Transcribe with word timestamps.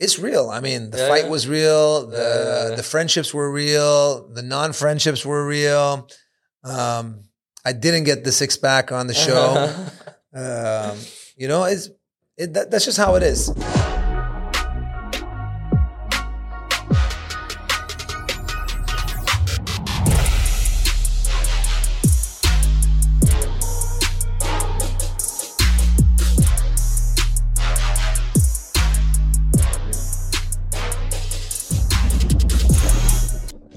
it's 0.00 0.18
real. 0.18 0.48
I 0.50 0.60
mean, 0.60 0.90
the 0.90 0.98
Yeah, 0.98 1.08
fight 1.08 1.28
was 1.28 1.46
real. 1.46 2.06
The 2.06 2.68
yeah. 2.70 2.76
the 2.76 2.82
friendships 2.82 3.32
were 3.32 3.52
real. 3.52 4.28
The 4.28 4.42
non 4.42 4.72
friendships 4.72 5.24
were 5.24 5.46
real. 5.46 6.08
Um, 6.64 7.24
I 7.64 7.72
didn't 7.72 8.04
get 8.04 8.24
the 8.24 8.32
six 8.32 8.56
pack 8.56 8.90
on 8.90 9.06
the 9.06 9.14
show. 9.14 9.68
um, 10.34 10.98
you 11.36 11.46
know, 11.48 11.64
it's 11.64 11.90
it, 12.36 12.54
that, 12.54 12.70
that's 12.70 12.86
just 12.86 12.96
how 12.96 13.14
it 13.16 13.22
is. 13.22 13.50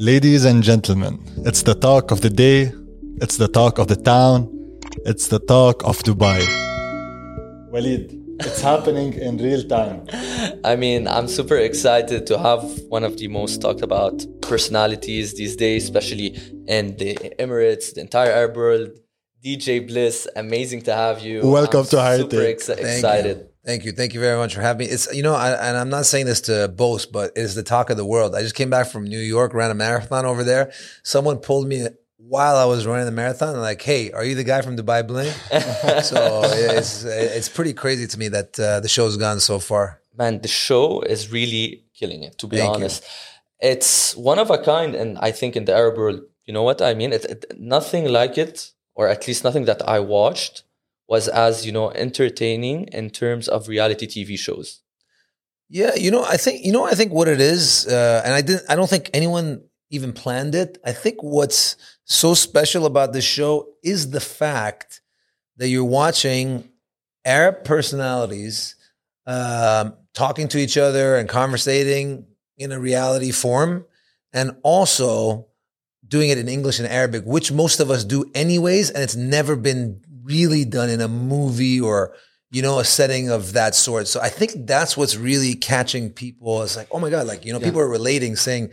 Ladies 0.04 0.44
and 0.44 0.62
gentlemen, 0.62 1.18
it's 1.46 1.62
the 1.62 1.76
talk 1.76 2.12
of 2.12 2.20
the 2.20 2.30
day, 2.30 2.74
it's 3.22 3.38
the 3.38 3.48
talk 3.48 3.78
of 3.78 3.88
the 3.88 3.96
town, 3.96 4.50
it's 5.06 5.30
the 5.30 5.40
talk 5.40 5.82
of 5.86 5.98
Dubai. 6.00 6.42
Walid, 7.72 8.12
it's 8.42 8.60
happening 8.60 9.14
in 9.14 9.38
real 9.38 9.64
time. 9.64 10.06
I 10.66 10.76
mean, 10.76 11.08
I'm 11.08 11.30
super 11.30 11.56
excited 11.56 12.28
to 12.28 12.38
have 12.38 12.62
one 12.90 13.06
of 13.06 13.16
the 13.16 13.30
most 13.30 13.62
talked 13.62 13.82
about 13.82 14.26
personalities 14.42 15.36
these 15.36 15.56
days, 15.56 15.86
especially 15.86 16.38
in 16.68 16.98
the 16.98 17.16
Emirates, 17.40 17.94
the 17.94 18.02
entire 18.02 18.32
Arab 18.32 18.58
world. 18.58 18.90
DJ 19.42 19.88
Bliss, 19.88 20.28
amazing 20.36 20.82
to 20.82 20.94
have 20.94 21.22
you. 21.22 21.48
Welcome 21.48 21.80
I'm 21.80 21.86
to 21.86 22.02
High 22.02 22.18
Super 22.18 22.42
Tech. 22.42 22.50
ex- 22.56 22.68
Thank 22.68 22.80
excited. 22.82 23.48
You. 23.64 23.70
Thank 23.70 23.86
you. 23.86 23.92
Thank 23.92 24.14
you 24.14 24.20
very 24.20 24.38
much 24.38 24.56
for 24.56 24.62
having 24.62 24.86
me. 24.86 24.92
It's 24.92 25.14
you 25.14 25.24
know, 25.24 25.34
I, 25.34 25.52
and 25.52 25.78
I'm 25.78 25.90
not 25.90 26.06
saying 26.06 26.26
this 26.26 26.42
to 26.42 26.68
boast, 26.68 27.12
but 27.12 27.32
it's 27.36 27.56
the 27.56 27.64
talk 27.64 27.90
of 27.90 27.98
the 27.98 28.06
world. 28.06 28.36
I 28.36 28.42
just 28.42 28.56
came 28.56 28.70
back 28.70 28.88
from 28.88 29.06
New 29.06 29.20
York, 29.20 29.54
ran 29.54 29.72
a 29.72 29.76
marathon 29.76 30.26
over 30.26 30.44
there. 30.44 30.72
Someone 31.04 31.38
pulled 31.38 31.68
me 31.68 31.88
while 32.18 32.56
I 32.56 32.66
was 32.66 32.86
running 32.86 33.06
the 33.06 33.12
marathon, 33.12 33.60
like, 33.60 33.82
"Hey, 33.82 34.12
are 34.12 34.24
you 34.24 34.36
the 34.36 34.44
guy 34.44 34.62
from 34.62 34.76
Dubai 34.78 35.06
Bling?" 35.06 35.32
so 36.04 36.42
yeah, 36.44 36.80
it's 36.80 37.04
it's 37.04 37.50
pretty 37.50 37.74
crazy 37.74 38.08
to 38.08 38.18
me 38.18 38.28
that 38.30 38.60
uh, 38.60 38.80
the 38.80 38.90
show's 38.90 39.18
gone 39.18 39.40
so 39.40 39.60
far. 39.60 40.00
Man, 40.18 40.42
the 40.42 40.48
show 40.48 41.02
is 41.02 41.32
really 41.32 41.84
killing 41.94 42.24
it, 42.24 42.38
to 42.40 42.48
be 42.48 42.58
Thank 42.58 42.70
you. 42.70 42.76
honest. 42.76 43.04
It's 43.60 44.16
one 44.16 44.40
of 44.40 44.50
a 44.50 44.58
kind, 44.58 44.94
and 44.94 45.18
I 45.20 45.32
think 45.32 45.56
in 45.56 45.66
the 45.66 45.74
Arab 45.74 45.98
world, 45.98 46.22
you 46.46 46.54
know 46.54 46.64
what 46.64 46.82
I 46.82 46.94
mean? 46.94 47.14
It, 47.14 47.26
it, 47.26 47.46
nothing 47.58 48.06
like 48.10 48.38
it, 48.38 48.72
or 48.94 49.08
at 49.08 49.28
least 49.28 49.44
nothing 49.44 49.66
that 49.66 49.88
I 49.88 50.00
watched, 50.00 50.64
was 51.08 51.28
as, 51.28 51.66
you 51.66 51.72
know, 51.72 51.92
entertaining 51.92 52.88
in 52.88 53.10
terms 53.10 53.48
of 53.48 53.68
reality 53.68 54.08
TV 54.08 54.38
shows. 54.38 54.82
Yeah, 55.70 55.96
you 55.96 56.12
know, 56.12 56.24
I 56.24 56.38
think 56.38 56.64
you 56.64 56.72
know, 56.72 56.86
I 56.86 56.92
think 56.92 57.12
what 57.12 57.28
it 57.28 57.42
is, 57.42 57.88
uh, 57.88 58.22
and 58.24 58.34
I 58.34 58.42
didn't. 58.42 58.64
I 58.70 58.76
don't 58.76 58.90
think 58.90 59.10
anyone 59.12 59.64
even 59.90 60.14
planned 60.14 60.54
it. 60.54 60.78
I 60.86 60.92
think 60.92 61.24
what's 61.24 61.78
so 62.06 62.34
special 62.36 62.86
about 62.86 63.12
this 63.12 63.26
show 63.26 63.70
is 63.84 64.12
the 64.12 64.20
fact 64.20 65.02
that 65.58 65.70
you're 65.70 65.84
watching 65.84 66.70
Arab 67.26 67.64
personalities 67.64 68.76
um, 69.26 69.96
talking 70.14 70.48
to 70.50 70.60
each 70.60 70.78
other 70.78 71.16
and 71.16 71.28
conversating 71.28 72.28
in 72.58 72.72
a 72.72 72.80
reality 72.80 73.32
form, 73.32 73.86
and 74.32 74.56
also 74.62 75.48
doing 76.08 76.30
it 76.30 76.38
in 76.38 76.48
English 76.48 76.80
and 76.80 76.88
Arabic, 76.88 77.24
which 77.26 77.52
most 77.52 77.80
of 77.80 77.90
us 77.90 78.04
do 78.04 78.30
anyways, 78.36 78.92
and 78.92 79.02
it's 79.04 79.16
never 79.16 79.56
been 79.56 80.02
really 80.24 80.66
done 80.66 80.90
in 80.90 81.02
a 81.02 81.08
movie 81.08 81.80
or 81.80 82.14
you 82.52 82.62
know 82.62 82.80
a 82.80 82.86
setting 82.86 83.30
of 83.30 83.54
that 83.54 83.76
sort. 83.76 84.08
So 84.08 84.20
I 84.22 84.30
think 84.30 84.68
that's 84.68 84.96
what's 84.96 85.16
really 85.18 85.56
catching 85.56 86.12
people. 86.12 86.62
It's 86.64 86.78
like, 86.78 86.88
oh 86.92 87.00
my 87.00 87.10
god, 87.10 87.28
like 87.28 87.46
you 87.46 87.54
know, 87.54 87.60
people 87.60 87.82
are 87.82 87.90
relating, 87.90 88.36
saying 88.36 88.72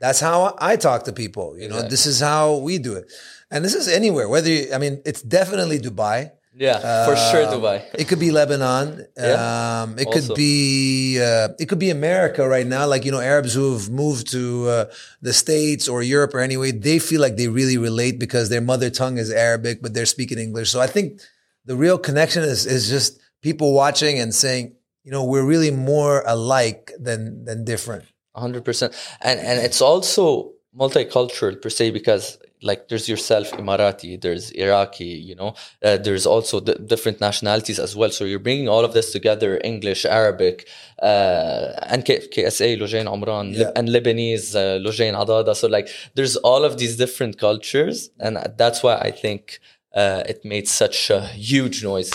that's 0.00 0.20
how 0.20 0.54
I 0.60 0.76
talk 0.76 1.04
to 1.04 1.12
people. 1.12 1.56
You 1.56 1.68
know, 1.68 1.76
Exactly. 1.76 1.90
this 1.90 2.06
is 2.06 2.20
how 2.20 2.56
we 2.58 2.78
do 2.78 2.94
it, 2.94 3.10
and 3.50 3.64
this 3.64 3.74
is 3.74 3.88
anywhere. 3.88 4.28
Whether 4.28 4.50
you, 4.50 4.66
I 4.74 4.78
mean, 4.78 5.00
it's 5.04 5.22
definitely 5.22 5.78
Dubai. 5.78 6.30
Yeah, 6.54 7.06
for 7.06 7.16
sure, 7.16 7.46
Um, 7.48 7.54
Dubai. 7.54 7.80
It 7.98 8.08
could 8.08 8.18
be 8.20 8.30
Lebanon. 8.30 9.06
Yeah, 9.16 9.82
Um, 9.82 9.98
it 9.98 10.06
also. 10.06 10.12
could 10.20 10.36
be 10.36 11.18
uh, 11.20 11.48
it 11.58 11.66
could 11.68 11.78
be 11.78 11.88
America 11.90 12.46
right 12.46 12.66
now. 12.66 12.84
Like 12.86 13.04
you 13.06 13.12
know, 13.14 13.20
Arabs 13.20 13.54
who 13.54 13.72
have 13.72 13.88
moved 13.90 14.30
to 14.32 14.68
uh, 14.68 14.84
the 15.22 15.32
states 15.32 15.88
or 15.88 16.02
Europe 16.02 16.34
or 16.34 16.40
anyway, 16.40 16.70
they 16.72 16.98
feel 16.98 17.20
like 17.22 17.36
they 17.40 17.48
really 17.48 17.78
relate 17.78 18.18
because 18.18 18.48
their 18.50 18.60
mother 18.60 18.90
tongue 18.90 19.16
is 19.16 19.30
Arabic, 19.30 19.80
but 19.82 19.94
they're 19.94 20.04
speaking 20.16 20.38
English. 20.38 20.68
So 20.70 20.78
I 20.80 20.86
think 20.88 21.20
the 21.64 21.76
real 21.76 21.98
connection 21.98 22.42
is 22.42 22.66
is 22.66 22.82
just 22.88 23.18
people 23.40 23.72
watching 23.72 24.18
and 24.20 24.34
saying, 24.34 24.64
you 25.04 25.10
know, 25.14 25.24
we're 25.24 25.44
really 25.54 25.70
more 25.70 26.22
alike 26.26 26.92
than 27.00 27.44
than 27.48 27.64
different. 27.64 28.04
hundred 28.36 28.64
percent, 28.64 28.92
and 29.28 29.40
and 29.40 29.56
it's 29.66 29.80
also 29.80 30.52
multicultural 30.76 31.54
per 31.62 31.70
se 31.70 31.90
because 31.92 32.38
like 32.62 32.88
there's 32.88 33.08
yourself 33.08 33.46
Emirati, 33.52 34.20
there's 34.20 34.50
Iraqi, 34.52 35.04
you 35.28 35.34
know, 35.34 35.54
uh, 35.84 35.96
there's 36.06 36.26
also 36.26 36.60
the 36.60 36.74
different 36.74 37.20
nationalities 37.20 37.78
as 37.78 37.94
well. 37.96 38.10
So 38.10 38.24
you're 38.24 38.38
bringing 38.48 38.68
all 38.68 38.84
of 38.84 38.92
this 38.94 39.10
together: 39.12 39.60
English, 39.72 40.04
Arabic, 40.04 40.68
uh, 41.02 41.72
and 41.92 42.04
K- 42.04 42.26
KSA, 42.34 42.78
Lojain 42.82 43.06
Omran, 43.14 43.54
Yeah. 43.54 43.70
and 43.76 43.88
Lebanese, 43.88 44.54
uh, 44.54 44.78
Lojain 44.86 45.14
Adada. 45.14 45.54
So 45.56 45.66
like 45.68 45.88
there's 46.14 46.36
all 46.36 46.64
of 46.64 46.78
these 46.78 46.96
different 46.96 47.38
cultures, 47.38 48.10
and 48.20 48.38
that's 48.56 48.82
why 48.82 48.94
I 48.96 49.10
think 49.10 49.60
uh, 49.94 50.22
it 50.32 50.44
made 50.44 50.66
such 50.68 51.10
a 51.10 51.20
huge 51.20 51.82
noise. 51.84 52.10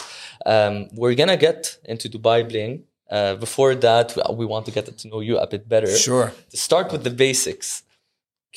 Um, 0.45 0.87
we're 0.93 1.15
gonna 1.21 1.37
get 1.37 1.77
into 1.85 2.09
Dubai 2.09 2.47
Bling. 2.49 2.83
Uh, 3.09 3.35
before 3.35 3.73
that, 3.87 4.07
we- 4.15 4.35
we 4.39 4.45
want 4.45 4.65
to 4.65 4.71
get 4.71 4.85
to 5.01 5.07
know 5.07 5.21
you 5.21 5.37
a 5.37 5.47
bit 5.47 5.63
better. 5.73 5.87
Sure. 6.07 6.27
To 6.51 6.57
start 6.57 6.91
with 6.91 7.03
the 7.03 7.09
basics, 7.25 7.83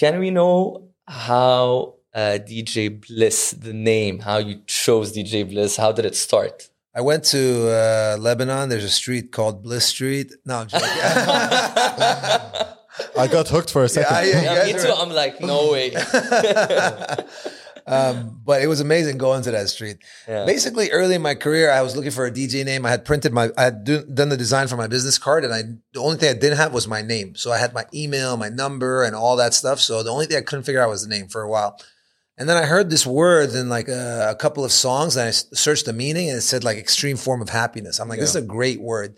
can 0.03 0.19
we 0.19 0.31
know 0.31 0.89
how 1.11 1.95
uh, 2.15 2.39
DJ 2.41 2.89
Bliss, 3.07 3.51
the 3.53 3.73
name, 3.73 4.21
how 4.21 4.39
you 4.39 4.61
chose 4.67 5.13
DJ 5.13 5.49
Bliss, 5.49 5.77
how 5.77 5.93
did 5.93 6.05
it 6.07 6.15
start? 6.17 6.69
I 6.95 7.01
went 7.03 7.25
to 7.27 7.69
uh, 7.71 8.17
Lebanon. 8.19 8.69
There's 8.69 8.85
a 8.85 8.89
street 8.91 9.31
called 9.33 9.63
Bliss 9.63 9.87
Street. 9.87 10.33
No, 10.45 10.59
I'm 10.61 10.69
joking. 10.69 10.89
I 13.17 13.27
got 13.31 13.49
hooked 13.49 13.71
for 13.71 13.85
a 13.85 13.89
second. 13.89 14.13
Yeah, 14.27 14.43
yeah, 14.43 14.67
Yeah, 14.67 14.73
me 14.73 14.81
too. 14.83 14.89
are- 14.89 14.99
I'm 15.03 15.11
like, 15.11 15.41
no 15.41 15.71
way. 15.73 15.91
um, 17.91 18.41
but 18.45 18.63
it 18.63 18.67
was 18.67 18.81
amazing 18.81 19.19
going 19.19 19.43
to 19.43 19.51
that 19.51 19.69
street. 19.69 19.99
Yeah. 20.29 20.47
Basically, 20.47 20.91
early 20.91 21.17
in 21.17 21.23
my 21.23 21.35
career, 21.35 21.71
I 21.71 21.83
was 21.83 21.97
looking 21.97 22.13
for 22.13 22.27
a 22.27 22.31
DJ 22.31 22.65
name. 22.65 22.87
I 22.87 22.91
had 22.91 23.05
printed 23.05 23.33
my, 23.33 23.51
I 23.57 23.65
had 23.65 23.85
do, 23.85 24.05
done 24.05 24.29
the 24.29 24.37
design 24.37 24.69
for 24.69 24.77
my 24.77 24.87
business 24.87 25.19
card, 25.19 25.45
and 25.45 25.53
I 25.53 25.63
the 25.93 26.01
only 26.01 26.17
thing 26.17 26.31
I 26.31 26.39
didn't 26.39 26.59
have 26.59 26.73
was 26.73 26.87
my 26.87 27.03
name. 27.03 27.35
So 27.35 27.51
I 27.51 27.59
had 27.59 27.75
my 27.75 27.85
email, 27.93 28.37
my 28.37 28.49
number, 28.49 29.03
and 29.03 29.17
all 29.17 29.37
that 29.37 29.55
stuff. 29.55 29.81
So 29.81 30.03
the 30.03 30.11
only 30.11 30.27
thing 30.27 30.37
I 30.37 30.43
couldn't 30.43 30.65
figure 30.65 30.81
out 30.81 30.89
was 30.89 31.03
the 31.03 31.15
name 31.15 31.29
for 31.29 31.43
a 31.43 31.49
while. 31.49 31.79
And 32.39 32.49
then 32.49 32.57
I 32.57 32.65
heard 32.65 32.89
this 32.89 33.07
word 33.07 33.51
in 33.55 33.69
like 33.69 33.89
a, 33.89 34.31
a 34.31 34.35
couple 34.35 34.65
of 34.65 34.73
songs, 34.73 35.17
and 35.17 35.29
I 35.29 35.31
searched 35.31 35.87
the 35.87 35.93
meaning, 35.93 36.29
and 36.29 36.39
it 36.39 36.43
said 36.43 36.65
like 36.65 36.79
extreme 36.79 37.17
form 37.17 37.43
of 37.43 37.49
happiness. 37.51 37.99
I'm 37.99 38.09
like, 38.09 38.21
this 38.21 38.31
is 38.31 38.37
a 38.37 38.43
great 38.43 38.81
word. 38.81 39.17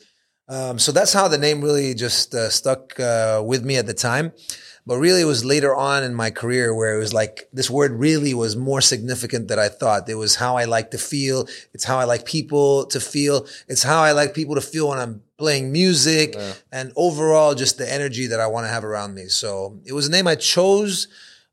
Um, 0.48 0.78
so 0.78 0.92
that's 0.92 1.12
how 1.12 1.28
the 1.28 1.38
name 1.38 1.62
really 1.62 1.94
just 1.94 2.34
uh, 2.34 2.50
stuck 2.50 2.98
uh, 2.98 3.42
with 3.44 3.64
me 3.64 3.76
at 3.76 3.86
the 3.86 3.94
time. 3.94 4.32
But 4.84 4.98
really, 4.98 5.20
it 5.20 5.26
was 5.26 5.44
later 5.44 5.74
on 5.74 6.02
in 6.02 6.12
my 6.14 6.30
career 6.30 6.74
where 6.74 6.96
it 6.96 6.98
was 6.98 7.12
like 7.12 7.48
this 7.52 7.70
word 7.70 7.92
really 7.92 8.34
was 8.34 8.56
more 8.56 8.80
significant 8.80 9.46
than 9.46 9.58
I 9.58 9.68
thought. 9.68 10.08
It 10.08 10.16
was 10.16 10.36
how 10.36 10.56
I 10.56 10.64
like 10.64 10.90
to 10.90 10.98
feel. 10.98 11.46
It's 11.72 11.84
how 11.84 11.98
I 11.98 12.04
like 12.04 12.24
people 12.24 12.86
to 12.86 12.98
feel. 12.98 13.46
It's 13.68 13.84
how 13.84 14.02
I 14.02 14.10
like 14.10 14.34
people 14.34 14.56
to 14.56 14.60
feel 14.60 14.88
when 14.88 14.98
I'm 14.98 15.22
playing 15.38 15.70
music 15.70 16.36
and 16.72 16.92
overall 16.96 17.54
just 17.54 17.78
the 17.78 17.90
energy 17.92 18.26
that 18.28 18.40
I 18.40 18.48
want 18.48 18.66
to 18.66 18.70
have 18.70 18.84
around 18.84 19.14
me. 19.14 19.26
So 19.26 19.80
it 19.84 19.92
was 19.92 20.08
a 20.08 20.10
name 20.10 20.26
I 20.26 20.34
chose 20.34 21.06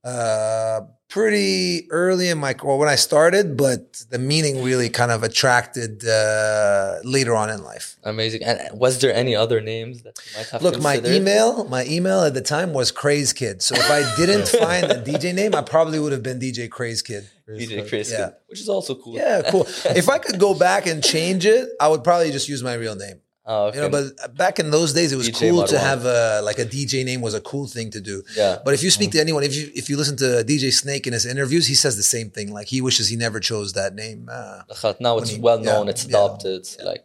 uh, 0.04 0.82
pretty 1.10 1.90
early 1.92 2.30
in 2.30 2.38
my 2.38 2.56
well 2.64 2.78
when 2.78 2.88
I 2.88 2.96
started, 2.96 3.58
but 3.58 4.06
the 4.10 4.20
meaning 4.20 4.64
really 4.64 4.90
kind 4.90 5.12
of 5.12 5.24
attracted 5.24 6.08
uh, 6.08 7.00
later 7.04 7.36
on 7.36 7.50
in 7.50 7.64
life. 7.64 7.98
Amazing. 8.04 8.44
And 8.44 8.80
was 8.80 9.00
there 9.02 9.14
any 9.14 9.36
other 9.36 9.60
names 9.60 10.04
that 10.04 10.18
you 10.26 10.38
might 10.38 10.50
have 10.50 10.62
Look, 10.62 10.82
my 10.82 11.02
email, 11.06 11.66
my 11.66 11.84
email 11.86 12.22
at 12.24 12.34
the 12.36 12.42
time 12.42 12.74
was 12.74 12.92
Craze 12.92 13.34
Kid. 13.34 13.62
So 13.62 13.76
if 13.76 13.90
I 13.90 14.16
didn't 14.16 14.48
find 14.48 14.86
a 14.86 15.02
DJ 15.02 15.34
name, 15.34 15.56
I 15.56 15.62
probably 15.62 16.00
would 16.00 16.12
have 16.12 16.24
been 16.24 16.40
DJ 16.40 16.70
Craze 16.70 17.02
Kid. 17.02 17.28
DJ 17.50 17.88
Chris, 17.90 18.12
Yeah. 18.12 18.30
which 18.48 18.60
is 18.62 18.70
also 18.70 18.94
cool. 18.94 19.16
Yeah, 19.16 19.42
cool. 19.50 19.66
if 19.86 20.08
I 20.08 20.20
could 20.20 20.40
go 20.40 20.54
back 20.54 20.86
and 20.86 21.04
change 21.04 21.46
it, 21.48 21.70
I 21.82 21.88
would 21.88 22.04
probably 22.04 22.32
just 22.32 22.48
use 22.48 22.62
my 22.62 22.76
real 22.76 22.96
name. 22.96 23.22
Oh, 23.52 23.66
okay. 23.68 23.78
You 23.78 23.84
know, 23.84 23.90
but 23.98 24.36
back 24.44 24.60
in 24.60 24.68
those 24.78 24.94
days, 24.94 25.10
it 25.12 25.16
was 25.22 25.28
DJ 25.30 25.50
cool 25.50 25.64
to 25.74 25.80
have 25.90 26.02
a 26.06 26.42
like 26.50 26.60
a 26.60 26.66
DJ 26.76 26.94
name 27.04 27.22
was 27.28 27.34
a 27.34 27.42
cool 27.52 27.66
thing 27.76 27.90
to 27.96 28.02
do. 28.12 28.22
Yeah. 28.42 28.58
But 28.66 28.74
if 28.78 28.82
you 28.84 28.92
speak 28.92 29.10
to 29.16 29.20
anyone, 29.26 29.44
if 29.50 29.54
you 29.58 29.66
if 29.82 29.90
you 29.90 29.98
listen 29.98 30.16
to 30.18 30.28
DJ 30.52 30.72
Snake 30.72 31.08
in 31.08 31.14
his 31.14 31.26
interviews, 31.26 31.66
he 31.66 31.76
says 31.84 31.94
the 31.98 32.10
same 32.16 32.30
thing. 32.36 32.48
Like 32.58 32.68
he 32.68 32.80
wishes 32.88 33.08
he 33.14 33.18
never 33.26 33.40
chose 33.40 33.74
that 33.74 33.92
name. 33.96 34.30
Uh, 34.32 34.62
now 35.00 35.18
it's 35.18 35.32
he- 35.32 35.42
well 35.42 35.60
known, 35.60 35.86
yeah, 35.88 35.92
it's 35.94 36.06
adopted. 36.06 36.60
It's 36.60 36.78
like 36.92 37.04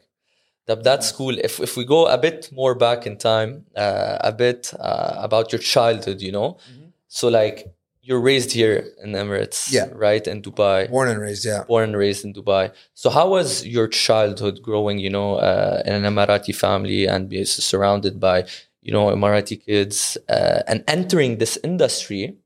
that, 0.67 0.85
that's 0.85 1.11
cool. 1.13 1.35
If 1.49 1.61
if 1.61 1.77
we 1.79 1.85
go 1.87 2.01
a 2.07 2.19
bit 2.19 2.51
more 2.53 2.75
back 2.75 3.07
in 3.07 3.17
time, 3.17 3.65
uh, 3.75 4.19
a 4.21 4.33
bit 4.33 4.73
uh, 4.79 5.15
about 5.29 5.51
your 5.53 5.61
childhood, 5.75 6.21
you 6.21 6.33
know, 6.33 6.59
Mm-hmm. 6.71 6.89
so 7.09 7.29
like 7.29 7.74
you're 8.07 8.21
raised 8.21 8.53
here 8.53 8.77
in 9.03 9.13
Emirates, 9.13 9.73
Yeah. 9.73 9.89
right, 9.95 10.25
in 10.27 10.43
Dubai. 10.43 10.91
Born 10.91 11.09
and 11.09 11.21
raised, 11.21 11.45
yeah. 11.45 11.65
born 11.67 11.85
and 11.85 11.97
raised 11.97 12.23
in 12.27 12.33
Dubai. 12.35 12.71
So 12.93 13.09
how 13.09 13.27
was 13.31 13.65
your 13.67 13.89
childhood 13.89 14.61
growing, 14.63 14.99
you 14.99 15.11
know, 15.11 15.37
uh, 15.37 15.83
in 15.87 15.93
an 15.95 16.05
Emirati 16.15 16.55
family 16.55 17.07
and 17.07 17.29
being 17.29 17.47
surrounded 17.47 18.21
by, 18.21 18.45
you 18.83 18.93
know, 18.93 19.07
Emirati 19.07 19.57
kids 19.65 20.19
uh, 20.29 20.61
and 20.69 20.85
entering 20.87 21.39
this 21.39 21.59
industry 21.65 22.37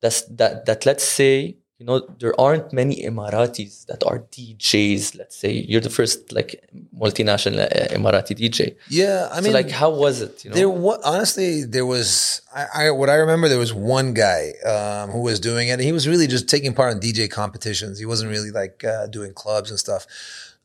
that's 0.00 0.22
that 0.40 0.64
that 0.66 0.86
let's 0.86 1.04
say, 1.04 1.56
you 1.80 1.86
know, 1.86 2.00
there 2.18 2.38
aren't 2.38 2.74
many 2.74 3.02
Emiratis 3.02 3.86
that 3.86 4.04
are 4.04 4.18
DJs, 4.18 5.16
let's 5.16 5.34
say. 5.34 5.50
You're 5.50 5.80
the 5.80 5.88
first 5.88 6.30
like 6.30 6.62
multinational 6.94 7.64
uh, 7.64 7.94
Emirati 7.96 8.36
DJ. 8.38 8.76
Yeah, 8.90 9.30
I 9.32 9.36
mean, 9.36 9.52
so 9.52 9.58
like 9.60 9.70
how 9.70 9.88
was 9.88 10.20
it, 10.20 10.44
you 10.44 10.50
know? 10.50 10.56
There, 10.56 10.98
honestly, 11.06 11.64
there 11.64 11.86
was. 11.86 12.42
I, 12.54 12.66
I 12.74 12.90
what 12.90 13.08
I 13.08 13.14
remember. 13.14 13.48
There 13.48 13.58
was 13.58 13.72
one 13.72 14.12
guy 14.12 14.52
um, 14.66 15.08
who 15.10 15.22
was 15.22 15.40
doing 15.40 15.68
it. 15.68 15.72
and 15.72 15.80
He 15.80 15.92
was 15.92 16.06
really 16.06 16.26
just 16.26 16.50
taking 16.50 16.74
part 16.74 16.92
in 16.92 17.00
DJ 17.00 17.30
competitions. 17.30 17.98
He 17.98 18.04
wasn't 18.04 18.30
really 18.30 18.50
like 18.50 18.84
uh, 18.84 19.06
doing 19.06 19.32
clubs 19.32 19.70
and 19.70 19.78
stuff. 19.78 20.06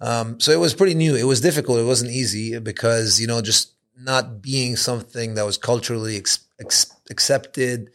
Um, 0.01 0.41
so 0.41 0.51
it 0.51 0.59
was 0.59 0.73
pretty 0.73 0.95
new. 0.95 1.15
It 1.15 1.23
was 1.23 1.39
difficult. 1.39 1.79
It 1.79 1.85
wasn't 1.85 2.11
easy 2.11 2.59
because 2.59 3.21
you 3.21 3.27
know 3.27 3.41
just 3.41 3.71
not 3.97 4.41
being 4.41 4.75
something 4.75 5.35
that 5.35 5.45
was 5.45 5.57
culturally 5.57 6.17
ex- 6.17 6.45
ex- 6.59 6.93
accepted. 7.09 7.89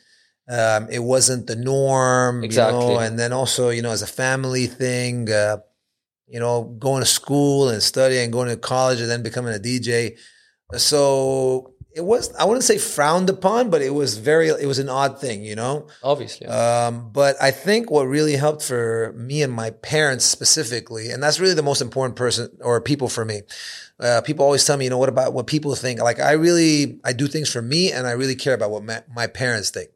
Um, 0.51 0.89
it 0.91 0.99
wasn't 0.99 1.47
the 1.47 1.57
norm, 1.57 2.43
Exactly. 2.43 2.81
You 2.81 2.95
know? 2.95 2.99
And 2.99 3.19
then 3.19 3.33
also, 3.33 3.71
you 3.71 3.83
know, 3.83 3.93
as 3.93 4.03
a 4.03 4.07
family 4.07 4.67
thing, 4.67 5.31
uh, 5.31 5.59
you 6.27 6.41
know, 6.41 6.65
going 6.65 7.03
to 7.03 7.07
school 7.07 7.69
and 7.69 7.83
studying, 7.83 8.31
going 8.31 8.49
to 8.49 8.57
college, 8.57 9.01
and 9.01 9.09
then 9.09 9.23
becoming 9.23 9.55
a 9.55 9.59
DJ. 9.59 10.19
So 10.77 11.75
it 11.93 12.03
was 12.03 12.35
I 12.37 12.45
wouldn't 12.45 12.65
say 12.65 12.79
frowned 12.79 13.29
upon, 13.31 13.71
but 13.71 13.83
it 13.83 13.91
was 13.91 14.17
very 14.17 14.49
it 14.49 14.67
was 14.67 14.79
an 14.79 14.89
odd 14.89 15.21
thing, 15.21 15.45
you 15.45 15.57
know. 15.57 15.89
Obviously. 16.03 16.47
Um, 16.47 17.11
but 17.13 17.37
I 17.41 17.51
think 17.51 17.91
what 17.91 18.05
really 18.05 18.37
helped 18.37 18.63
for 18.63 19.13
me 19.17 19.43
and 19.43 19.53
my 19.53 19.71
parents 19.71 20.25
specifically, 20.25 21.11
and 21.11 21.23
that's 21.23 21.41
really 21.41 21.55
the 21.55 21.63
most 21.63 21.81
important 21.81 22.17
person 22.17 22.51
or 22.61 22.81
people 22.81 23.09
for 23.09 23.25
me. 23.25 23.43
Uh, 23.99 24.21
people 24.25 24.45
always 24.45 24.65
tell 24.65 24.77
me, 24.77 24.85
you 24.85 24.91
know, 24.91 24.99
what 24.99 25.09
about 25.09 25.33
what 25.33 25.47
people 25.47 25.75
think? 25.75 26.01
Like 26.01 26.21
I 26.21 26.33
really 26.33 27.01
I 27.05 27.13
do 27.13 27.27
things 27.27 27.53
for 27.53 27.63
me, 27.63 27.93
and 27.93 28.07
I 28.07 28.13
really 28.13 28.37
care 28.37 28.55
about 28.55 28.71
what 28.71 28.85
my, 28.85 29.03
my 29.15 29.27
parents 29.27 29.71
think. 29.71 29.91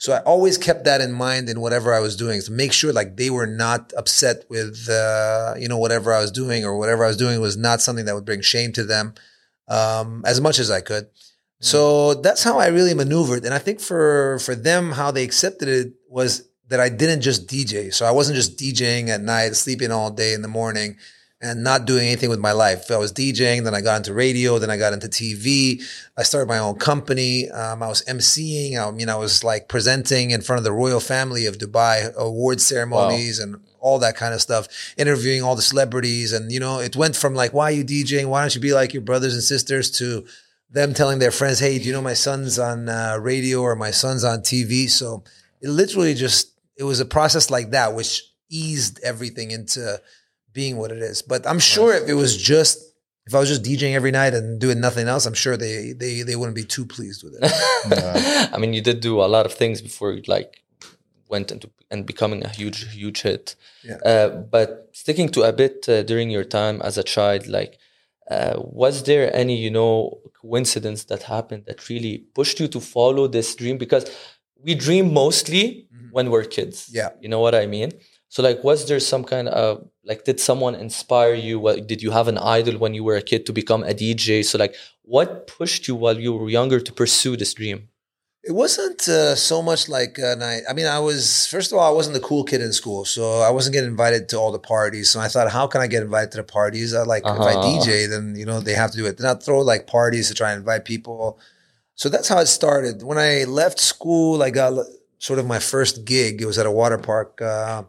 So 0.00 0.14
I 0.14 0.20
always 0.20 0.56
kept 0.56 0.84
that 0.84 1.02
in 1.02 1.12
mind 1.12 1.50
in 1.50 1.60
whatever 1.60 1.92
I 1.92 2.00
was 2.00 2.16
doing 2.16 2.40
to 2.40 2.50
make 2.50 2.72
sure 2.72 2.90
like 2.90 3.18
they 3.18 3.28
were 3.28 3.46
not 3.46 3.92
upset 3.98 4.46
with 4.48 4.88
uh, 4.88 5.52
you 5.58 5.68
know 5.68 5.76
whatever 5.76 6.14
I 6.14 6.22
was 6.22 6.32
doing 6.32 6.64
or 6.64 6.78
whatever 6.78 7.04
I 7.04 7.08
was 7.08 7.18
doing 7.18 7.38
was 7.38 7.58
not 7.58 7.82
something 7.82 8.06
that 8.06 8.14
would 8.14 8.24
bring 8.24 8.40
shame 8.40 8.72
to 8.72 8.84
them 8.84 9.12
um, 9.68 10.22
as 10.24 10.40
much 10.40 10.58
as 10.58 10.70
I 10.70 10.80
could. 10.80 11.08
So 11.60 12.14
that's 12.14 12.42
how 12.42 12.58
I 12.58 12.68
really 12.68 12.94
maneuvered, 12.94 13.44
and 13.44 13.52
I 13.52 13.58
think 13.58 13.78
for 13.78 14.38
for 14.38 14.54
them 14.54 14.92
how 14.92 15.10
they 15.10 15.22
accepted 15.22 15.68
it 15.68 15.92
was 16.08 16.48
that 16.68 16.80
I 16.80 16.88
didn't 16.88 17.20
just 17.20 17.46
DJ. 17.46 17.92
So 17.92 18.06
I 18.06 18.10
wasn't 18.10 18.36
just 18.36 18.58
DJing 18.58 19.08
at 19.08 19.20
night, 19.20 19.54
sleeping 19.54 19.92
all 19.92 20.10
day 20.10 20.32
in 20.32 20.40
the 20.40 20.48
morning, 20.48 20.96
and 21.42 21.64
not 21.64 21.86
doing 21.86 22.06
anything 22.06 22.28
with 22.28 22.38
my 22.38 22.52
life. 22.52 22.90
I 22.90 22.98
was 22.98 23.12
DJing, 23.12 23.64
then 23.64 23.74
I 23.74 23.80
got 23.80 23.96
into 23.96 24.12
radio, 24.12 24.58
then 24.58 24.70
I 24.70 24.76
got 24.76 24.92
into 24.92 25.08
TV. 25.08 25.82
I 26.16 26.22
started 26.22 26.48
my 26.48 26.58
own 26.58 26.74
company. 26.74 27.50
Um, 27.50 27.82
I 27.82 27.88
was 27.88 28.04
emceeing. 28.04 28.76
I 28.78 28.90
mean, 28.90 29.08
I 29.08 29.16
was 29.16 29.42
like 29.42 29.68
presenting 29.68 30.32
in 30.32 30.42
front 30.42 30.58
of 30.58 30.64
the 30.64 30.72
royal 30.72 31.00
family 31.00 31.46
of 31.46 31.56
Dubai, 31.56 32.14
award 32.14 32.60
ceremonies, 32.60 33.38
and 33.38 33.56
all 33.80 33.98
that 34.00 34.16
kind 34.16 34.34
of 34.34 34.42
stuff. 34.42 34.68
Interviewing 34.98 35.42
all 35.42 35.56
the 35.56 35.62
celebrities, 35.62 36.34
and 36.34 36.52
you 36.52 36.60
know, 36.60 36.78
it 36.78 36.94
went 36.94 37.16
from 37.16 37.34
like, 37.34 37.54
"Why 37.54 37.64
are 37.64 37.74
you 37.74 37.84
DJing? 37.84 38.26
Why 38.26 38.42
don't 38.42 38.54
you 38.54 38.60
be 38.60 38.74
like 38.74 38.92
your 38.92 39.02
brothers 39.02 39.32
and 39.32 39.42
sisters?" 39.42 39.90
to 39.92 40.26
them 40.70 40.92
telling 40.92 41.20
their 41.20 41.30
friends, 41.30 41.58
"Hey, 41.58 41.78
do 41.78 41.84
you 41.84 41.92
know 41.92 42.02
my 42.02 42.14
son's 42.14 42.58
on 42.58 42.90
uh, 42.90 43.16
radio 43.18 43.62
or 43.62 43.74
my 43.76 43.92
son's 43.92 44.24
on 44.24 44.40
TV?" 44.40 44.90
So 44.90 45.24
it 45.62 45.70
literally 45.70 46.12
just 46.12 46.52
it 46.76 46.84
was 46.84 47.00
a 47.00 47.06
process 47.06 47.48
like 47.48 47.70
that, 47.70 47.94
which 47.94 48.22
eased 48.50 49.00
everything 49.02 49.52
into 49.52 50.00
being 50.52 50.76
what 50.76 50.92
it 50.92 50.98
is. 50.98 51.22
But 51.22 51.46
I'm 51.46 51.58
sure 51.58 51.94
if 51.94 52.08
it 52.08 52.14
was 52.14 52.36
just 52.36 52.78
if 53.26 53.34
I 53.34 53.38
was 53.38 53.48
just 53.48 53.62
DJing 53.62 53.94
every 53.94 54.10
night 54.10 54.34
and 54.34 54.60
doing 54.60 54.80
nothing 54.80 55.06
else, 55.06 55.26
I'm 55.26 55.34
sure 55.34 55.56
they 55.56 55.92
they 55.92 56.22
they 56.22 56.36
wouldn't 56.36 56.56
be 56.56 56.64
too 56.64 56.86
pleased 56.86 57.22
with 57.22 57.34
it. 57.40 58.50
I 58.54 58.58
mean, 58.58 58.74
you 58.74 58.82
did 58.82 59.00
do 59.00 59.20
a 59.20 59.26
lot 59.26 59.46
of 59.46 59.52
things 59.52 59.80
before 59.80 60.12
you 60.12 60.22
like 60.26 60.62
went 61.28 61.52
into 61.52 61.70
and 61.90 62.06
becoming 62.06 62.44
a 62.44 62.48
huge, 62.48 62.92
huge 62.92 63.22
hit. 63.22 63.56
Yeah. 63.84 63.96
Uh, 64.04 64.28
but 64.28 64.90
sticking 64.92 65.28
to 65.30 65.42
a 65.42 65.52
bit 65.52 65.88
uh, 65.88 66.02
during 66.02 66.30
your 66.30 66.44
time 66.44 66.80
as 66.82 66.98
a 66.98 67.02
child, 67.02 67.46
like, 67.46 67.78
uh, 68.30 68.54
was 68.58 69.04
there 69.04 69.34
any, 69.34 69.56
you 69.56 69.70
know, 69.70 70.20
coincidence 70.40 71.04
that 71.04 71.24
happened 71.24 71.64
that 71.66 71.88
really 71.88 72.18
pushed 72.34 72.60
you 72.60 72.68
to 72.68 72.80
follow 72.80 73.26
this 73.26 73.54
dream? 73.54 73.76
Because 73.78 74.10
we 74.62 74.74
dream 74.74 75.12
mostly 75.12 75.88
when 76.12 76.30
we're 76.30 76.44
kids. 76.44 76.88
Yeah. 76.92 77.10
You 77.20 77.28
know 77.28 77.40
what 77.40 77.54
I 77.54 77.66
mean? 77.66 77.92
So, 78.32 78.42
like, 78.42 78.62
was 78.62 78.86
there 78.88 79.00
some 79.00 79.24
kind 79.24 79.48
of 79.48 79.86
like, 80.04 80.24
did 80.24 80.38
someone 80.40 80.74
inspire 80.76 81.34
you? 81.34 81.58
What 81.58 81.88
did 81.90 82.00
you 82.00 82.12
have 82.12 82.28
an 82.28 82.38
idol 82.38 82.78
when 82.78 82.94
you 82.94 83.02
were 83.04 83.16
a 83.16 83.22
kid 83.30 83.44
to 83.46 83.52
become 83.52 83.82
a 83.82 83.92
DJ? 83.92 84.44
So, 84.44 84.56
like, 84.56 84.74
what 85.02 85.48
pushed 85.58 85.88
you 85.88 85.96
while 85.96 86.18
you 86.18 86.32
were 86.32 86.48
younger 86.48 86.78
to 86.80 86.92
pursue 86.92 87.36
this 87.36 87.52
dream? 87.54 87.88
It 88.42 88.52
wasn't 88.52 89.06
uh, 89.06 89.34
so 89.34 89.60
much 89.60 89.88
like 89.88 90.18
uh, 90.18 90.34
night. 90.36 90.62
I 90.70 90.72
mean, 90.72 90.86
I 90.86 91.00
was 91.00 91.46
first 91.48 91.72
of 91.72 91.78
all, 91.78 91.86
I 91.92 91.94
wasn't 91.94 92.14
the 92.14 92.26
cool 92.30 92.44
kid 92.44 92.62
in 92.62 92.72
school, 92.72 93.04
so 93.04 93.40
I 93.40 93.50
wasn't 93.50 93.74
getting 93.74 93.90
invited 93.90 94.30
to 94.30 94.38
all 94.38 94.52
the 94.52 94.58
parties. 94.76 95.10
So 95.10 95.20
I 95.20 95.28
thought, 95.28 95.50
how 95.50 95.66
can 95.66 95.82
I 95.82 95.88
get 95.88 96.02
invited 96.02 96.30
to 96.32 96.38
the 96.38 96.44
parties? 96.44 96.94
I 96.94 97.02
like 97.02 97.24
if 97.24 97.30
I 97.50 97.54
Uh-huh. 97.54 97.66
DJ, 97.66 98.08
then 98.08 98.34
you 98.36 98.46
know 98.46 98.60
they 98.60 98.72
have 98.82 98.92
to 98.92 98.96
do 98.96 99.04
it. 99.06 99.18
Then 99.18 99.26
I 99.26 99.34
throw 99.38 99.58
like 99.60 99.86
parties 99.86 100.28
to 100.28 100.34
try 100.34 100.52
and 100.52 100.60
invite 100.60 100.84
people. 100.86 101.38
So 101.96 102.08
that's 102.08 102.28
how 102.28 102.38
it 102.38 102.46
started. 102.46 103.02
When 103.02 103.18
I 103.18 103.44
left 103.44 103.78
school, 103.78 104.42
I 104.42 104.48
got 104.48 104.72
sort 105.18 105.38
of 105.38 105.46
my 105.46 105.58
first 105.58 106.06
gig. 106.06 106.40
It 106.40 106.46
was 106.46 106.56
at 106.56 106.64
a 106.64 106.70
water 106.70 106.96
park, 106.96 107.42
uh, 107.42 107.82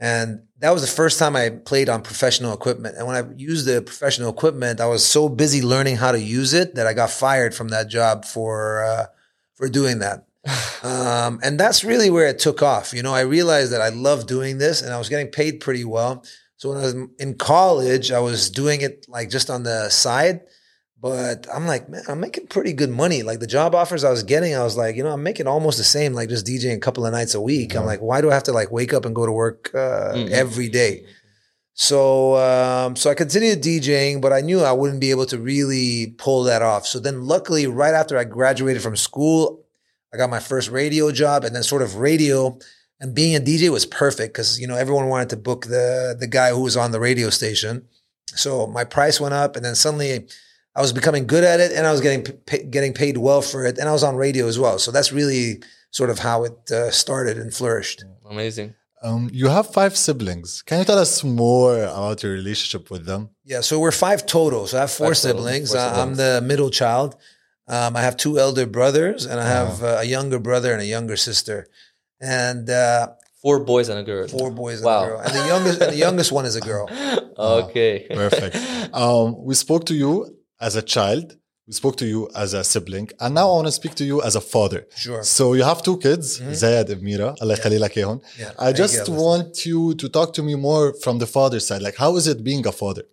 and 0.00 0.42
that 0.58 0.70
was 0.70 0.82
the 0.82 0.88
first 0.88 1.18
time 1.18 1.36
I 1.36 1.50
played 1.50 1.88
on 1.88 2.02
professional 2.02 2.52
equipment. 2.52 2.96
And 2.96 3.06
when 3.06 3.16
I 3.16 3.24
used 3.36 3.66
the 3.66 3.82
professional 3.82 4.30
equipment, 4.30 4.80
I 4.80 4.86
was 4.86 5.04
so 5.04 5.28
busy 5.28 5.62
learning 5.62 5.96
how 5.96 6.12
to 6.12 6.20
use 6.20 6.52
it 6.52 6.74
that 6.74 6.86
I 6.86 6.94
got 6.94 7.10
fired 7.10 7.54
from 7.54 7.68
that 7.68 7.88
job 7.88 8.24
for. 8.24 8.84
Uh, 8.84 9.06
for 9.54 9.68
doing 9.68 10.00
that. 10.00 10.26
Um, 10.84 11.40
and 11.42 11.58
that's 11.58 11.82
really 11.82 12.10
where 12.10 12.28
it 12.28 12.38
took 12.38 12.62
off. 12.62 12.92
You 12.92 13.02
know, 13.02 13.14
I 13.14 13.22
realized 13.22 13.72
that 13.72 13.80
I 13.80 13.88
love 13.88 14.26
doing 14.26 14.58
this 14.58 14.82
and 14.82 14.92
I 14.92 14.98
was 14.98 15.08
getting 15.08 15.28
paid 15.28 15.60
pretty 15.60 15.82
well. 15.82 16.22
So 16.58 16.68
when 16.68 16.76
I 16.76 16.82
was 16.82 16.94
in 17.18 17.38
college, 17.38 18.12
I 18.12 18.20
was 18.20 18.50
doing 18.50 18.82
it 18.82 19.06
like 19.08 19.30
just 19.30 19.48
on 19.48 19.62
the 19.62 19.88
side. 19.88 20.42
But 21.04 21.46
I'm 21.54 21.66
like, 21.66 21.86
man, 21.90 22.02
I'm 22.08 22.18
making 22.20 22.46
pretty 22.46 22.72
good 22.72 22.88
money. 22.88 23.22
Like 23.22 23.38
the 23.38 23.46
job 23.46 23.74
offers 23.74 24.04
I 24.04 24.10
was 24.10 24.22
getting, 24.22 24.54
I 24.54 24.64
was 24.64 24.74
like, 24.74 24.96
you 24.96 25.02
know, 25.02 25.10
I'm 25.12 25.22
making 25.22 25.46
almost 25.46 25.76
the 25.76 25.84
same, 25.84 26.14
like 26.14 26.30
just 26.30 26.46
DJing 26.46 26.74
a 26.76 26.78
couple 26.80 27.04
of 27.04 27.12
nights 27.12 27.34
a 27.34 27.42
week. 27.42 27.76
I'm 27.76 27.84
like, 27.84 28.00
why 28.00 28.22
do 28.22 28.30
I 28.30 28.34
have 28.34 28.44
to 28.44 28.52
like 28.52 28.72
wake 28.72 28.94
up 28.94 29.04
and 29.04 29.14
go 29.14 29.26
to 29.26 29.32
work 29.32 29.70
uh, 29.74 30.14
Mhm. 30.14 30.30
every 30.30 30.70
day? 30.70 31.04
So, 31.74 32.36
um, 32.36 32.96
so 32.96 33.10
I 33.10 33.14
continued 33.14 33.60
DJing, 33.62 34.22
but 34.22 34.32
I 34.32 34.40
knew 34.40 34.60
I 34.62 34.72
wouldn't 34.72 34.98
be 35.00 35.10
able 35.10 35.26
to 35.26 35.38
really 35.38 36.14
pull 36.16 36.44
that 36.44 36.62
off. 36.62 36.86
So 36.86 36.98
then, 36.98 37.26
luckily, 37.26 37.66
right 37.66 37.92
after 37.92 38.16
I 38.16 38.24
graduated 38.24 38.80
from 38.82 38.96
school, 38.96 39.62
I 40.10 40.16
got 40.16 40.30
my 40.30 40.40
first 40.40 40.70
radio 40.70 41.10
job, 41.12 41.44
and 41.44 41.54
then 41.54 41.62
sort 41.64 41.82
of 41.82 41.96
radio 41.96 42.56
and 42.98 43.14
being 43.14 43.36
a 43.36 43.40
DJ 43.40 43.68
was 43.70 43.84
perfect 43.84 44.32
because 44.32 44.58
you 44.58 44.66
know 44.66 44.76
everyone 44.76 45.08
wanted 45.08 45.28
to 45.30 45.36
book 45.36 45.66
the 45.66 46.16
the 46.18 46.28
guy 46.28 46.48
who 46.50 46.62
was 46.62 46.78
on 46.78 46.92
the 46.92 47.00
radio 47.00 47.28
station. 47.28 47.82
So 48.36 48.66
my 48.68 48.84
price 48.84 49.20
went 49.20 49.34
up, 49.34 49.54
and 49.56 49.62
then 49.64 49.74
suddenly 49.74 50.26
I 50.76 50.80
was 50.80 50.92
becoming 50.92 51.26
good 51.26 51.44
at 51.44 51.60
it, 51.60 51.70
and 51.72 51.86
I 51.86 51.92
was 51.92 52.00
getting 52.00 52.22
p- 52.22 52.64
getting 52.64 52.92
paid 52.92 53.16
well 53.18 53.42
for 53.42 53.64
it, 53.64 53.78
and 53.78 53.88
I 53.88 53.92
was 53.92 54.02
on 54.02 54.16
radio 54.16 54.46
as 54.48 54.58
well. 54.58 54.78
So 54.78 54.90
that's 54.90 55.12
really 55.12 55.62
sort 55.90 56.10
of 56.10 56.18
how 56.18 56.44
it 56.44 56.58
uh, 56.70 56.90
started 56.90 57.38
and 57.38 57.52
flourished. 57.54 58.04
Amazing. 58.28 58.74
Um, 59.02 59.28
you 59.32 59.48
have 59.48 59.66
five 59.72 59.96
siblings. 59.96 60.62
Can 60.62 60.78
you 60.78 60.84
tell 60.84 60.98
us 60.98 61.22
more 61.22 61.76
about 61.84 62.22
your 62.22 62.32
relationship 62.32 62.90
with 62.90 63.04
them? 63.04 63.28
Yeah, 63.44 63.60
so 63.60 63.78
we're 63.78 63.92
five 63.92 64.24
total. 64.26 64.66
So 64.66 64.78
I 64.78 64.80
have 64.82 64.90
four 64.90 65.08
Five 65.14 65.22
total, 65.22 65.42
siblings. 65.42 65.70
four 65.72 65.80
Uh, 65.80 66.02
I'm 66.02 66.14
the 66.16 66.40
middle 66.42 66.70
child. 66.70 67.14
Um, 67.68 67.96
I 67.96 68.00
have 68.02 68.16
two 68.16 68.38
elder 68.38 68.66
brothers, 68.66 69.26
and 69.26 69.38
I 69.40 69.46
have 69.46 69.82
uh, 69.82 69.98
a 70.00 70.04
younger 70.04 70.38
brother 70.38 70.72
and 70.72 70.80
a 70.82 70.86
younger 70.86 71.16
sister, 71.16 71.66
and 72.20 72.68
uh, 72.68 73.08
Four 73.42 73.60
boys 73.60 73.90
and 73.90 73.98
a 73.98 74.02
girl. 74.02 74.26
four 74.26 74.50
boys 74.50 74.76
and 74.78 74.86
Wow. 74.86 75.04
a 75.04 75.06
girl. 75.08 75.18
And 75.20 75.34
the 75.34 75.46
youngest, 75.46 75.80
and 75.82 75.92
the 75.92 75.96
youngest 76.06 76.32
one 76.32 76.46
is 76.46 76.56
a 76.56 76.60
girl. 76.62 76.88
okay. 77.38 78.06
Perfect. 78.08 78.56
um, 78.94 79.36
we 79.44 79.54
spoke 79.54 79.84
to 79.86 79.94
you 79.94 80.34
as 80.64 80.74
a 80.76 80.82
child. 80.82 81.26
We 81.66 81.72
spoke 81.72 81.96
to 82.02 82.06
you 82.06 82.28
as 82.44 82.52
a 82.52 82.62
sibling, 82.62 83.08
and 83.20 83.34
now 83.38 83.46
I 83.50 83.54
want 83.58 83.68
to 83.68 83.76
speak 83.80 83.94
to 84.00 84.04
you 84.10 84.16
as 84.28 84.34
a 84.36 84.44
father. 84.54 84.80
Sure. 85.04 85.22
So 85.22 85.54
you 85.58 85.64
have 85.70 85.80
two 85.82 85.96
kids, 86.06 86.26
mm-hmm. 86.38 86.50
Zayed 86.60 86.90
and 86.90 87.00
Mira. 87.08 87.30
Allah 87.40 87.56
yeah. 87.64 88.16
yeah. 88.38 88.50
I 88.58 88.70
just 88.82 89.08
you 89.08 89.14
want 89.14 89.64
you 89.64 89.94
to 89.94 90.06
talk 90.16 90.28
to 90.34 90.42
me 90.48 90.54
more 90.68 90.86
from 91.04 91.16
the 91.22 91.26
father 91.36 91.60
side. 91.60 91.80
Like, 91.80 91.96
how 92.04 92.12
is 92.16 92.26
it 92.32 92.38
being 92.50 92.66
a 92.66 92.74
father? 92.82 93.04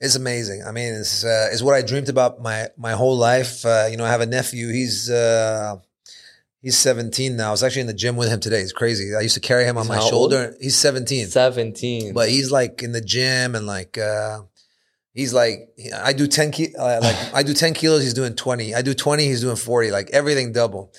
It's 0.00 0.16
amazing. 0.16 0.62
I 0.68 0.72
mean, 0.72 0.94
it's 0.94 1.24
uh, 1.24 1.48
it's 1.52 1.62
what 1.66 1.74
I 1.74 1.82
dreamed 1.90 2.08
about 2.08 2.32
my 2.48 2.68
my 2.86 2.92
whole 3.00 3.18
life. 3.30 3.66
Uh, 3.66 3.86
you 3.90 3.98
know, 3.98 4.06
I 4.08 4.12
have 4.16 4.22
a 4.22 4.30
nephew. 4.38 4.66
He's 4.80 5.10
uh, 5.10 5.76
he's 6.62 6.78
17 6.78 7.36
now. 7.36 7.48
I 7.48 7.50
was 7.50 7.62
actually 7.62 7.82
in 7.82 7.92
the 7.94 8.00
gym 8.04 8.16
with 8.16 8.30
him 8.30 8.40
today. 8.40 8.62
It's 8.62 8.72
crazy. 8.72 9.14
I 9.14 9.20
used 9.20 9.34
to 9.34 9.46
carry 9.50 9.64
him 9.64 9.76
on 9.76 9.84
he's 9.84 9.96
my 9.96 10.00
shoulder. 10.00 10.42
Old? 10.52 10.54
He's 10.58 10.76
17. 10.76 11.26
17. 11.26 12.14
But 12.14 12.30
he's 12.30 12.50
like 12.50 12.82
in 12.82 12.92
the 12.92 13.02
gym 13.02 13.54
and 13.54 13.66
like 13.66 13.98
uh, 13.98 14.40
he's 15.12 15.32
like 15.34 15.70
i 15.94 16.12
do 16.12 16.26
10 16.26 16.50
ki- 16.52 16.74
uh, 16.76 17.00
like 17.00 17.16
i 17.34 17.42
do 17.42 17.54
10 17.54 17.74
kilos 17.74 18.02
he's 18.02 18.14
doing 18.14 18.34
20 18.34 18.74
i 18.74 18.82
do 18.82 18.94
20 18.94 19.24
he's 19.24 19.40
doing 19.40 19.56
40 19.56 19.90
like 19.90 20.10
everything 20.10 20.52
double 20.52 20.92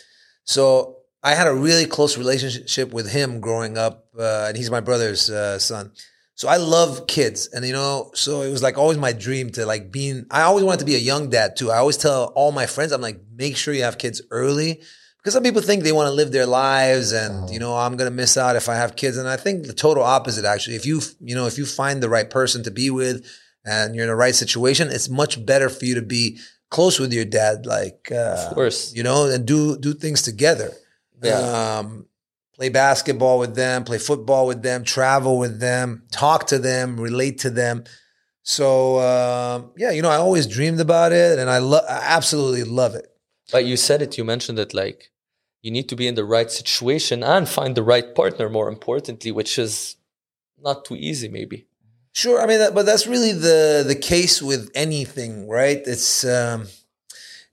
so 0.43 0.97
I 1.23 1.35
had 1.35 1.47
a 1.47 1.53
really 1.53 1.85
close 1.85 2.17
relationship 2.17 2.91
with 2.91 3.11
him 3.11 3.41
growing 3.41 3.77
up, 3.77 4.07
uh, 4.17 4.45
and 4.47 4.57
he's 4.57 4.71
my 4.71 4.79
brother's 4.79 5.29
uh, 5.29 5.59
son. 5.59 5.91
So 6.33 6.47
I 6.47 6.57
love 6.57 7.05
kids, 7.05 7.47
and 7.53 7.63
you 7.63 7.73
know, 7.73 8.09
so 8.15 8.41
it 8.41 8.49
was 8.49 8.63
like 8.63 8.75
always 8.75 8.97
my 8.97 9.13
dream 9.13 9.51
to 9.51 9.65
like 9.67 9.91
being. 9.91 10.25
I 10.31 10.41
always 10.41 10.63
wanted 10.63 10.79
to 10.79 10.85
be 10.85 10.95
a 10.95 10.99
young 10.99 11.29
dad 11.29 11.55
too. 11.55 11.69
I 11.69 11.77
always 11.77 11.97
tell 11.97 12.31
all 12.35 12.51
my 12.51 12.65
friends, 12.65 12.91
I'm 12.91 13.01
like, 13.01 13.21
make 13.35 13.55
sure 13.55 13.71
you 13.71 13.83
have 13.83 13.99
kids 13.99 14.23
early, 14.31 14.81
because 15.17 15.33
some 15.33 15.43
people 15.43 15.61
think 15.61 15.83
they 15.83 15.91
want 15.91 16.07
to 16.07 16.11
live 16.11 16.31
their 16.31 16.47
lives, 16.47 17.11
and 17.11 17.51
you 17.51 17.59
know, 17.59 17.75
I'm 17.77 17.97
gonna 17.97 18.09
miss 18.09 18.35
out 18.35 18.55
if 18.55 18.67
I 18.67 18.73
have 18.75 18.95
kids. 18.95 19.17
And 19.17 19.29
I 19.29 19.37
think 19.37 19.67
the 19.67 19.73
total 19.73 20.01
opposite 20.01 20.43
actually. 20.45 20.77
If 20.77 20.87
you 20.87 21.01
you 21.19 21.35
know, 21.35 21.45
if 21.45 21.59
you 21.59 21.67
find 21.67 22.01
the 22.01 22.09
right 22.09 22.27
person 22.29 22.63
to 22.63 22.71
be 22.71 22.89
with, 22.89 23.23
and 23.65 23.95
you're 23.95 24.05
in 24.05 24.09
the 24.09 24.15
right 24.15 24.35
situation, 24.35 24.89
it's 24.89 25.09
much 25.09 25.43
better 25.45 25.69
for 25.69 25.85
you 25.85 25.95
to 25.95 26.01
be 26.01 26.39
close 26.69 26.99
with 26.99 27.13
your 27.13 27.25
dad, 27.25 27.65
like 27.65 28.09
uh, 28.11 28.47
Of 28.47 28.55
course. 28.55 28.93
you 28.95 29.03
know, 29.03 29.27
and 29.27 29.45
do 29.45 29.77
do 29.77 29.93
things 29.93 30.21
together. 30.21 30.71
Yeah. 31.21 31.77
Um, 31.79 32.05
play 32.55 32.69
basketball 32.69 33.37
with 33.39 33.55
them, 33.55 33.83
play 33.83 33.97
football 33.97 34.47
with 34.47 34.61
them, 34.63 34.83
travel 34.83 35.37
with 35.37 35.59
them, 35.59 36.03
talk 36.11 36.47
to 36.47 36.57
them, 36.59 36.99
relate 36.99 37.39
to 37.39 37.49
them. 37.49 37.83
So 38.43 38.99
um, 38.99 39.71
yeah, 39.77 39.91
you 39.91 40.01
know, 40.01 40.09
I 40.09 40.15
always 40.17 40.47
dreamed 40.47 40.79
about 40.79 41.11
it, 41.11 41.37
and 41.39 41.49
I 41.49 41.59
love, 41.59 41.83
I 41.87 41.99
absolutely 42.17 42.63
love 42.63 42.95
it. 42.95 43.07
But 43.51 43.65
you 43.65 43.77
said 43.77 44.01
it, 44.01 44.17
you 44.17 44.23
mentioned 44.23 44.57
it 44.59 44.73
like 44.73 45.11
you 45.61 45.69
need 45.71 45.87
to 45.89 45.95
be 45.95 46.07
in 46.07 46.15
the 46.15 46.25
right 46.25 46.49
situation 46.49 47.21
and 47.23 47.47
find 47.47 47.75
the 47.75 47.83
right 47.83 48.15
partner, 48.15 48.49
more 48.49 48.67
importantly, 48.69 49.31
which 49.31 49.59
is 49.59 49.97
not 50.59 50.85
too 50.85 50.95
easy, 50.95 51.27
maybe. 51.27 51.67
Sure, 52.13 52.41
I 52.41 52.45
mean, 52.45 52.59
that, 52.59 52.73
but 52.75 52.85
that's 52.85 53.07
really 53.07 53.31
the 53.31 53.83
the 53.87 53.95
case 53.95 54.41
with 54.41 54.69
anything, 54.75 55.47
right? 55.47 55.81
It's 55.85 56.25
um, 56.25 56.67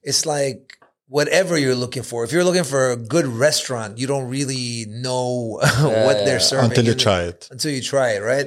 it's 0.03 0.27
like 0.27 0.75
whatever 1.07 1.57
you're 1.57 1.77
looking 1.77 2.03
for. 2.03 2.25
If 2.25 2.33
you're 2.33 2.45
looking 2.45 2.65
for 2.65 2.91
a 2.91 2.97
good 2.97 3.27
restaurant, 3.27 3.99
you 3.99 4.07
don't 4.07 4.29
really 4.29 4.85
know 4.89 5.59
what 5.61 6.17
yeah. 6.19 6.25
they're 6.25 6.41
serving 6.41 6.71
Until 6.71 6.85
you 6.87 6.95
the- 6.95 7.01
try 7.01 7.23
it. 7.23 7.49
until 7.51 7.71
you 7.73 7.81
try 7.81 8.11
it, 8.11 8.21
right? 8.21 8.47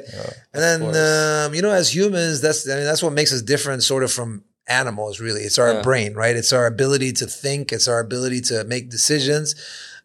and 0.53 0.61
then 0.61 0.81
um, 0.83 1.55
you 1.55 1.61
know, 1.61 1.71
as 1.71 1.95
humans, 1.95 2.41
that's 2.41 2.67
I 2.69 2.75
mean, 2.75 2.83
that's 2.83 3.01
what 3.01 3.13
makes 3.13 3.31
us 3.33 3.41
different, 3.41 3.81
sort 3.83 4.03
of 4.03 4.11
from 4.11 4.43
animals. 4.67 5.19
Really, 5.21 5.41
it's 5.41 5.57
our 5.57 5.75
Yeah. 5.75 5.81
brain, 5.81 6.13
right? 6.13 6.35
It's 6.35 6.51
our 6.53 6.65
ability 6.67 7.13
to 7.13 7.25
think. 7.25 7.71
It's 7.71 7.87
our 7.87 7.99
ability 8.01 8.41
to 8.51 8.63
make 8.65 8.89
decisions. 8.89 9.55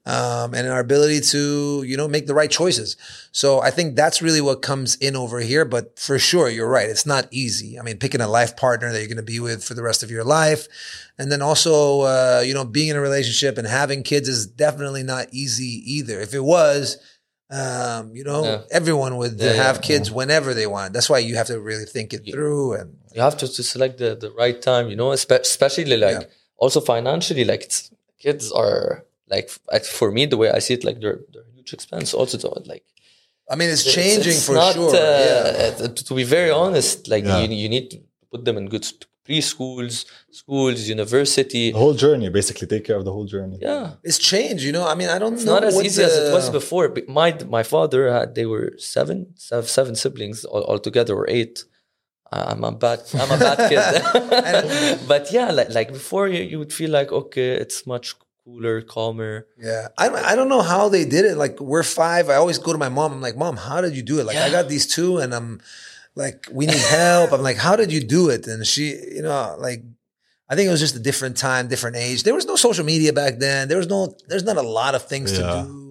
Um, 0.08 0.54
and 0.54 0.68
our 0.68 0.78
ability 0.78 1.20
to, 1.32 1.82
you 1.84 1.96
know, 1.96 2.06
make 2.06 2.28
the 2.28 2.34
right 2.34 2.48
choices. 2.50 2.96
So 3.32 3.60
I 3.60 3.72
think 3.72 3.96
that's 3.96 4.22
really 4.22 4.40
what 4.40 4.62
comes 4.62 4.94
in 4.94 5.16
over 5.16 5.40
here. 5.40 5.64
But 5.64 5.98
for 5.98 6.16
sure, 6.20 6.48
you're 6.48 6.68
right. 6.70 6.88
It's 6.88 7.06
not 7.06 7.26
easy. 7.32 7.76
I 7.76 7.82
mean, 7.82 7.96
picking 7.98 8.20
a 8.20 8.28
life 8.28 8.56
partner 8.56 8.92
that 8.92 9.00
you're 9.00 9.08
going 9.08 9.16
to 9.16 9.22
be 9.24 9.40
with 9.40 9.64
for 9.64 9.74
the 9.74 9.82
rest 9.82 10.04
of 10.04 10.10
your 10.12 10.22
life. 10.22 10.68
And 11.18 11.32
then 11.32 11.42
also, 11.42 12.02
uh, 12.02 12.42
you 12.46 12.54
know, 12.54 12.64
being 12.64 12.88
in 12.90 12.96
a 12.96 13.00
relationship 13.00 13.58
and 13.58 13.66
having 13.66 14.04
kids 14.04 14.28
is 14.28 14.46
definitely 14.46 15.02
not 15.02 15.26
easy 15.32 15.82
either. 15.96 16.20
If 16.20 16.34
it 16.34 16.44
was, 16.44 16.98
um, 17.50 18.14
you 18.14 18.22
know, 18.22 18.44
Yeah. 18.44 18.60
everyone 18.70 19.16
would 19.16 19.40
Yeah, 19.40 19.54
have 19.54 19.76
yeah. 19.76 19.82
kids 19.82 20.12
whenever 20.12 20.54
they 20.54 20.68
want. 20.68 20.92
That's 20.92 21.10
why 21.10 21.18
you 21.18 21.34
have 21.34 21.48
to 21.48 21.58
really 21.58 21.84
think 21.84 22.12
it 22.12 22.22
through. 22.30 22.74
And 22.74 22.96
You 23.12 23.22
have 23.22 23.36
to, 23.38 23.48
to 23.48 23.62
select 23.64 23.98
the, 23.98 24.14
the 24.14 24.30
right 24.30 24.62
time, 24.62 24.88
you 24.88 24.94
know, 24.94 25.10
especially 25.10 25.96
like 25.96 26.30
also 26.58 26.80
financially, 26.80 27.44
like 27.44 27.62
it's, 27.64 27.90
kids 28.20 28.52
are 28.52 29.04
like, 29.28 29.48
for 29.98 30.10
me, 30.12 30.26
the 30.26 30.36
way 30.36 30.50
I 30.50 30.60
see 30.60 30.74
it, 30.74 30.84
like 30.84 31.00
they're, 31.00 31.20
they're 31.32 31.44
huge 31.54 31.72
expense 31.72 32.14
also 32.14 32.36
to 32.38 32.48
like, 32.72 32.84
I 33.50 33.54
mean, 33.58 33.70
it's 33.70 33.86
It's- 33.86 33.94
changing 33.94 34.32
it's 34.38 34.46
for 34.46 34.54
not, 34.54 34.74
sure. 34.74 34.90
uh, 34.90 34.98
yeah. 34.98 35.84
uh, 35.84 35.88
to 36.08 36.14
be 36.14 36.24
very 36.24 36.50
honest, 36.50 37.08
like 37.08 37.24
Yeah. 37.24 37.38
you, 37.42 37.54
you 37.64 37.68
need 37.68 37.90
to 37.92 37.98
put 38.32 38.44
them 38.44 38.56
in 38.56 38.68
good 38.68 38.84
sp- 38.90 39.06
preschools, 39.28 40.04
schools, 40.30 40.88
university. 40.88 41.72
The 41.72 41.78
whole 41.78 41.94
journey, 41.94 42.28
basically, 42.28 42.66
take 42.68 42.84
care 42.84 42.96
of 42.96 43.04
the 43.04 43.12
whole 43.12 43.24
journey. 43.26 43.58
Yeah, 43.60 43.94
It's 44.04 44.18
changed, 44.18 44.62
you 44.62 44.70
know. 44.76 44.86
I 44.86 44.94
mean, 44.94 45.08
I 45.08 45.18
don't 45.18 45.34
it's 45.34 45.44
know. 45.44 45.54
not 45.54 45.64
as 45.64 45.74
what 45.74 45.84
easy 45.86 46.02
as 46.04 46.14
it 46.16 46.32
was 46.32 46.48
before. 46.50 46.88
But 46.96 47.08
My 47.08 47.28
my 47.58 47.64
father 47.74 48.02
had 48.16 48.28
they 48.38 48.46
were 48.46 48.68
seven 48.78 49.16
seven, 49.36 49.66
seven 49.78 49.94
siblings 50.02 50.44
all, 50.44 50.62
altogether 50.72 51.14
or 51.20 51.26
eight. 51.38 51.64
I'm 52.32 52.62
a 52.64 52.72
bad 52.84 53.00
I'm 53.20 53.30
a 53.36 53.38
bad 53.46 53.58
kid. 53.70 53.82
but 55.12 55.32
yeah, 55.32 55.50
like 55.58 55.70
like 55.78 55.88
before 56.00 56.26
you, 56.28 56.42
you 56.50 56.58
would 56.60 56.72
feel 56.72 56.90
like 56.98 57.10
okay, 57.22 57.50
it's 57.64 57.84
much 57.94 58.06
cooler, 58.46 58.80
calmer. 58.80 59.46
Yeah, 59.58 59.88
I 59.98 60.08
don't, 60.08 60.24
I 60.24 60.34
don't 60.36 60.48
know 60.48 60.62
how 60.62 60.88
they 60.88 61.04
did 61.04 61.24
it. 61.24 61.36
Like 61.36 61.58
we're 61.60 61.82
five. 61.82 62.30
I 62.30 62.36
always 62.36 62.58
go 62.58 62.72
to 62.72 62.78
my 62.78 62.88
mom. 62.88 63.12
I'm 63.12 63.20
like, 63.20 63.36
Mom, 63.36 63.56
how 63.56 63.80
did 63.80 63.96
you 63.96 64.02
do 64.02 64.20
it? 64.20 64.24
Like 64.24 64.36
I 64.36 64.50
got 64.50 64.68
these 64.68 64.86
two, 64.86 65.18
and 65.18 65.34
I'm 65.34 65.60
like, 66.14 66.46
we 66.52 66.66
need 66.66 66.76
help. 66.78 67.32
I'm 67.32 67.42
like, 67.42 67.56
how 67.58 67.74
did 67.76 67.92
you 67.92 68.00
do 68.00 68.30
it? 68.30 68.46
And 68.46 68.64
she, 68.66 68.94
you 69.16 69.22
know, 69.22 69.56
like, 69.58 69.82
I 70.48 70.54
think 70.54 70.68
it 70.68 70.70
was 70.70 70.80
just 70.80 70.94
a 70.96 71.00
different 71.00 71.36
time, 71.36 71.66
different 71.68 71.96
age. 71.96 72.22
There 72.22 72.34
was 72.34 72.46
no 72.46 72.56
social 72.56 72.84
media 72.84 73.12
back 73.12 73.38
then. 73.40 73.66
There 73.68 73.78
was 73.78 73.88
no, 73.88 74.16
there's 74.28 74.44
not 74.44 74.56
a 74.56 74.62
lot 74.62 74.94
of 74.94 75.02
things 75.06 75.32
Yeah. 75.32 75.38
to 75.38 75.62
do. 75.64 75.82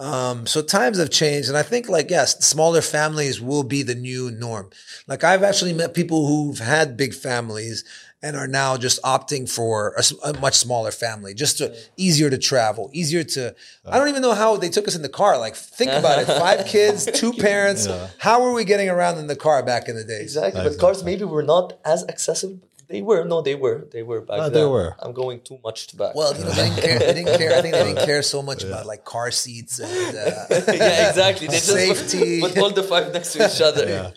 Um, 0.00 0.46
so 0.46 0.62
times 0.62 0.98
have 0.98 1.10
changed, 1.10 1.48
and 1.48 1.58
I 1.58 1.64
think 1.64 1.88
like 1.88 2.08
yes, 2.08 2.38
smaller 2.46 2.80
families 2.80 3.40
will 3.40 3.64
be 3.64 3.82
the 3.82 3.96
new 3.96 4.30
norm. 4.30 4.70
Like 5.08 5.24
I've 5.24 5.42
actually 5.42 5.72
met 5.72 5.92
people 5.92 6.28
who've 6.28 6.60
had 6.60 6.96
big 6.96 7.12
families 7.12 7.82
and 8.22 8.36
are 8.36 8.48
now 8.48 8.76
just 8.76 9.00
opting 9.02 9.48
for 9.48 9.94
a 10.24 10.32
much 10.40 10.54
smaller 10.54 10.90
family, 10.90 11.34
just 11.34 11.58
to 11.58 11.74
easier 11.96 12.28
to 12.30 12.38
travel, 12.38 12.90
easier 12.92 13.22
to. 13.22 13.54
I 13.86 13.98
don't 13.98 14.08
even 14.08 14.22
know 14.22 14.34
how 14.34 14.56
they 14.56 14.68
took 14.68 14.88
us 14.88 14.96
in 14.96 15.02
the 15.02 15.08
car. 15.08 15.38
Like 15.38 15.54
think 15.54 15.92
about 15.92 16.18
it: 16.18 16.26
five 16.26 16.66
kids, 16.74 17.06
two 17.06 17.32
parents. 17.32 17.86
Yeah. 17.86 18.08
How 18.18 18.42
were 18.42 18.52
we 18.52 18.64
getting 18.64 18.88
around 18.88 19.18
in 19.18 19.26
the 19.28 19.36
car 19.36 19.62
back 19.62 19.88
in 19.88 19.96
the 19.96 20.04
days? 20.04 20.36
Exactly, 20.36 20.62
but 20.62 20.78
cars 20.78 21.04
maybe 21.04 21.24
were 21.24 21.42
not 21.42 21.78
as 21.84 22.04
accessible. 22.08 22.67
They 22.88 23.02
were 23.02 23.24
no, 23.24 23.42
they 23.42 23.54
were 23.54 23.86
they 23.92 24.02
were 24.02 24.22
back 24.22 24.38
Ah, 24.40 24.42
then. 24.44 24.52
they 24.54 24.64
were. 24.64 24.96
I'm 24.98 25.12
going 25.12 25.40
too 25.42 25.58
much 25.62 25.88
to 25.88 25.96
back. 25.96 26.14
Well, 26.14 26.32
you 26.36 26.44
know, 26.44 26.50
they 26.50 26.68
didn't 26.70 26.82
care. 26.82 26.98
They 26.98 27.14
didn't 27.14 27.38
care. 27.38 27.52
I 27.58 27.60
think 27.62 27.74
they 27.74 27.84
didn't 27.84 28.04
care 28.06 28.22
so 28.22 28.40
much 28.42 28.64
about 28.64 28.86
like 28.86 29.04
car 29.04 29.30
seats 29.30 29.78
and. 29.78 29.90
Uh, 30.18 30.62
yeah, 30.72 31.08
exactly. 31.10 31.46
They 31.48 31.54
just 31.60 31.66
Safety. 31.68 32.40
Put, 32.40 32.54
put 32.54 32.62
all 32.62 32.70
the 32.70 32.82
five 32.82 33.12
next 33.12 33.32
to 33.34 33.46
each 33.46 33.60
other. 33.60 33.86
Yeah. 33.88 34.10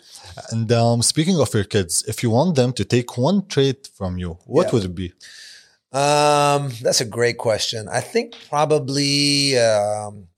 And 0.50 0.70
um, 0.72 1.02
speaking 1.02 1.38
of 1.38 1.52
your 1.52 1.64
kids, 1.64 2.02
if 2.08 2.22
you 2.22 2.30
want 2.30 2.54
them 2.56 2.72
to 2.74 2.84
take 2.84 3.18
one 3.18 3.46
trait 3.46 3.90
from 3.94 4.16
you, 4.18 4.38
what 4.46 4.66
Yeah. 4.68 4.72
would 4.72 4.84
it 4.84 4.94
be? 4.94 5.12
Um, 5.92 6.70
that's 6.80 7.02
a 7.02 7.04
great 7.04 7.36
question. 7.36 7.88
I 7.88 8.00
think 8.00 8.34
probably 8.48 9.58
um, 9.58 10.28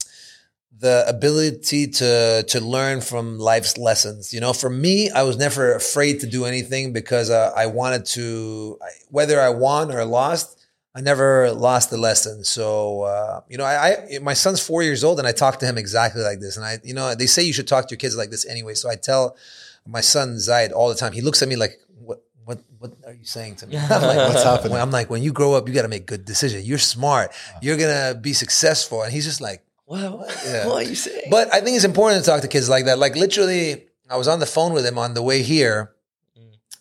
the 0.85 1.03
ability 1.09 1.87
to 1.87 2.43
to 2.43 2.61
learn 2.61 3.01
from 3.01 3.39
life's 3.39 3.79
lessons. 3.79 4.35
You 4.35 4.41
know, 4.41 4.53
for 4.53 4.69
me, 4.69 5.11
I 5.11 5.23
was 5.23 5.39
never 5.39 5.75
afraid 5.75 6.21
to 6.21 6.27
do 6.27 6.45
anything 6.45 6.93
because 6.93 7.31
uh, 7.31 7.53
I 7.57 7.67
wanted 7.67 8.05
to. 8.17 8.79
Whether 9.09 9.41
I 9.41 9.49
won 9.49 9.91
or 9.91 10.05
lost, 10.05 10.63
I 10.95 11.01
never 11.01 11.51
lost 11.53 11.89
the 11.89 11.97
lesson. 11.97 12.45
So 12.45 13.03
uh, 13.05 13.41
you 13.49 13.57
know, 13.57 13.65
I, 13.65 13.77
I 14.13 14.19
my 14.19 14.35
son's 14.35 14.61
four 14.61 14.83
years 14.83 15.03
old, 15.03 15.19
and 15.19 15.27
I 15.27 15.33
talk 15.33 15.59
to 15.61 15.67
him 15.67 15.79
exactly 15.79 16.21
like 16.21 16.41
this. 16.41 16.59
And 16.59 16.67
I, 16.67 16.79
you 16.85 16.93
know, 16.93 17.15
they 17.15 17.27
say 17.27 17.43
you 17.43 17.55
should 17.55 17.67
talk 17.67 17.89
to 17.89 17.93
your 17.95 18.03
kids 18.05 18.15
like 18.15 18.29
this 18.29 18.45
anyway. 18.45 18.75
So 18.75 18.91
I 18.91 18.97
tell 18.97 19.39
my 19.87 20.03
son 20.03 20.37
Zayed 20.37 20.73
all 20.73 20.91
the 20.91 20.97
time. 21.03 21.13
He 21.15 21.23
looks 21.23 21.41
at 21.43 21.49
me 21.49 21.57
like, 21.57 21.81
"What? 21.99 22.23
What? 22.45 22.61
What 22.79 22.93
are 23.07 23.15
you 23.15 23.25
saying 23.25 23.57
to 23.57 23.67
me?" 23.67 23.79
I'm 23.95 24.03
like, 24.03 24.19
What's 24.29 24.45
happening? 24.45 24.77
I'm 24.77 24.91
like, 24.91 25.09
when 25.09 25.23
you 25.23 25.33
grow 25.33 25.55
up, 25.55 25.67
you 25.67 25.73
got 25.73 25.89
to 25.89 25.95
make 25.97 26.05
good 26.05 26.27
decisions. 26.27 26.69
You're 26.69 26.77
smart. 26.97 27.33
You're 27.63 27.79
gonna 27.79 28.15
be 28.21 28.35
successful. 28.35 29.03
And 29.03 29.11
he's 29.11 29.25
just 29.25 29.41
like, 29.41 29.65
What, 29.87 30.01
Yeah. 30.47 30.67
what 30.67 30.85
are 30.85 30.89
you 30.89 30.95
saying? 30.95 31.29
but 31.31 31.53
I 31.53 31.61
think 31.61 31.77
it's 31.77 31.85
important 31.85 32.25
to 32.25 32.31
talk 32.31 32.41
to 32.43 32.49
kids 32.49 32.69
like 32.69 32.87
that. 32.87 32.99
Like 32.99 33.17
literally, 33.17 33.87
I 34.09 34.17
was 34.17 34.29
on 34.29 34.41
the 34.41 34.47
phone 34.47 34.73
with 34.73 34.87
him 34.87 34.99
on 34.99 35.15
the 35.15 35.23
way 35.23 35.43
here, 35.43 35.93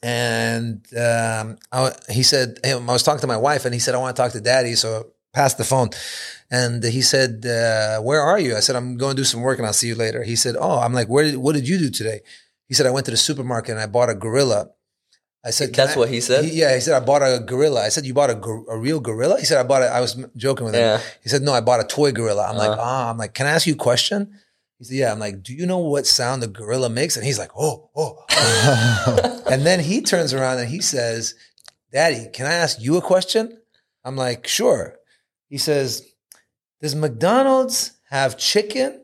and 0.01 0.85
um, 0.97 1.57
I, 1.71 1.91
he 2.09 2.23
said, 2.23 2.59
I 2.65 2.75
was 2.75 3.03
talking 3.03 3.21
to 3.21 3.27
my 3.27 3.37
wife, 3.37 3.65
and 3.65 3.73
he 3.73 3.79
said, 3.79 3.95
I 3.95 3.97
want 3.97 4.15
to 4.15 4.21
talk 4.21 4.31
to 4.33 4.41
daddy. 4.41 4.75
So 4.75 5.11
passed 5.33 5.57
the 5.57 5.63
phone, 5.63 5.89
and 6.51 6.83
he 6.83 7.01
said, 7.01 7.45
uh, 7.45 8.01
"Where 8.01 8.21
are 8.21 8.39
you?" 8.39 8.55
I 8.55 8.59
said, 8.59 8.75
"I'm 8.75 8.97
going 8.97 9.15
to 9.15 9.21
do 9.21 9.25
some 9.25 9.41
work, 9.41 9.57
and 9.59 9.65
I'll 9.65 9.73
see 9.73 9.87
you 9.87 9.95
later." 9.95 10.23
He 10.23 10.35
said, 10.35 10.55
"Oh, 10.59 10.79
I'm 10.79 10.93
like, 10.93 11.07
where? 11.07 11.23
Did, 11.25 11.37
what 11.37 11.55
did 11.55 11.67
you 11.67 11.77
do 11.77 11.89
today?" 11.89 12.21
He 12.67 12.73
said, 12.73 12.85
"I 12.85 12.91
went 12.91 13.05
to 13.05 13.11
the 13.11 13.17
supermarket 13.17 13.71
and 13.71 13.79
I 13.79 13.87
bought 13.87 14.09
a 14.09 14.15
gorilla." 14.15 14.69
I 15.45 15.51
said, 15.51 15.73
That's 15.73 15.95
I-" 15.95 15.99
what 15.99 16.09
he 16.09 16.21
said? 16.21 16.45
yeah, 16.45 16.73
he 16.73 16.79
said, 16.79 16.93
"I 17.01 17.05
bought 17.05 17.21
a 17.21 17.39
gorilla." 17.39 17.81
I 17.83 17.89
said, 17.89 18.05
"You 18.05 18.13
bought 18.13 18.29
a, 18.29 18.35
gor- 18.35 18.65
a 18.69 18.77
real 18.77 18.99
gorilla?" 18.99 19.39
He 19.39 19.45
said, 19.45 19.57
"I 19.59 19.63
bought 19.63 19.81
it." 19.83 19.87
I 19.91 19.99
was 19.99 20.15
joking 20.37 20.65
with 20.65 20.73
him. 20.75 20.81
Yeah. 20.81 21.01
He 21.21 21.29
said, 21.29 21.41
"No, 21.41 21.51
I 21.53 21.59
bought 21.61 21.81
a 21.81 21.83
toy 21.83 22.11
gorilla." 22.11 22.47
I'm 22.49 22.57
like, 22.57 22.69
Uh-huh. 22.69 22.81
"Ah," 22.81 23.09
I'm 23.09 23.17
like, 23.17 23.33
"Can 23.33 23.45
I 23.47 23.51
ask 23.51 23.67
you 23.67 23.73
a 23.73 23.77
question?" 23.77 24.39
He 24.79 24.85
said, 24.85 24.95
"Yeah." 24.97 25.11
I'm 25.11 25.19
like, 25.19 25.43
"Do 25.43 25.53
you 25.53 25.65
know 25.65 25.79
what 25.79 26.07
sound 26.07 26.41
the 26.41 26.47
gorilla 26.47 26.89
makes?" 26.89 27.17
And 27.17 27.25
he's 27.25 27.39
like, 27.39 27.51
"Oh, 27.57 27.89
oh." 27.95 28.23
oh." 28.29 29.43
and 29.51 29.65
then 29.65 29.79
he 29.81 30.01
turns 30.01 30.33
around 30.33 30.59
and 30.59 30.69
he 30.69 30.79
says, 30.81 31.35
"Daddy, 31.91 32.29
can 32.31 32.45
I 32.45 32.53
ask 32.53 32.79
you 32.81 32.95
a 32.97 33.01
question?" 33.01 33.59
I'm 34.05 34.15
like, 34.15 34.47
"Sure." 34.47 34.95
He 35.49 35.57
says, 35.57 36.03
"Does 36.81 36.95
McDonald's 36.95 37.91
have 38.09 38.37
chicken, 38.37 39.01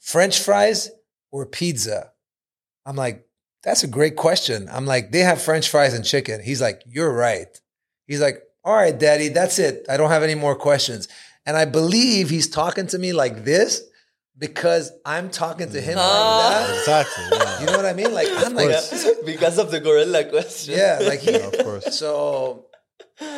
French 0.00 0.38
fries, 0.40 0.90
or 1.30 1.46
pizza?" 1.46 2.12
I'm 2.86 2.96
like, 2.96 3.27
"That's 3.64 3.82
a 3.84 3.88
great 3.88 4.16
question." 4.16 4.68
I'm 4.70 4.86
like, 4.86 5.12
"They 5.12 5.20
have 5.20 5.40
French 5.42 5.68
fries 5.68 5.94
and 5.94 6.04
chicken." 6.04 6.40
He's 6.42 6.60
like, 6.60 6.82
"You're 6.86 7.12
right." 7.12 7.48
He's 8.06 8.20
like, 8.20 8.42
"All 8.64 8.74
right, 8.74 8.96
Daddy, 8.98 9.28
that's 9.28 9.58
it. 9.58 9.86
I 9.88 9.96
don't 9.96 10.10
have 10.10 10.22
any 10.22 10.34
more 10.34 10.54
questions." 10.56 11.08
And 11.46 11.56
I 11.56 11.64
believe 11.64 12.28
he's 12.30 12.48
talking 12.48 12.86
to 12.88 12.98
me 12.98 13.12
like 13.12 13.44
this 13.44 13.82
because 14.36 14.92
I'm 15.04 15.30
talking 15.30 15.70
to 15.72 15.80
him 15.80 15.96
Ah. 15.98 16.04
like 16.04 16.66
that. 16.68 16.78
Exactly. 16.78 17.24
Yeah. 17.32 17.60
You 17.60 17.66
know 17.66 17.76
what 17.76 17.86
I 17.86 17.92
mean? 17.94 18.12
Like 18.12 18.28
I'm 18.44 18.54
like, 18.54 18.68
Yeah, 18.70 19.12
because 19.26 19.58
of 19.58 19.70
the 19.70 19.80
gorilla 19.80 20.24
question. 20.24 20.74
yeah, 20.78 20.98
like 21.02 21.20
he. 21.20 21.34
of 21.34 21.52
course. 21.64 21.96
So 21.98 22.66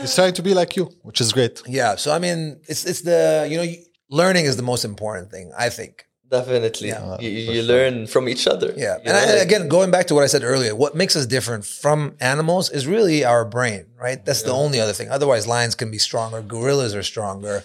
He's 0.02 0.14
trying 0.14 0.34
to 0.34 0.42
be 0.42 0.52
like 0.52 0.76
you, 0.76 0.90
which 1.02 1.20
is 1.22 1.32
great. 1.32 1.62
yeah, 1.66 1.96
so 1.96 2.12
I 2.12 2.18
mean, 2.18 2.60
it's 2.68 2.84
it's 2.84 3.00
the 3.02 3.46
you 3.50 3.56
know, 3.58 3.66
learning 4.10 4.44
is 4.44 4.56
the 4.56 4.62
most 4.62 4.84
important 4.84 5.30
thing. 5.30 5.52
I 5.56 5.68
think. 5.70 6.04
Definitely, 6.30 6.88
Yeah. 6.88 7.16
you, 7.20 7.28
you 7.30 7.54
sure. 7.54 7.62
learn 7.64 8.06
from 8.06 8.28
each 8.28 8.46
other. 8.46 8.72
Yeah. 8.76 8.96
you 8.98 9.02
And, 9.06 9.16
I, 9.16 9.22
again, 9.42 9.68
going 9.68 9.90
back 9.90 10.06
to 10.08 10.14
what 10.14 10.22
I 10.22 10.28
said 10.28 10.44
earlier, 10.44 10.74
what 10.76 10.94
makes 10.94 11.16
us 11.16 11.26
different 11.26 11.64
from 11.64 12.14
animals 12.20 12.70
is 12.70 12.86
really 12.86 13.24
our 13.24 13.44
brain, 13.44 13.86
right? 14.00 14.24
That's 14.24 14.42
the 14.42 14.52
only 14.52 14.78
other 14.80 14.92
thing. 14.92 15.08
Otherwise, 15.10 15.46
lions 15.46 15.74
can 15.74 15.90
be 15.90 15.98
stronger, 15.98 16.40
gorillas 16.40 16.94
are 16.94 17.02
stronger, 17.02 17.64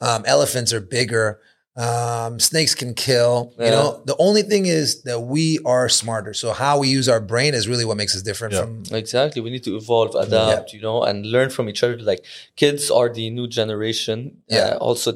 um, 0.00 0.22
elephants 0.26 0.72
are 0.72 0.80
bigger, 0.80 1.40
um, 1.76 2.38
snakes 2.38 2.72
can 2.72 2.94
kill. 2.94 3.52
You 3.58 3.70
know, 3.70 4.00
the 4.06 4.14
only 4.20 4.42
thing 4.42 4.66
is 4.66 5.02
that 5.02 5.20
we 5.22 5.58
are 5.66 5.88
smarter. 5.88 6.32
So, 6.32 6.52
how 6.52 6.78
we 6.78 6.86
use 6.88 7.08
our 7.08 7.20
brain 7.20 7.52
is 7.52 7.66
really 7.66 7.84
what 7.84 7.96
makes 7.96 8.14
us 8.14 8.22
different 8.22 8.54
Yeah. 8.54 8.60
from. 8.60 8.84
Exactly. 8.92 9.42
We 9.42 9.50
need 9.50 9.64
to 9.64 9.76
evolve, 9.76 10.14
adapt, 10.14 10.72
you 10.72 10.80
know, 10.80 11.02
and 11.02 11.26
learn 11.26 11.50
from 11.50 11.68
each 11.68 11.82
other. 11.82 11.98
Like 11.98 12.24
kids 12.54 12.92
are 12.92 13.08
the 13.12 13.28
new 13.30 13.48
generation. 13.48 14.36
Yeah. 14.48 14.74
Uh, 14.74 14.76
also, 14.76 15.14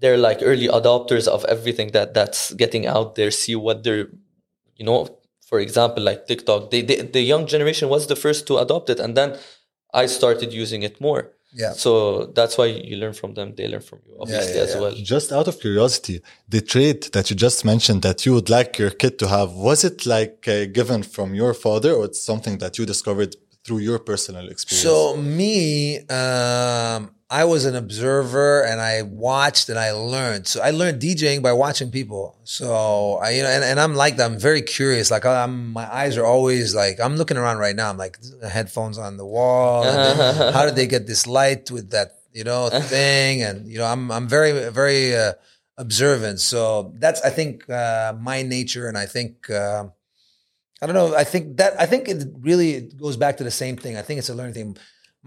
they're 0.00 0.18
like 0.18 0.38
early 0.42 0.68
adopters 0.68 1.26
of 1.28 1.44
everything 1.46 1.90
that 1.92 2.14
that's 2.14 2.52
getting 2.54 2.86
out 2.86 3.14
there. 3.14 3.30
See 3.30 3.56
what 3.56 3.84
they're, 3.84 4.08
you 4.76 4.84
know, 4.84 5.18
for 5.46 5.60
example, 5.60 6.02
like 6.02 6.26
TikTok. 6.26 6.70
They, 6.70 6.82
they 6.82 7.02
the 7.02 7.22
young 7.22 7.46
generation 7.46 7.88
was 7.88 8.06
the 8.06 8.16
first 8.16 8.46
to 8.48 8.58
adopt 8.58 8.90
it, 8.90 9.00
and 9.00 9.16
then 9.16 9.36
I 9.92 10.06
started 10.06 10.52
using 10.52 10.82
it 10.82 11.00
more. 11.00 11.32
Yeah. 11.52 11.72
So 11.72 12.26
that's 12.26 12.58
why 12.58 12.66
you 12.66 12.96
learn 12.96 13.14
from 13.14 13.34
them. 13.34 13.54
They 13.56 13.68
learn 13.68 13.80
from 13.80 14.00
you, 14.06 14.16
obviously, 14.20 14.56
yeah, 14.56 14.64
as 14.64 14.74
yeah. 14.74 14.80
well. 14.80 14.92
Just 14.92 15.32
out 15.32 15.48
of 15.48 15.58
curiosity, 15.58 16.20
the 16.46 16.60
trait 16.60 17.10
that 17.12 17.30
you 17.30 17.36
just 17.36 17.64
mentioned 17.64 18.02
that 18.02 18.26
you 18.26 18.34
would 18.34 18.50
like 18.50 18.78
your 18.78 18.90
kid 18.90 19.18
to 19.20 19.28
have, 19.28 19.52
was 19.52 19.82
it 19.82 20.04
like 20.04 20.46
uh, 20.46 20.66
given 20.66 21.02
from 21.02 21.34
your 21.34 21.54
father 21.54 21.94
or 21.94 22.04
it's 22.04 22.22
something 22.22 22.58
that 22.58 22.76
you 22.78 22.84
discovered 22.84 23.34
through 23.64 23.78
your 23.78 23.98
personal 23.98 24.46
experience? 24.48 24.82
So 24.82 25.16
me, 25.16 26.00
um, 26.08 27.10
I 27.30 27.44
was 27.44 27.66
an 27.66 27.76
observer 27.76 28.62
and 28.62 28.80
I 28.80 29.02
watched 29.02 29.68
and 29.68 29.78
I 29.78 29.92
learned. 29.92 30.46
So 30.46 30.62
I 30.62 30.70
learned 30.70 31.02
DJing 31.02 31.42
by 31.42 31.52
watching 31.52 31.90
people. 31.90 32.38
So 32.44 33.16
I, 33.16 33.30
you 33.30 33.42
know, 33.42 33.50
and, 33.50 33.62
and 33.62 33.78
I'm 33.78 33.94
like 33.94 34.16
that. 34.16 34.30
I'm 34.30 34.38
very 34.38 34.62
curious. 34.62 35.10
Like 35.10 35.26
I'm, 35.26 35.72
my 35.72 35.92
eyes 35.92 36.16
are 36.16 36.24
always 36.24 36.74
like, 36.74 36.98
I'm 37.00 37.16
looking 37.16 37.36
around 37.36 37.58
right 37.58 37.76
now. 37.76 37.90
I'm 37.90 37.98
like 37.98 38.18
headphones 38.42 38.96
on 38.96 39.18
the 39.18 39.26
wall. 39.26 39.82
then 39.82 40.52
how 40.54 40.64
did 40.64 40.74
they 40.74 40.86
get 40.86 41.06
this 41.06 41.26
light 41.26 41.70
with 41.70 41.90
that, 41.90 42.12
you 42.32 42.44
know, 42.44 42.70
thing? 42.70 43.42
And, 43.42 43.70
you 43.70 43.76
know, 43.76 43.84
I'm, 43.84 44.10
I'm 44.10 44.26
very, 44.26 44.70
very, 44.70 45.14
uh, 45.14 45.34
observant. 45.76 46.40
So 46.40 46.94
that's, 46.96 47.20
I 47.20 47.30
think, 47.30 47.68
uh, 47.68 48.14
my 48.18 48.42
nature. 48.42 48.88
And 48.88 48.96
I 48.96 49.04
think, 49.04 49.50
um, 49.50 49.92
I 50.80 50.86
don't 50.86 50.94
know. 50.94 51.14
I 51.14 51.24
think 51.24 51.56
that 51.56 51.74
I 51.80 51.86
think 51.86 52.08
it 52.08 52.24
really 52.38 52.74
it 52.74 52.96
goes 52.96 53.16
back 53.16 53.38
to 53.38 53.44
the 53.44 53.50
same 53.50 53.76
thing. 53.76 53.96
I 53.96 54.02
think 54.02 54.18
it's 54.18 54.28
a 54.28 54.34
learning 54.34 54.54
thing. 54.54 54.76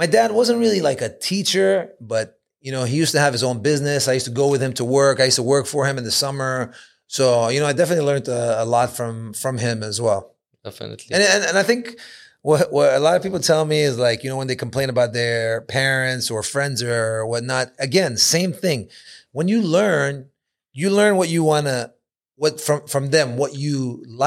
My 0.02 0.08
dad 0.08 0.32
wasn't 0.32 0.58
really 0.58 0.82
like 0.82 1.00
a 1.02 1.16
teacher, 1.16 1.94
but 2.02 2.40
you 2.60 2.72
know, 2.72 2.86
he 2.86 2.98
used 2.98 3.12
to 3.12 3.20
have 3.20 3.34
his 3.34 3.44
own 3.44 3.62
business. 3.62 4.08
I 4.08 4.14
used 4.14 4.26
to 4.26 4.32
go 4.32 4.48
with 4.48 4.60
him 4.60 4.74
to 4.74 4.84
work. 4.84 5.20
I 5.20 5.26
used 5.26 5.36
to 5.36 5.44
work 5.44 5.68
for 5.68 5.86
him 5.86 6.00
in 6.00 6.04
the 6.04 6.12
summer. 6.12 6.74
So 7.06 7.50
you 7.50 7.60
know, 7.60 7.68
I 7.68 7.74
definitely 7.74 8.06
learned 8.06 8.28
a, 8.28 8.64
a 8.64 8.66
lot 8.66 8.90
from 8.98 9.34
from 9.34 9.60
him 9.60 9.84
as 9.84 10.02
well. 10.02 10.34
Definitely. 10.64 11.14
And, 11.14 11.22
and 11.22 11.44
and 11.50 11.56
I 11.56 11.62
think 11.62 12.00
what 12.42 12.74
what 12.74 12.96
a 12.96 13.00
lot 13.00 13.16
of 13.16 13.22
people 13.22 13.40
tell 13.40 13.64
me 13.64 13.82
is 13.82 14.00
like 14.00 14.24
you 14.24 14.32
know 14.32 14.38
when 14.38 14.48
they 14.48 14.56
complain 14.56 14.90
about 14.90 15.14
their 15.14 15.62
parents 15.62 16.32
or 16.32 16.42
friends 16.42 16.82
or 16.82 17.28
whatnot. 17.28 17.68
Again, 17.78 18.18
same 18.18 18.54
thing. 18.54 18.90
When 19.34 19.48
you 19.48 19.62
learn, 19.62 20.30
you 20.74 20.90
learn 20.90 21.16
what 21.16 21.30
you 21.30 21.44
want 21.44 21.68
to 21.68 21.94
what 22.42 22.54
from 22.68 22.80
from 22.94 23.04
them 23.16 23.28
what 23.42 23.52
you 23.66 23.76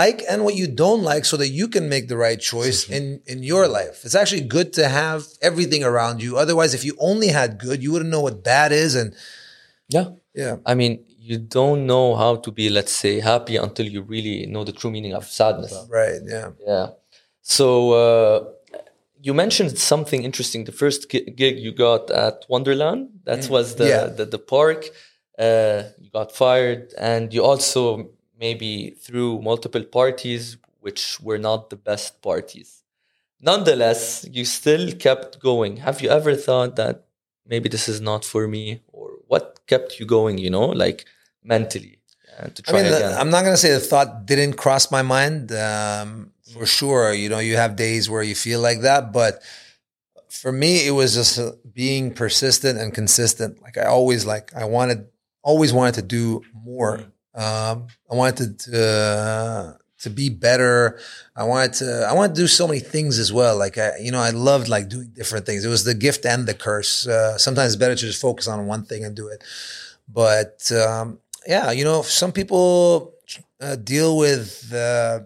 like 0.00 0.18
and 0.30 0.38
what 0.47 0.54
you 0.61 0.66
don't 0.85 1.02
like 1.12 1.25
so 1.30 1.37
that 1.42 1.50
you 1.59 1.66
can 1.75 1.85
make 1.94 2.04
the 2.12 2.18
right 2.26 2.40
choice 2.52 2.80
in 2.97 3.04
in 3.33 3.38
your 3.52 3.64
life 3.78 3.97
it's 4.06 4.18
actually 4.23 4.44
good 4.56 4.68
to 4.78 4.85
have 5.00 5.21
everything 5.49 5.83
around 5.90 6.16
you 6.25 6.30
otherwise 6.44 6.71
if 6.78 6.83
you 6.88 6.94
only 7.11 7.28
had 7.40 7.50
good 7.66 7.78
you 7.85 7.90
wouldn't 7.92 8.12
know 8.14 8.25
what 8.26 8.37
bad 8.52 8.71
is 8.85 8.92
and 9.00 9.09
yeah. 9.97 10.06
yeah 10.42 10.56
I 10.71 10.75
mean, 10.80 10.92
you 11.30 11.38
don't 11.38 11.83
know 11.92 12.06
how 12.23 12.33
to 12.44 12.50
be, 12.59 12.66
let's 12.78 12.92
say, 13.04 13.14
happy 13.21 13.56
until 13.66 13.87
you 13.94 14.00
really 14.14 14.47
know 14.52 14.62
the 14.64 14.73
true 14.80 14.90
meaning 14.97 15.14
of 15.18 15.25
sadness. 15.40 15.75
right 16.00 16.21
yeah 16.37 16.49
Yeah. 16.73 16.87
So 17.56 17.66
uh, 18.04 18.37
you 19.26 19.33
mentioned 19.44 19.71
something 19.92 20.21
interesting. 20.28 20.61
The 20.64 20.76
first 20.83 21.00
gig 21.11 21.56
you 21.66 21.73
got 21.88 22.11
at 22.11 22.37
Wonderland, 22.49 23.00
that 23.28 23.49
was 23.54 23.66
the, 23.78 23.87
Yeah. 23.92 24.04
the 24.18 24.25
the 24.35 24.42
park. 24.54 24.80
Uh, 25.38 25.83
you 25.99 26.11
got 26.11 26.33
fired, 26.33 26.95
and 26.99 27.32
you 27.35 27.43
also 27.45 28.11
maybe 28.39 28.91
threw 28.91 29.41
multiple 29.43 29.85
parties, 29.85 30.56
which 30.80 31.19
were 31.21 31.39
not 31.39 31.71
the 31.71 31.76
best 31.76 32.23
parties. 32.23 32.82
Nonetheless, 33.41 34.26
you 34.30 34.45
still 34.45 34.93
kept 34.93 35.41
going. 35.41 35.78
Have 35.78 36.00
you 36.00 36.08
ever 36.08 36.35
thought 36.35 36.76
that 36.76 37.04
maybe 37.47 37.69
this 37.69 37.89
is 37.89 38.00
not 38.00 38.25
for 38.25 38.47
me, 38.47 38.80
or 38.93 39.11
what 39.26 39.61
kept 39.67 39.99
you 39.99 40.06
going? 40.06 40.39
You 40.39 40.50
know, 40.50 40.67
like 40.67 41.04
mentally, 41.43 41.99
uh, 42.39 42.49
to 42.54 42.63
I 42.69 42.73
mean, 42.73 42.91
the-. 42.91 43.17
I'm 43.19 43.30
not 43.30 43.43
going 43.43 43.54
to 43.54 43.58
say 43.58 43.73
the 43.73 43.80
thought 43.80 44.26
didn't 44.26 44.54
cross 44.54 44.91
my 44.91 45.02
mind. 45.02 45.52
Um, 45.52 46.30
for 46.52 46.67
sure, 46.67 47.13
you 47.13 47.28
know, 47.28 47.39
you 47.39 47.56
have 47.56 47.75
days 47.76 48.08
where 48.08 48.23
you 48.23 48.35
feel 48.35 48.61
like 48.61 48.82
that, 48.82 49.13
but 49.13 49.43
for 50.28 50.52
me, 50.52 50.87
it 50.87 50.91
was 50.91 51.15
just 51.15 51.39
uh, 51.39 51.52
being 51.73 52.13
persistent 52.13 52.78
and 52.78 52.93
consistent. 52.93 53.63
Like 53.63 53.78
I 53.78 53.87
always 53.87 54.25
like, 54.26 54.54
I 54.54 54.65
wanted, 54.65 55.06
always 55.45 55.73
wanted 55.73 55.95
to 55.97 56.02
do 56.02 56.43
more. 56.65 57.00
Um, 57.35 57.87
I 58.11 58.15
wanted 58.15 58.59
to, 58.59 58.71
to, 58.71 59.78
to 60.00 60.11
be 60.11 60.28
better. 60.30 60.99
I 61.37 61.45
wanted 61.45 61.75
to, 61.75 62.07
I 62.09 62.13
wanted 62.15 62.35
to 62.35 62.43
do 62.43 62.47
so 62.49 62.67
many 62.67 62.80
things 62.80 63.19
as 63.19 63.33
well. 63.33 63.57
Like 63.57 63.78
I, 63.78 63.93
you 64.00 64.11
know, 64.11 64.21
I 64.21 64.30
loved 64.30 64.69
like 64.69 64.89
doing 64.89 65.11
different 65.15 65.47
things. 65.47 65.65
It 65.65 65.69
was 65.69 65.85
the 65.85 65.95
gift 65.95 66.26
and 66.26 66.47
the 66.47 66.54
curse. 66.54 67.07
Uh, 67.07 67.39
sometimes 67.39 67.73
it's 67.73 67.80
better 67.80 67.95
to 67.95 68.00
just 68.00 68.21
focus 68.21 68.49
on 68.49 68.67
one 68.67 68.85
thing 68.85 69.04
and 69.04 69.15
do 69.15 69.28
it. 69.28 69.45
But 70.09 70.71
um, 70.73 71.19
yeah, 71.47 71.71
you 71.71 71.85
know, 71.85 72.02
some 72.02 72.33
people 72.33 73.15
uh, 73.61 73.76
deal 73.76 74.17
with 74.17 74.73
uh, 74.73 75.21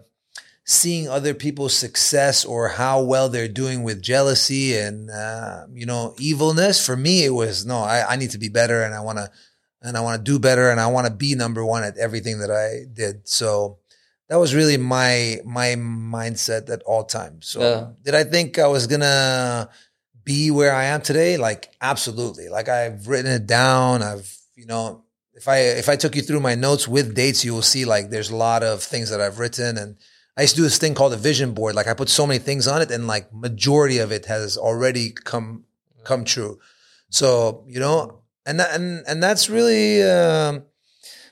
seeing 0.65 1.09
other 1.09 1.33
people's 1.33 1.73
success 1.73 2.45
or 2.45 2.69
how 2.69 3.01
well 3.01 3.27
they're 3.27 3.47
doing 3.47 3.83
with 3.83 4.01
jealousy 4.01 4.77
and 4.77 5.09
uh, 5.09 5.65
you 5.73 5.85
know 5.85 6.13
evilness. 6.19 6.85
For 6.85 6.95
me, 6.95 7.25
it 7.25 7.33
was 7.33 7.65
no. 7.65 7.79
I, 7.79 8.13
I 8.13 8.15
need 8.15 8.31
to 8.31 8.37
be 8.37 8.49
better, 8.49 8.83
and 8.83 8.93
I 8.93 9.01
want 9.01 9.17
to, 9.17 9.31
and 9.81 9.95
I 9.97 10.01
want 10.01 10.23
to 10.23 10.31
do 10.31 10.39
better, 10.39 10.69
and 10.69 10.79
I 10.79 10.87
want 10.87 11.07
to 11.07 11.13
be 11.13 11.35
number 11.35 11.65
one 11.65 11.83
at 11.83 11.97
everything 11.97 12.39
that 12.39 12.51
I 12.51 12.85
did. 12.91 13.27
So 13.27 13.77
that 14.27 14.37
was 14.37 14.53
really 14.53 14.77
my 14.77 15.37
my 15.45 15.75
mindset 15.75 16.69
at 16.69 16.83
all 16.83 17.03
times. 17.05 17.47
So 17.47 17.59
Yeah. 17.61 17.87
did 18.03 18.15
I 18.15 18.23
think 18.23 18.59
I 18.59 18.67
was 18.67 18.87
gonna 18.87 19.69
be 20.23 20.51
where 20.51 20.73
I 20.73 20.85
am 20.85 21.01
today? 21.01 21.37
Like 21.37 21.69
absolutely. 21.81 22.49
Like 22.49 22.69
I've 22.69 23.07
written 23.07 23.31
it 23.31 23.47
down. 23.47 24.03
I've 24.03 24.31
you 24.55 24.65
know 24.65 25.03
if 25.33 25.47
I 25.47 25.57
if 25.59 25.89
I 25.89 25.95
took 25.95 26.15
you 26.15 26.21
through 26.21 26.41
my 26.41 26.55
notes 26.55 26.87
with 26.87 27.15
dates, 27.15 27.43
you 27.45 27.53
will 27.53 27.61
see 27.61 27.85
like 27.85 28.09
there's 28.09 28.29
a 28.29 28.35
lot 28.35 28.61
of 28.63 28.83
things 28.83 29.09
that 29.09 29.21
I've 29.21 29.39
written 29.39 29.77
and 29.77 29.95
I 30.37 30.43
used 30.43 30.55
to 30.55 30.61
do 30.61 30.63
this 30.63 30.77
thing 30.77 30.93
called 30.93 31.13
a 31.13 31.17
vision 31.17 31.53
board. 31.53 31.75
Like 31.75 31.87
I 31.87 31.93
put 31.93 32.07
so 32.09 32.25
many 32.27 32.39
things 32.39 32.67
on 32.67 32.81
it 32.81 32.91
and 32.91 33.07
like 33.07 33.33
majority 33.33 33.97
of 33.97 34.11
it 34.11 34.25
has 34.27 34.57
already 34.57 35.11
come 35.11 35.65
come 36.03 36.23
true. 36.23 36.59
So, 37.09 37.63
you 37.67 37.79
know, 37.79 38.21
and 38.45 38.59
that, 38.59 38.75
and 38.75 39.03
and 39.07 39.21
that's 39.21 39.49
really 39.49 40.03
um 40.03 40.63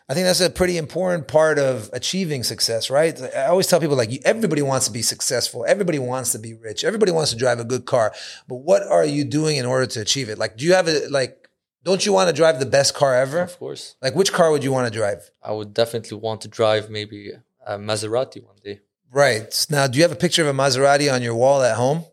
I 0.10 0.14
think 0.14 0.26
that's 0.26 0.40
a 0.40 0.50
pretty 0.50 0.78
important 0.78 1.28
part 1.28 1.60
of 1.60 1.90
achieving 1.92 2.44
success, 2.44 2.90
right? 2.90 3.20
I 3.36 3.48
always 3.48 3.68
tell 3.68 3.82
people 3.82 3.98
like 3.98 4.22
everybody 4.24 4.62
wants 4.62 4.86
to 4.86 4.94
be 4.94 5.02
successful, 5.02 5.66
everybody 5.68 6.00
wants 6.00 6.32
to 6.32 6.40
be 6.40 6.54
rich, 6.54 6.86
everybody 6.86 7.12
wants 7.12 7.32
to 7.32 7.38
drive 7.38 7.60
a 7.60 7.66
good 7.66 7.86
car, 7.86 8.14
but 8.48 8.58
what 8.58 8.84
are 8.84 9.04
you 9.04 9.26
doing 9.26 9.58
in 9.58 9.66
order 9.66 9.86
to 9.86 10.00
achieve 10.00 10.30
it? 10.30 10.38
Like, 10.38 10.56
do 10.56 10.66
you 10.66 10.74
have 10.74 10.88
a 10.88 11.08
like? 11.10 11.50
Don't 11.84 12.06
you 12.06 12.12
want 12.12 12.30
to 12.30 12.34
drive 12.34 12.60
the 12.60 12.66
best 12.66 12.96
car 12.96 13.16
ever? 13.16 13.42
of 13.42 13.58
course. 13.60 13.96
Like, 14.02 14.14
which 14.14 14.34
car 14.34 14.52
would 14.52 14.64
you 14.64 14.74
want 14.74 14.92
to 14.92 14.98
drive? 14.98 15.32
I 15.42 15.54
would 15.54 15.74
definitely 15.74 16.18
want 16.18 16.42
to 16.42 16.50
drive 16.50 16.90
maybe 16.90 17.32
a 17.66 17.78
Maserati 17.78 18.44
one 18.44 18.58
day. 18.64 18.82
Right 19.12 19.66
now, 19.70 19.88
do 19.88 19.98
you 19.98 20.04
have 20.04 20.12
a 20.12 20.18
picture 20.18 20.42
of 20.42 20.50
a 20.50 20.58
Maserati 20.58 21.14
on 21.14 21.22
your 21.22 21.36
wall 21.36 21.62
at 21.62 21.78
home? 21.78 22.04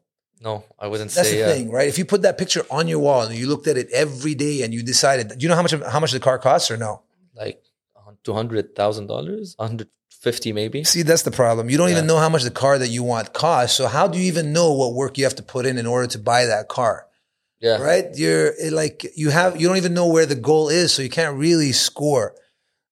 No, 0.44 0.62
I 0.78 0.88
wouldn't 0.88 1.10
That's 1.10 1.28
say 1.28 1.36
the 1.36 1.40
yeah. 1.40 1.52
thing, 1.52 1.70
right? 1.70 1.88
If 1.88 1.96
you 1.96 2.04
put 2.04 2.22
that 2.22 2.36
picture 2.36 2.66
on 2.70 2.86
your 2.86 2.98
wall 2.98 3.22
and 3.22 3.34
you 3.34 3.46
looked 3.48 3.66
at 3.66 3.78
it 3.78 3.88
every 3.90 4.34
day 4.34 4.62
and 4.62 4.74
you 4.74 4.82
decided, 4.82 5.28
do 5.28 5.36
you 5.38 5.48
know 5.48 5.56
how 5.56 5.62
much 5.62 5.72
how 5.72 6.00
much 6.00 6.12
the 6.12 6.20
car 6.20 6.38
costs 6.38 6.70
or 6.70 6.76
no? 6.76 7.02
Like 7.34 7.62
two 8.22 8.34
hundred 8.34 8.76
thousand 8.76 9.06
dollars, 9.06 9.56
hundred 9.58 9.88
fifty 10.10 10.52
maybe. 10.52 10.84
See, 10.84 11.02
that's 11.02 11.22
the 11.22 11.30
problem. 11.30 11.70
You 11.70 11.78
don't 11.78 11.90
even 11.90 12.06
know 12.06 12.18
how 12.18 12.28
much 12.28 12.42
the 12.42 12.50
car 12.50 12.78
that 12.78 12.88
you 12.88 13.02
want 13.02 13.32
costs. 13.32 13.76
So 13.76 13.86
how 13.86 14.06
do 14.06 14.18
you 14.18 14.24
even 14.24 14.52
know 14.52 14.72
what 14.72 14.92
work 14.92 15.16
you 15.16 15.24
have 15.24 15.36
to 15.36 15.42
put 15.42 15.64
in 15.64 15.78
in 15.78 15.86
order 15.86 16.08
to 16.08 16.18
buy 16.18 16.44
that 16.46 16.68
car? 16.68 17.06
Yeah, 17.60 17.80
Right? 17.80 18.06
You're 18.14 18.52
like 18.70 19.06
you 19.16 19.30
have 19.30 19.58
you 19.58 19.66
don't 19.66 19.78
even 19.78 19.94
know 19.94 20.08
where 20.08 20.26
the 20.26 20.34
goal 20.34 20.68
is, 20.68 20.92
so 20.92 21.00
you 21.00 21.08
can't 21.08 21.38
really 21.38 21.72
score. 21.72 22.34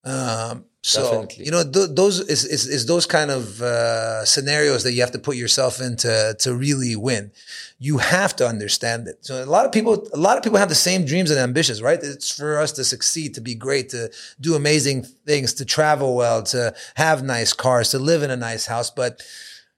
Um, 0.05 0.65
so 0.85 1.03
Definitely. 1.23 1.45
you 1.45 1.51
know 1.53 1.63
th- 1.63 1.91
those 1.93 2.19
is, 2.19 2.45
is 2.45 2.67
is 2.67 2.87
those 2.87 3.07
kind 3.07 3.31
of 3.31 3.63
uh, 3.63 4.25
scenarios 4.25 4.83
that 4.83 4.93
you 4.93 5.01
have 5.01 5.13
to 5.13 5.19
put 5.19 5.37
yourself 5.37 5.81
into 5.81 6.35
to 6.41 6.57
really 6.57 6.97
win. 6.97 7.31
You 7.79 7.99
have 7.99 8.35
to 8.37 8.47
understand 8.47 9.07
it. 9.07 9.25
So 9.25 9.45
a 9.45 9.47
lot 9.47 9.65
of 9.65 9.71
people, 9.71 10.09
a 10.13 10.17
lot 10.17 10.37
of 10.37 10.43
people 10.43 10.59
have 10.59 10.69
the 10.69 10.75
same 10.75 11.05
dreams 11.05 11.31
and 11.31 11.39
ambitions, 11.39 11.81
right? 11.81 12.01
It's 12.03 12.37
for 12.37 12.59
us 12.59 12.73
to 12.73 12.85
succeed, 12.85 13.35
to 13.35 13.41
be 13.41 13.55
great, 13.55 13.91
to 13.91 14.11
do 14.41 14.57
amazing 14.57 15.05
things, 15.25 15.55
to 15.55 15.65
travel 15.65 16.17
well, 16.17 16.43
to 16.45 16.75
have 16.97 17.23
nice 17.23 17.53
cars, 17.53 17.91
to 17.91 18.01
live 18.01 18.25
in 18.25 18.31
a 18.33 18.37
nice 18.37 18.67
house. 18.67 18.91
But 18.91 19.23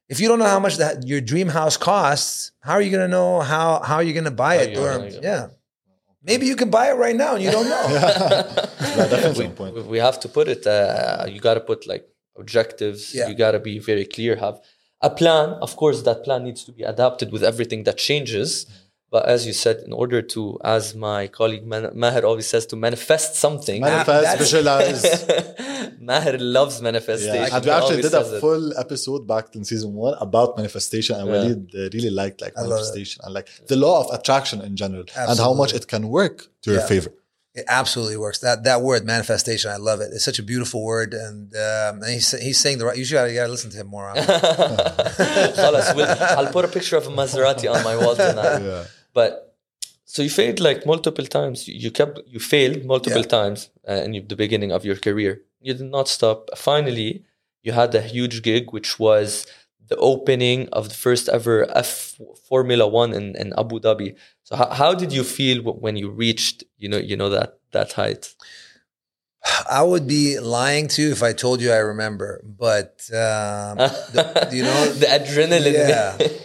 if 0.08 0.20
you 0.20 0.28
don't 0.28 0.38
know 0.38 0.46
how 0.46 0.60
much 0.60 0.78
that 0.78 1.06
your 1.06 1.20
dream 1.20 1.48
house 1.48 1.76
costs, 1.76 2.52
how 2.60 2.72
are 2.72 2.82
you 2.82 2.90
going 2.90 3.04
to 3.04 3.08
know 3.08 3.40
how 3.40 3.80
how 3.80 4.00
you're 4.00 4.14
going 4.14 4.24
to 4.24 4.30
buy 4.30 4.56
How 4.56 4.62
it? 4.62 4.78
Or, 4.78 5.08
yeah, 5.22 5.48
Maybe 6.24 6.46
you 6.46 6.56
can 6.56 6.70
buy 6.70 6.86
it 6.92 6.96
right 7.04 7.16
now 7.24 7.34
and 7.34 7.42
you 7.44 7.50
don't 7.56 7.68
know. 7.74 7.84
Yeah, 8.96 9.06
definitely 9.14 9.46
on 9.46 9.54
point. 9.60 9.74
we- 9.76 9.82
we 9.94 9.98
have 10.08 10.18
to 10.24 10.28
put 10.36 10.46
it 10.54 10.62
uh, 10.66 11.24
you 11.34 11.40
got 11.48 11.54
to 11.60 11.64
put 11.70 11.80
like 11.92 12.04
objectives 12.42 13.00
Yeah. 13.14 13.28
you 13.28 13.34
got 13.44 13.52
to 13.58 13.60
be 13.70 13.74
very 13.90 14.06
clear 14.14 14.32
have 14.46 14.56
a 15.00 15.10
plan 15.20 15.48
of 15.66 15.70
course 15.82 15.98
that 16.08 16.18
plan 16.26 16.40
needs 16.48 16.62
to 16.68 16.72
be 16.78 16.82
adapted 16.92 17.28
with 17.34 17.42
everything 17.50 17.80
that 17.88 17.96
changes 18.08 18.48
but 19.14 19.26
as 19.26 19.46
you 19.46 19.52
said, 19.52 19.76
in 19.86 19.92
order 19.92 20.20
to, 20.34 20.58
as 20.64 20.92
my 20.96 21.28
colleague 21.28 21.64
Maher 21.64 22.24
always 22.24 22.48
says, 22.48 22.66
to 22.66 22.74
manifest 22.74 23.36
something. 23.36 23.80
Manifest, 23.80 24.38
visualize. 24.44 25.02
Maher 26.00 26.36
loves 26.38 26.82
manifestation. 26.82 27.36
Yeah. 27.36 27.54
And 27.54 27.64
we 27.64 27.70
actually 27.70 28.02
did 28.02 28.12
a 28.12 28.40
full 28.40 28.72
it. 28.72 28.76
episode 28.76 29.24
back 29.24 29.54
in 29.54 29.64
season 29.64 29.94
one 29.94 30.14
about 30.20 30.56
manifestation, 30.56 31.14
and 31.14 31.28
yeah. 31.28 31.32
Walid 31.32 31.94
really 31.94 32.10
liked 32.10 32.40
like 32.40 32.54
manifestation 32.56 33.20
and 33.24 33.32
like 33.32 33.48
the 33.68 33.76
law 33.76 34.00
of 34.02 34.12
attraction 34.18 34.60
in 34.62 34.74
general, 34.74 35.02
Absolutely. 35.02 35.30
and 35.30 35.38
how 35.38 35.54
much 35.54 35.72
it 35.74 35.86
can 35.86 36.08
work 36.08 36.48
to 36.62 36.72
yeah. 36.72 36.78
your 36.78 36.86
favor. 36.88 37.12
It 37.54 37.66
absolutely 37.68 38.16
works. 38.16 38.40
That 38.40 38.64
that 38.64 38.82
word 38.82 39.04
manifestation, 39.04 39.70
I 39.70 39.76
love 39.76 40.00
it. 40.00 40.10
It's 40.12 40.24
such 40.24 40.40
a 40.40 40.42
beautiful 40.42 40.82
word, 40.82 41.14
and, 41.14 41.54
um, 41.54 42.02
and 42.02 42.10
he's 42.14 42.32
he's 42.46 42.58
saying 42.58 42.78
the 42.78 42.86
right. 42.86 42.98
You 42.98 43.04
should, 43.04 43.30
you 43.30 43.36
gotta 43.36 43.52
listen 43.56 43.70
to 43.70 43.76
him 43.76 43.86
more. 43.86 44.08
I'll 44.16 44.16
put 46.52 46.64
a 46.64 46.72
picture 46.76 46.96
of 46.96 47.06
a 47.06 47.10
Maserati 47.10 47.72
on 47.72 47.84
my 47.84 47.96
wall 47.96 48.16
tonight. 48.16 48.58
Yeah. 48.58 48.84
But 49.14 49.56
so 50.04 50.22
you 50.22 50.30
failed 50.30 50.60
like 50.60 50.84
multiple 50.92 51.26
times. 51.38 51.66
You 51.68 51.74
you 51.84 51.90
kept 51.90 52.18
you 52.34 52.40
failed 52.54 52.84
multiple 52.94 53.22
Yeah. 53.26 53.36
times 53.38 53.60
uh, 53.88 54.02
in 54.06 54.12
the 54.30 54.36
beginning 54.44 54.70
of 54.76 54.84
your 54.84 54.96
career. 55.06 55.32
You 55.66 55.72
did 55.80 55.90
not 55.96 56.06
stop. 56.08 56.38
Finally, 56.70 57.10
you 57.66 57.72
had 57.72 57.94
a 57.94 58.02
huge 58.02 58.36
gig, 58.48 58.64
which 58.76 58.90
was 58.98 59.46
the 59.90 59.96
opening 59.96 60.68
of 60.78 60.82
the 60.90 60.94
first 61.06 61.24
ever 61.28 61.56
F 61.76 61.90
Formula 62.48 62.86
One 63.02 63.12
in, 63.18 63.26
in 63.42 63.48
Abu 63.62 63.76
Dhabi. 63.80 64.10
So 64.46 64.56
how, 64.60 64.68
how 64.80 64.90
did 64.94 65.10
you 65.18 65.24
feel 65.24 65.58
when 65.84 65.96
you 66.02 66.08
reached 66.24 66.64
you 66.82 66.88
know 66.92 66.98
you 67.10 67.16
know 67.20 67.30
that 67.36 67.50
that 67.72 67.92
height? 68.00 68.22
I 69.70 69.82
would 69.82 70.06
be 70.06 70.38
lying 70.40 70.88
to 70.88 71.02
you 71.02 71.10
if 71.12 71.22
I 71.22 71.32
told 71.34 71.60
you 71.60 71.70
I 71.70 71.76
remember, 71.92 72.42
but 72.44 72.92
um, 73.12 73.76
the- 74.14 74.48
you 74.56 74.62
know 74.68 74.80
the 75.02 75.06
adrenaline. 75.06 75.88
Yeah. 75.88 76.18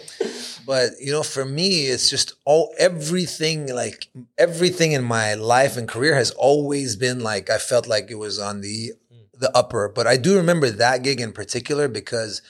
but 0.66 0.90
you 1.00 1.12
know 1.12 1.22
for 1.22 1.44
me 1.44 1.86
it's 1.86 2.08
just 2.10 2.34
all 2.44 2.72
everything 2.78 3.72
like 3.74 4.08
everything 4.38 4.92
in 4.92 5.02
my 5.02 5.34
life 5.34 5.76
and 5.76 5.88
career 5.88 6.14
has 6.14 6.30
always 6.32 6.96
been 6.96 7.20
like 7.20 7.50
i 7.50 7.58
felt 7.58 7.86
like 7.86 8.10
it 8.10 8.16
was 8.16 8.38
on 8.38 8.60
the 8.60 8.92
the 9.40 9.56
upper. 9.56 9.88
But 9.88 10.06
i 10.06 10.16
do 10.16 10.36
remember 10.36 10.70
that 10.70 11.02
gig 11.02 11.20
in 11.20 11.32
particular 11.32 11.88
because 11.88 12.42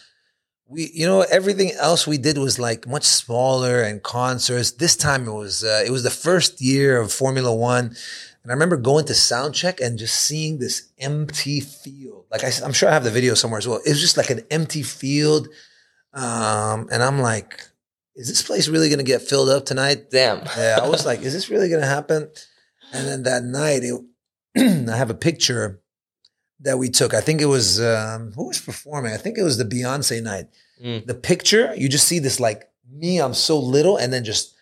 we 0.68 0.90
you 0.92 1.06
know 1.06 1.22
everything 1.22 1.72
else 1.78 2.06
we 2.06 2.18
did 2.18 2.36
was 2.36 2.58
like 2.58 2.86
much 2.86 3.04
smaller 3.04 3.80
and 3.82 4.02
concerts. 4.02 4.72
This 4.72 4.96
time 4.96 5.26
it 5.26 5.32
was 5.32 5.64
uh, 5.64 5.82
it 5.86 5.90
was 5.90 6.02
the 6.02 6.10
first 6.10 6.60
year 6.60 7.00
of 7.00 7.12
formula 7.12 7.54
1 7.54 7.84
and 8.42 8.50
i 8.50 8.52
remember 8.52 8.76
going 8.76 9.04
to 9.06 9.14
sound 9.14 9.54
check 9.54 9.80
and 9.80 9.98
just 9.98 10.16
seeing 10.20 10.58
this 10.58 10.88
empty 10.98 11.60
field. 11.60 12.26
Like 12.30 12.44
I, 12.44 12.50
i'm 12.64 12.72
sure 12.72 12.88
i 12.88 12.92
have 12.92 13.04
the 13.04 13.10
video 13.10 13.34
somewhere 13.34 13.58
as 13.58 13.66
well. 13.66 13.80
It 13.86 13.90
was 13.90 14.00
just 14.00 14.16
like 14.16 14.30
an 14.30 14.42
empty 14.50 14.82
field 14.82 15.48
um, 16.12 16.88
and 16.90 17.04
I'm 17.04 17.20
like, 17.20 17.69
is 18.20 18.28
this 18.28 18.42
place 18.42 18.68
really 18.68 18.90
going 18.90 18.98
to 18.98 19.04
get 19.04 19.22
filled 19.22 19.48
up 19.48 19.64
tonight? 19.64 20.10
Damn. 20.10 20.40
Yeah, 20.56 20.78
I 20.82 20.88
was 20.88 21.06
like, 21.06 21.22
is 21.22 21.32
this 21.32 21.48
really 21.48 21.70
going 21.70 21.80
to 21.80 21.86
happen? 21.86 22.30
And 22.92 23.08
then 23.08 23.22
that 23.22 23.42
night, 23.44 23.82
it, 23.82 23.98
I 24.90 24.96
have 24.96 25.08
a 25.08 25.14
picture 25.14 25.80
that 26.60 26.76
we 26.76 26.90
took. 26.90 27.14
I 27.14 27.22
think 27.22 27.40
it 27.40 27.46
was 27.46 27.80
um, 27.80 28.32
who 28.32 28.48
was 28.48 28.60
performing. 28.60 29.14
I 29.14 29.16
think 29.16 29.38
it 29.38 29.42
was 29.42 29.56
the 29.56 29.64
Beyonce 29.64 30.22
night. 30.22 30.48
Mm. 30.84 31.06
The 31.06 31.14
picture, 31.14 31.74
you 31.74 31.88
just 31.88 32.06
see 32.06 32.18
this 32.18 32.38
like 32.38 32.64
me. 32.92 33.22
I'm 33.22 33.32
so 33.32 33.58
little, 33.58 33.96
and 33.96 34.12
then 34.12 34.22
just 34.24 34.54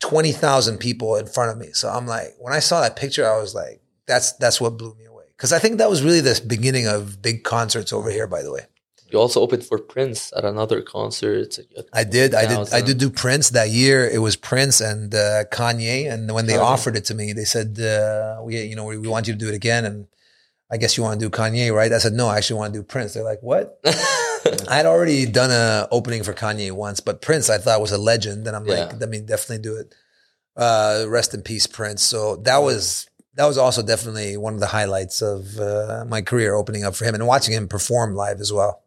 twenty 0.00 0.32
thousand 0.32 0.78
people 0.78 1.16
in 1.16 1.26
front 1.26 1.50
of 1.50 1.58
me. 1.58 1.72
So 1.72 1.90
I'm 1.90 2.06
like, 2.06 2.28
when 2.38 2.54
I 2.54 2.60
saw 2.60 2.80
that 2.80 2.96
picture, 2.96 3.30
I 3.30 3.38
was 3.38 3.54
like, 3.54 3.82
that's 4.06 4.32
that's 4.34 4.58
what 4.58 4.78
blew 4.78 4.94
me 4.94 5.04
away. 5.04 5.24
Because 5.36 5.52
I 5.52 5.58
think 5.58 5.76
that 5.78 5.90
was 5.90 6.02
really 6.02 6.22
the 6.22 6.40
beginning 6.46 6.86
of 6.86 7.20
big 7.20 7.44
concerts 7.44 7.92
over 7.92 8.10
here. 8.10 8.26
By 8.26 8.42
the 8.42 8.52
way. 8.52 8.62
You 9.10 9.20
also 9.20 9.40
opened 9.40 9.64
for 9.64 9.78
Prince 9.78 10.32
at 10.36 10.44
another 10.44 10.82
concert. 10.82 11.58
I 11.92 12.04
did. 12.04 12.34
I 12.34 12.46
did. 12.46 12.72
I 12.72 12.80
did 12.80 12.98
do 12.98 13.08
Prince 13.10 13.50
that 13.50 13.70
year. 13.70 14.08
It 14.08 14.18
was 14.18 14.34
Prince 14.34 14.80
and 14.80 15.14
uh, 15.14 15.44
Kanye. 15.44 16.10
And 16.12 16.32
when 16.34 16.46
they 16.46 16.56
offered 16.56 16.96
it 16.96 17.04
to 17.06 17.14
me, 17.14 17.32
they 17.32 17.44
said, 17.44 17.78
uh, 17.78 18.40
"We, 18.42 18.62
you 18.62 18.74
know, 18.74 18.84
we, 18.84 18.98
we 18.98 19.08
want 19.08 19.28
you 19.28 19.32
to 19.34 19.38
do 19.38 19.48
it 19.48 19.54
again." 19.54 19.84
And 19.84 20.08
I 20.70 20.76
guess 20.76 20.96
you 20.96 21.04
want 21.04 21.20
to 21.20 21.26
do 21.26 21.30
Kanye, 21.30 21.72
right? 21.72 21.92
I 21.92 21.98
said, 21.98 22.14
"No, 22.14 22.26
I 22.26 22.38
actually 22.38 22.58
want 22.58 22.74
to 22.74 22.80
do 22.80 22.82
Prince." 22.82 23.14
They're 23.14 23.22
like, 23.22 23.42
"What?" 23.42 23.80
I 24.68 24.76
had 24.76 24.86
already 24.86 25.26
done 25.26 25.50
a 25.50 25.88
opening 25.90 26.22
for 26.24 26.32
Kanye 26.32 26.72
once, 26.72 27.00
but 27.00 27.22
Prince 27.22 27.48
I 27.48 27.58
thought 27.58 27.80
was 27.80 27.92
a 27.92 27.98
legend, 27.98 28.46
and 28.46 28.56
I'm 28.56 28.64
like, 28.64 28.90
Yeah. 28.92 28.98
I 29.02 29.06
mean, 29.06 29.26
definitely 29.26 29.62
do 29.62 29.76
it. 29.76 29.94
Uh, 30.56 31.04
rest 31.08 31.34
in 31.34 31.42
peace, 31.42 31.66
Prince. 31.66 32.02
So 32.02 32.36
that 32.36 32.58
was 32.58 33.08
that 33.34 33.46
was 33.46 33.58
also 33.58 33.82
definitely 33.82 34.36
one 34.36 34.54
of 34.54 34.60
the 34.60 34.66
highlights 34.66 35.22
of 35.22 35.58
uh, 35.58 36.04
my 36.08 36.22
career, 36.22 36.54
opening 36.54 36.84
up 36.84 36.94
for 36.96 37.04
him 37.04 37.14
and 37.14 37.26
watching 37.26 37.54
him 37.54 37.68
perform 37.68 38.14
live 38.14 38.40
as 38.40 38.52
well. 38.52 38.82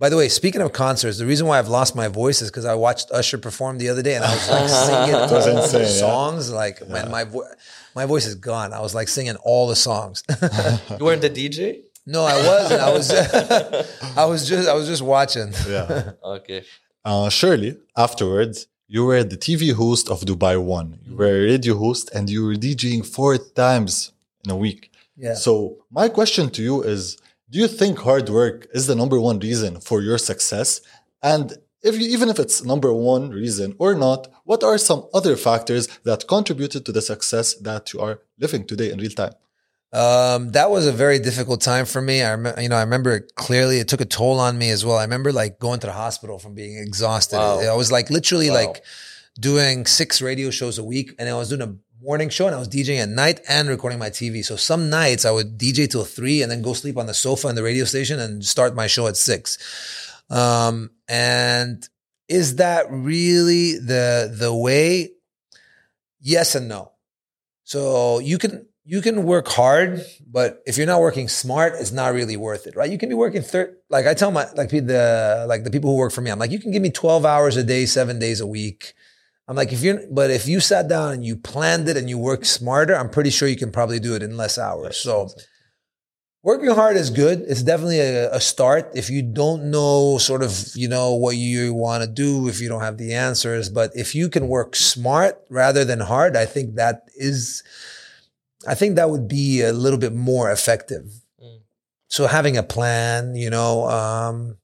By 0.00 0.08
the 0.08 0.16
way, 0.16 0.30
speaking 0.30 0.62
of 0.62 0.72
concerts, 0.72 1.18
the 1.18 1.26
reason 1.26 1.46
why 1.46 1.58
I've 1.58 1.68
lost 1.68 1.94
my 1.94 2.08
voice 2.08 2.40
is 2.40 2.50
because 2.50 2.64
I 2.64 2.74
watched 2.74 3.10
Usher 3.10 3.36
perform 3.36 3.76
the 3.76 3.90
other 3.90 4.00
day, 4.00 4.14
and 4.14 4.24
I 4.24 4.34
was 4.34 4.48
like 4.50 4.68
singing 4.70 5.12
was 5.12 5.46
all 5.46 5.58
insane, 5.58 5.82
the 5.82 5.86
yeah. 5.86 5.92
songs. 6.06 6.50
Like, 6.50 6.88
man, 6.88 7.10
my 7.10 7.24
vo- 7.24 7.50
my 7.94 8.06
voice 8.06 8.24
is 8.24 8.34
gone. 8.34 8.72
I 8.72 8.80
was 8.80 8.94
like 8.94 9.08
singing 9.08 9.36
all 9.44 9.68
the 9.68 9.76
songs. 9.76 10.24
you 10.98 11.04
weren't 11.04 11.20
the 11.20 11.28
DJ? 11.28 11.82
no, 12.06 12.24
I 12.24 12.36
wasn't. 12.50 12.80
I 12.80 12.90
was 12.90 13.06
I 14.22 14.24
was 14.24 14.48
just 14.48 14.66
I 14.70 14.74
was 14.74 14.86
just 14.88 15.02
watching. 15.02 15.52
Yeah. 15.68 16.12
Okay. 16.38 16.64
Uh, 17.04 17.28
surely, 17.28 17.76
afterwards, 17.96 18.66
you 18.88 19.04
were 19.04 19.22
the 19.22 19.36
TV 19.36 19.72
host 19.72 20.08
of 20.08 20.20
Dubai 20.22 20.56
One. 20.62 20.98
You 21.06 21.16
were 21.16 21.34
a 21.40 21.44
radio 21.52 21.76
host 21.76 22.10
and 22.14 22.28
you 22.30 22.44
were 22.46 22.54
DJing 22.54 23.06
four 23.06 23.36
times 23.38 24.12
in 24.44 24.50
a 24.50 24.56
week. 24.56 24.90
Yeah. 25.16 25.34
So, 25.34 25.76
my 25.90 26.08
question 26.08 26.48
to 26.56 26.62
you 26.62 26.82
is 26.82 27.18
Do 27.50 27.58
you 27.58 27.66
think 27.68 27.98
hard 27.98 28.28
work 28.28 28.68
is 28.72 28.86
the 28.86 28.94
number 28.94 29.20
one 29.20 29.38
reason 29.40 29.80
for 29.80 30.00
your 30.00 30.18
success? 30.18 30.80
And 31.22 31.52
if 31.82 31.98
you, 32.00 32.06
even 32.08 32.28
if 32.28 32.38
it's 32.38 32.64
number 32.64 32.92
one 32.92 33.30
reason 33.30 33.74
or 33.78 33.94
not, 33.94 34.28
what 34.44 34.62
are 34.62 34.78
some 34.78 35.06
other 35.12 35.36
factors 35.36 35.88
that 36.04 36.28
contributed 36.28 36.86
to 36.86 36.92
the 36.92 37.02
success 37.02 37.54
that 37.54 37.92
you 37.92 38.00
are 38.00 38.20
living 38.38 38.66
today 38.66 38.90
in 38.92 38.98
real 39.00 39.10
time? 39.10 39.32
Um, 39.92 40.52
that 40.52 40.70
was 40.70 40.86
a 40.86 40.92
very 40.92 41.18
difficult 41.18 41.60
time 41.60 41.84
for 41.86 42.00
me. 42.00 42.22
I 42.22 42.30
remember, 42.30 42.62
you 42.62 42.68
know, 42.68 42.76
I 42.76 42.82
remember 42.82 43.12
it 43.16 43.34
clearly. 43.34 43.78
It 43.78 43.88
took 43.88 44.00
a 44.00 44.04
toll 44.04 44.38
on 44.38 44.56
me 44.56 44.70
as 44.70 44.84
well. 44.84 44.98
I 44.98 45.02
remember 45.02 45.32
like 45.32 45.58
going 45.58 45.80
to 45.80 45.88
the 45.88 45.92
hospital 45.92 46.38
from 46.38 46.54
being 46.54 46.78
exhausted. 46.78 47.38
Wow. 47.38 47.58
I 47.60 47.74
was 47.74 47.90
like 47.90 48.08
literally 48.10 48.50
Wow. 48.50 48.56
like 48.66 48.84
doing 49.40 49.86
six 49.86 50.22
radio 50.22 50.50
shows 50.50 50.78
a 50.78 50.84
week, 50.84 51.14
and 51.18 51.28
I 51.28 51.34
was 51.34 51.48
doing 51.48 51.62
a 51.62 51.74
morning 52.02 52.30
show, 52.30 52.46
and 52.46 52.54
I 52.54 52.58
was 52.58 52.68
DJing 52.68 52.98
at 52.98 53.08
night 53.08 53.40
and 53.48 53.68
recording 53.68 53.98
my 53.98 54.10
TV. 54.10 54.44
So 54.44 54.56
some 54.56 54.88
nights 54.88 55.24
I 55.24 55.30
would 55.30 55.58
DJ 55.58 55.90
till 55.90 56.04
three, 56.04 56.42
and 56.42 56.50
then 56.50 56.62
go 56.62 56.72
sleep 56.72 56.96
on 56.96 57.06
the 57.06 57.14
sofa 57.14 57.48
in 57.48 57.54
the 57.54 57.62
radio 57.62 57.84
station 57.84 58.18
and 58.18 58.44
start 58.44 58.74
my 58.74 58.86
show 58.86 59.06
at 59.06 59.16
six. 59.16 59.58
Um, 60.30 60.90
and 61.08 61.86
is 62.28 62.56
that 62.56 62.86
really 62.90 63.78
the 63.78 64.34
the 64.34 64.54
way? 64.54 65.10
Yes 66.20 66.54
and 66.54 66.68
no. 66.68 66.92
So 67.64 68.18
you 68.18 68.38
can 68.38 68.66
you 68.84 69.00
can 69.00 69.24
work 69.24 69.48
hard, 69.48 70.04
but 70.26 70.62
if 70.66 70.76
you're 70.76 70.86
not 70.86 71.00
working 71.00 71.28
smart, 71.28 71.74
it's 71.78 71.92
not 71.92 72.14
really 72.14 72.36
worth 72.36 72.66
it, 72.66 72.76
right? 72.76 72.90
You 72.90 72.98
can 72.98 73.08
be 73.08 73.14
working 73.14 73.42
thir- 73.42 73.76
like 73.88 74.06
I 74.06 74.14
tell 74.14 74.30
my 74.30 74.46
like 74.56 74.70
the 74.70 75.44
like 75.48 75.64
the 75.64 75.70
people 75.70 75.90
who 75.90 75.96
work 75.96 76.12
for 76.12 76.22
me, 76.22 76.30
I'm 76.30 76.38
like, 76.38 76.50
you 76.50 76.58
can 76.58 76.70
give 76.70 76.82
me 76.82 76.90
12 76.90 77.24
hours 77.26 77.56
a 77.56 77.62
day, 77.62 77.86
seven 77.86 78.18
days 78.18 78.40
a 78.40 78.46
week. 78.46 78.94
I'm 79.50 79.56
like, 79.56 79.72
if 79.72 79.82
you're 79.82 80.00
but 80.08 80.30
if 80.30 80.46
you 80.46 80.60
sat 80.60 80.86
down 80.86 81.12
and 81.12 81.24
you 81.24 81.34
planned 81.34 81.88
it 81.88 81.96
and 81.96 82.08
you 82.08 82.18
work 82.18 82.44
smarter, 82.44 82.94
I'm 82.94 83.10
pretty 83.10 83.30
sure 83.30 83.48
you 83.48 83.56
can 83.56 83.72
probably 83.72 83.98
do 83.98 84.14
it 84.14 84.22
in 84.22 84.36
less 84.36 84.58
hours. 84.58 84.96
So 84.96 85.28
working 86.44 86.70
hard 86.70 86.94
is 86.94 87.10
good. 87.10 87.40
It's 87.48 87.64
definitely 87.64 87.98
a, 87.98 88.32
a 88.32 88.40
start. 88.40 88.92
If 88.94 89.10
you 89.10 89.22
don't 89.22 89.72
know 89.72 90.18
sort 90.18 90.44
of, 90.44 90.70
you 90.76 90.86
know, 90.86 91.14
what 91.16 91.34
you 91.34 91.74
want 91.74 92.04
to 92.04 92.08
do, 92.08 92.46
if 92.46 92.60
you 92.60 92.68
don't 92.68 92.82
have 92.82 92.96
the 92.96 93.12
answers, 93.12 93.68
but 93.68 93.90
if 93.96 94.14
you 94.14 94.28
can 94.28 94.46
work 94.46 94.76
smart 94.76 95.42
rather 95.50 95.84
than 95.84 95.98
hard, 95.98 96.36
I 96.36 96.46
think 96.46 96.76
that 96.76 97.02
is, 97.16 97.64
I 98.68 98.76
think 98.76 98.94
that 98.94 99.10
would 99.10 99.26
be 99.26 99.62
a 99.62 99.72
little 99.72 99.98
bit 99.98 100.14
more 100.14 100.52
effective. 100.52 101.10
Mm. 101.42 101.62
So 102.06 102.28
having 102.28 102.56
a 102.56 102.62
plan, 102.62 103.34
you 103.34 103.50
know, 103.50 103.88
um, 103.88 104.58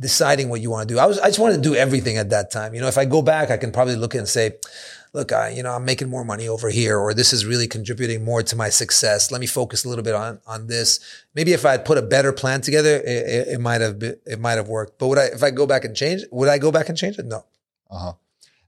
deciding 0.00 0.48
what 0.48 0.60
you 0.60 0.70
want 0.70 0.88
to 0.88 0.94
do. 0.94 0.98
I 0.98 1.06
was, 1.06 1.18
I 1.18 1.28
just 1.28 1.38
wanted 1.38 1.56
to 1.56 1.62
do 1.62 1.74
everything 1.74 2.16
at 2.16 2.30
that 2.30 2.50
time. 2.50 2.74
You 2.74 2.80
know, 2.80 2.88
if 2.88 2.98
I 2.98 3.04
go 3.04 3.22
back, 3.22 3.50
I 3.50 3.56
can 3.56 3.72
probably 3.72 3.96
look 3.96 4.14
and 4.14 4.28
say, 4.28 4.54
look, 5.12 5.30
I, 5.30 5.50
you 5.50 5.62
know, 5.62 5.72
I'm 5.72 5.84
making 5.84 6.08
more 6.08 6.24
money 6.24 6.48
over 6.48 6.70
here, 6.70 6.98
or 6.98 7.14
this 7.14 7.32
is 7.32 7.46
really 7.46 7.68
contributing 7.68 8.24
more 8.24 8.42
to 8.42 8.56
my 8.56 8.68
success. 8.68 9.30
Let 9.30 9.40
me 9.40 9.46
focus 9.46 9.84
a 9.84 9.88
little 9.88 10.02
bit 10.02 10.14
on 10.14 10.40
on 10.46 10.66
this. 10.66 10.98
Maybe 11.34 11.52
if 11.52 11.64
I 11.64 11.72
had 11.72 11.84
put 11.84 11.98
a 11.98 12.02
better 12.02 12.32
plan 12.32 12.60
together, 12.60 12.96
it, 12.96 13.06
it, 13.06 13.48
it 13.48 13.60
might 13.60 13.80
have 13.80 13.98
been, 13.98 14.16
it 14.26 14.40
might 14.40 14.54
have 14.54 14.68
worked. 14.68 14.98
But 14.98 15.08
would 15.08 15.18
I, 15.18 15.26
if 15.26 15.42
I 15.42 15.50
go 15.50 15.66
back 15.66 15.84
and 15.84 15.94
change, 15.94 16.22
would 16.32 16.48
I 16.48 16.58
go 16.58 16.72
back 16.72 16.88
and 16.88 16.98
change 16.98 17.18
it? 17.18 17.26
No. 17.26 17.44
Uh-huh. 17.90 18.14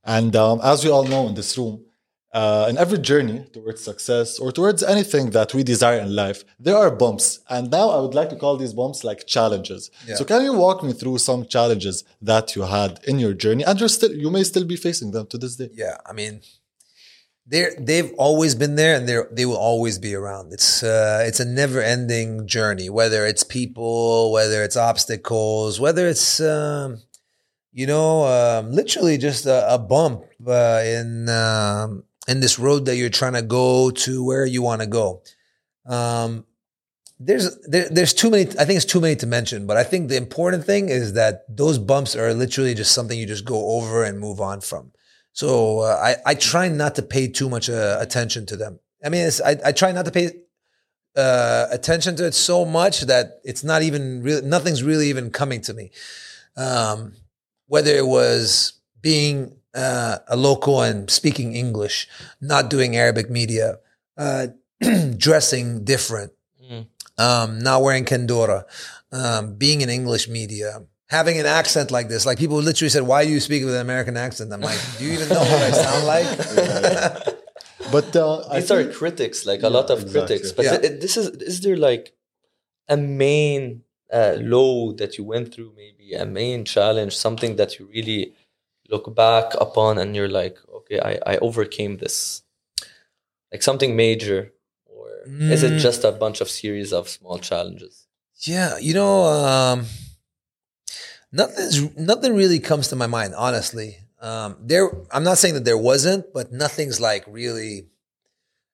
And 0.05 0.37
um, 0.37 0.61
as 0.63 0.85
we 0.85 0.91
all 0.91 1.05
know 1.05 1.27
in 1.27 1.35
this 1.35 1.59
room, 1.59 1.85
uh, 2.33 2.67
in 2.69 2.77
every 2.77 2.99
journey 2.99 3.45
towards 3.53 3.83
success 3.83 4.39
or 4.39 4.53
towards 4.53 4.83
anything 4.83 5.31
that 5.31 5.55
we 5.55 5.63
desire 5.63 6.01
in 6.01 6.15
life, 6.15 6.45
there 6.59 6.77
are 6.77 6.91
bumps. 6.91 7.41
And 7.49 7.71
now 7.71 7.89
I 7.91 8.01
would 8.01 8.15
like 8.15 8.29
to 8.31 8.37
call 8.37 8.57
these 8.57 8.75
bumps 8.75 9.05
like 9.05 9.27
challenges. 9.27 9.91
Yeah. 10.07 10.17
So 10.17 10.25
can 10.25 10.43
you 10.43 10.53
walk 10.53 10.83
me 10.83 10.93
through 10.93 11.19
some 11.19 11.47
challenges 11.47 12.05
that 12.21 12.55
you 12.55 12.63
had 12.63 13.01
in 13.05 13.19
your 13.19 13.33
journey 13.33 13.65
and 13.65 13.79
you're 13.81 13.89
still 13.89 14.13
you 14.13 14.31
may 14.31 14.45
still 14.45 14.65
be 14.65 14.77
facing 14.77 15.13
them 15.13 15.27
to 15.29 15.39
this 15.39 15.57
day? 15.57 15.71
Yeah, 15.73 15.97
I 16.05 16.13
mean, 16.13 16.43
they're 17.47 17.73
they've 17.79 18.13
always 18.19 18.55
been 18.55 18.75
there 18.75 18.97
and 18.97 19.09
they 19.09 19.19
they 19.33 19.47
will 19.47 19.57
always 19.57 19.99
be 19.99 20.15
around. 20.15 20.53
It's 20.53 20.83
uh, 20.83 21.25
it's 21.27 21.41
a 21.41 21.45
never 21.45 21.81
ending 21.81 22.47
journey. 22.47 22.91
Whether 22.91 23.25
it's 23.25 23.45
people, 23.45 24.33
whether 24.33 24.63
it's 24.65 24.77
obstacles, 24.77 25.79
whether 25.79 26.09
it's 26.09 26.41
um, 26.41 27.03
you 27.73 27.87
know 27.87 28.27
um, 28.27 28.73
literally 28.73 29.17
just 29.17 29.47
a, 29.47 29.73
a 29.73 29.79
bump 29.79 30.25
uh, 30.47 30.83
in 30.85 31.29
um, 31.29 32.03
in 32.29 32.41
this 32.41 32.59
road 32.59 32.87
that 32.87 32.97
you're 32.97 33.11
trying 33.11 33.35
to 33.35 33.43
go 33.43 33.91
to 33.91 34.25
where 34.25 34.47
you 34.47 34.63
want 34.63 34.81
to 34.81 34.87
go. 34.87 35.23
Um, 35.87 36.45
there's 37.19 37.59
there, 37.67 37.89
there's 37.89 38.13
too 38.13 38.31
many. 38.31 38.43
I 38.59 38.65
think 38.65 38.77
it's 38.77 38.85
too 38.85 39.01
many 39.01 39.17
to 39.17 39.27
mention, 39.27 39.67
but 39.67 39.77
I 39.77 39.85
think 39.85 40.09
the 40.09 40.17
important 40.17 40.65
thing 40.65 40.91
is 40.91 41.15
that 41.15 41.45
those 41.49 41.79
bumps 41.79 42.15
are 42.15 42.35
literally 42.35 42.75
just 42.75 42.93
something 42.93 43.19
you 43.19 43.27
just 43.27 43.45
go 43.45 43.71
over 43.77 44.05
and 44.05 44.19
move 44.21 44.41
on 44.41 44.61
from. 44.61 44.93
So 45.33 45.81
uh, 45.81 45.99
I 46.03 46.17
I 46.33 46.35
try 46.35 46.69
not 46.69 46.95
to 46.97 47.03
pay 47.03 47.29
too 47.29 47.49
much 47.49 47.71
uh, 47.71 47.97
attention 48.01 48.45
to 48.47 48.57
them. 48.57 48.81
I 49.03 49.09
mean, 49.09 49.31
I 49.45 49.57
I 49.65 49.73
try 49.73 49.93
not 49.93 50.05
to 50.05 50.11
pay 50.11 50.31
uh, 51.17 51.69
attention 51.71 52.17
to 52.17 52.27
it 52.27 52.35
so 52.35 52.67
much 52.67 53.03
that 53.03 53.41
it's 53.45 53.65
not 53.65 53.83
even 53.83 54.23
really 54.23 54.47
nothing's 54.47 54.83
really 54.83 55.09
even 55.09 55.31
coming 55.31 55.63
to 55.63 55.75
me. 55.75 55.93
Um, 56.57 57.15
whether 57.67 57.95
it 57.95 58.07
was 58.07 58.75
being 59.01 59.57
uh, 59.77 60.19
a 60.29 60.37
local 60.37 60.81
and 60.81 61.11
speaking 61.11 61.55
English, 61.55 62.09
not 62.41 62.71
doing 62.71 62.97
Arabic 62.97 63.31
media, 63.31 63.79
uh, 64.17 64.49
dressing 65.17 65.85
different, 65.85 66.33
mm. 66.63 66.87
um, 67.19 67.59
not 67.59 67.83
wearing 67.83 68.05
kendora, 68.05 68.65
um, 69.13 69.55
being 69.55 69.83
in 69.83 69.91
English 69.91 70.29
media, 70.29 70.83
having 71.09 71.39
an 71.39 71.47
accent 71.47 71.91
like 71.91 72.09
this. 72.09 72.25
Like 72.25 72.39
people 72.39 72.57
literally 72.57 72.89
said, 72.89 73.03
"Why 73.03 73.25
do 73.25 73.31
you 73.31 73.41
speak 73.41 73.65
with 73.65 73.75
an 73.75 73.81
American 73.81 74.17
accent?" 74.17 74.53
I'm 74.53 74.63
like, 74.63 74.81
"Do 74.99 75.05
you 75.05 75.13
even 75.13 75.29
know 75.29 75.41
what 75.41 75.63
I 75.63 75.71
sound 75.71 76.07
like?" 76.15 76.29
but 77.93 78.17
uh, 78.17 78.49
these 78.55 78.71
are 78.71 78.85
critics, 78.91 79.45
like 79.45 79.61
yeah, 79.61 79.69
a 79.69 79.71
lot 79.71 79.91
of 79.91 80.03
exactly. 80.03 80.21
critics. 80.21 80.53
But 80.53 80.65
yeah. 80.65 80.79
th- 80.79 81.01
this 81.01 81.17
is 81.17 81.29
is 81.43 81.61
there 81.61 81.77
like 81.77 82.15
a 82.89 82.97
main 82.97 83.83
uh, 84.11 84.37
low 84.41 84.93
that 84.93 85.19
you 85.19 85.25
went 85.25 85.53
through, 85.53 85.73
maybe 85.77 86.15
a 86.15 86.25
main 86.25 86.65
challenge, 86.65 87.15
something 87.15 87.57
that 87.57 87.79
you 87.79 87.87
really 87.93 88.33
look 88.91 89.15
back 89.15 89.53
upon 89.61 89.99
and 89.99 90.15
you're 90.15 90.29
like, 90.29 90.59
okay, 90.75 91.01
I, 91.01 91.35
I 91.35 91.37
overcame 91.39 91.97
this, 91.99 92.43
like 93.53 93.63
something 93.63 93.97
major, 93.97 94.53
or 94.87 95.09
mm. 95.29 95.51
is 95.51 95.63
it 95.63 95.73
mm. 95.73 95.79
just 95.79 96.05
a 96.05 96.13
bunch 96.13 96.41
of 96.41 96.49
series 96.49 96.93
of 96.93 97.09
small 97.09 97.39
challenges? 97.39 98.07
Yeah, 98.41 98.79
you 98.79 98.95
know. 98.95 99.25
Um 99.25 99.87
Nothing's 101.33 101.97
nothing 101.97 102.35
really 102.35 102.61
comes 102.61 102.89
to 102.89 102.97
my 102.97 103.07
mind, 103.07 103.35
honestly. 103.35 103.99
Um, 104.21 104.57
there, 104.61 104.91
I'm 105.11 105.25
not 105.25 105.39
saying 105.39 105.55
that 105.55 105.65
there 105.65 105.77
wasn't, 105.77 106.33
but 106.33 106.53
nothing's 106.53 107.01
like 107.01 107.25
really, 107.27 107.89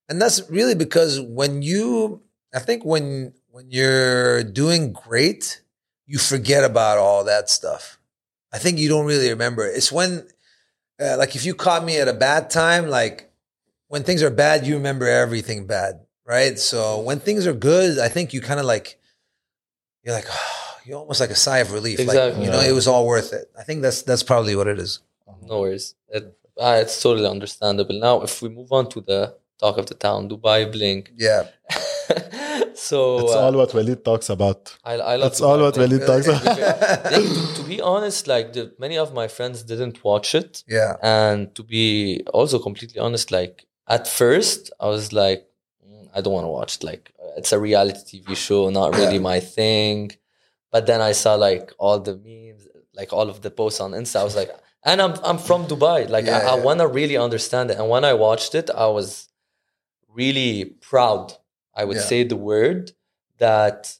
and 0.09 0.23
that's 0.23 0.49
really 0.49 0.75
because 0.75 1.21
when 1.21 1.63
you, 1.63 2.23
I 2.55 2.61
think 2.61 2.85
when 2.85 3.33
when 3.51 3.71
you're 3.71 4.45
doing 4.45 4.93
great, 4.93 5.63
you 6.07 6.19
forget 6.19 6.63
about 6.63 6.99
all 6.99 7.25
that 7.25 7.51
stuff. 7.51 7.99
I 8.53 8.59
think 8.59 8.79
you 8.79 8.89
don't 8.89 9.07
really 9.07 9.31
remember. 9.31 9.67
It's 9.67 9.91
when, 9.91 10.29
uh, 11.01 11.17
like, 11.17 11.35
if 11.37 11.45
you 11.45 11.55
caught 11.55 11.85
me 11.85 11.99
at 11.99 12.09
a 12.09 12.13
bad 12.13 12.51
time, 12.51 12.89
like 12.89 13.31
when 13.89 14.03
things 14.03 14.23
are 14.23 14.31
bad, 14.31 14.67
you 14.67 14.75
remember 14.75 15.07
everything 15.07 15.67
bad, 15.67 16.01
right? 16.27 16.59
So 16.59 17.01
when 17.01 17.19
things 17.21 17.47
are 17.47 17.53
good, 17.55 17.99
I 17.99 18.09
think 18.09 18.33
you 18.33 18.41
kind 18.41 18.61
of 18.61 18.67
like, 18.67 18.99
you're 20.05 20.15
like. 20.15 20.27
Oh, 20.35 20.63
you 20.85 20.95
almost 20.95 21.21
like 21.21 21.31
a 21.31 21.37
sigh 21.37 21.59
of 21.59 21.73
relief. 21.73 22.01
Exactly. 22.01 22.41
Like, 22.41 22.45
you 22.45 22.51
know, 22.51 22.61
it 22.61 22.73
was 22.73 22.89
all 22.89 23.07
worth 23.07 23.33
it. 23.33 23.51
I 23.59 23.63
think 23.63 23.83
that's 23.83 24.03
that's 24.03 24.23
probably 24.23 24.57
what 24.57 24.67
it 24.67 24.79
is. 24.79 25.01
No 25.43 25.61
worries. 25.61 25.95
It, 26.09 26.37
uh, 26.61 26.79
it's 26.83 27.01
totally 27.03 27.29
understandable. 27.29 27.99
Now, 27.99 28.23
if 28.23 28.43
we 28.43 28.49
move 28.49 28.73
on 28.73 28.89
to 28.91 29.01
the 29.01 29.37
talk 29.59 29.79
of 29.79 29.87
the 29.87 29.95
town, 29.95 30.29
Dubai 30.29 30.71
Bling. 30.71 31.09
Yeah. 31.17 31.49
so 32.75 33.21
it's 33.21 33.33
uh, 33.33 33.41
all 33.41 33.53
what 33.53 33.73
Walid 33.75 34.05
talks 34.05 34.29
about. 34.29 34.77
I, 34.85 34.95
I 34.95 35.17
love. 35.17 35.21
That's 35.21 35.41
all 35.41 35.59
what 35.61 35.77
Walid 35.77 36.07
talks 36.07 36.27
about. 36.27 36.57
to, 37.13 37.55
to, 37.57 37.63
be 37.63 37.81
honest, 37.81 38.27
like 38.27 38.53
the, 38.53 38.73
many 38.79 38.99
of 38.99 39.15
my 39.15 39.29
friends 39.29 39.63
didn't 39.63 40.03
watch 40.05 40.35
it. 40.35 40.65
Yeah. 40.67 40.97
And 41.03 41.55
to 41.55 41.63
be 41.63 42.23
also 42.33 42.59
completely 42.59 43.01
honest, 43.01 43.31
like 43.31 43.67
at 43.89 44.09
first 44.09 44.73
I 44.81 44.89
was 44.89 45.13
like, 45.13 45.47
mm, 45.87 46.09
I 46.15 46.21
don't 46.21 46.33
want 46.33 46.45
to 46.45 46.49
watch 46.49 46.77
it. 46.77 46.85
Like 46.85 47.13
it's 47.37 47.53
a 47.53 47.59
reality 47.59 48.23
TV 48.23 48.37
show, 48.37 48.71
not 48.71 48.95
really 48.97 49.19
my 49.19 49.41
thing. 49.41 50.13
But 50.71 50.87
then 50.87 51.01
I 51.01 51.13
saw 51.13 51.35
like 51.35 51.73
all 51.79 52.01
the 52.01 52.17
memes, 52.17 52.67
like 52.95 53.13
all 53.13 53.29
of 53.29 53.43
the 53.43 53.51
posts 53.51 53.81
on 53.81 53.93
Insta. 53.93 54.21
I 54.21 54.25
was 54.25 54.37
like, 54.37 54.51
and 54.85 55.01
I'm 55.01 55.15
I'm 55.23 55.39
from 55.39 55.67
Dubai. 55.67 56.09
Like 56.09 56.27
yeah, 56.27 56.39
I, 56.39 56.43
yeah. 56.43 56.51
I 56.53 56.55
want 56.57 56.81
to 56.81 56.89
really 56.89 57.17
understand 57.17 57.71
it. 57.71 57.79
And 57.79 57.89
when 57.89 58.05
I 58.05 58.15
watched 58.15 58.55
it, 58.55 58.71
I 58.71 58.87
was 58.87 59.29
really 60.15 60.65
proud. 60.81 61.33
I 61.75 61.85
would 61.85 61.97
yeah. 61.97 62.03
say 62.03 62.25
the 62.25 62.37
word 62.37 62.93
that 63.39 63.97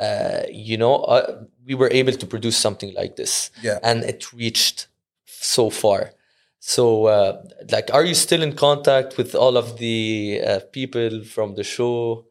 uh, 0.00 0.42
you 0.50 0.76
know 0.76 0.96
uh, 0.96 1.44
we 1.66 1.74
were 1.74 1.90
able 1.90 2.12
to 2.12 2.26
produce 2.26 2.56
something 2.56 2.94
like 2.94 3.16
this. 3.16 3.50
Yeah, 3.62 3.78
and 3.82 4.04
it 4.04 4.32
reached 4.32 4.88
so 5.26 5.70
far. 5.70 6.12
So, 6.60 7.06
uh, 7.06 7.42
like, 7.70 7.92
are 7.94 8.04
you 8.04 8.14
still 8.14 8.42
in 8.42 8.54
contact 8.54 9.16
with 9.16 9.34
all 9.34 9.56
of 9.56 9.78
the 9.78 10.40
uh, 10.44 10.60
people 10.72 11.24
from 11.24 11.54
the 11.54 11.64
show? 11.64 12.26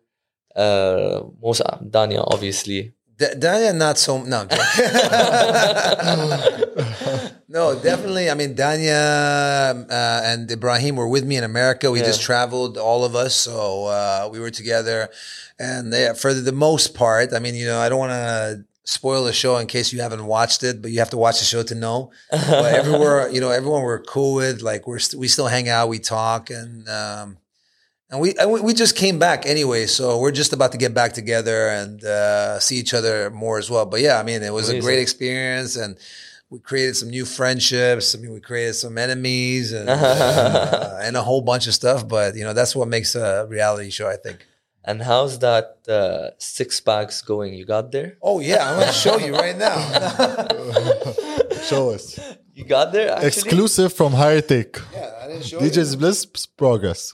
Uh, 0.55 1.23
Musa, 1.41 1.79
Danya, 1.83 2.23
obviously. 2.27 2.93
D- 3.17 3.35
Danya, 3.37 3.75
not 3.75 3.97
so. 3.97 4.21
No, 4.23 4.43
no, 7.57 7.73
definitely. 7.73 8.29
I 8.29 8.35
mean, 8.35 8.53
Danya 8.53 9.89
uh, 9.89 10.21
and 10.23 10.49
Ibrahim 10.51 10.95
were 10.95 11.07
with 11.07 11.25
me 11.25 11.37
in 11.37 11.43
America. 11.43 11.89
We 11.89 11.99
yeah. 11.99 12.05
just 12.05 12.21
traveled, 12.21 12.77
all 12.77 13.03
of 13.03 13.15
us, 13.15 13.35
so 13.35 13.85
uh, 13.87 14.29
we 14.31 14.39
were 14.39 14.51
together. 14.51 15.09
And 15.57 15.91
they, 15.91 16.13
for 16.13 16.35
the 16.35 16.51
most 16.51 16.93
part, 16.93 17.33
I 17.33 17.39
mean, 17.39 17.55
you 17.55 17.65
know, 17.65 17.79
I 17.79 17.89
don't 17.89 17.97
want 17.97 18.11
to 18.11 18.63
spoil 18.83 19.23
the 19.23 19.33
show 19.33 19.57
in 19.57 19.65
case 19.65 19.91
you 19.91 20.01
haven't 20.01 20.23
watched 20.23 20.61
it, 20.63 20.83
but 20.83 20.91
you 20.91 20.99
have 20.99 21.09
to 21.09 21.17
watch 21.17 21.39
the 21.39 21.45
show 21.45 21.63
to 21.63 21.73
know. 21.73 22.11
But 22.29 22.73
everywhere, 22.81 23.27
you 23.29 23.41
know, 23.41 23.49
everyone 23.49 23.81
we're 23.81 24.03
cool 24.03 24.35
with. 24.35 24.61
Like 24.61 24.85
we're 24.85 24.99
st- 24.99 25.19
we 25.19 25.27
still 25.27 25.47
hang 25.47 25.67
out, 25.67 25.89
we 25.89 25.99
talk, 25.99 26.49
and. 26.49 26.87
Um, 26.87 27.37
and 28.09 28.21
we 28.21 28.33
and 28.37 28.63
we 28.63 28.73
just 28.73 28.95
came 28.95 29.19
back 29.19 29.45
anyway, 29.45 29.85
so 29.85 30.17
we're 30.17 30.31
just 30.31 30.53
about 30.53 30.71
to 30.71 30.77
get 30.77 30.93
back 30.93 31.11
together 31.11 31.67
and 31.67 32.01
uh, 32.05 32.57
see 32.57 32.77
each 32.77 32.93
other 32.93 33.29
more 33.31 33.57
as 33.57 33.69
well. 33.69 33.85
But 33.85 33.99
yeah, 33.99 34.17
I 34.17 34.23
mean, 34.23 34.43
it 34.43 34.53
was 34.53 34.69
Amazing. 34.69 34.79
a 34.79 34.85
great 34.87 34.99
experience, 34.99 35.75
and 35.75 35.97
we 36.49 36.59
created 36.59 36.95
some 36.95 37.09
new 37.09 37.25
friendships. 37.25 38.15
I 38.15 38.19
mean, 38.19 38.31
we 38.33 38.39
created 38.39 38.75
some 38.75 38.97
enemies 38.97 39.73
and 39.73 39.89
uh, 39.89 40.99
and 41.01 41.17
a 41.17 41.21
whole 41.21 41.41
bunch 41.41 41.67
of 41.67 41.73
stuff. 41.73 42.07
But 42.07 42.35
you 42.35 42.43
know, 42.43 42.53
that's 42.53 42.75
what 42.75 42.87
makes 42.87 43.15
a 43.15 43.45
reality 43.49 43.89
show, 43.89 44.07
I 44.07 44.15
think. 44.15 44.45
And 44.83 45.01
how's 45.01 45.39
that 45.39 45.79
uh, 45.89 46.29
six 46.37 46.79
packs 46.79 47.21
going? 47.21 47.53
You 47.53 47.65
got 47.65 47.91
there? 47.91 48.17
Oh 48.21 48.39
yeah, 48.39 48.69
I'm 48.69 48.79
gonna 48.79 48.93
show 48.93 49.17
you 49.17 49.35
right 49.35 49.57
now. 49.57 49.75
show 51.63 51.89
us. 51.91 52.17
You 52.53 52.63
got 52.63 52.93
there? 52.93 53.11
Actually? 53.11 53.27
Exclusive 53.27 53.93
from 53.93 54.13
Higher 54.13 54.41
Take. 54.41 54.77
Yeah, 54.93 55.11
I 55.21 55.27
didn't 55.27 55.45
show 55.45 55.59
DJ's 55.59 55.93
you. 55.93 55.99
Bliss 55.99 56.25
progress. 56.45 57.13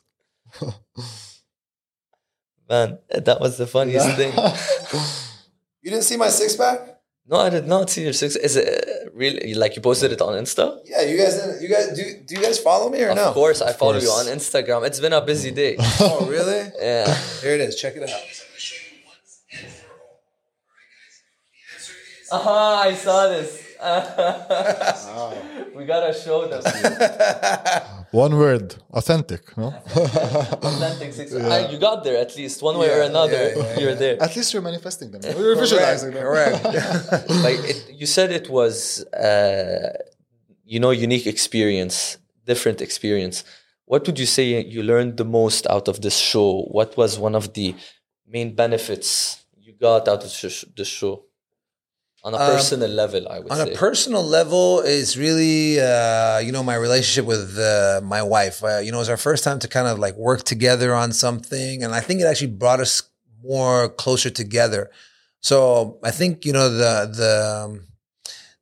Man, 2.69 2.99
that 3.09 3.39
was 3.41 3.57
the 3.57 3.65
funniest 3.67 4.07
yeah. 4.07 4.15
thing. 4.15 4.31
you 5.81 5.89
didn't 5.89 6.05
see 6.05 6.17
my 6.17 6.29
six 6.29 6.55
pack? 6.55 6.92
No, 7.25 7.37
I 7.37 7.49
did 7.49 7.67
not 7.67 7.89
see 7.89 8.03
your 8.03 8.11
six. 8.13 8.35
Is 8.35 8.57
it 8.57 9.11
really 9.13 9.53
like 9.53 9.75
you 9.77 9.81
posted 9.81 10.11
it 10.11 10.21
on 10.21 10.33
Insta? 10.33 10.79
Yeah, 10.85 11.01
you 11.03 11.17
guys. 11.17 11.61
You 11.61 11.69
guys 11.69 11.87
do. 11.95 12.03
Do 12.27 12.35
you 12.35 12.41
guys 12.41 12.59
follow 12.59 12.89
me 12.89 13.01
or 13.01 13.09
of 13.11 13.15
no? 13.15 13.25
Of 13.29 13.33
course, 13.33 13.61
I 13.61 13.69
of 13.69 13.77
follow 13.77 13.93
course. 13.93 14.03
you 14.03 14.09
on 14.09 14.25
Instagram. 14.25 14.85
It's 14.85 14.99
been 14.99 15.13
a 15.13 15.21
busy 15.21 15.51
day. 15.51 15.77
oh, 16.01 16.27
really? 16.29 16.69
Yeah. 16.79 17.15
Here 17.41 17.53
it 17.53 17.61
is. 17.61 17.79
Check 17.79 17.95
it 17.95 18.03
out. 18.03 18.09
Uh-huh, 22.31 22.89
I 22.89 22.93
saw 22.95 23.27
this. 23.27 23.62
we 25.75 25.83
gotta 25.83 26.13
show 26.13 26.47
them. 26.47 26.63
one 28.11 28.37
word, 28.37 28.75
authentic. 28.91 29.57
No, 29.57 29.67
authentic. 29.95 31.29
Yeah. 31.29 31.69
you 31.69 31.77
got 31.77 32.05
there 32.05 32.17
at 32.17 32.33
least 32.37 32.61
one 32.61 32.77
way 32.77 32.87
yeah, 32.87 32.99
or 32.99 33.01
another. 33.01 33.53
Yeah, 33.53 33.79
you're 33.79 33.95
there. 33.95 34.23
At 34.23 34.33
least 34.37 34.53
you're 34.53 34.61
manifesting 34.61 35.11
them. 35.11 35.21
You're 35.37 35.57
visualizing 35.57 36.11
them. 36.11 36.23
Correct. 36.23 36.63
like 37.43 37.59
it, 37.71 37.91
you 37.91 38.05
said, 38.05 38.31
it 38.31 38.49
was 38.49 39.03
uh, 39.07 39.91
you 40.63 40.79
know 40.79 40.91
unique 40.91 41.27
experience, 41.27 42.17
different 42.45 42.81
experience. 42.81 43.43
What 43.83 44.05
would 44.07 44.17
you 44.17 44.25
say 44.25 44.63
you 44.63 44.81
learned 44.81 45.17
the 45.17 45.25
most 45.25 45.67
out 45.67 45.89
of 45.89 45.99
this 46.01 46.17
show? 46.17 46.61
What 46.71 46.95
was 46.95 47.19
one 47.19 47.35
of 47.35 47.53
the 47.53 47.75
main 48.25 48.55
benefits 48.55 49.43
you 49.59 49.73
got 49.73 50.07
out 50.07 50.23
of 50.23 50.31
the 50.77 50.85
show? 50.85 51.25
On 52.23 52.33
a 52.33 52.37
um, 52.37 52.51
personal 52.51 52.89
um, 52.89 52.95
level 52.95 53.27
i 53.29 53.39
would 53.39 53.51
say. 53.51 53.59
on 53.59 53.67
say. 53.67 53.73
a 53.73 53.77
personal 53.77 54.23
level 54.23 54.81
is 54.81 55.17
really 55.17 55.79
uh, 55.79 56.39
you 56.39 56.51
know 56.51 56.63
my 56.63 56.75
relationship 56.75 57.25
with 57.25 57.57
uh, 57.57 58.01
my 58.03 58.21
wife 58.21 58.63
uh, 58.63 58.77
you 58.77 58.91
know 58.91 58.97
it 58.97 59.01
was 59.01 59.09
our 59.09 59.17
first 59.17 59.43
time 59.43 59.59
to 59.59 59.67
kind 59.67 59.87
of 59.87 59.99
like 59.99 60.15
work 60.15 60.43
together 60.43 60.93
on 60.93 61.11
something 61.11 61.83
and 61.83 61.93
i 61.93 61.99
think 61.99 62.21
it 62.21 62.25
actually 62.25 62.47
brought 62.47 62.79
us 62.79 63.03
more 63.43 63.89
closer 63.89 64.29
together 64.29 64.89
so 65.39 65.99
i 66.03 66.11
think 66.11 66.45
you 66.45 66.53
know 66.53 66.69
the 66.69 67.11
the 67.21 67.65
um, 67.65 67.87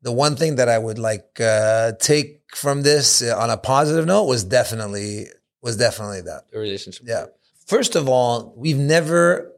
the 0.02 0.12
one 0.12 0.36
thing 0.36 0.56
that 0.56 0.70
i 0.70 0.78
would 0.78 0.98
like 0.98 1.40
uh, 1.40 1.92
take 2.00 2.42
from 2.56 2.82
this 2.82 3.22
uh, 3.22 3.38
on 3.38 3.50
a 3.50 3.58
positive 3.58 4.06
note 4.06 4.26
was 4.26 4.44
definitely 4.44 5.28
was 5.62 5.78
definitely 5.78 6.22
that. 6.22 6.50
The 6.52 6.60
relationship. 6.60 7.06
Yeah. 7.08 7.26
First 7.68 7.96
of 7.96 8.10
all, 8.10 8.54
we've 8.58 8.78
never 8.78 9.51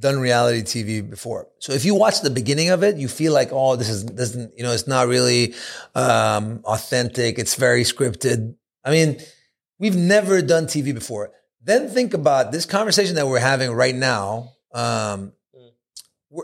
done 0.00 0.18
reality 0.18 0.62
TV 0.62 1.08
before. 1.08 1.48
So 1.58 1.72
if 1.72 1.84
you 1.84 1.94
watch 1.94 2.22
the 2.22 2.30
beginning 2.30 2.70
of 2.70 2.82
it, 2.82 2.96
you 2.96 3.06
feel 3.06 3.32
like, 3.32 3.50
oh, 3.52 3.76
this 3.76 3.88
is 3.88 4.02
doesn't, 4.04 4.56
you 4.56 4.64
know, 4.64 4.72
it's 4.72 4.86
not 4.86 5.06
really 5.06 5.54
um, 5.94 6.62
authentic. 6.64 7.38
It's 7.38 7.54
very 7.54 7.82
scripted. 7.82 8.54
I 8.84 8.90
mean, 8.90 9.18
we've 9.78 9.96
never 9.96 10.40
done 10.42 10.64
TV 10.64 10.94
before. 10.94 11.32
Then 11.62 11.88
think 11.88 12.14
about 12.14 12.50
this 12.50 12.64
conversation 12.64 13.16
that 13.16 13.28
we're 13.28 13.38
having 13.38 13.70
right 13.70 13.94
now. 13.94 14.52
Um, 14.72 15.32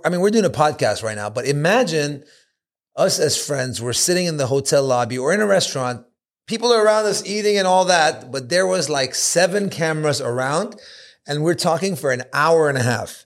I 0.05 0.11
mean, 0.11 0.21
we're 0.21 0.31
doing 0.31 0.45
a 0.45 0.51
podcast 0.51 1.03
right 1.03 1.16
now, 1.16 1.31
but 1.31 1.47
imagine 1.47 2.25
us 2.97 3.19
as 3.19 3.42
friends. 3.42 3.81
We're 3.81 3.92
sitting 3.92 4.27
in 4.27 4.37
the 4.37 4.47
hotel 4.47 4.85
lobby 4.85 5.16
or 5.16 5.33
in 5.33 5.40
a 5.40 5.47
restaurant. 5.47 6.05
People 6.47 6.73
are 6.73 6.85
around 6.85 7.07
us 7.07 7.25
eating 7.25 7.57
and 7.57 7.66
all 7.66 7.87
that, 7.87 8.31
but 8.31 8.49
there 8.49 8.66
was 8.66 8.90
like 8.90 9.14
seven 9.14 9.71
cameras 9.71 10.21
around, 10.21 10.77
and 11.27 11.42
we're 11.42 11.55
talking 11.55 11.97
for 11.97 12.12
an 12.12 12.23
hour 12.33 12.69
and 12.69 12.77
a 12.77 12.83
half. 12.83 13.26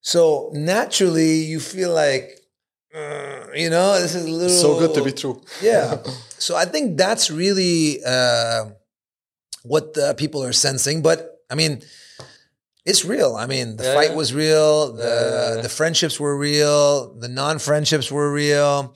So 0.00 0.50
naturally, 0.54 1.42
you 1.44 1.60
feel 1.60 1.92
like, 1.92 2.38
uh, 2.94 3.46
you 3.54 3.70
know, 3.70 4.00
this 4.00 4.14
is 4.14 4.24
a 4.26 4.30
little 4.30 4.48
So 4.48 4.78
good 4.78 4.94
to 4.94 5.04
be 5.04 5.12
true. 5.12 5.40
yeah. 5.62 5.98
So 6.40 6.56
I 6.56 6.64
think 6.64 6.96
that's 6.96 7.30
really 7.30 8.00
uh, 8.02 8.70
what 9.62 9.92
the 9.92 10.14
people 10.16 10.42
are 10.42 10.54
sensing. 10.54 11.02
But 11.02 11.36
I 11.50 11.54
mean, 11.54 11.82
it's 12.86 13.04
real. 13.04 13.36
I 13.36 13.46
mean, 13.46 13.76
the 13.76 13.84
Yeah, 13.84 13.94
fight 13.94 14.10
yeah. 14.10 14.16
was 14.16 14.32
real. 14.32 14.92
The 14.94 15.54
yeah. 15.56 15.62
the 15.62 15.68
friendships 15.68 16.18
were 16.18 16.34
real. 16.38 17.12
The 17.14 17.28
non 17.28 17.58
friendships 17.58 18.10
were 18.10 18.32
real. 18.32 18.94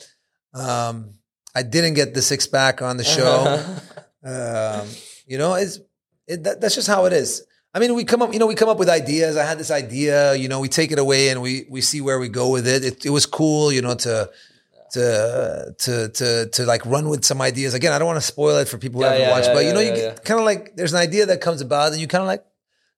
Um, 0.55 1.19
I 1.55 1.63
didn't 1.63 1.95
get 1.95 2.15
the 2.15 2.23
six 2.23 2.47
pack 2.47 2.81
on 2.81 2.97
the 2.97 3.05
show. 3.05 3.61
um, 4.25 4.89
you 5.27 5.37
know, 5.37 5.55
it's 5.55 5.81
it, 6.27 6.45
that, 6.45 6.63
that's 6.63 6.75
just 6.77 6.89
how 6.89 7.05
it 7.05 7.13
is. 7.13 7.45
I 7.75 7.81
mean, 7.81 7.95
we 7.95 8.05
come 8.05 8.23
up, 8.23 8.33
you 8.33 8.39
know, 8.39 8.47
we 8.47 8.55
come 8.55 8.69
up 8.69 8.79
with 8.79 8.89
ideas. 8.89 9.37
I 9.37 9.45
had 9.45 9.59
this 9.59 9.71
idea, 9.71 10.35
you 10.35 10.49
know, 10.49 10.61
we 10.61 10.69
take 10.69 10.93
it 10.93 10.99
away 10.99 11.31
and 11.31 11.43
we 11.43 11.67
we 11.69 11.81
see 11.81 12.01
where 12.01 12.19
we 12.21 12.29
go 12.29 12.51
with 12.51 12.67
it. 12.69 12.85
It, 12.85 13.07
it 13.07 13.11
was 13.11 13.27
cool, 13.27 13.73
you 13.73 13.83
know, 13.83 13.95
to 13.97 14.31
to 14.93 15.75
to 15.79 16.09
to 16.09 16.47
to 16.47 16.65
like 16.67 16.87
run 16.87 17.09
with 17.09 17.25
some 17.25 17.41
ideas. 17.43 17.75
Again, 17.75 17.93
I 17.93 17.99
don't 17.99 18.07
want 18.07 18.19
to 18.21 18.27
spoil 18.27 18.59
it 18.59 18.69
for 18.69 18.79
people 18.79 19.01
who 19.01 19.07
Yeah, 19.07 19.13
haven't 19.13 19.27
yeah, 19.27 19.33
watched, 19.35 19.49
yeah, 19.49 19.55
but 19.55 19.65
you 19.65 19.73
know, 19.73 19.81
yeah, 19.81 19.95
you 19.97 20.03
yeah, 20.03 20.15
kind 20.15 20.39
of 20.41 20.47
like 20.47 20.77
there's 20.77 20.93
an 20.93 21.01
idea 21.01 21.27
that 21.27 21.41
comes 21.41 21.61
about, 21.61 21.93
and 21.93 22.01
you 22.01 22.07
kind 22.07 22.23
of 22.23 22.29
like 22.29 22.45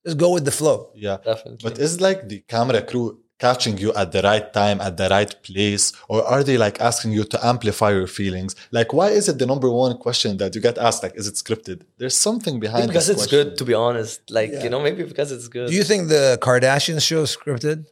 just 0.04 0.18
go 0.18 0.30
with 0.32 0.44
the 0.44 0.52
flow. 0.52 0.90
Yeah. 0.94 1.16
Definitely. 1.24 1.58
But 1.62 1.78
is 1.78 2.00
like 2.00 2.28
the 2.28 2.40
camera 2.40 2.82
crew 2.82 3.18
catching 3.38 3.76
you 3.78 3.92
at 3.94 4.12
the 4.12 4.22
right 4.22 4.52
time, 4.52 4.80
at 4.80 4.96
the 4.96 5.08
right 5.08 5.34
place, 5.42 5.92
or 6.08 6.24
are 6.24 6.42
they 6.42 6.56
like 6.56 6.80
asking 6.80 7.12
you 7.12 7.24
to 7.24 7.46
amplify 7.46 7.90
your 7.90 8.06
feelings? 8.06 8.56
Like, 8.70 8.92
why 8.92 9.08
is 9.10 9.28
it 9.28 9.38
the 9.38 9.46
number 9.46 9.70
one 9.70 9.98
question 9.98 10.36
that 10.38 10.54
you 10.54 10.60
get 10.60 10.78
asked? 10.78 11.02
Like, 11.02 11.16
is 11.16 11.26
it 11.28 11.34
scripted? 11.34 11.82
There's 11.98 12.16
something 12.16 12.58
behind 12.60 12.84
it. 12.84 12.88
because 12.88 13.08
this 13.08 13.16
it's 13.16 13.26
question. 13.26 13.48
good, 13.50 13.58
to 13.58 13.64
be 13.64 13.74
honest. 13.74 14.30
Like, 14.30 14.50
Yeah. 14.52 14.64
you 14.64 14.70
know, 14.70 14.80
maybe 14.80 15.02
because 15.04 15.32
it's 15.32 15.48
good. 15.48 15.68
Do 15.68 15.74
you 15.74 15.84
think 15.84 16.08
the 16.08 16.38
Kardashian 16.40 17.00
show 17.02 17.22
is 17.22 17.36
scripted? 17.36 17.86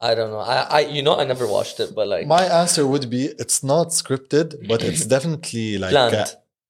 I 0.00 0.14
don't 0.14 0.30
know. 0.30 0.38
I, 0.38 0.56
I, 0.78 0.80
you 0.80 1.02
know, 1.02 1.18
I 1.18 1.24
never 1.24 1.46
watched 1.46 1.78
it, 1.78 1.94
but 1.94 2.08
like, 2.08 2.26
My 2.26 2.44
answer 2.44 2.86
would 2.86 3.10
be 3.10 3.26
it's 3.26 3.62
not 3.62 3.88
scripted, 3.88 4.66
but 4.66 4.82
it's 4.82 5.04
definitely 5.14 5.76
like 5.76 5.92
uh, 5.92 6.24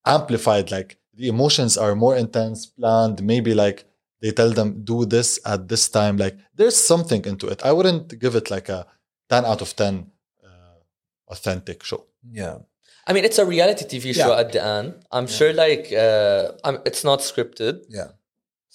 amplified. 0.04 0.72
Like 0.72 0.98
the 1.14 1.28
emotions 1.28 1.76
are 1.78 1.94
more 1.94 2.16
intense, 2.16 2.66
planned. 2.66 3.22
Maybe 3.22 3.54
like 3.54 3.84
they 4.20 4.32
tell 4.32 4.50
them 4.52 4.84
do 4.84 5.04
this 5.06 5.38
at 5.44 5.68
this 5.68 5.88
time. 5.88 6.16
Like 6.16 6.36
there's 6.54 6.76
something 6.76 7.24
into 7.24 7.46
it. 7.48 7.62
I 7.64 7.72
wouldn't 7.72 8.18
give 8.18 8.34
it 8.34 8.50
like 8.50 8.68
a 8.68 8.86
10 9.28 9.44
out 9.44 9.60
of 9.62 9.74
10 9.76 10.10
uh, 10.44 10.48
authentic 11.28 11.82
show. 11.82 12.06
Yeah. 12.30 12.58
I 13.06 13.12
mean, 13.12 13.24
it's 13.24 13.38
a 13.38 13.46
reality 13.46 13.84
TV 13.86 14.14
show 14.14 14.28
Yeah. 14.32 14.40
at 14.40 14.52
the 14.52 14.62
end. 14.62 14.94
I'm 15.10 15.26
sure, 15.26 15.52
like, 15.52 15.90
uh, 15.92 16.52
I'm, 16.62 16.78
it's 16.84 17.02
not 17.02 17.20
scripted. 17.20 17.84
Yeah. 17.88 18.08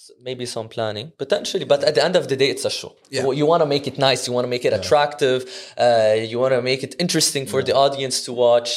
S- 0.06 0.12
Maybe 0.30 0.46
some 0.46 0.68
planning, 0.76 1.08
potentially, 1.24 1.66
but 1.74 1.80
at 1.90 1.94
the 1.96 2.04
end 2.08 2.16
of 2.16 2.26
the 2.32 2.36
day, 2.42 2.50
it's 2.54 2.66
a 2.66 2.70
show. 2.80 2.92
Yeah. 3.10 3.24
You, 3.24 3.32
you 3.40 3.46
want 3.52 3.62
to 3.66 3.70
make 3.76 3.86
it 3.92 3.98
nice. 4.10 4.22
You 4.28 4.34
want 4.38 4.46
to 4.48 4.52
make 4.56 4.66
it 4.70 4.74
attractive. 4.80 5.40
Uh, 5.86 6.16
you 6.32 6.38
want 6.44 6.54
to 6.58 6.62
make 6.72 6.82
it 6.88 6.94
interesting 7.06 7.44
for 7.54 7.60
the 7.68 7.74
audience 7.86 8.18
to 8.26 8.32
watch. 8.46 8.72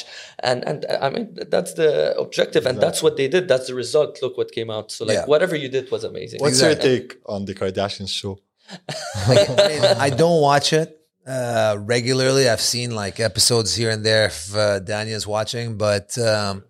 And 0.48 0.58
and 0.70 0.78
uh, 0.86 1.06
I 1.06 1.08
mean, 1.14 1.26
that's 1.54 1.72
the 1.80 1.90
objective, 2.24 2.62
and 2.68 2.74
that's 2.84 3.00
what 3.04 3.14
they 3.18 3.28
did. 3.34 3.42
That's 3.52 3.66
the 3.70 3.74
result. 3.84 4.10
Look 4.22 4.34
what 4.40 4.48
came 4.58 4.70
out. 4.76 4.86
So 4.94 5.00
like, 5.04 5.14
Yeah. 5.18 5.26
whatever 5.32 5.54
you 5.64 5.68
did 5.76 5.84
was 5.94 6.02
amazing. 6.12 6.38
What's 6.40 6.58
Exactly. 6.60 6.90
your 6.90 6.98
take 7.00 7.10
on 7.34 7.40
the 7.48 7.54
Kardashians 7.60 8.12
show? 8.20 8.34
I, 9.26 9.96
I 10.06 10.10
don't 10.10 10.40
watch 10.50 10.68
it 10.72 10.88
uh, 11.26 11.76
regularly. 11.94 12.44
I've 12.52 12.60
seen 12.74 12.90
like 13.02 13.16
episodes 13.20 13.70
here 13.80 13.90
and 13.90 14.02
there 14.08 14.26
if 14.26 14.54
uh, 14.54 14.80
Danya's 14.80 15.26
watching, 15.26 15.76
but 15.76 16.08
um, 16.18 16.64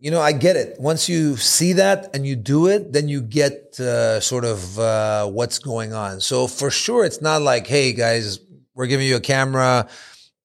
you 0.00 0.10
know, 0.10 0.20
I 0.20 0.32
get 0.32 0.56
it. 0.56 0.80
Once 0.80 1.08
you 1.08 1.36
see 1.36 1.74
that 1.74 2.14
and 2.14 2.26
you 2.26 2.34
do 2.34 2.68
it, 2.68 2.92
then 2.92 3.08
you 3.08 3.20
get 3.20 3.78
uh, 3.78 4.18
sort 4.20 4.46
of 4.46 4.78
uh, 4.78 5.26
what's 5.26 5.58
going 5.58 5.92
on. 5.92 6.20
So 6.20 6.46
for 6.46 6.70
sure, 6.70 7.04
it's 7.04 7.20
not 7.20 7.42
like, 7.42 7.66
hey 7.66 7.92
guys, 7.92 8.40
we're 8.74 8.86
giving 8.86 9.06
you 9.06 9.16
a 9.16 9.20
camera. 9.20 9.86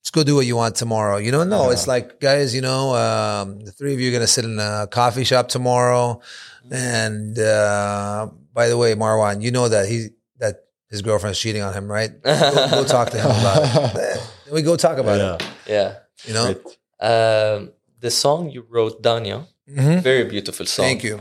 Let's 0.02 0.12
go 0.12 0.24
do 0.24 0.36
what 0.36 0.46
you 0.46 0.58
want 0.58 0.76
tomorrow. 0.76 1.18
You 1.18 1.32
know, 1.32 1.46
no, 1.46 1.72
it's 1.72 1.88
like, 1.88 2.20
guys, 2.20 2.54
you 2.54 2.62
know, 2.62 2.94
um, 2.96 3.62
the 3.62 3.72
three 3.72 3.94
of 3.94 4.00
you 4.02 4.10
are 4.10 4.12
going 4.12 4.22
to 4.22 4.28
sit 4.28 4.44
in 4.44 4.60
a 4.60 4.88
coffee 4.92 5.24
shop 5.24 5.48
tomorrow. 5.48 6.22
And 6.70 7.40
uh, 7.40 8.28
by 8.54 8.68
the 8.68 8.78
way, 8.78 8.94
Marwan, 8.94 9.42
you 9.42 9.52
know 9.52 9.70
that 9.70 9.88
he 9.88 10.10
that 10.40 10.66
his 10.90 11.02
girlfriend's 11.02 11.40
cheating 11.40 11.62
on 11.62 11.74
him, 11.74 11.90
right? 11.90 12.12
Go, 12.24 12.68
go 12.70 12.84
talk 12.84 13.10
to 13.12 13.18
him 13.18 13.32
about 13.32 13.96
it. 13.96 14.32
We 14.52 14.62
go 14.62 14.76
talk 14.76 15.00
about 15.00 15.18
yeah. 15.20 15.36
it. 15.36 15.50
Yeah. 15.68 15.96
You 16.26 16.34
know, 16.36 16.54
Great. 16.54 16.78
Um, 17.02 17.72
the 18.08 18.12
song 18.26 18.40
you 18.56 18.62
wrote, 18.74 18.96
Danya, 19.08 19.40
Mhm. 19.78 19.96
very 20.12 20.26
beautiful 20.34 20.66
song. 20.76 20.86
thank 20.88 21.02
you. 21.10 21.16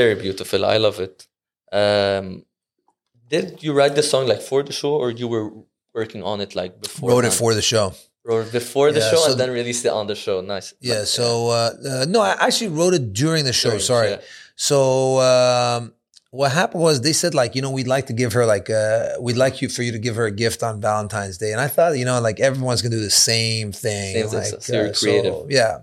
Very 0.00 0.14
beautiful. 0.24 0.60
I 0.74 0.76
love 0.86 0.98
it. 1.06 1.16
Um, 1.80 2.26
did 3.34 3.46
you 3.64 3.72
write 3.78 3.94
the 4.00 4.06
song 4.12 4.24
like 4.32 4.42
for 4.50 4.60
the 4.68 4.72
show, 4.80 4.92
or 5.02 5.08
you 5.20 5.28
were 5.34 5.48
working 5.98 6.22
on 6.30 6.36
it 6.44 6.50
like 6.60 6.72
before? 6.86 7.06
Wrote 7.10 7.26
it 7.30 7.34
for 7.42 7.50
the 7.58 7.62
show. 7.72 7.86
Wrote 8.28 8.46
it 8.48 8.52
before 8.60 8.88
the 8.96 9.00
Yeah, 9.00 9.10
show 9.12 9.20
so 9.24 9.30
and 9.32 9.40
then 9.40 9.50
released 9.60 9.84
it 9.88 9.92
on 10.00 10.06
the 10.12 10.14
show. 10.24 10.36
Nice. 10.54 10.68
Yeah. 10.90 11.04
So 11.18 11.26
uh, 11.48 11.56
uh, 11.92 12.04
no, 12.14 12.20
I 12.20 12.32
actually 12.46 12.72
wrote 12.78 12.94
it 12.98 13.04
during 13.22 13.44
the 13.50 13.52
show. 13.62 13.70
During 13.70 13.84
sorry. 13.92 14.10
yeah. 14.10 14.20
So 14.68 14.76
um, 15.32 15.80
what 16.30 16.50
happened 16.60 16.82
was 16.88 16.94
they 17.06 17.14
said 17.22 17.32
like 17.34 17.50
you 17.56 17.62
know 17.64 17.70
we'd 17.78 17.92
like 17.96 18.06
to 18.10 18.16
give 18.22 18.30
her 18.36 18.44
like 18.54 18.66
uh, 18.70 19.16
we'd 19.24 19.36
like 19.44 19.54
you 19.62 19.68
for 19.76 19.82
you 19.86 19.92
to 19.96 20.02
give 20.06 20.14
her 20.20 20.26
a 20.32 20.36
gift 20.44 20.62
on 20.68 20.74
Valentine's 20.88 21.36
Day, 21.42 21.50
and 21.54 21.60
I 21.66 21.68
thought 21.74 21.90
you 22.00 22.04
know 22.08 22.18
like 22.28 22.38
everyone's 22.48 22.80
gonna 22.82 22.96
do 23.00 23.04
the 23.12 23.18
same 23.32 23.68
thing. 23.72 24.08
Same 24.14 24.28
thing, 24.28 24.38
like, 24.44 24.54
uh, 24.54 24.60
so 24.60 24.92
creative. 25.00 25.50
yeah. 25.50 25.74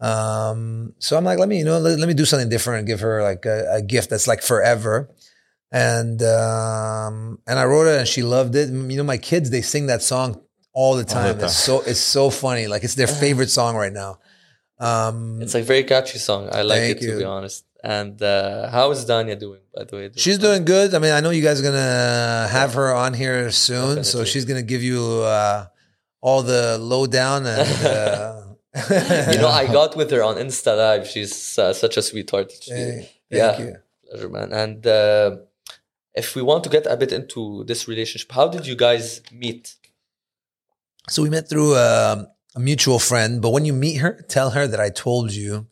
Um. 0.00 0.92
So 0.98 1.16
I'm 1.16 1.24
like, 1.24 1.38
let 1.38 1.48
me 1.48 1.58
you 1.58 1.64
know 1.64 1.78
let, 1.78 1.98
let 1.98 2.08
me 2.08 2.14
do 2.14 2.24
something 2.24 2.48
different 2.48 2.80
and 2.80 2.86
give 2.88 3.00
her 3.00 3.22
like 3.22 3.46
a, 3.46 3.76
a 3.76 3.82
gift 3.82 4.10
that's 4.10 4.26
like 4.28 4.42
forever. 4.42 5.08
And 5.72 6.22
um 6.22 7.38
and 7.46 7.58
I 7.58 7.64
wrote 7.64 7.86
it 7.86 7.98
and 7.98 8.06
she 8.08 8.22
loved 8.22 8.54
it. 8.54 8.68
You 8.68 8.96
know, 8.96 9.02
my 9.04 9.18
kids 9.18 9.50
they 9.50 9.62
sing 9.62 9.86
that 9.86 10.02
song 10.02 10.40
all 10.72 10.96
the 10.96 11.04
time. 11.04 11.36
time. 11.36 11.44
It's 11.46 11.56
so 11.56 11.80
it's 11.80 11.98
so 12.00 12.30
funny. 12.30 12.66
Like 12.66 12.84
it's 12.84 12.94
their 12.94 13.06
favorite 13.24 13.50
song 13.50 13.74
right 13.76 13.92
now. 13.92 14.18
Um, 14.78 15.40
It's 15.40 15.54
like 15.54 15.64
very 15.64 15.84
catchy 15.84 16.18
song. 16.18 16.50
I 16.52 16.60
like 16.62 16.78
Thank 16.80 16.96
it 16.98 17.00
to 17.00 17.06
you. 17.12 17.18
be 17.18 17.24
honest. 17.24 17.64
And 17.82 18.20
uh, 18.22 18.68
how 18.68 18.90
is 18.90 19.04
Danya 19.06 19.38
doing? 19.38 19.60
By 19.74 19.84
the 19.84 19.96
way, 19.96 20.10
She's 20.16 20.38
doing 20.38 20.64
good. 20.64 20.94
I 20.94 20.98
mean, 20.98 21.12
I 21.12 21.20
know 21.20 21.30
you 21.30 21.42
guys 21.42 21.60
are 21.60 21.62
gonna 21.62 22.48
have 22.50 22.74
her 22.74 22.92
on 22.94 23.14
here 23.14 23.50
soon, 23.50 24.04
so 24.04 24.24
she's 24.24 24.44
gonna 24.44 24.62
give 24.62 24.82
you 24.82 25.00
uh, 25.22 25.66
all 26.20 26.42
the 26.42 26.78
lowdown 26.78 27.46
and. 27.46 27.86
Uh, 27.86 28.42
you 29.32 29.38
know, 29.38 29.48
I 29.48 29.66
got 29.66 29.96
with 29.96 30.10
her 30.10 30.22
on 30.22 30.36
Insta 30.36 30.76
Live. 30.76 31.06
She's 31.06 31.58
uh, 31.58 31.72
such 31.72 31.96
a 31.96 32.02
sweetheart. 32.02 32.52
She, 32.60 32.72
Hey, 32.72 33.10
yeah, 33.30 33.58
you. 33.58 33.76
pleasure, 34.08 34.28
man. 34.28 34.52
And 34.52 34.86
uh, 34.86 35.36
if 36.14 36.34
we 36.34 36.42
want 36.42 36.64
to 36.64 36.70
get 36.70 36.86
a 36.86 36.96
bit 36.96 37.12
into 37.12 37.64
this 37.64 37.88
relationship, 37.88 38.30
how 38.32 38.48
did 38.48 38.66
you 38.66 38.76
guys 38.76 39.22
meet? 39.32 39.76
So 41.08 41.22
we 41.22 41.30
met 41.30 41.48
through 41.48 41.76
um 41.76 42.26
a 42.54 42.60
mutual 42.60 42.98
friend, 42.98 43.42
but 43.42 43.50
when 43.50 43.64
you 43.64 43.72
meet 43.72 43.96
her, 43.96 44.24
tell 44.28 44.50
her 44.50 44.66
that 44.66 44.80
I 44.80 44.90
told 44.90 45.32
you 45.32 45.66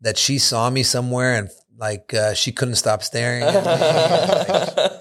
that 0.00 0.16
she 0.16 0.38
saw 0.38 0.70
me 0.70 0.82
somewhere 0.84 1.34
and 1.34 1.50
like 1.76 2.14
uh, 2.14 2.34
she 2.34 2.52
couldn't 2.52 2.76
stop 2.76 3.02
staring. 3.02 3.42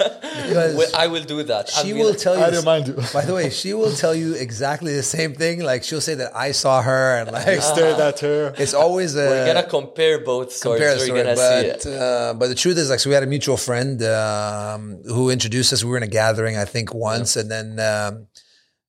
At 0.56 0.70
me. 0.72 0.76
Because 0.78 0.94
I 0.94 1.08
will 1.08 1.24
do 1.24 1.44
that. 1.44 1.70
she 1.70 1.94
will 1.94 2.08
gonna- 2.14 2.18
tell 2.18 2.38
you. 2.38 2.44
I 2.44 2.50
remind 2.50 2.88
you. 2.88 2.96
By 3.14 3.26
the 3.26 3.34
way, 3.34 3.50
she 3.50 3.74
will 3.74 3.92
tell 3.92 4.16
you 4.16 4.34
exactly 4.34 4.94
the 4.96 5.04
same 5.04 5.34
thing. 5.34 5.60
Like 5.62 5.84
she'll 5.84 6.02
say 6.02 6.16
that 6.16 6.36
I 6.36 6.52
saw 6.52 6.82
her, 6.82 7.18
and 7.20 7.32
like 7.32 7.62
Stared 7.62 8.00
at 8.00 8.20
her. 8.22 8.54
it's 8.58 8.74
always 8.74 9.16
a 9.16 9.20
We're 9.28 9.46
gonna 9.54 9.68
compare 9.68 10.20
both 10.24 10.52
stories. 10.54 10.80
compare 10.82 10.94
the 10.96 11.00
We're 11.00 11.06
story, 11.06 11.24
gonna 11.24 11.36
see 11.38 11.68
it. 11.68 11.82
but 11.84 11.92
uh, 11.92 12.34
but 12.40 12.48
the 12.48 12.56
truth 12.56 12.78
is 12.78 12.90
like 12.90 13.00
so 13.00 13.10
we 13.10 13.14
had 13.14 13.24
a 13.24 13.28
mutual 13.28 13.58
friend 13.58 14.02
um, 14.04 15.02
who 15.06 15.30
introduced 15.30 15.74
us. 15.74 15.84
We 15.84 15.90
were 15.92 15.98
in 15.98 16.04
a 16.04 16.08
gathering, 16.08 16.58
I 16.58 16.66
think, 16.66 16.94
once, 16.94 17.36
and 17.36 17.50
then 17.52 17.80
um, 17.80 18.28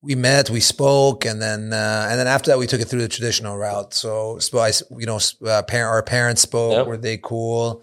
we 0.01 0.15
met, 0.15 0.49
we 0.51 0.61
spoke, 0.61 1.25
and 1.25 1.43
then 1.43 1.73
uh, 1.73 2.07
and 2.11 2.19
then 2.21 2.27
after 2.29 2.51
that 2.51 2.59
we 2.59 2.67
took 2.67 2.81
it 2.81 2.87
through 2.89 3.03
the 3.03 3.09
traditional 3.09 3.57
route. 3.57 3.95
So, 3.95 4.39
so 4.39 4.59
I, 4.59 4.71
you 4.97 5.07
know, 5.07 5.19
uh, 5.45 5.63
parent, 5.63 5.89
our 5.91 6.03
parents 6.03 6.43
spoke. 6.43 6.73
Yep. 6.73 6.87
Were 6.87 6.97
they 6.97 7.17
cool? 7.19 7.83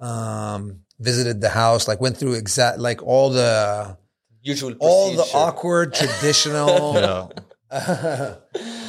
Um, 0.00 0.80
visited 1.02 1.40
the 1.40 1.48
house, 1.50 1.82
like 1.90 2.00
went 2.00 2.16
through 2.16 2.34
exact 2.34 2.78
like 2.78 3.00
all 3.02 3.28
the 3.30 3.96
Usual 4.44 4.74
all 4.80 5.12
the 5.20 5.28
awkward 5.34 5.94
traditional 5.94 6.94
Yeah. 7.00 7.28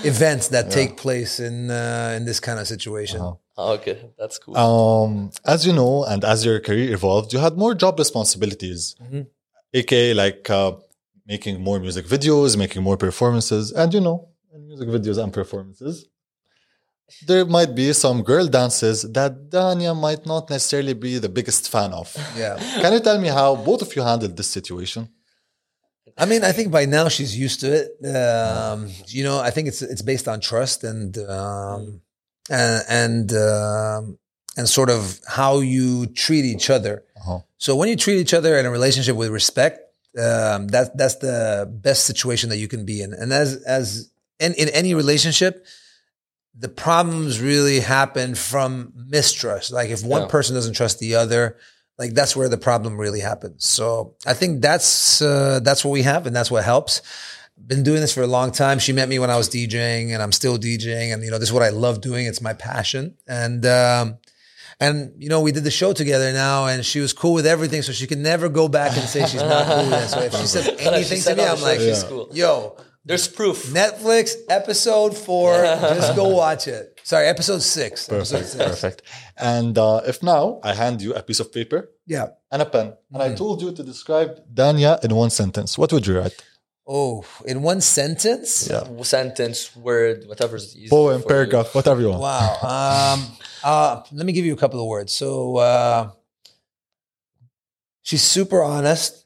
events 0.04 0.50
that 0.50 0.72
take 0.72 0.98
place 0.98 1.40
in 1.40 1.70
uh, 1.72 2.14
in 2.18 2.26
this 2.26 2.40
kind 2.40 2.60
of 2.60 2.68
situation. 2.68 3.20
Uh-huh. 3.22 3.36
Oh, 3.56 3.74
okay, 3.74 3.96
that's 4.18 4.38
cool. 4.40 4.58
Um, 4.58 5.30
as 5.46 5.66
you 5.68 5.74
know, 5.74 6.04
and 6.06 6.24
as 6.26 6.44
your 6.44 6.60
career 6.60 6.92
evolved, 6.94 7.32
you 7.34 7.40
had 7.40 7.56
more 7.56 7.74
job 7.76 8.00
responsibilities, 8.00 8.96
Mhm. 9.02 9.28
aka 9.74 10.14
like 10.24 10.50
uh, 10.50 10.72
making 11.34 11.62
more 11.62 11.80
music 11.80 12.06
videos, 12.16 12.58
making 12.58 12.82
more 12.90 12.98
performances, 12.98 13.72
and 13.72 13.94
you 13.94 14.02
know, 14.02 14.18
in 14.54 14.68
music 14.68 14.88
videos 14.90 15.18
and 15.24 15.32
performances, 15.32 15.96
there 17.28 17.46
might 17.46 17.76
be 17.76 17.94
some 17.94 18.24
girl 18.24 18.48
dances 18.48 19.04
that 19.14 19.50
Danya 19.50 19.96
might 19.96 20.26
not 20.26 20.50
necessarily 20.50 20.94
be 20.94 21.18
the 21.20 21.30
biggest 21.30 21.70
fan 21.70 21.94
of. 21.94 22.16
Yeah. 22.36 22.58
Can 22.82 22.94
you 22.94 23.00
tell 23.00 23.20
me 23.20 23.28
how 23.28 23.56
both 23.56 23.82
of 23.82 23.96
you 23.96 24.02
handled 24.02 24.36
this 24.38 24.50
situation? 24.50 25.10
I 26.18 26.26
mean, 26.26 26.44
I 26.44 26.52
think 26.52 26.72
by 26.72 26.86
now 26.86 27.08
she's 27.08 27.38
used 27.38 27.60
to 27.62 27.74
it. 27.74 28.16
Um, 28.16 28.90
you 29.08 29.24
know, 29.24 29.40
I 29.40 29.50
think 29.50 29.68
it's 29.68 29.82
it's 29.82 30.02
based 30.02 30.28
on 30.28 30.40
trust 30.40 30.84
and 30.84 31.18
um, 31.18 32.02
and 32.50 32.84
and 32.88 33.34
um, 33.34 34.20
and 34.56 34.70
sort 34.70 34.90
of 34.90 35.20
how 35.28 35.60
you 35.60 36.06
treat 36.08 36.46
each 36.46 36.70
other. 36.70 37.04
Uh-huh. 37.18 37.40
So 37.58 37.76
when 37.76 37.90
you 37.90 37.96
treat 37.96 38.20
each 38.20 38.34
other 38.34 38.58
in 38.58 38.66
a 38.66 38.70
relationship 38.70 39.16
with 39.16 39.30
respect, 39.30 39.80
um, 40.18 40.68
that 40.68 40.96
that's 40.96 41.16
the 41.16 41.68
best 41.82 42.06
situation 42.06 42.50
that 42.50 42.58
you 42.58 42.68
can 42.68 42.86
be 42.86 43.02
in. 43.02 43.14
And 43.14 43.34
as 43.34 43.64
as 43.64 44.12
in, 44.40 44.54
in 44.54 44.70
any 44.70 44.94
relationship, 44.94 45.66
the 46.58 46.70
problems 46.70 47.42
really 47.42 47.80
happen 47.80 48.36
from 48.36 48.94
mistrust. 48.96 49.72
Like 49.72 49.90
if 49.90 50.04
one 50.04 50.24
Yeah. 50.24 50.28
person 50.28 50.56
doesn't 50.56 50.74
trust 50.76 51.00
the 51.00 51.16
other, 51.16 51.58
like 51.98 52.14
that's 52.14 52.36
where 52.36 52.50
the 52.50 52.58
problem 52.58 52.98
really 52.98 53.20
happens. 53.22 53.66
So 53.66 54.16
I 54.26 54.34
think 54.34 54.62
that's 54.62 55.22
uh, 55.22 55.60
that's 55.64 55.84
what 55.84 55.92
we 55.92 56.04
have, 56.04 56.28
and 56.28 56.36
that's 56.36 56.52
what 56.52 56.64
helps. 56.64 57.02
Been 57.66 57.84
doing 57.84 58.02
this 58.02 58.14
for 58.14 58.22
a 58.24 58.28
long 58.28 58.52
time. 58.52 58.80
She 58.80 58.94
met 58.94 59.08
me 59.08 59.20
when 59.20 59.30
I 59.30 59.38
was 59.38 59.48
DJing, 59.50 60.12
and 60.14 60.22
I'm 60.22 60.32
still 60.32 60.58
DJing, 60.58 61.14
and 61.14 61.24
you 61.24 61.32
know 61.32 61.38
this 61.40 61.50
is 61.50 61.54
what 61.54 61.64
I 61.64 61.70
love 61.70 62.02
doing. 62.02 62.26
It's 62.26 62.42
my 62.42 62.54
passion, 62.54 63.16
and 63.28 63.66
um, 63.66 64.18
and 64.80 65.14
you 65.18 65.30
know 65.30 65.40
we 65.42 65.52
did 65.52 65.64
the 65.64 65.72
show 65.72 65.94
together 65.94 66.34
now, 66.34 66.66
and 66.66 66.84
she 66.86 67.00
was 67.00 67.14
cool 67.14 67.34
with 67.34 67.46
everything, 67.46 67.82
so 67.84 67.92
she 67.94 68.08
can 68.08 68.22
never 68.24 68.50
go 68.50 68.68
back 68.68 68.98
and 68.98 69.08
say 69.08 69.26
she's 69.28 69.42
not 69.42 69.66
cool 69.68 69.86
with 69.90 70.04
it. 70.04 70.10
So 70.10 70.20
if 70.22 70.34
she 70.36 70.48
She 70.78 70.86
anything 70.88 71.20
said 71.20 71.36
to 71.38 71.44
me, 71.44 71.48
I'm 71.48 71.62
like, 71.62 71.80
she's 71.80 72.02
Yeah. 72.04 72.10
cool. 72.10 72.30
yo, 72.34 72.76
There's 73.06 73.28
proof. 73.28 73.66
Netflix 73.68 74.32
episode 74.50 75.18
four. 75.18 75.52
just 76.00 76.16
go 76.16 76.30
watch 76.30 76.68
it. 76.68 77.00
Sorry, 77.04 77.28
episode 77.28 77.62
six. 77.62 78.08
Episode 78.10 78.38
Perfect, 78.38 78.50
six. 78.52 78.64
perfect. 78.66 79.02
And 79.38 79.78
uh, 79.78 80.02
if 80.08 80.24
now 80.24 80.62
I 80.64 80.74
hand 80.74 81.02
you 81.02 81.14
a 81.14 81.22
piece 81.22 81.42
of 81.42 81.52
paper 81.52 81.90
Yeah. 82.08 82.28
and 82.50 82.62
a 82.62 82.66
pen, 82.66 82.94
and 83.12 83.22
Mm. 83.22 83.32
I 83.32 83.36
told 83.36 83.62
you 83.62 83.74
to 83.74 83.84
describe 83.84 84.40
Danya 84.54 85.04
in 85.04 85.14
one 85.14 85.30
sentence, 85.32 85.78
what 85.78 85.92
would 85.92 86.08
you 86.08 86.18
write? 86.18 86.42
Oh, 86.88 87.26
in 87.46 87.62
one 87.62 87.82
sentence. 87.82 88.70
Yeah. 88.70 88.84
Sentence, 89.04 89.76
word, 89.76 90.24
whatever's 90.28 90.76
easy. 90.76 90.90
Poem, 90.90 91.22
for 91.22 91.28
you. 91.28 91.34
paragraph, 91.36 91.76
whatever 91.76 92.00
you 92.02 92.10
want. 92.10 92.22
Wow. 92.22 92.50
Um, 93.16 93.38
uh, 93.64 94.04
let 94.14 94.26
me 94.26 94.32
give 94.34 94.46
you 94.46 94.54
a 94.54 94.58
couple 94.58 94.80
of 94.80 94.88
words. 94.88 95.12
So 95.14 95.58
uh, 95.58 96.12
she's 98.02 98.24
super 98.24 98.62
honest. 98.64 99.26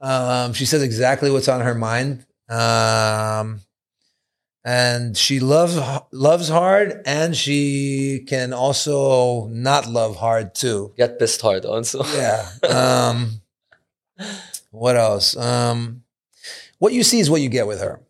Um, 0.00 0.52
she 0.52 0.66
says 0.66 0.82
exactly 0.82 1.30
what's 1.30 1.48
on 1.48 1.60
her 1.62 1.74
mind. 1.74 2.24
Um, 2.48 3.60
and 4.64 5.16
she 5.16 5.38
loves 5.38 5.78
loves 6.10 6.48
hard, 6.48 7.02
and 7.06 7.36
she 7.36 8.24
can 8.26 8.52
also 8.52 9.46
not 9.46 9.88
love 9.88 10.16
hard 10.16 10.54
too. 10.54 10.92
Get 10.96 11.18
pissed 11.18 11.40
hard 11.40 11.64
also. 11.64 12.04
Yeah. 12.04 12.48
Um, 12.68 13.40
what 14.70 14.96
else? 14.96 15.36
Um, 15.36 16.02
what 16.78 16.92
you 16.92 17.02
see 17.02 17.20
is 17.20 17.30
what 17.30 17.40
you 17.40 17.48
get 17.48 17.66
with 17.66 17.80
her. 17.80 18.00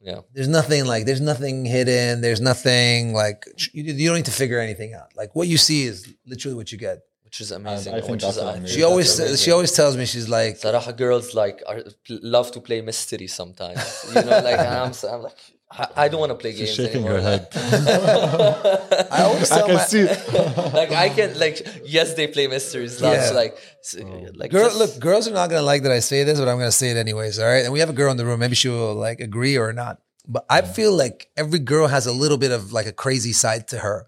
Yeah. 0.00 0.20
There's 0.32 0.48
nothing 0.48 0.86
like 0.86 1.04
there's 1.04 1.20
nothing 1.20 1.64
hidden. 1.64 2.20
There's 2.20 2.40
nothing 2.40 3.12
like 3.12 3.44
you, 3.72 3.82
you 3.82 4.08
don't 4.08 4.16
need 4.16 4.26
to 4.26 4.30
figure 4.30 4.60
anything 4.60 4.94
out. 4.94 5.16
Like 5.16 5.34
what 5.34 5.48
you 5.48 5.58
see 5.58 5.84
is 5.84 6.14
literally 6.24 6.54
what 6.54 6.70
you 6.70 6.78
get. 6.78 7.00
Which 7.26 7.40
is 7.44 7.50
amazing. 7.60 7.92
I 7.94 8.00
think 8.00 8.12
which 8.12 8.22
that's 8.22 8.36
is, 8.36 8.42
amazing. 8.42 8.64
Uh, 8.64 8.68
she 8.74 8.80
That's 8.80 8.90
always 8.90 9.18
amazing. 9.18 9.36
she 9.44 9.50
always 9.56 9.72
tells 9.78 9.94
me 9.98 10.04
she's 10.06 10.28
like 10.38 10.56
Sarah, 10.56 10.92
girls 11.04 11.34
like 11.42 11.56
are, 11.70 11.80
love 12.36 12.48
to 12.52 12.60
play 12.68 12.80
mystery 12.90 13.26
sometimes. 13.40 13.82
You 14.08 14.22
know, 14.26 14.40
like 14.48 14.60
I'm, 14.60 14.92
I'm 15.12 15.22
like, 15.28 15.38
I, 15.80 15.84
I 16.04 16.08
don't 16.08 16.20
want 16.24 16.30
to 16.30 16.38
play 16.44 16.52
She's 16.52 16.60
games 16.60 16.76
shaking 16.80 17.04
anymore. 17.04 17.20
her 17.20 17.22
head. 17.30 17.42
I 19.10 19.22
always 19.28 19.50
I 19.54 19.56
tell 19.58 19.66
can 19.66 19.74
my 19.76 19.82
see 19.82 20.00
it. 20.00 20.72
like 20.80 20.92
I 20.92 21.08
can 21.08 21.38
like 21.38 21.56
yes, 21.84 22.14
they 22.14 22.26
play 22.28 22.46
mysteries. 22.46 22.98
That's 22.98 23.30
Yeah. 23.30 23.36
like 23.36 23.54
s- 23.80 23.96
oh. 24.00 24.26
like 24.34 24.50
girl. 24.52 24.66
just- 24.68 24.78
Look, 24.78 24.98
girls 25.00 25.26
are 25.28 25.32
not 25.32 25.50
gonna 25.50 25.62
like 25.62 25.82
that 25.82 25.92
I 25.92 26.00
say 26.00 26.24
this, 26.24 26.38
but 26.38 26.48
I'm 26.48 26.58
gonna 26.58 26.70
say 26.82 26.90
it 26.90 26.96
anyways. 26.96 27.38
All 27.38 27.46
right, 27.46 27.64
and 27.64 27.72
we 27.72 27.80
have 27.80 27.90
a 27.90 27.98
girl 28.00 28.10
in 28.10 28.16
the 28.16 28.24
room. 28.24 28.40
Maybe 28.40 28.54
she 28.54 28.68
will 28.68 28.94
like 28.94 29.20
agree 29.20 29.56
or 29.58 29.72
not. 29.72 29.98
But 30.28 30.44
I 30.50 30.62
feel 30.62 30.92
like 30.92 31.28
every 31.36 31.58
girl 31.60 31.86
has 31.88 32.06
a 32.06 32.12
little 32.12 32.38
bit 32.38 32.50
of 32.52 32.72
like 32.72 32.86
a 32.86 32.92
crazy 32.92 33.32
side 33.32 33.68
to 33.68 33.78
her. 33.78 34.06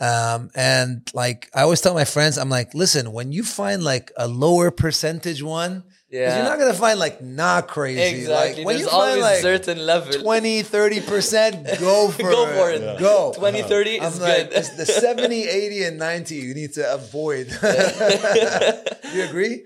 Um, 0.00 0.50
and 0.54 1.02
like 1.14 1.50
I 1.54 1.62
always 1.62 1.80
tell 1.80 1.94
my 1.94 2.04
friends, 2.04 2.38
I'm 2.38 2.48
like, 2.50 2.72
listen, 2.74 3.12
when 3.12 3.32
you 3.32 3.42
find 3.42 3.82
like 3.82 4.12
a 4.16 4.28
lower 4.28 4.70
percentage 4.70 5.42
one, 5.42 5.82
Yeah. 6.10 6.36
you're 6.36 6.44
not 6.48 6.58
gonna 6.58 6.72
find 6.72 6.98
like 7.00 7.20
not 7.20 7.66
crazy. 7.68 8.00
exactly. 8.22 8.62
Like 8.62 8.66
when 8.66 8.76
There's 8.76 8.80
you 8.80 8.90
find 8.90 9.20
like 9.20 9.40
certain 9.42 9.84
level. 9.84 10.12
20, 10.12 10.62
30 10.62 11.00
percent, 11.00 11.66
go 11.80 12.08
for 12.14 12.30
it. 12.30 12.32
Go 12.32 12.46
it. 12.48 12.54
for 12.56 12.70
it. 12.70 12.80
Yeah. 12.80 12.96
Go. 13.00 13.32
20, 13.36 13.62
30 13.62 14.00
I'm 14.00 14.06
is 14.12 14.20
like, 14.20 14.50
good. 14.50 14.64
the 14.78 14.86
70, 14.86 15.48
80, 15.48 15.84
and 15.84 15.98
90 15.98 16.34
you 16.36 16.54
need 16.54 16.72
to 16.74 16.94
avoid. 16.94 17.48
you 19.14 19.22
agree? 19.24 19.64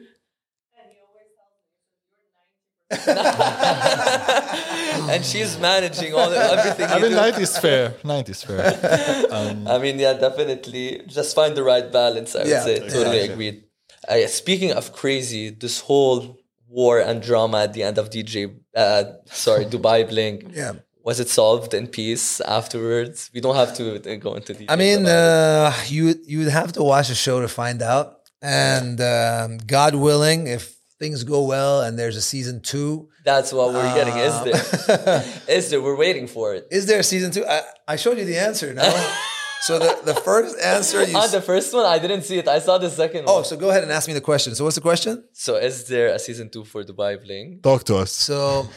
and 5.12 5.24
she's 5.24 5.58
managing 5.58 6.14
all 6.14 6.30
the, 6.30 6.36
everything. 6.38 6.86
I 6.90 6.96
you 6.96 7.02
mean, 7.02 7.10
do. 7.12 7.16
90 7.16 7.42
is 7.42 7.58
fair. 7.58 7.94
90 8.04 8.30
is 8.30 8.42
fair. 8.44 9.28
Um, 9.32 9.66
I 9.66 9.78
mean, 9.78 9.98
yeah, 9.98 10.12
definitely. 10.14 11.02
Just 11.06 11.34
find 11.34 11.56
the 11.56 11.62
right 11.62 11.90
balance. 11.90 12.36
I 12.36 12.40
would 12.40 12.48
Yeah, 12.48 12.62
say. 12.62 12.78
Totally 12.80 13.18
exactly. 13.20 13.32
agreed. 13.32 13.64
Uh, 14.08 14.26
speaking 14.26 14.72
of 14.72 14.92
crazy, 14.92 15.50
this 15.50 15.80
whole 15.80 16.38
war 16.68 17.00
and 17.00 17.22
drama 17.22 17.62
at 17.62 17.72
the 17.72 17.82
end 17.82 17.98
of 17.98 18.10
DJ, 18.10 18.54
uh, 18.76 19.04
sorry, 19.26 19.64
Dubai 19.74 20.08
Bling. 20.08 20.52
Yeah. 20.54 20.72
Was 21.04 21.18
it 21.18 21.28
solved 21.28 21.74
in 21.74 21.88
peace 21.88 22.40
afterwards? 22.42 23.30
We 23.34 23.40
don't 23.40 23.56
have 23.56 23.74
to 23.78 23.96
uh, 23.96 24.16
go 24.16 24.34
into 24.34 24.52
details. 24.52 24.70
I 24.70 24.76
mean, 24.76 25.06
uh, 25.06 25.72
you 25.88 26.14
you 26.24 26.38
would 26.40 26.52
have 26.60 26.72
to 26.74 26.82
watch 26.82 27.08
the 27.08 27.14
show 27.16 27.40
to 27.40 27.48
find 27.48 27.82
out. 27.82 28.18
And 28.40 29.00
um, 29.00 29.58
God 29.66 29.94
willing, 29.94 30.46
if 30.46 30.76
things 31.02 31.24
go 31.24 31.42
well 31.42 31.82
and 31.82 31.98
there's 31.98 32.16
a 32.16 32.22
season 32.22 32.60
two, 32.60 33.08
that's 33.24 33.52
what 33.52 33.74
we're 33.74 33.94
getting. 33.98 34.16
Is 34.28 34.34
um, 34.34 34.44
there? 34.44 35.24
Is 35.56 35.70
there? 35.70 35.82
We're 35.86 36.00
waiting 36.06 36.26
for 36.36 36.46
it. 36.54 36.62
is 36.78 36.84
there 36.86 37.00
a 37.00 37.08
season 37.12 37.30
two? 37.32 37.44
I, 37.44 37.58
I 37.92 37.96
showed 37.96 38.18
you 38.20 38.26
the 38.32 38.38
answer. 38.48 38.72
No. 38.72 38.84
so 39.66 39.72
the, 39.84 39.90
the 40.10 40.14
first 40.14 40.54
answer 40.74 40.98
you. 41.02 41.16
On 41.16 41.30
the 41.38 41.44
first 41.50 41.74
one, 41.74 41.86
I 41.86 41.98
didn't 42.04 42.22
see 42.28 42.38
it. 42.42 42.46
I 42.46 42.60
saw 42.66 42.78
the 42.78 42.90
second 43.02 43.24
oh, 43.26 43.34
one. 43.36 43.44
so 43.44 43.56
go 43.56 43.70
ahead 43.70 43.82
and 43.82 43.90
ask 43.90 44.06
me 44.06 44.14
the 44.14 44.26
question. 44.30 44.54
So 44.54 44.62
what's 44.64 44.76
the 44.76 44.86
question? 44.90 45.24
So, 45.32 45.56
is 45.56 45.74
there 45.92 46.08
a 46.18 46.20
season 46.26 46.46
two 46.54 46.64
for 46.64 46.84
Dubai 46.84 47.12
Bling? 47.22 47.60
talk 47.62 47.82
to 47.90 47.96
us. 47.96 48.12
So 48.12 48.68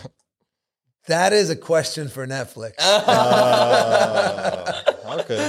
that 1.14 1.32
is 1.32 1.52
a 1.52 1.60
question 1.72 2.08
for 2.16 2.26
Netflix. 2.26 2.74
Ah, 3.08 4.84
okay. 5.20 5.42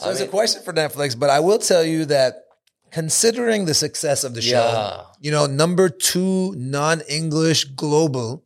So 0.00 0.10
it's 0.12 0.20
a 0.20 0.28
question 0.38 0.62
for 0.62 0.72
Netflix, 0.72 1.18
but 1.18 1.28
I 1.28 1.40
will 1.40 1.58
tell 1.58 1.84
you 1.84 2.04
that 2.06 2.32
considering 2.90 3.64
the 3.66 3.74
success 3.74 4.24
of 4.24 4.34
the 4.34 4.42
show, 4.42 4.66
Yeah. 4.72 5.04
you 5.20 5.30
know, 5.30 5.46
number 5.46 5.88
two 5.88 6.54
non-English 6.56 7.64
global, 7.76 8.44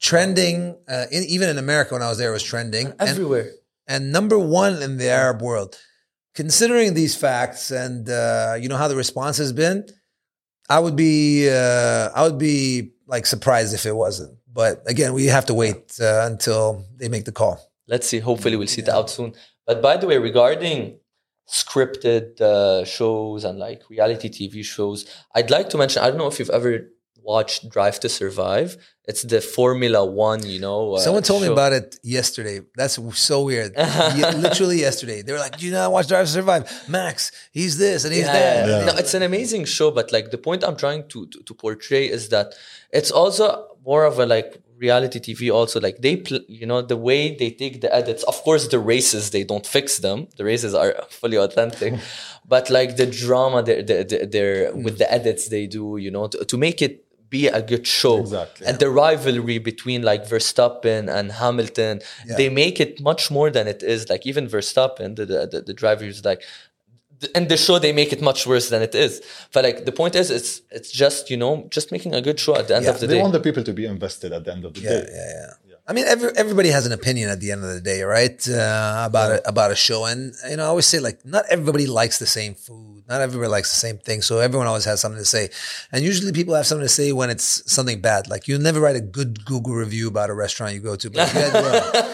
trending, 0.00 0.76
uh, 0.88 1.06
in, 1.10 1.22
even 1.24 1.48
in 1.48 1.58
America 1.58 1.94
when 1.94 2.02
I 2.02 2.08
was 2.08 2.18
there, 2.18 2.30
it 2.30 2.32
was 2.32 2.42
trending, 2.42 2.86
and, 2.98 3.08
Everywhere. 3.08 3.52
and 3.86 4.12
number 4.12 4.38
one 4.38 4.82
in 4.82 4.98
the 4.98 5.08
Arab 5.08 5.40
world. 5.42 5.76
Considering 6.34 6.92
these 6.94 7.14
facts 7.16 7.70
and 7.70 8.10
uh, 8.10 8.56
you 8.60 8.68
know 8.68 8.76
how 8.76 8.88
the 8.88 8.96
response 8.96 9.38
has 9.38 9.52
been, 9.54 9.86
I 10.68 10.78
would 10.80 10.94
be 10.96 11.48
uh, 11.48 12.10
I 12.14 12.22
would 12.24 12.36
be 12.38 12.92
like 13.06 13.24
surprised 13.24 13.72
if 13.72 13.86
it 13.86 13.96
wasn't. 13.96 14.36
But 14.52 14.82
again, 14.86 15.14
we 15.14 15.26
have 15.26 15.46
to 15.46 15.54
wait 15.54 15.94
uh, 16.00 16.26
until 16.30 16.84
they 16.98 17.08
make 17.08 17.24
the 17.24 17.32
call. 17.32 17.58
Let's 17.88 18.06
see. 18.06 18.18
Hopefully, 18.18 18.56
we'll 18.56 18.66
see 18.66 18.82
it 18.82 18.88
out 18.88 19.08
soon. 19.08 19.32
But 19.66 19.80
by 19.80 19.96
the 19.96 20.06
way, 20.06 20.18
regarding 20.18 20.98
scripted 21.48 22.40
uh, 22.40 22.84
shows 22.84 23.44
and 23.44 23.58
like 23.58 23.82
reality 23.88 24.28
TV 24.28 24.64
shows, 24.64 25.06
I'd 25.34 25.50
like 25.50 25.68
to 25.70 25.78
mention. 25.78 26.02
I 26.02 26.08
don't 26.08 26.18
know 26.18 26.26
if 26.26 26.38
you've 26.38 26.50
ever 26.50 26.88
watched 27.22 27.68
Drive 27.68 27.98
to 28.00 28.08
Survive. 28.08 28.76
It's 29.04 29.22
the 29.22 29.40
Formula 29.40 30.04
One. 30.04 30.44
You 30.46 30.60
know, 30.60 30.94
uh, 30.94 30.98
Someone 31.00 31.22
told 31.22 31.42
me 31.42 31.48
about 31.48 31.72
it 31.72 31.96
yesterday. 32.02 32.60
That's 32.76 32.98
so 33.18 33.42
weird. 33.42 33.72
Ye- 34.16 34.34
literally 34.36 34.78
yesterday. 34.80 35.22
They 35.22 35.32
were 35.32 35.38
like, 35.38 35.58
Do 35.58 35.66
you 35.66 35.72
not 35.72 35.90
watch 35.92 36.08
Drive 36.08 36.26
to 36.26 36.32
Survive? 36.32 36.88
Max, 36.88 37.30
he's 37.52 37.78
this 37.78 38.04
and 38.04 38.12
he's 38.12 38.26
Yeah, 38.26 38.32
that. 38.32 38.68
Yeah. 38.68 38.84
No, 38.92 38.98
it's 38.98 39.14
an 39.14 39.22
amazing 39.22 39.64
show, 39.64 39.90
but 39.90 40.12
like 40.12 40.30
the 40.30 40.38
point 40.38 40.64
I'm 40.64 40.76
trying 40.76 41.08
to, 41.08 41.26
to 41.26 41.42
to 41.42 41.54
portray 41.54 42.06
is 42.08 42.28
that 42.30 42.54
it's 42.92 43.10
also 43.10 43.68
more 43.84 44.04
of 44.04 44.18
a 44.18 44.26
like 44.26 44.60
reality 44.78 45.18
TV. 45.18 45.52
Also, 45.52 45.80
like 45.80 45.98
they, 45.98 46.16
pl- 46.16 46.44
you 46.48 46.66
know, 46.66 46.82
the 46.82 46.96
way 46.96 47.34
they 47.34 47.50
take 47.50 47.80
the 47.80 47.94
edits. 47.94 48.22
Of 48.24 48.42
course, 48.42 48.68
the 48.68 48.78
races 48.78 49.30
they 49.30 49.44
don't 49.44 49.66
fix 49.66 49.98
them. 49.98 50.28
The 50.36 50.44
races 50.44 50.74
are 50.74 50.94
fully 51.08 51.36
authentic, 51.36 51.94
but 52.48 52.70
like 52.70 52.96
the 52.96 53.06
drama, 53.06 53.62
they're, 53.62 53.82
they're, 53.82 54.04
they're 54.04 54.74
with 54.74 54.98
the 54.98 55.04
mm. 55.04 55.12
edits 55.12 55.48
they 55.48 55.66
do. 55.66 55.96
You 55.96 56.10
know, 56.10 56.28
to, 56.28 56.44
to 56.44 56.56
make 56.56 56.82
it 56.82 57.06
be 57.28 57.48
a 57.48 57.62
good 57.62 57.86
show. 57.86 58.20
Exactly. 58.20 58.66
And 58.66 58.78
the 58.78 58.90
rivalry 58.90 59.58
between 59.58 60.02
like 60.02 60.24
Verstappen 60.24 61.12
and 61.12 61.32
Hamilton, 61.32 62.00
they 62.36 62.48
make 62.48 62.80
it 62.80 63.00
much 63.00 63.30
more 63.30 63.50
than 63.50 63.66
it 63.66 63.82
is. 63.82 64.08
Like 64.08 64.26
even 64.26 64.46
Verstappen, 64.46 65.16
the 65.16 65.26
the, 65.26 65.46
the, 65.46 65.60
the 65.62 65.74
driver 65.74 66.04
is 66.04 66.24
like 66.24 66.42
and 67.34 67.48
the 67.48 67.56
show 67.56 67.78
they 67.78 67.92
make 67.92 68.12
it 68.12 68.20
much 68.20 68.46
worse 68.46 68.68
than 68.70 68.82
it 68.82 68.94
is. 68.94 69.22
But 69.52 69.64
like 69.64 69.84
the 69.84 69.92
point 69.92 70.14
is, 70.14 70.30
it's 70.30 70.60
it's 70.70 70.90
just 70.90 71.30
you 71.30 71.36
know 71.36 71.66
just 71.70 71.90
making 71.92 72.14
a 72.14 72.20
good 72.20 72.38
show 72.38 72.54
at 72.56 72.68
the 72.68 72.76
end 72.76 72.84
Yeah, 72.84 72.90
of 72.92 73.00
the 73.00 73.06
They 73.06 73.14
day. 73.14 73.18
They 73.18 73.22
want 73.22 73.32
the 73.32 73.40
people 73.48 73.64
to 73.64 73.72
be 73.72 73.86
invested 73.86 74.32
at 74.32 74.44
the 74.44 74.52
end 74.52 74.64
of 74.64 74.74
the 74.74 74.80
Yeah, 74.80 74.90
day. 74.90 75.06
yeah, 75.10 75.30
yeah. 75.40 75.50
Yeah. 75.68 75.76
I 75.88 75.92
mean, 75.92 76.04
every, 76.14 76.30
everybody 76.36 76.70
has 76.70 76.84
an 76.84 76.92
opinion 76.92 77.28
at 77.30 77.38
the 77.40 77.52
end 77.52 77.62
of 77.62 77.72
the 77.72 77.80
day, 77.80 78.02
right? 78.02 78.38
Uh, 78.48 79.04
about 79.06 79.30
a, 79.36 79.48
about 79.48 79.70
a 79.70 79.76
show, 79.76 80.04
and 80.04 80.34
you 80.50 80.56
know, 80.56 80.64
I 80.64 80.66
always 80.66 80.86
say 80.86 80.98
like, 80.98 81.24
not 81.24 81.44
everybody 81.48 81.86
likes 81.86 82.18
the 82.18 82.26
same 82.26 82.54
food, 82.56 83.04
not 83.08 83.20
everybody 83.20 83.48
likes 83.48 83.70
the 83.70 83.78
same 83.86 83.98
thing. 83.98 84.20
So 84.20 84.40
everyone 84.40 84.66
always 84.66 84.84
has 84.84 85.00
something 85.00 85.20
to 85.20 85.24
say, 85.24 85.48
and 85.92 86.02
usually 86.04 86.32
people 86.32 86.54
have 86.56 86.66
something 86.66 86.84
to 86.90 86.96
say 87.00 87.12
when 87.12 87.30
it's 87.30 87.48
something 87.72 88.00
bad. 88.00 88.28
Like 88.28 88.48
you'll 88.48 88.60
never 88.68 88.80
write 88.80 88.96
a 88.96 89.00
good 89.18 89.44
Google 89.44 89.74
review 89.74 90.08
about 90.08 90.28
a 90.28 90.34
restaurant 90.34 90.74
you 90.74 90.80
go 90.80 90.96
to, 90.96 91.08
but 91.08 91.28
if 91.28 91.34
you 91.34 91.40
had, 91.40 91.52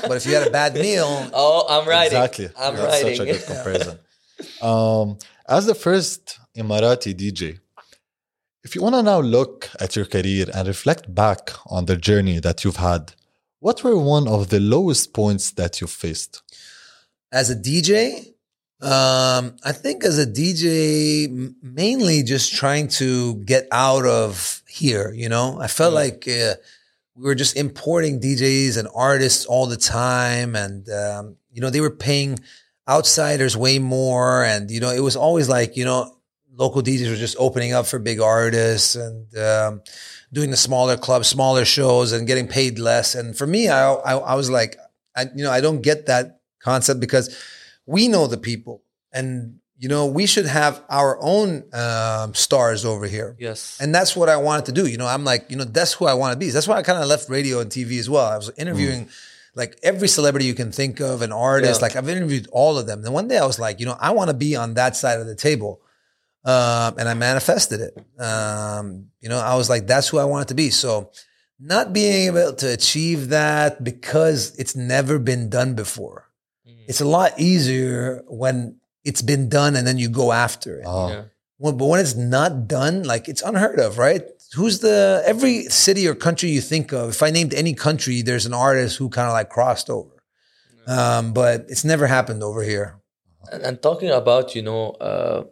but 0.09 0.17
if 0.19 0.27
you 0.27 0.35
had 0.35 0.47
a 0.47 0.51
bad 0.51 0.75
meal, 0.75 1.09
oh, 1.33 1.65
I'm 1.75 1.89
writing. 1.89 2.19
Exactly. 2.19 2.49
I'm 2.59 2.77
That's 2.77 3.03
writing. 3.03 3.17
such 3.17 3.27
a 3.29 3.33
good 3.33 3.47
comparison. 3.47 3.99
Um, 4.63 5.19
as 5.49 5.67
the 5.67 5.75
first 5.75 6.39
Emirati 6.57 7.15
DJ, 7.15 7.59
if 8.65 8.75
you 8.75 8.83
want 8.83 8.95
to 8.95 9.03
now 9.03 9.21
look 9.21 9.71
at 9.81 9.97
your 9.97 10.05
career 10.05 10.47
and 10.55 10.69
reflect 10.69 11.13
back 11.15 11.51
on 11.67 11.87
the 11.87 11.97
journey 11.97 12.39
that 12.41 12.65
you've 12.65 12.77
had, 12.77 13.15
what 13.59 13.83
were 13.83 13.99
one 13.99 14.29
of 14.29 14.49
the 14.51 14.61
lowest 14.61 15.13
points 15.13 15.51
that 15.53 15.81
you 15.81 15.87
faced? 15.87 16.43
as 17.33 17.51
a 17.51 17.57
DJ, 17.57 18.35
um, 18.83 19.57
I 19.65 19.73
think 19.73 20.05
as 20.05 20.19
a 20.19 20.27
DJ, 20.27 21.55
mainly 21.63 22.23
just 22.23 22.55
trying 22.55 22.89
to 22.89 23.37
get 23.37 23.67
out 23.73 24.05
of 24.05 24.63
here. 24.69 25.13
You 25.13 25.29
know, 25.29 25.59
I 25.59 25.67
felt 25.67 25.95
like 25.95 26.29
uh, 26.29 26.55
we 27.17 27.25
were 27.25 27.35
just 27.35 27.57
importing 27.57 28.21
DJs 28.21 28.77
and 28.77 28.89
artists 28.95 29.47
all 29.47 29.67
the 29.67 29.77
time, 29.77 30.55
and 30.55 30.89
um, 30.91 31.37
you 31.53 31.63
know 31.63 31.71
they 31.71 31.81
were 31.81 31.91
paying 31.91 32.39
outsiders 32.89 33.57
way 33.57 33.79
more, 33.79 34.45
and 34.45 34.71
you 34.71 34.81
know 34.81 34.91
it 34.91 35.01
was 35.01 35.17
always 35.17 35.49
like 35.49 35.77
you 35.77 35.85
know 35.85 36.15
local 36.55 36.83
DJs 36.83 37.11
were 37.11 37.17
just 37.17 37.37
opening 37.39 37.73
up 37.73 37.87
for 37.87 37.99
big 37.99 38.21
artists 38.21 38.95
and. 38.95 39.37
Um, 39.37 39.83
doing 40.33 40.51
the 40.51 40.57
smaller 40.57 40.97
clubs, 40.97 41.29
smaller 41.29 41.65
shows, 41.65 42.13
and 42.13 42.27
getting 42.27 42.49
paid 42.49 42.79
less. 42.79 43.15
And 43.15 43.37
for 43.37 43.47
me, 43.47 43.69
I 43.69 43.93
I, 43.93 44.17
I 44.17 44.35
was 44.35 44.51
like, 44.51 44.77
I 45.17 45.25
you 45.35 45.45
know, 45.45 45.51
I 45.51 45.61
don't 45.61 45.83
get 45.83 46.07
that 46.07 46.41
concept 46.61 47.01
because 47.01 47.37
we 47.87 48.09
know 48.09 48.27
the 48.27 48.39
people, 48.39 48.83
and 49.13 49.59
you 49.83 49.89
know, 49.89 50.07
we 50.07 50.27
should 50.27 50.47
have 50.47 50.81
our 50.89 51.19
own 51.21 51.65
um, 51.73 52.35
stars 52.35 52.85
over 52.85 53.07
here. 53.07 53.35
Yes. 53.41 53.79
And 53.81 53.93
that's 53.93 54.15
what 54.15 54.29
I 54.29 54.37
wanted 54.37 54.67
to 54.67 54.73
do. 54.73 54.87
You 54.87 54.97
know, 54.97 55.09
I'm 55.09 55.25
like, 55.25 55.51
you 55.51 55.57
know, 55.57 55.65
that's 55.65 55.93
who 55.93 56.07
I 56.07 56.15
want 56.15 56.33
to 56.33 56.39
be. 56.39 56.51
That's 56.51 56.69
why 56.69 56.77
I 56.77 56.83
kind 56.83 57.03
of 57.03 57.09
left 57.09 57.29
radio 57.29 57.59
and 57.59 57.69
TV 57.69 57.99
as 57.99 58.09
well. 58.09 58.25
I 58.25 58.37
was 58.37 58.49
interviewing 58.57 59.09
like 59.55 59.79
every 59.83 60.09
celebrity 60.09 60.47
you 60.47 60.55
can 60.55 60.73
think 60.73 61.01
of, 61.01 61.23
an 61.23 61.33
artist. 61.33 61.81
Yeah. 61.81 61.87
Like 61.87 61.97
I've 61.97 62.09
interviewed 62.09 62.49
all 62.53 62.79
of 62.79 62.87
them. 62.87 63.03
Then 63.03 63.13
one 63.13 63.29
day 63.29 63.39
I 63.39 63.45
was 63.47 63.59
like, 63.59 63.81
you 63.81 63.87
know, 63.87 63.97
I 64.01 64.11
want 64.13 64.29
to 64.29 64.35
be 64.35 64.57
on 64.57 64.75
that 64.75 64.97
side 64.97 65.21
of 65.21 65.27
the 65.27 65.35
table. 65.35 65.81
Um, 66.45 66.95
and 66.99 67.09
I 67.09 67.15
manifested 67.15 67.81
it. 67.81 68.21
Um, 68.21 69.09
you 69.21 69.29
know, 69.29 69.39
I 69.39 69.55
was 69.55 69.71
like, 69.71 69.87
that's 69.87 70.09
who 70.09 70.19
I 70.19 70.25
wanted 70.25 70.49
to 70.49 70.55
be. 70.55 70.71
So 70.71 71.13
not 71.61 71.93
being 71.93 72.35
able 72.35 72.55
to 72.55 72.73
achieve 72.73 73.29
that 73.29 73.85
because 73.85 74.57
it's 74.59 74.75
never 74.75 75.19
been 75.21 75.49
done 75.51 75.75
before. 75.75 76.29
Mm. 76.69 76.85
It's 76.89 77.01
a 77.01 77.05
lot 77.05 77.39
easier 77.39 78.25
when 78.27 78.81
it's 79.05 79.23
been 79.23 79.49
done 79.49 79.77
and 79.77 79.87
then 79.87 79.99
you 79.99 80.09
go 80.09 80.33
after 80.33 80.81
it. 80.81 80.87
Uh, 80.87 81.09
Yeah. 81.09 81.25
Well, 81.59 81.75
but 81.75 81.87
when 81.87 82.01
it's 82.01 82.17
not 82.17 82.67
done, 82.67 83.05
like 83.05 83.29
it's 83.29 83.43
unheard 83.43 83.79
of, 83.79 83.97
right? 83.97 84.25
Who's 84.55 84.81
the 84.81 85.23
every 85.25 85.65
city 85.65 86.07
or 86.07 86.15
country 86.15 86.51
you 86.51 86.61
think 86.61 86.93
of? 86.93 87.11
If 87.11 87.23
I 87.23 87.31
named 87.31 87.55
any 87.55 87.75
country, 87.75 88.23
there's 88.23 88.47
an 88.47 88.55
artist 88.55 88.99
who 88.99 89.09
kind 89.09 89.27
of 89.27 89.33
like 89.33 89.49
crossed 89.49 89.89
over. 89.89 90.11
Um, 90.87 91.33
but 91.33 91.67
it's 91.69 91.85
never 91.85 92.07
happened 92.07 92.43
over 92.43 92.63
here. 92.63 92.97
And, 93.51 93.63
and 93.63 93.83
talking 93.83 94.11
about 94.11 94.55
you 94.55 94.63
know 94.63 94.91
uh, 94.93 95.45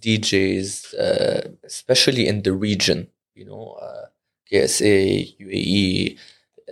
DJs, 0.00 0.94
uh, 0.94 1.48
especially 1.64 2.26
in 2.26 2.42
the 2.42 2.52
region, 2.52 3.08
you 3.34 3.44
know, 3.44 3.78
uh, 3.80 4.06
KSA, 4.52 5.36
UAE, 5.40 6.18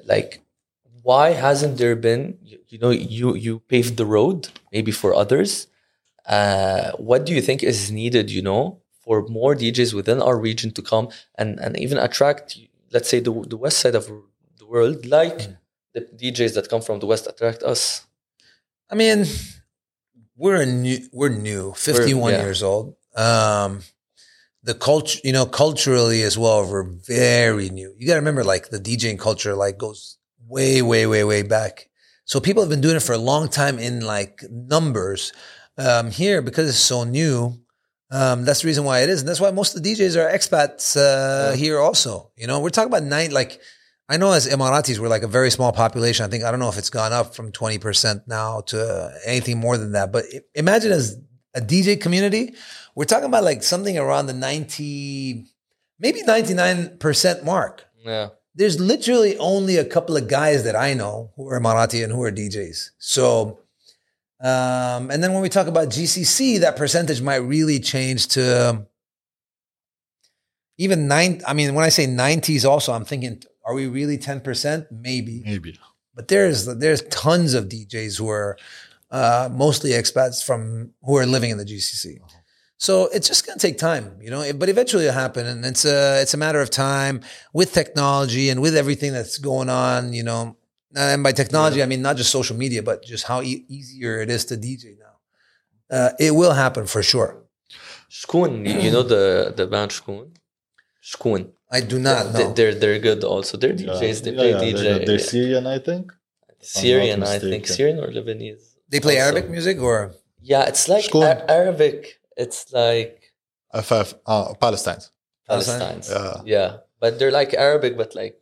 like 0.05 0.43
why 1.03 1.31
hasn't 1.31 1.79
there 1.79 1.97
been 1.97 2.39
you, 2.43 2.59
you 2.69 2.79
know 2.79 2.91
you 2.91 3.35
you 3.35 3.61
paved 3.61 3.97
the 3.97 4.07
road 4.07 4.49
maybe 4.73 4.93
for 4.93 5.15
others 5.15 5.67
uh, 6.27 6.93
what 6.93 7.27
do 7.27 7.35
you 7.35 7.43
think 7.43 7.63
is 7.63 7.91
needed 7.91 8.31
you 8.31 8.43
know 8.43 8.81
for 9.05 9.27
more 9.29 9.55
djs 9.55 9.93
within 9.93 10.21
our 10.23 10.39
region 10.39 10.71
to 10.71 10.83
come 10.83 11.09
and 11.37 11.59
and 11.61 11.77
even 11.79 11.99
attract 11.99 12.59
let's 12.93 13.09
say 13.09 13.21
the, 13.21 13.33
the 13.49 13.57
west 13.57 13.79
side 13.79 13.95
of 13.95 14.07
the 14.59 14.67
world 14.67 15.05
like 15.07 15.41
the 15.95 16.01
djs 16.21 16.55
that 16.55 16.69
come 16.69 16.83
from 16.83 16.99
the 17.01 17.07
west 17.07 17.27
attract 17.27 17.63
us 17.63 18.07
I 18.93 18.95
mean, 18.95 19.25
we're 20.37 20.61
a 20.61 20.67
new, 20.67 20.99
we're 21.13 21.31
new, 21.31 21.73
51 21.73 22.33
yeah. 22.33 22.43
years 22.43 22.63
old. 22.63 22.95
Um, 23.17 23.81
the 24.63 24.75
culture, 24.75 25.19
you 25.25 25.33
know, 25.33 25.47
culturally 25.47 26.23
as 26.23 26.37
well, 26.37 26.71
we're 26.71 26.85
very 26.85 27.71
new. 27.71 27.95
You 27.97 28.07
got 28.07 28.15
to 28.15 28.21
remember, 28.21 28.45
like 28.45 28.69
the 28.69 28.79
DJing 28.79 29.19
culture, 29.19 29.55
like 29.55 29.79
goes 29.79 30.19
way, 30.47 30.83
way, 30.83 31.07
way, 31.07 31.25
way 31.25 31.43
back. 31.43 31.89
So 32.27 32.39
people 32.39 32.63
have 32.63 32.69
been 32.69 32.83
doing 32.83 32.97
it 32.97 33.03
for 33.03 33.15
a 33.15 33.19
long 33.19 33.49
time 33.49 33.79
in 33.79 34.05
like 34.05 34.45
numbers. 34.51 35.33
Um, 35.79 36.11
here, 36.11 36.43
because 36.43 36.69
it's 36.69 36.77
so 36.77 37.05
new, 37.05 37.59
um, 38.13 38.45
that's 38.45 38.63
the 38.63 38.67
reason 38.67 38.85
why 38.85 39.01
it 39.01 39.09
is, 39.09 39.21
and 39.21 39.29
that's 39.29 39.41
why 39.41 39.51
most 39.51 39.75
of 39.75 39.83
the 39.83 39.95
DJs 39.95 40.17
are 40.17 40.31
expats 40.31 40.97
uh, 40.97 41.55
here. 41.57 41.81
Also, 41.81 42.31
you 42.37 42.47
know, 42.47 42.61
we're 42.61 42.71
talking 42.71 42.93
about 42.93 43.03
nine. 43.03 43.31
Like, 43.31 43.61
I 44.09 44.19
know 44.19 44.33
as 44.33 44.47
Emiratis, 44.47 44.99
we're 44.99 45.09
like 45.09 45.23
a 45.23 45.29
very 45.29 45.51
small 45.51 45.73
population. 45.73 46.25
I 46.25 46.29
think 46.29 46.45
I 46.45 46.51
don't 46.51 46.61
know 46.61 46.69
if 46.69 46.79
it's 46.79 46.91
gone 46.91 47.13
up 47.13 47.35
from 47.35 47.51
twenty 47.53 47.79
percent 47.79 48.29
now 48.29 48.61
to 48.67 49.13
anything 49.27 49.59
more 49.59 49.79
than 49.79 49.93
that. 49.93 50.13
But 50.13 50.27
imagine 50.55 50.93
as 50.93 51.19
a 51.55 51.61
DJ 51.61 52.01
community, 52.01 52.55
we're 52.95 53.05
talking 53.05 53.27
about 53.27 53.45
like 53.45 53.63
something 53.63 53.99
around 53.99 54.27
the 54.27 54.35
ninety, 54.35 55.47
maybe 55.99 56.23
ninety 56.23 56.55
nine 56.55 56.99
percent 56.99 57.45
mark 57.45 57.85
yeah 58.05 58.29
there's 58.55 58.79
literally 58.79 59.37
only 59.39 59.77
a 59.77 59.85
couple 59.85 60.17
of 60.17 60.29
guys 60.29 60.65
that 60.65 60.77
I 60.77 60.95
know 60.95 61.31
who 61.37 61.49
are 61.49 61.61
Emirati 61.61 62.05
and 62.05 62.13
who 62.13 62.23
are 62.23 62.31
DJs. 62.31 62.91
So, 62.99 63.61
um, 64.43 65.11
and 65.11 65.23
then 65.23 65.33
when 65.33 65.43
we 65.43 65.49
talk 65.49 65.69
about 65.69 65.89
GCC, 65.89 66.61
that 66.61 66.77
percentage 66.77 67.23
might 67.23 67.37
really 67.37 67.79
change 67.79 68.27
to 68.29 68.85
even 70.79 71.07
nine. 71.07 71.43
I 71.47 71.55
mean, 71.55 71.75
when 71.75 71.85
I 71.85 71.91
say 71.91 72.07
90s, 72.07 72.69
also, 72.69 72.93
I'm 72.93 73.05
thinking, 73.05 73.41
are 73.65 73.73
we 73.73 73.87
really 73.87 74.19
10%? 74.19 74.87
Maybe. 74.91 75.43
maybe. 75.45 75.79
But 76.15 76.27
there's 76.29 76.67
there's 76.67 77.03
tons 77.03 77.55
of 77.55 77.69
DJs 77.69 78.19
who 78.19 78.29
are 78.29 78.59
uh, 79.13 79.49
mostly 79.51 79.91
expats 79.91 80.45
from 80.45 80.91
who 81.03 81.17
are 81.17 81.25
living 81.25 81.51
in 81.51 81.59
the 81.59 81.65
GCC. 81.65 82.19
So 82.79 83.07
it's 83.15 83.29
just 83.29 83.47
going 83.47 83.59
to 83.59 83.65
take 83.65 83.79
time, 83.79 84.17
you 84.21 84.29
know. 84.29 84.53
But 84.55 84.69
eventually 84.69 85.05
it'll 85.05 85.15
happen, 85.15 85.47
and 85.47 85.65
it's 85.65 85.85
a 85.85 86.21
it's 86.21 86.35
a 86.35 86.37
matter 86.37 86.61
of 86.61 86.69
time 86.69 87.23
with 87.55 87.73
technology 87.73 88.51
and 88.51 88.61
with 88.61 88.77
everything 88.77 89.13
that's 89.13 89.39
going 89.39 89.71
on, 89.71 90.13
you 90.13 90.25
know. 90.25 90.57
And 90.97 91.23
by 91.23 91.33
technology, 91.33 91.83
I 91.83 91.87
mean 91.87 92.03
not 92.03 92.17
just 92.17 92.31
social 92.31 92.57
media, 92.57 92.83
but 92.83 93.03
just 93.05 93.25
how 93.25 93.41
e- 93.43 93.65
easier 93.69 94.21
it 94.21 94.31
is 94.31 94.45
to 94.47 94.57
DJ 94.57 94.85
now. 94.99 95.17
Uh, 95.97 96.11
it 96.19 96.33
will 96.35 96.53
happen 96.53 96.87
for 96.87 97.03
sure. 97.03 97.31
Shkoon, 98.11 98.53
you 98.85 98.91
know 98.91 99.03
the 99.03 99.53
the 99.57 99.67
band 99.67 99.91
Shkoon? 99.91 100.27
Shkoon. 101.03 101.51
I 101.71 101.81
do 101.81 101.99
not 101.99 102.33
They- 102.33 102.45
know. 102.45 102.53
They're 102.53 102.75
they're 102.75 102.99
good 102.99 103.25
also. 103.25 103.57
They're 103.57 103.73
Yeah. 103.75 103.93
DJs. 103.95 104.19
They 104.25 104.33
play 104.33 104.51
yeah, 104.51 104.61
DJ. 104.65 104.77
They're, 104.83 105.07
they're. 105.07 105.19
Syrian, 105.19 105.67
I 105.67 105.79
think. 105.79 106.13
Syrian, 106.61 107.23
I 107.23 107.39
think. 107.39 107.67
Syrian 107.67 107.99
or 107.99 108.09
Lebanese. 108.09 108.65
They 108.91 109.01
play 109.01 109.17
also. 109.19 109.25
Arabic 109.27 109.51
music, 109.51 109.77
or 109.81 110.15
Yeah, 110.43 110.65
it's 110.71 110.89
like 110.89 111.05
Shkoon. 111.09 111.25
Ar- 111.31 111.45
Arabic. 111.49 112.21
It's 112.37 112.61
like 112.73 113.33
FF, 113.73 114.09
uh, 114.27 114.55
Palestine. 114.65 115.01
Palestine? 115.49 116.01
Yeah. 116.09 116.37
Yeah. 116.45 116.71
But 117.01 117.19
they're 117.19 117.31
like 117.41 117.55
Arabic, 117.55 117.97
but 117.97 118.15
like 118.15 118.35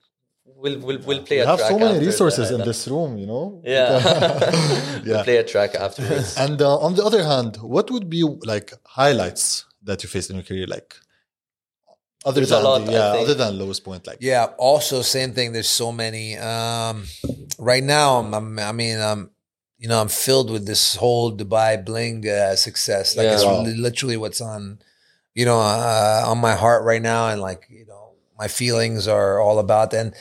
we'll 0.62 0.78
we'll 0.86 1.00
we'll 1.08 1.22
play 1.28 1.38
We 1.38 1.42
a 1.42 1.46
have 1.52 1.60
so 1.60 1.78
many 1.78 1.98
resources 2.10 2.48
the- 2.48 2.56
in 2.56 2.60
this 2.70 2.80
room, 2.92 3.10
you 3.22 3.26
know? 3.32 3.44
Yeah. 3.64 3.88
we'll 5.04 5.16
yeah. 5.16 5.22
play 5.28 5.36
a 5.44 5.44
track 5.52 5.74
afterwards. 5.86 6.36
And 6.44 6.60
uh, 6.60 6.78
on 6.86 6.94
the 6.96 7.04
other 7.04 7.22
hand, 7.32 7.52
what 7.74 7.86
would 7.90 8.08
be 8.16 8.22
like 8.52 8.68
highlights 9.00 9.64
that 9.88 10.02
you 10.02 10.08
faced 10.14 10.28
in 10.30 10.36
your 10.36 10.44
career? 10.44 10.66
Like, 10.66 10.94
other 12.24 12.40
There's 12.40 12.50
a 12.52 12.56
than 12.56 12.64
lot, 12.64 12.84
the, 12.86 12.92
yeah, 12.92 13.22
other 13.24 13.34
than 13.34 13.58
lowest 13.58 13.82
point, 13.84 14.06
like 14.06 14.18
Yeah. 14.20 14.44
Also, 14.58 15.00
same 15.02 15.32
thing. 15.32 15.52
There's 15.52 15.68
so 15.84 15.90
many. 15.90 16.36
Um, 16.36 17.04
right 17.58 17.82
now, 17.82 18.18
I'm, 18.20 18.34
I'm, 18.34 18.58
I 18.58 18.72
mean, 18.72 18.98
I'm, 19.00 19.30
you 19.78 19.88
know, 19.88 19.98
I'm 20.02 20.08
filled 20.08 20.50
with 20.50 20.66
this 20.66 20.96
whole 20.96 21.34
Dubai 21.34 21.82
bling 21.82 22.28
uh, 22.28 22.54
success. 22.56 23.16
Like 23.16 23.26
it's 23.28 23.44
Wow. 23.44 23.62
literally 23.62 24.18
what's 24.18 24.42
on, 24.42 24.80
you 25.34 25.46
know, 25.46 25.58
uh, 25.58 26.24
on 26.26 26.38
my 26.38 26.54
heart 26.54 26.84
right 26.84 27.00
now, 27.00 27.28
and 27.30 27.40
like, 27.40 27.62
you 27.70 27.86
know, 27.86 28.12
my 28.38 28.48
feelings 28.48 29.08
are 29.08 29.40
all 29.40 29.58
about 29.58 29.94
and 29.94 30.14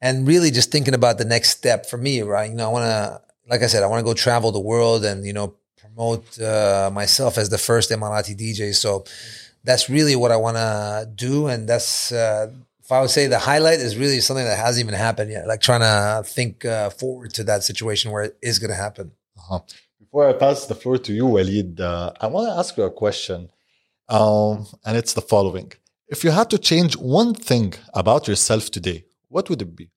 and 0.00 0.26
really 0.26 0.50
just 0.50 0.70
thinking 0.70 0.94
about 0.94 1.18
the 1.18 1.24
next 1.24 1.50
step 1.50 1.86
for 1.86 1.96
me. 1.96 2.22
Right. 2.22 2.50
You 2.50 2.56
know, 2.56 2.68
I 2.68 2.72
want 2.72 2.84
to, 2.84 3.20
like 3.48 3.62
I 3.62 3.66
said, 3.66 3.82
I 3.82 3.86
want 3.86 4.00
to 4.00 4.04
go 4.04 4.14
travel 4.14 4.52
the 4.52 4.60
world 4.60 5.04
and 5.04 5.24
you 5.24 5.32
know 5.32 5.54
promote 5.76 6.40
uh, 6.40 6.90
myself 6.92 7.38
as 7.38 7.48
the 7.48 7.58
first 7.58 7.90
Emirati 7.90 8.36
DJ. 8.36 8.74
So 8.74 9.04
that's 9.64 9.90
really 9.90 10.16
what 10.16 10.30
I 10.30 10.36
want 10.36 10.56
to 10.56 11.08
do, 11.14 11.46
and 11.46 11.68
that's 11.68 12.12
uh, 12.12 12.50
if 12.82 12.90
I 12.90 13.00
would 13.00 13.10
say 13.10 13.26
the 13.26 13.38
highlight 13.38 13.80
is 13.80 13.96
really 13.96 14.20
something 14.20 14.44
that 14.44 14.58
hasn't 14.58 14.84
even 14.84 14.98
happened 14.98 15.30
yet. 15.30 15.46
Like 15.46 15.60
trying 15.60 15.80
to 15.80 16.28
think 16.28 16.64
uh, 16.64 16.90
forward 16.90 17.32
to 17.34 17.44
that 17.44 17.62
situation 17.62 18.10
where 18.10 18.24
it 18.24 18.36
is 18.42 18.58
going 18.58 18.70
to 18.70 18.80
happen. 18.86 19.12
uh 19.50 19.60
Before 19.98 20.28
I 20.28 20.32
pass 20.32 20.66
the 20.66 20.74
floor 20.74 20.98
to 21.06 21.12
you, 21.12 21.26
Walid, 21.26 21.80
uh, 21.80 22.12
I 22.20 22.26
want 22.26 22.48
to 22.48 22.54
ask 22.60 22.76
you 22.76 22.84
a 22.84 22.90
question. 22.90 23.50
Um, 24.08 24.66
and 24.84 24.96
it's 24.96 25.14
the 25.18 25.26
following 25.32 25.72
If 26.08 26.24
you 26.24 26.30
had 26.32 26.48
to 26.50 26.58
change 26.58 26.96
one 26.96 27.32
thing 27.34 27.74
about 28.02 28.26
yourself 28.26 28.70
today, 28.76 29.04
what 29.30 29.48
would 29.48 29.62
it 29.62 29.74
be? 29.74 29.90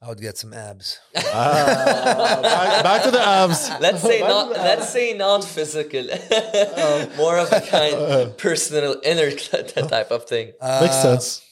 I 0.00 0.08
would 0.08 0.20
get 0.20 0.36
some 0.36 0.52
abs. 0.52 0.98
Ah, 1.16 2.40
back, 2.42 2.82
back 2.84 3.02
to 3.04 3.10
the 3.10 3.20
abs. 3.20 3.70
Let's 3.80 4.02
say 4.02 4.20
Back 4.20 4.28
not. 4.28 4.48
to 4.48 4.54
the 4.54 4.60
abs. 4.60 4.78
Let's 4.80 4.92
say 4.92 5.14
non-physical, 5.14 6.02
more 7.16 7.38
of 7.38 7.50
a 7.52 7.60
kind 7.60 7.94
uh, 7.94 7.98
uh. 7.98 8.30
personal, 8.30 8.96
inner 9.02 9.30
type 9.30 10.10
of 10.10 10.24
thing. 10.26 10.46
Makes 10.60 10.60
uh, 10.60 11.02
sense. 11.18 11.42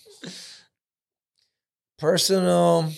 personal 1.98 2.90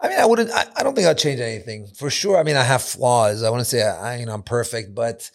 i 0.00 0.08
mean 0.08 0.18
i 0.18 0.26
wouldn't 0.26 0.50
I, 0.50 0.64
I 0.76 0.82
don't 0.82 0.96
think 0.96 1.06
i'd 1.06 1.18
change 1.18 1.38
anything 1.40 1.86
for 1.94 2.10
sure 2.10 2.36
i 2.36 2.42
mean 2.42 2.56
i 2.56 2.64
have 2.64 2.82
flaws 2.82 3.44
i 3.44 3.50
want 3.50 3.60
to 3.60 3.64
say 3.64 3.80
I, 3.80 4.18
you 4.18 4.26
know 4.26 4.34
i'm 4.34 4.42
perfect 4.42 4.92
but 4.92 5.30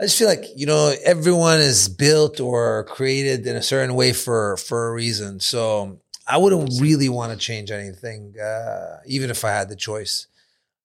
i 0.00 0.02
just 0.04 0.18
feel 0.18 0.26
like 0.26 0.44
you 0.56 0.66
know 0.66 0.92
everyone 1.04 1.60
is 1.60 1.88
built 1.88 2.40
or 2.40 2.84
created 2.84 3.46
in 3.46 3.54
a 3.54 3.62
certain 3.62 3.94
way 3.94 4.12
for 4.12 4.56
for 4.56 4.88
a 4.88 4.92
reason 4.92 5.38
so 5.38 6.00
i 6.26 6.36
wouldn't 6.36 6.80
really 6.80 7.08
want 7.08 7.32
to 7.32 7.38
change 7.38 7.70
anything 7.70 8.34
uh, 8.38 8.98
even 9.06 9.30
if 9.30 9.44
i 9.44 9.50
had 9.50 9.68
the 9.68 9.76
choice 9.76 10.26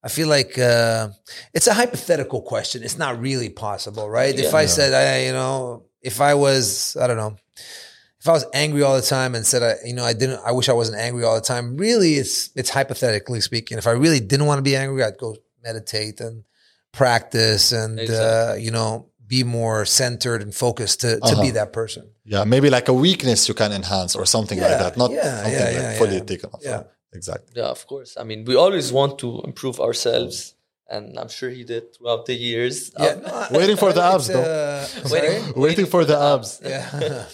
I 0.03 0.07
feel 0.07 0.27
like 0.27 0.59
uh, 0.59 1.09
it's 1.51 1.65
a 1.65 1.73
hypothetical 1.73 2.43
question. 2.43 2.83
It's 2.83 2.95
not 2.99 3.19
really 3.19 3.49
possible, 3.49 4.07
right? 4.07 4.37
if 4.37 4.51
Yeah. 4.53 4.59
I 4.59 4.67
said, 4.67 4.93
I, 4.93 5.25
you 5.25 5.33
know, 5.33 5.85
if 5.99 6.21
I 6.21 6.35
was, 6.35 6.95
I 7.01 7.07
don't 7.07 7.17
know, 7.17 7.37
if 8.19 8.27
I 8.29 8.31
was 8.31 8.45
angry 8.53 8.83
all 8.83 8.95
the 8.95 9.01
time 9.01 9.33
and 9.33 9.43
said, 9.43 9.63
I, 9.63 9.73
you 9.83 9.95
know, 9.95 10.03
I 10.05 10.13
didn't, 10.13 10.41
I 10.45 10.51
wish 10.51 10.69
I 10.69 10.73
wasn't 10.73 10.99
angry 10.99 11.23
all 11.23 11.33
the 11.33 11.41
time. 11.41 11.75
Really, 11.75 12.13
it's 12.21 12.51
it's 12.55 12.69
hypothetically 12.69 13.41
speaking. 13.41 13.79
If 13.79 13.87
I 13.87 13.91
really 13.93 14.19
didn't 14.19 14.45
want 14.45 14.59
to 14.59 14.61
be 14.61 14.75
angry, 14.75 15.03
I'd 15.03 15.17
go 15.17 15.37
meditate 15.63 16.19
and 16.19 16.43
practice 16.91 17.71
and 17.71 17.99
uh, 17.99 18.53
you 18.59 18.69
know 18.69 19.09
be 19.27 19.43
more 19.43 19.85
centered 19.85 20.41
and 20.41 20.53
focused 20.53 21.01
to 21.01 21.09
to 21.19 21.23
Uh-huh. 21.25 21.41
be 21.41 21.51
that 21.51 21.71
person. 21.73 22.03
Yeah, 22.33 22.43
maybe 22.45 22.69
like 22.69 22.87
a 22.87 22.93
weakness 22.93 23.47
you 23.49 23.55
can 23.55 23.71
enhance 23.71 24.15
or 24.19 24.25
something 24.25 24.59
like 24.59 24.77
that. 24.83 24.93
Not 24.97 25.11
yeah, 25.11 25.23
something 25.23 25.53
yeah, 25.53 25.65
like 25.65 25.73
yeah, 25.75 25.97
fully 26.01 26.17
yeah. 26.17 26.31
taken 26.31 26.49
off. 26.53 26.61
Yeah. 26.63 26.83
Exactly. 27.19 27.51
Yeah, 27.59 27.69
of 27.77 27.81
course. 27.87 28.11
I 28.21 28.23
mean, 28.29 28.43
we 28.49 28.55
always 28.65 28.91
want 28.91 29.13
to 29.23 29.29
improve 29.49 29.79
ourselves, 29.79 30.35
and 30.93 31.17
I'm 31.21 31.29
sure 31.37 31.49
he 31.49 31.63
did 31.63 31.83
throughout 31.95 32.25
the 32.29 32.35
years. 32.49 32.91
Yeah, 32.99 33.13
Um, 33.13 33.21
no, 33.51 33.59
Waiting 33.59 33.77
for 33.83 33.91
the 33.93 34.03
it's, 34.05 34.13
abs, 34.15 34.27
though. 34.27 34.41
uh, 34.41 34.85
Waiting- 35.13 35.41
sorry? 35.43 35.53
Waiting 35.65 35.85
for 35.93 36.03
the 36.03 36.17
abs. 36.33 36.49
Yeah. 36.73 37.25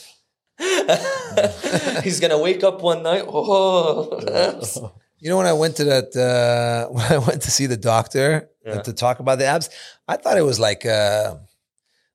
he's 2.04 2.20
gonna 2.20 2.38
wake 2.38 2.64
up 2.64 2.82
one 2.82 3.02
night. 3.04 3.24
Oh, 3.28 4.20
abs. 4.28 4.78
You 5.20 5.30
know, 5.30 5.38
when 5.38 5.48
I 5.48 5.54
went 5.54 5.76
to 5.78 5.84
that, 5.86 6.10
uh, 6.16 6.92
when 6.96 7.06
I 7.12 7.18
went 7.18 7.42
to 7.44 7.52
see 7.52 7.68
the 7.68 7.78
doctor 7.78 8.50
Yeah. 8.66 8.82
to 8.88 8.94
talk 8.94 9.20
about 9.20 9.38
the 9.40 9.46
abs, 9.46 9.70
I 10.08 10.18
thought 10.18 10.38
it 10.38 10.46
was 10.52 10.60
like, 10.60 10.86
uh, 10.86 11.36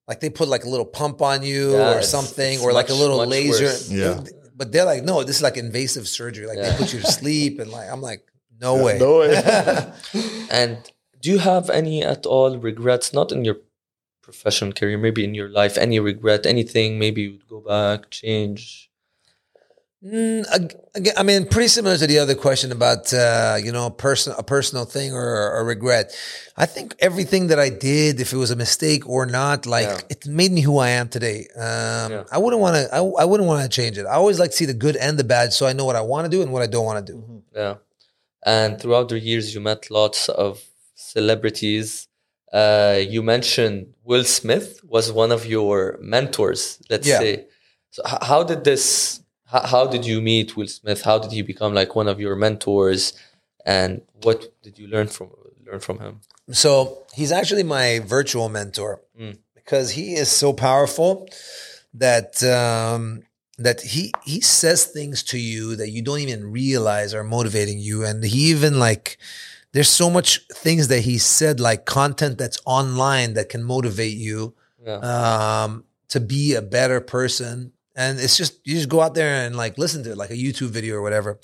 like 0.08 0.20
they 0.20 0.30
put 0.30 0.48
like 0.48 0.64
a 0.64 0.68
little 0.68 0.86
pump 0.86 1.20
on 1.22 1.42
you 1.42 1.72
Yeah, 1.72 1.98
or 1.98 2.02
something, 2.02 2.54
it's 2.54 2.62
or 2.62 2.72
like 2.72 2.88
a 2.90 2.94
little 2.94 3.24
laser. 3.26 3.64
worse. 3.64 3.90
Yeah. 3.90 4.22
But 4.56 4.72
they're 4.72 4.84
like, 4.86 5.04
no, 5.04 5.22
this 5.22 5.36
is 5.36 5.42
like 5.42 5.56
invasive 5.56 6.06
surgery. 6.08 6.46
Like 6.46 6.58
Yeah. 6.58 6.70
they 6.70 6.76
put 6.78 6.92
you 6.94 7.00
to 7.00 7.06
sleep, 7.20 7.58
and 7.60 7.70
like 7.70 7.88
I'm 7.90 8.00
like, 8.02 8.22
no 8.60 8.82
way. 8.82 8.98
No 8.98 9.18
way. 9.20 9.92
And 10.50 10.78
do 11.20 11.30
you 11.30 11.38
have 11.38 11.68
any 11.70 12.02
at 12.02 12.24
all 12.26 12.56
regrets? 12.58 13.12
Not 13.12 13.32
in 13.32 13.44
your 13.44 13.56
professional 14.22 14.72
career, 14.72 14.96
maybe 14.98 15.24
in 15.24 15.34
your 15.34 15.48
life. 15.48 15.76
Any 15.76 15.98
regret? 16.00 16.46
Anything? 16.46 16.98
Maybe 16.98 17.22
you'd 17.22 17.48
go 17.48 17.60
back, 17.60 18.10
change. 18.10 18.85
Mm, 20.06 20.72
again, 20.94 21.14
I 21.16 21.22
mean, 21.24 21.46
pretty 21.48 21.68
similar 21.68 21.96
to 21.96 22.06
the 22.06 22.18
other 22.20 22.34
question 22.36 22.70
about 22.70 23.12
uh, 23.12 23.56
you 23.66 23.72
know, 23.72 23.90
person 23.90 24.34
a 24.38 24.42
personal 24.42 24.84
thing 24.84 25.12
or 25.12 25.56
a 25.60 25.64
regret. 25.64 26.06
I 26.56 26.66
think 26.74 26.94
everything 27.08 27.48
that 27.48 27.58
I 27.58 27.70
did, 27.70 28.20
if 28.20 28.32
it 28.32 28.36
was 28.36 28.50
a 28.52 28.56
mistake 28.56 29.02
or 29.08 29.26
not, 29.26 29.66
like 29.66 29.88
Yeah. 29.88 30.00
it 30.14 30.26
made 30.26 30.52
me 30.52 30.60
who 30.68 30.78
I 30.78 30.90
am 31.00 31.08
today. 31.16 31.38
Um, 31.56 32.08
Yeah. 32.12 32.24
I 32.30 32.38
wouldn't 32.42 32.60
want 32.64 32.74
to. 32.76 32.82
I, 32.94 33.00
I 33.22 33.24
wouldn't 33.30 33.48
want 33.52 33.62
to 33.66 33.68
change 33.80 33.96
it. 34.00 34.06
I 34.06 34.14
always 34.22 34.38
like 34.38 34.50
to 34.52 34.56
see 34.56 34.66
the 34.66 34.78
good 34.86 34.96
and 34.96 35.18
the 35.18 35.24
bad, 35.24 35.52
so 35.52 35.66
I 35.66 35.72
know 35.72 35.84
what 35.90 35.96
I 35.96 36.02
want 36.12 36.22
to 36.26 36.30
do 36.36 36.40
and 36.42 36.52
what 36.52 36.62
I 36.62 36.68
don't 36.74 36.84
want 36.90 36.98
to 37.06 37.12
do. 37.12 37.18
Yeah. 37.54 37.74
And 38.44 38.80
throughout 38.80 39.08
the 39.08 39.18
years, 39.18 39.54
you 39.54 39.60
met 39.60 39.90
lots 39.90 40.28
of 40.28 40.62
celebrities. 40.94 42.06
Uh, 42.52 42.98
you 43.14 43.22
mentioned 43.22 43.78
Will 44.04 44.24
Smith 44.24 44.80
was 44.84 45.10
one 45.10 45.32
of 45.32 45.46
your 45.46 45.98
mentors, 46.00 46.78
let's 46.90 47.08
Yeah. 47.08 47.18
say. 47.18 47.32
So, 47.90 48.02
how 48.30 48.42
did 48.44 48.62
this, 48.62 49.20
how, 49.46 49.60
how 49.66 49.86
did 49.86 50.04
you 50.04 50.20
meet 50.20 50.56
Will 50.56 50.68
Smith? 50.68 51.02
How 51.02 51.18
did 51.18 51.32
he 51.32 51.42
become 51.42 51.74
like 51.74 51.94
one 51.94 52.08
of 52.08 52.20
your 52.20 52.36
mentors? 52.36 53.12
And 53.64 54.02
what 54.22 54.52
did 54.62 54.78
you 54.78 54.86
learn 54.88 55.08
from 55.08 55.30
learn 55.64 55.80
from 55.80 55.98
him? 55.98 56.20
So 56.52 57.02
he's 57.14 57.32
actually 57.32 57.64
my 57.64 58.00
virtual 58.00 58.48
mentor 58.48 59.00
Mm. 59.20 59.38
because 59.54 59.90
he 59.92 60.14
is 60.14 60.30
so 60.30 60.52
powerful 60.52 61.28
that 61.94 62.42
um, 62.44 63.22
that 63.58 63.80
he 63.80 64.12
he 64.24 64.40
says 64.40 64.84
things 64.84 65.22
to 65.24 65.38
you 65.38 65.74
that 65.76 65.88
you 65.90 66.02
don't 66.02 66.20
even 66.20 66.52
realize 66.52 67.14
are 67.14 67.24
motivating 67.24 67.78
you, 67.78 68.04
and 68.04 68.22
he 68.22 68.50
even 68.50 68.78
like 68.78 69.18
there's 69.72 69.88
so 69.88 70.08
much 70.10 70.46
things 70.54 70.88
that 70.88 71.00
he 71.00 71.18
said 71.18 71.58
like 71.60 71.84
content 71.84 72.38
that's 72.38 72.60
online 72.66 73.34
that 73.34 73.48
can 73.48 73.62
motivate 73.64 74.16
you 74.16 74.54
Yeah. 74.86 75.00
um, 75.64 75.84
to 76.08 76.20
be 76.20 76.54
a 76.54 76.62
better 76.62 77.00
person. 77.00 77.72
And 77.96 78.20
it's 78.20 78.36
just 78.36 78.60
you 78.66 78.74
just 78.74 78.88
go 78.90 79.00
out 79.00 79.14
there 79.14 79.46
and 79.46 79.56
like 79.56 79.78
listen 79.78 80.04
to 80.04 80.12
it, 80.12 80.16
like 80.18 80.30
a 80.30 80.34
YouTube 80.36 80.68
video 80.68 80.96
or 80.96 81.02
whatever. 81.02 81.40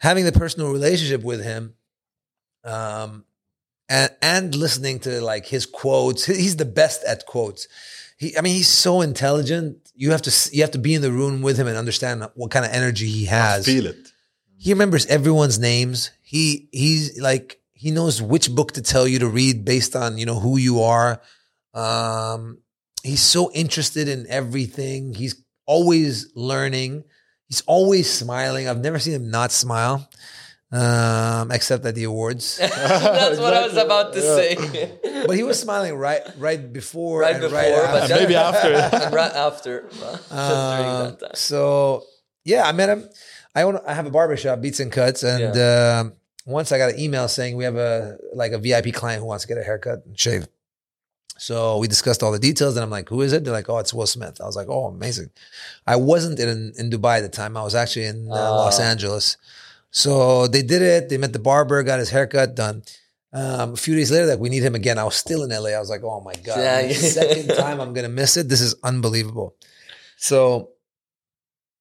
Having 0.00 0.24
the 0.24 0.32
personal 0.32 0.72
relationship 0.72 1.22
with 1.22 1.42
him, 1.44 1.74
um, 2.64 3.24
and 3.88 4.10
and 4.20 4.54
listening 4.54 4.98
to 5.00 5.20
like 5.20 5.46
his 5.46 5.64
quotes. 5.66 6.24
He's 6.26 6.56
the 6.56 6.64
best 6.64 7.04
at 7.04 7.24
quotes. 7.26 7.68
He, 8.16 8.36
I 8.36 8.40
mean, 8.40 8.54
he's 8.54 8.68
so 8.68 9.00
intelligent. 9.00 9.92
You 9.94 10.10
have 10.10 10.22
to 10.22 10.50
you 10.52 10.62
have 10.62 10.72
to 10.72 10.78
be 10.78 10.94
in 10.94 11.02
the 11.02 11.12
room 11.12 11.40
with 11.42 11.56
him 11.56 11.66
and 11.68 11.76
understand 11.76 12.26
what 12.34 12.50
kind 12.50 12.64
of 12.64 12.72
energy 12.72 13.06
he 13.06 13.26
has 13.26 13.64
Feel 13.66 13.86
it. 13.86 14.10
he 14.58 14.72
remembers 14.72 15.06
everyone's 15.06 15.58
names. 15.58 16.10
He 16.22 16.68
he's 16.72 17.20
like 17.20 17.60
he 17.72 17.90
knows 17.92 18.20
which 18.20 18.52
book 18.52 18.72
to 18.72 18.82
tell 18.82 19.06
you 19.06 19.20
to 19.20 19.28
read 19.28 19.64
based 19.64 19.94
on 19.94 20.18
you 20.18 20.26
know 20.26 20.40
who 20.40 20.56
you 20.56 20.82
are. 20.82 21.20
Um, 21.74 22.58
he's 23.04 23.22
so 23.22 23.52
interested 23.52 24.08
in 24.08 24.26
everything. 24.28 25.14
He's 25.14 25.36
always 25.66 26.32
learning. 26.34 27.04
He's 27.48 27.62
always 27.66 28.10
smiling. 28.10 28.68
I've 28.68 28.80
never 28.80 28.98
seen 28.98 29.14
him 29.14 29.30
not 29.30 29.52
smile, 29.52 30.08
um, 30.70 31.50
except 31.50 31.84
at 31.84 31.94
the 31.94 32.04
awards. 32.04 32.58
That's 32.58 33.38
what 33.38 33.52
I 33.54 33.66
was 33.66 33.76
about 33.76 34.14
to 34.14 34.22
say. 34.22 35.24
but 35.26 35.36
he 35.36 35.42
was 35.42 35.60
smiling 35.60 35.94
right 35.94 36.22
right 36.38 36.72
before 36.72 37.20
right 37.20 37.34
and 37.34 37.42
before, 37.42 37.58
right 37.58 37.70
but 37.70 38.02
after. 38.02 38.14
And 38.14 38.22
maybe 38.22 38.36
after. 38.36 38.68
and 38.72 39.14
right 39.14 39.32
after. 39.32 39.82
Just 39.82 40.00
during 40.00 40.30
that 40.30 41.16
time. 41.20 41.30
So 41.34 42.04
yeah, 42.44 42.62
I 42.64 42.72
met 42.72 42.88
him. 42.88 43.08
I 43.54 43.62
own 43.62 43.78
I 43.86 43.94
have 43.94 44.06
a 44.06 44.10
barbershop, 44.10 44.60
Beats 44.62 44.80
and 44.80 44.90
Cuts, 44.90 45.22
and 45.22 45.58
um, 45.58 46.14
once 46.46 46.72
I 46.72 46.78
got 46.78 46.90
an 46.94 46.98
email 46.98 47.28
saying 47.28 47.56
we 47.56 47.64
have 47.64 47.76
a 47.76 48.16
like 48.34 48.52
a 48.52 48.58
VIP 48.58 48.94
client 48.94 49.20
who 49.20 49.26
wants 49.26 49.44
to 49.44 49.48
get 49.48 49.58
a 49.58 49.62
haircut 49.62 50.06
and 50.06 50.18
shave. 50.18 50.48
So 51.48 51.78
we 51.78 51.88
discussed 51.88 52.22
all 52.22 52.30
the 52.30 52.38
details, 52.50 52.76
and 52.76 52.84
I'm 52.84 52.90
like, 52.98 53.08
"Who 53.08 53.20
is 53.26 53.32
it?" 53.32 53.42
They're 53.42 53.52
like, 53.60 53.68
"Oh, 53.72 53.78
it's 53.82 53.92
Will 53.92 54.06
Smith." 54.06 54.36
I 54.40 54.46
was 54.50 54.54
like, 54.60 54.68
"Oh, 54.68 54.84
amazing." 54.86 55.30
I 55.92 55.96
wasn't 55.96 56.38
in 56.38 56.72
in 56.80 56.86
Dubai 56.94 57.14
at 57.18 57.22
the 57.28 57.28
time. 57.40 57.56
I 57.56 57.64
was 57.68 57.74
actually 57.74 58.06
in 58.12 58.18
uh, 58.30 58.34
Los 58.62 58.78
Ah. 58.78 58.84
Angeles. 58.92 59.36
So 59.90 60.12
they 60.46 60.62
did 60.62 60.82
it. 60.82 61.08
They 61.08 61.18
met 61.18 61.32
the 61.32 61.40
barber, 61.50 61.82
got 61.82 61.98
his 61.98 62.10
haircut 62.16 62.54
done. 62.54 62.76
Um, 63.32 63.72
a 63.72 63.76
few 63.76 63.94
days 63.98 64.10
later, 64.12 64.26
like 64.26 64.38
we 64.38 64.50
need 64.54 64.62
him 64.62 64.76
again. 64.76 64.98
I 64.98 65.04
was 65.10 65.16
still 65.16 65.42
in 65.42 65.50
LA. 65.50 65.70
I 65.70 65.80
was 65.80 65.90
like, 65.90 66.04
"Oh 66.04 66.20
my 66.20 66.34
god, 66.48 66.58
Yeah, 66.58 66.80
yeah. 66.80 66.94
second 67.20 67.48
time 67.64 67.80
I'm 67.82 67.92
gonna 67.96 68.08
miss 68.22 68.36
it. 68.36 68.46
This 68.48 68.60
is 68.68 68.74
unbelievable." 68.90 69.48
So 70.16 70.70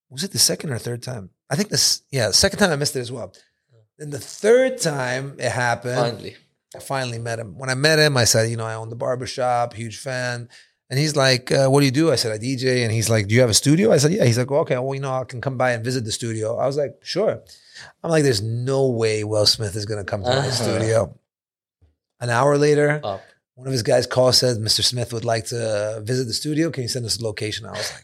was 0.10 0.24
it 0.24 0.32
the 0.32 0.40
second 0.52 0.72
or 0.72 0.80
third 0.80 1.04
time? 1.04 1.30
I 1.52 1.56
think 1.56 1.70
this, 1.70 2.02
yeah, 2.12 2.32
second 2.32 2.58
time 2.60 2.72
I 2.72 2.78
missed 2.78 2.96
it 2.96 3.02
as 3.08 3.12
well. 3.12 3.30
Then 4.00 4.10
the 4.10 4.20
third 4.44 4.80
time 4.82 5.36
it 5.38 5.52
happened, 5.52 5.98
Finally. 5.98 6.36
I 6.76 6.80
finally 6.80 7.20
met 7.20 7.40
him. 7.40 7.58
When 7.58 7.70
I 7.70 7.76
met 7.76 8.00
him, 8.00 8.16
I 8.18 8.24
said, 8.24 8.50
you 8.50 8.58
know, 8.58 8.66
I 8.66 8.76
own 8.76 8.90
the 8.90 8.96
barbershop, 8.96 9.74
huge 9.74 9.98
fan. 9.98 10.48
And 10.90 11.00
he's 11.00 11.16
like, 11.16 11.52
uh, 11.52 11.68
what 11.70 11.80
do 11.80 11.86
you 11.86 11.92
do? 11.92 12.12
I 12.12 12.16
said, 12.16 12.32
I 12.34 12.38
DJ. 12.38 12.84
And 12.84 12.92
he's 12.92 13.10
like, 13.10 13.28
do 13.28 13.36
you 13.36 13.42
have 13.42 13.50
a 13.50 13.54
studio? 13.54 13.92
I 13.94 13.98
said, 13.98 14.12
yeah. 14.12 14.26
He's 14.26 14.38
like, 14.38 14.50
well, 14.52 14.62
okay, 14.62 14.78
well, 14.78 14.94
you 14.94 15.00
know, 15.02 15.14
I 15.14 15.24
can 15.24 15.40
come 15.42 15.58
by 15.58 15.72
and 15.72 15.84
visit 15.84 16.04
the 16.06 16.12
studio. 16.12 16.58
I 16.58 16.68
was 16.68 16.76
like, 16.78 16.96
sure. 17.02 17.42
I'm 18.04 18.10
like, 18.12 18.24
there's 18.24 18.42
no 18.42 18.90
way 18.90 19.24
Will 19.24 19.46
Smith 19.46 19.76
is 19.76 19.86
going 19.86 20.00
to 20.04 20.10
come 20.10 20.24
to 20.24 20.30
my 20.30 20.36
Uh-huh. 20.38 20.52
studio. 20.52 21.18
An 22.20 22.30
hour 22.30 22.58
later, 22.58 23.00
Up. 23.04 23.22
one 23.56 23.68
of 23.68 23.74
his 23.74 23.84
guys 23.84 24.06
calls, 24.06 24.38
said, 24.38 24.58
Mr. 24.58 24.84
Smith 24.84 25.12
would 25.14 25.26
like 25.26 25.46
to 25.48 26.02
visit 26.04 26.26
the 26.26 26.34
studio. 26.34 26.70
Can 26.72 26.84
you 26.84 26.90
send 26.90 27.06
us 27.06 27.20
a 27.20 27.24
location? 27.24 27.66
I 27.66 27.72
was 27.72 27.92
like, 27.94 28.04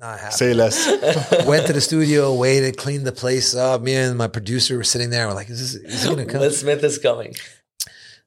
not 0.00 0.18
happening 0.18 0.32
Say 0.38 0.54
less. 0.54 0.86
went 1.46 1.66
to 1.66 1.74
the 1.74 1.80
studio, 1.82 2.34
waited, 2.34 2.78
cleaned 2.78 3.06
the 3.06 3.12
place 3.12 3.54
up. 3.54 3.82
Me 3.82 3.94
and 3.94 4.16
my 4.16 4.26
producer 4.28 4.76
were 4.78 4.84
sitting 4.84 5.10
there. 5.10 5.28
We're 5.28 5.34
like, 5.34 5.50
is 5.50 5.60
this 5.60 5.74
is 5.74 6.02
he 6.02 6.08
gonna 6.08 6.24
come? 6.32 6.40
Will 6.40 6.50
Smith 6.50 6.82
is 6.82 6.98
coming. 6.98 7.34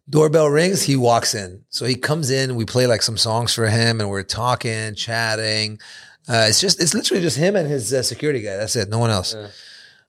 Doorbell 0.10 0.50
rings, 0.50 0.84
he 0.84 0.96
walks 0.96 1.34
in. 1.34 1.64
So 1.70 1.86
he 1.86 1.96
comes 1.96 2.30
in, 2.30 2.56
we 2.56 2.66
play 2.66 2.88
like 2.88 3.02
some 3.02 3.18
songs 3.18 3.54
for 3.54 3.68
him, 3.68 4.02
and 4.02 4.10
we're 4.10 4.24
talking, 4.24 4.96
chatting. 4.96 5.80
Uh, 6.28 6.46
it's 6.50 6.60
just, 6.60 6.82
it's 6.82 6.94
literally 6.94 7.22
just 7.22 7.38
him 7.38 7.56
and 7.56 7.70
his 7.70 7.94
uh, 7.94 8.04
security 8.04 8.42
guy. 8.42 8.58
That's 8.58 8.76
it. 8.76 8.90
No 8.90 9.00
one 9.00 9.10
else. 9.10 9.34
Yeah. 9.34 9.48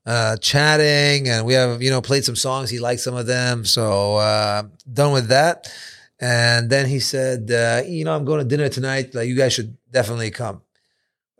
Uh, 0.07 0.37
chatting, 0.37 1.29
and 1.29 1.47
we 1.47 1.55
have, 1.55 1.83
you 1.83 1.91
know, 1.91 2.03
played 2.03 2.25
some 2.25 2.37
songs. 2.37 2.71
He 2.71 2.79
liked 2.79 3.01
some 3.01 3.15
of 3.15 3.27
them. 3.27 3.65
So 3.65 4.17
uh, 4.17 4.65
done 4.93 5.13
with 5.13 5.29
that. 5.29 5.73
And 6.21 6.71
then 6.71 6.87
he 6.87 7.01
said, 7.01 7.51
uh, 7.51 7.83
you 7.87 8.05
know, 8.05 8.15
I'm 8.15 8.25
going 8.25 8.41
to 8.41 8.45
dinner 8.45 8.69
tonight. 8.69 9.15
Like, 9.15 9.29
you 9.29 9.37
guys 9.37 9.53
should 9.53 9.77
definitely 9.91 10.31
come. 10.31 10.63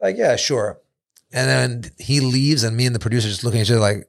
Like, 0.01 0.17
yeah, 0.17 0.37
sure. 0.37 0.81
And 1.33 1.49
then 1.49 1.91
he 1.99 2.21
leaves, 2.21 2.63
and 2.63 2.77
me 2.77 2.87
and 2.87 2.95
the 2.95 3.01
producer 3.01 3.29
just 3.29 3.43
looking 3.45 3.61
at 3.61 3.67
each 3.67 3.71
other 3.73 3.81
like, 3.81 4.09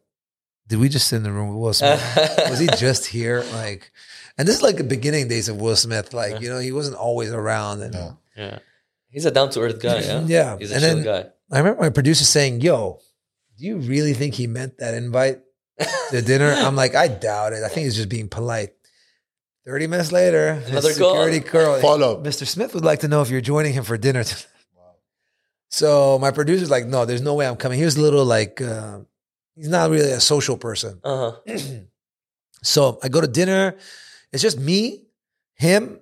did 0.67 0.79
we 0.79 0.89
just 0.89 1.07
sit 1.07 1.17
in 1.17 1.23
the 1.23 1.31
room 1.31 1.49
with 1.49 1.57
Will 1.57 1.73
Smith? 1.73 2.01
was 2.49 2.59
he 2.59 2.67
just 2.77 3.05
here? 3.05 3.43
Like, 3.53 3.91
and 4.37 4.47
this 4.47 4.57
is 4.57 4.61
like 4.61 4.77
the 4.77 4.83
beginning 4.83 5.27
days 5.27 5.49
of 5.49 5.57
Will 5.61 5.75
Smith. 5.75 6.13
Like, 6.13 6.41
you 6.41 6.49
know, 6.49 6.59
he 6.59 6.71
wasn't 6.71 6.97
always 6.97 7.31
around. 7.31 7.81
And 7.81 7.93
Yeah. 7.93 8.11
yeah. 8.35 8.59
He's 9.09 9.25
a 9.25 9.31
down 9.31 9.49
to 9.51 9.61
earth 9.61 9.79
guy. 9.81 9.99
Yeah. 10.01 10.23
Yeah. 10.27 10.57
He's 10.57 10.71
a 10.71 10.75
And 10.75 10.83
chill 10.83 10.95
then- 10.95 11.03
guy. 11.05 11.29
I 11.51 11.59
remember 11.59 11.81
my 11.81 11.89
producer 11.89 12.25
saying, 12.25 12.61
Yo, 12.61 12.99
do 13.57 13.65
you 13.65 13.77
really 13.77 14.13
think 14.13 14.33
he 14.33 14.47
meant 14.47 14.79
that 14.79 14.93
invite 14.95 15.41
to 16.11 16.21
dinner? 16.25 16.51
I'm 16.51 16.75
like, 16.75 16.95
I 16.95 17.07
doubt 17.07 17.53
it. 17.53 17.63
I 17.63 17.67
think 17.69 17.85
he's 17.85 17.95
just 17.95 18.09
being 18.09 18.27
polite. 18.29 18.71
30 19.65 19.87
minutes 19.87 20.11
later, 20.11 20.55
his 20.55 20.69
Another 20.69 20.93
call. 20.95 21.13
security 21.15 21.39
girl. 21.39 21.79
Follow. 21.81 22.21
Mr. 22.23 22.45
Smith 22.47 22.73
would 22.73 22.83
like 22.85 22.99
to 23.01 23.07
know 23.07 23.21
if 23.21 23.29
you're 23.29 23.41
joining 23.41 23.73
him 23.73 23.83
for 23.83 23.97
dinner. 23.97 24.23
tonight." 24.23 24.47
So 25.69 26.17
my 26.19 26.31
producer's 26.31 26.69
like, 26.69 26.85
no, 26.85 27.05
there's 27.05 27.21
no 27.21 27.33
way 27.33 27.47
I'm 27.47 27.55
coming. 27.57 27.77
He 27.79 27.85
was 27.85 27.97
a 27.97 28.01
little 28.01 28.23
like, 28.25 28.61
uh, 28.61 28.99
he's 29.55 29.67
not 29.67 29.89
really 29.89 30.11
a 30.11 30.19
social 30.19 30.57
person. 30.57 30.99
Uh 31.03 31.31
huh. 31.47 31.57
So 32.63 32.97
I 33.03 33.09
go 33.09 33.21
to 33.21 33.27
dinner. 33.27 33.75
It's 34.35 34.43
just 34.43 34.59
me, 34.59 35.05
him, 35.53 36.01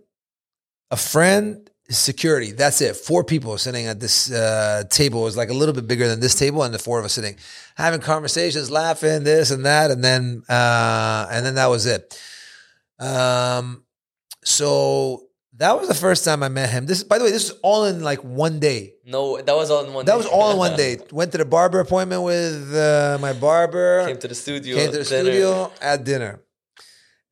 a 0.89 0.97
friend, 0.97 1.69
security. 1.87 2.51
That's 2.51 2.81
it. 2.81 2.95
Four 2.95 3.23
people 3.23 3.55
sitting 3.59 3.85
at 3.85 3.99
this 3.99 4.31
uh, 4.31 4.85
table. 4.89 5.21
Was 5.21 5.37
like 5.37 5.49
a 5.49 5.53
little 5.53 5.75
bit 5.75 5.87
bigger 5.87 6.07
than 6.07 6.19
this 6.19 6.33
table, 6.33 6.63
and 6.63 6.73
the 6.73 6.79
four 6.79 6.97
of 6.97 7.05
us 7.05 7.13
sitting, 7.13 7.35
having 7.75 7.99
conversations, 7.99 8.71
laughing, 8.71 9.23
this 9.23 9.51
and 9.51 9.67
that, 9.67 9.91
and 9.91 10.03
then 10.03 10.41
uh, 10.49 11.27
and 11.29 11.45
then 11.45 11.53
that 11.55 11.67
was 11.67 11.85
it. 11.85 12.19
Um, 12.99 13.83
so 14.43 15.27
that 15.57 15.77
was 15.77 15.87
the 15.87 15.93
first 15.93 16.25
time 16.25 16.41
I 16.41 16.49
met 16.49 16.71
him. 16.71 16.87
This, 16.87 17.03
by 17.03 17.19
the 17.19 17.25
way, 17.25 17.31
this 17.31 17.51
is 17.51 17.59
all 17.61 17.85
in 17.85 18.01
like 18.01 18.23
one 18.23 18.59
day. 18.59 18.95
No, 19.05 19.39
that 19.39 19.55
was 19.55 19.69
all 19.69 19.85
in 19.85 19.93
one. 19.93 20.05
Day. 20.05 20.11
That 20.11 20.17
day. 20.17 20.23
was 20.23 20.25
all 20.25 20.51
in 20.53 20.57
one 20.57 20.75
day. 20.77 20.97
Went 21.11 21.31
to 21.33 21.37
the 21.37 21.45
barber 21.45 21.79
appointment 21.79 22.23
with 22.23 22.75
uh, 22.75 23.19
my 23.21 23.33
barber. 23.33 24.07
Came 24.07 24.17
to 24.17 24.27
the 24.27 24.33
studio. 24.33 24.75
Came 24.75 24.91
to 24.91 24.97
the 24.97 25.03
dinner. 25.03 25.31
studio 25.31 25.71
at 25.79 26.03
dinner. 26.03 26.41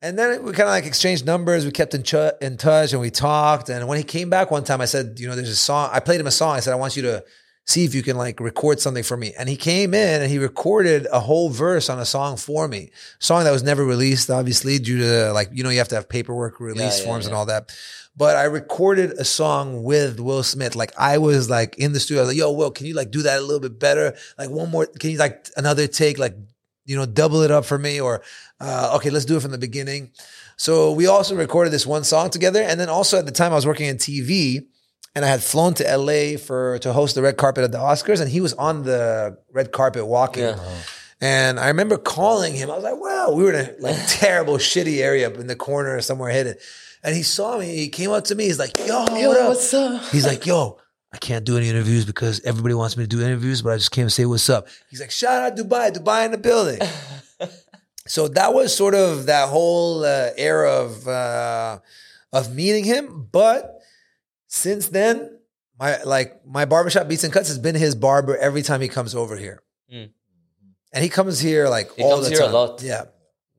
And 0.02 0.18
then 0.18 0.42
we 0.42 0.50
kind 0.50 0.68
of 0.68 0.72
like 0.72 0.84
exchanged 0.84 1.24
numbers. 1.24 1.64
We 1.64 1.70
kept 1.70 1.94
in, 1.94 2.02
ch- 2.02 2.34
in 2.40 2.56
touch 2.56 2.92
and 2.92 3.00
we 3.00 3.10
talked. 3.10 3.68
And 3.68 3.86
when 3.86 3.98
he 3.98 4.04
came 4.04 4.28
back 4.28 4.50
one 4.50 4.64
time, 4.64 4.80
I 4.80 4.84
said, 4.86 5.20
you 5.20 5.28
know, 5.28 5.36
there's 5.36 5.48
a 5.48 5.56
song. 5.56 5.90
I 5.92 6.00
played 6.00 6.20
him 6.20 6.26
a 6.26 6.32
song. 6.32 6.56
I 6.56 6.60
said, 6.60 6.72
I 6.72 6.76
want 6.76 6.96
you 6.96 7.02
to 7.02 7.24
see 7.64 7.84
if 7.84 7.94
you 7.94 8.02
can 8.02 8.16
like 8.16 8.40
record 8.40 8.80
something 8.80 9.04
for 9.04 9.16
me. 9.16 9.32
And 9.38 9.48
he 9.48 9.56
came 9.56 9.94
in 9.94 10.20
and 10.20 10.28
he 10.28 10.38
recorded 10.38 11.06
a 11.12 11.20
whole 11.20 11.50
verse 11.50 11.88
on 11.88 12.00
a 12.00 12.04
song 12.04 12.36
for 12.36 12.66
me. 12.66 12.90
song 13.20 13.44
that 13.44 13.52
was 13.52 13.62
never 13.62 13.84
released, 13.84 14.28
obviously, 14.28 14.80
due 14.80 14.98
to 14.98 15.32
like, 15.32 15.50
you 15.52 15.62
know, 15.62 15.70
you 15.70 15.78
have 15.78 15.88
to 15.88 15.94
have 15.94 16.08
paperwork 16.08 16.58
release 16.58 16.98
yeah, 16.98 17.04
forms 17.04 17.26
and 17.26 17.32
yeah. 17.32 17.38
all 17.38 17.46
that. 17.46 17.72
But 18.16 18.36
I 18.36 18.44
recorded 18.44 19.12
a 19.12 19.24
song 19.24 19.84
with 19.84 20.18
Will 20.18 20.42
Smith. 20.42 20.74
Like 20.74 20.90
I 20.98 21.18
was 21.18 21.48
like 21.48 21.78
in 21.78 21.92
the 21.92 22.00
studio. 22.00 22.22
I 22.22 22.24
was 22.24 22.30
like, 22.30 22.38
yo, 22.38 22.50
Will, 22.50 22.72
can 22.72 22.86
you 22.86 22.94
like 22.94 23.12
do 23.12 23.22
that 23.22 23.38
a 23.38 23.42
little 23.42 23.60
bit 23.60 23.78
better? 23.78 24.16
Like 24.36 24.50
one 24.50 24.68
more, 24.68 24.86
can 24.86 25.10
you 25.10 25.18
like 25.18 25.48
another 25.56 25.86
take, 25.86 26.18
like, 26.18 26.36
you 26.92 26.98
know, 26.98 27.06
double 27.06 27.40
it 27.40 27.50
up 27.50 27.64
for 27.64 27.78
me? 27.78 27.98
Or, 28.00 28.22
uh, 28.60 28.92
okay, 28.96 29.08
let's 29.08 29.24
do 29.24 29.36
it 29.36 29.40
from 29.42 29.50
the 29.50 29.58
beginning. 29.58 30.10
So 30.58 30.92
we 30.92 31.06
also 31.06 31.34
recorded 31.34 31.70
this 31.72 31.86
one 31.86 32.04
song 32.04 32.28
together. 32.28 32.60
And 32.62 32.78
then 32.78 32.90
also 32.90 33.18
at 33.18 33.24
the 33.24 33.32
time 33.32 33.50
I 33.52 33.54
was 33.54 33.66
working 33.66 33.86
in 33.88 33.96
TV 33.96 34.66
and 35.14 35.24
I 35.24 35.28
had 35.28 35.42
flown 35.42 35.72
to 35.74 35.96
LA 35.96 36.36
for 36.36 36.78
to 36.80 36.92
host 36.92 37.14
the 37.14 37.22
red 37.22 37.38
carpet 37.38 37.64
at 37.64 37.72
the 37.72 37.78
Oscars. 37.78 38.20
And 38.20 38.30
he 38.30 38.42
was 38.42 38.52
on 38.52 38.82
the 38.82 39.38
red 39.50 39.72
carpet 39.72 40.06
walking. 40.06 40.44
Yeah. 40.44 40.58
And 41.22 41.58
I 41.58 41.68
remember 41.68 41.96
calling 41.96 42.54
him. 42.54 42.70
I 42.70 42.74
was 42.74 42.84
like, 42.84 43.00
wow, 43.00 43.32
we 43.32 43.44
were 43.44 43.52
in 43.54 43.70
a 43.70 43.72
like 43.80 43.96
terrible, 44.08 44.58
shitty 44.58 44.98
area 45.00 45.32
in 45.32 45.46
the 45.46 45.56
corner 45.56 46.00
somewhere 46.02 46.30
hidden. 46.30 46.56
And 47.02 47.16
he 47.16 47.22
saw 47.22 47.58
me. 47.58 47.66
He 47.74 47.88
came 47.88 48.10
up 48.10 48.24
to 48.24 48.34
me. 48.34 48.44
He's 48.44 48.58
like, 48.58 48.76
yo, 48.78 49.06
Yo, 49.16 49.28
what 49.28 49.40
up? 49.40 49.48
what's 49.48 49.72
up? 49.74 50.04
He's 50.12 50.26
like, 50.26 50.46
yo, 50.46 50.78
I 51.12 51.18
can't 51.18 51.44
do 51.44 51.56
any 51.58 51.68
interviews 51.68 52.04
because 52.04 52.40
everybody 52.44 52.74
wants 52.74 52.96
me 52.96 53.04
to 53.04 53.08
do 53.08 53.20
interviews, 53.22 53.60
but 53.62 53.72
I 53.72 53.76
just 53.76 53.90
came 53.90 54.06
to 54.06 54.10
say 54.10 54.24
what's 54.24 54.48
up. 54.48 54.66
He's 54.90 55.00
like, 55.00 55.10
shout 55.10 55.42
out 55.52 55.58
Dubai, 55.58 55.92
Dubai 55.92 56.24
in 56.24 56.30
the 56.32 56.38
building. 56.38 56.80
so 58.06 58.28
that 58.28 58.54
was 58.54 58.74
sort 58.74 58.94
of 58.94 59.26
that 59.26 59.48
whole 59.48 60.04
uh, 60.04 60.30
era 60.36 60.70
of 60.70 61.06
uh, 61.06 61.78
of 62.32 62.54
meeting 62.54 62.84
him. 62.84 63.28
But 63.30 63.78
since 64.48 64.88
then, 64.88 65.38
my 65.78 66.02
like 66.02 66.46
my 66.46 66.64
barbershop 66.64 67.08
beats 67.08 67.24
and 67.24 67.32
cuts 67.32 67.48
has 67.48 67.58
been 67.58 67.74
his 67.74 67.94
barber 67.94 68.36
every 68.36 68.62
time 68.62 68.80
he 68.80 68.88
comes 68.88 69.14
over 69.14 69.36
here. 69.36 69.62
Mm. 69.92 70.10
And 70.94 71.02
he 71.02 71.10
comes 71.10 71.40
here 71.40 71.68
like 71.68 71.94
He 71.94 72.02
all 72.02 72.16
comes 72.16 72.28
the 72.28 72.34
here 72.34 72.42
a 72.42 72.44
time. 72.46 72.54
lot. 72.54 72.82
Yeah. 72.82 73.04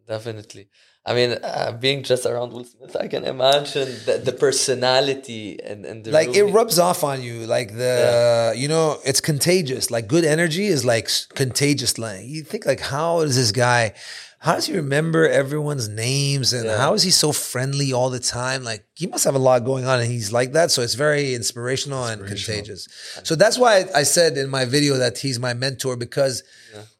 Definitely. 0.07 0.69
I 1.05 1.13
mean, 1.13 1.31
uh, 1.43 1.77
being 1.79 2.01
just 2.03 2.25
around 2.25 2.53
Will 2.53 2.63
Smith, 2.63 2.95
I 2.95 3.07
can 3.07 3.25
imagine 3.25 3.89
the, 4.05 4.21
the 4.23 4.31
personality 4.31 5.59
and, 5.61 5.85
and 5.85 6.03
the 6.03 6.11
like 6.11 6.33
it 6.33 6.45
rubs 6.45 6.79
off 6.79 7.03
on 7.03 7.21
you. 7.21 7.45
Like 7.45 7.75
the 7.75 8.53
you 8.55 8.67
know 8.69 8.97
it's 9.05 9.19
contagious. 9.19 9.91
Like 9.91 10.07
good 10.07 10.23
energy 10.23 10.65
is 10.65 10.85
like 10.85 11.09
contagious 11.35 11.97
like 11.97 12.25
you 12.25 12.43
think 12.43 12.65
like 12.65 12.79
how 12.79 13.19
is 13.19 13.35
this 13.35 13.51
guy 13.51 13.93
how 14.39 14.55
does 14.55 14.65
he 14.65 14.75
remember 14.75 15.25
everyone's 15.27 15.87
names 15.87 16.51
and 16.51 16.65
Yeah. 16.65 16.77
how 16.77 16.93
is 16.95 17.03
he 17.03 17.11
so 17.11 17.31
friendly 17.31 17.93
all 17.93 18.09
the 18.09 18.19
time? 18.19 18.63
Like 18.63 18.85
he 18.93 19.07
must 19.07 19.23
have 19.23 19.35
a 19.35 19.39
lot 19.39 19.63
going 19.63 19.85
on 19.85 20.01
and 20.01 20.09
he's 20.11 20.33
like 20.33 20.51
that. 20.51 20.69
So 20.69 20.81
it's 20.81 20.95
very 20.95 21.33
inspirational, 21.33 22.03
and 22.05 22.25
contagious. 22.25 22.87
So 23.23 23.35
that's 23.35 23.57
why 23.57 23.79
I, 23.79 23.99
I 23.99 24.03
said 24.03 24.37
in 24.37 24.49
my 24.49 24.65
video 24.65 24.95
that 24.97 25.17
he's 25.17 25.39
my 25.39 25.53
mentor 25.53 25.95
because 25.95 26.43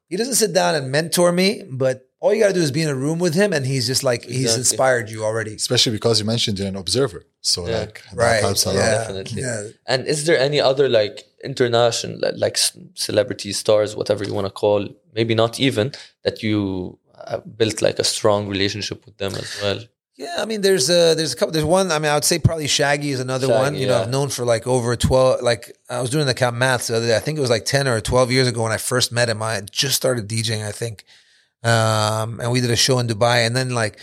he 0.07 0.15
doesn't 0.17 0.35
sit 0.35 0.53
down 0.53 0.75
and 0.75 0.91
mentor 0.91 1.31
me 1.31 1.63
but 1.69 2.07
all 2.23 2.31
you 2.33 2.39
got 2.43 2.51
to 2.53 2.57
do 2.59 2.63
is 2.67 2.71
be 2.79 2.83
in 2.87 2.91
a 2.97 2.99
room 3.05 3.19
with 3.25 3.33
him 3.41 3.49
and 3.55 3.63
he's 3.71 3.85
just 3.91 4.03
like 4.09 4.21
he's 4.37 4.55
inspired 4.63 5.05
you 5.13 5.19
already 5.29 5.53
Especially 5.65 5.91
because 5.99 6.15
you 6.21 6.25
mentioned 6.33 6.53
you're 6.59 6.71
an 6.75 6.79
observer. 6.85 7.21
So 7.51 7.57
Yeah. 7.67 7.79
like 7.81 7.95
that 8.11 8.15
right 8.25 8.41
helps 8.47 8.63
a 8.65 8.69
lot. 8.69 8.75
yeah. 8.77 8.91
Definitely. 8.99 9.41
yeah 9.47 9.61
And 9.91 9.99
is 10.13 10.19
there 10.25 10.39
any 10.47 10.59
other 10.69 10.87
like 10.99 11.15
international, 11.49 12.15
like, 12.23 12.35
like 12.45 12.57
s- 12.65 12.77
celebrity 13.07 13.51
stars, 13.61 13.89
whatever 14.01 14.21
you 14.27 14.33
want 14.39 14.47
to 14.47 14.55
call, 14.63 14.79
maybe 15.17 15.33
not 15.43 15.53
even 15.67 15.85
that 16.25 16.35
you 16.45 16.55
uh, 17.31 17.39
built 17.59 17.77
like 17.87 17.97
a 17.99 18.07
strong 18.15 18.41
relationship 18.47 18.99
with 19.05 19.15
them 19.21 19.33
as 19.43 19.49
well? 19.61 19.79
Yeah, 20.15 20.35
I 20.43 20.45
mean, 20.45 20.61
there's 20.61 20.87
a 20.91 21.15
there's 21.17 21.33
a 21.33 21.35
couple. 21.39 21.53
There's 21.55 21.65
one. 21.79 21.87
I 21.91 21.97
mean, 22.01 22.11
I 22.11 22.15
would 22.17 22.23
say 22.31 22.37
probably 22.37 22.67
Shaggy 22.67 23.09
is 23.15 23.19
another 23.19 23.47
Shaggy, 23.47 23.63
one. 23.63 23.73
You 23.75 23.87
know, 23.87 23.97
yeah. 23.97 24.03
I've 24.03 24.11
known 24.17 24.29
for 24.29 24.45
like 24.45 24.67
over 24.75 24.95
twelve. 24.95 25.41
Like 25.41 25.63
I 25.89 25.99
was 26.01 26.11
doing 26.11 26.27
the 26.27 26.35
count 26.35 26.55
maths 26.55 26.85
the 26.87 26.95
other 26.97 27.07
day. 27.07 27.15
I 27.15 27.19
think 27.19 27.35
it 27.39 27.41
was 27.41 27.49
like 27.49 27.65
ten 27.65 27.87
or 27.87 27.99
twelve 27.99 28.31
years 28.31 28.47
ago 28.47 28.61
when 28.61 28.71
I 28.71 28.77
first 28.77 29.11
met 29.11 29.27
him. 29.27 29.41
I 29.41 29.55
had 29.55 29.71
just 29.71 29.95
started 29.95 30.27
DJing, 30.27 30.63
I 30.63 30.71
think, 30.71 31.03
um, 31.63 32.39
and 32.39 32.51
we 32.51 32.61
did 32.61 32.71
a 32.71 32.75
show 32.75 32.99
in 32.99 33.07
Dubai. 33.07 33.45
And 33.45 33.55
then 33.55 33.69
like 33.71 33.99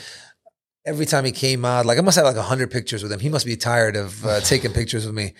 every 0.87 1.07
time 1.07 1.25
he 1.25 1.33
came 1.33 1.65
out, 1.65 1.87
like 1.87 1.99
I 1.99 2.01
must 2.03 2.17
have 2.17 2.25
like 2.25 2.37
hundred 2.37 2.71
pictures 2.71 3.03
with 3.03 3.13
him. 3.13 3.21
He 3.21 3.29
must 3.29 3.47
be 3.47 3.57
tired 3.57 3.97
of 3.97 4.25
uh, 4.25 4.41
taking 4.53 4.73
pictures 4.73 5.07
with 5.07 5.15
me. 5.15 5.35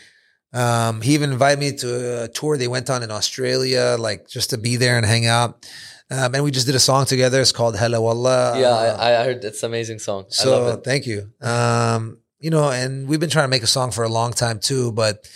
Um, 0.53 1.01
he 1.01 1.15
even 1.15 1.31
invited 1.33 1.61
me 1.61 1.73
to 1.77 2.25
a 2.25 2.29
tour 2.29 2.57
they 2.57 2.67
went 2.69 2.91
on 2.91 3.03
in 3.03 3.11
Australia, 3.11 3.97
like 3.99 4.29
just 4.29 4.51
to 4.51 4.59
be 4.59 4.77
there 4.77 4.97
and 4.97 5.07
hang 5.07 5.27
out. 5.27 5.65
Um, 6.11 6.35
and 6.35 6.43
we 6.43 6.51
just 6.51 6.67
did 6.67 6.75
a 6.75 6.81
song 6.81 7.05
together. 7.07 7.41
It's 7.41 7.53
called 7.53 7.79
Hello 7.79 8.05
Allah. 8.07 8.59
yeah, 8.59 8.67
Uh, 8.71 8.97
I, 8.99 9.21
I 9.21 9.25
heard 9.25 9.45
it's 9.45 9.63
amazing 9.63 10.01
song. 10.01 10.25
I 10.25 10.33
so 10.33 10.51
love 10.61 10.79
it. 10.79 10.85
thank 10.85 11.07
you. 11.07 11.31
Um, 11.41 12.19
you 12.41 12.51
know, 12.51 12.69
and 12.69 13.07
we've 13.07 13.21
been 13.21 13.31
trying 13.31 13.45
to 13.45 13.49
make 13.49 13.63
a 13.63 13.69
song 13.69 13.93
for 13.93 14.03
a 14.03 14.09
long 14.09 14.33
time 14.33 14.59
too, 14.59 14.91
but 14.91 15.31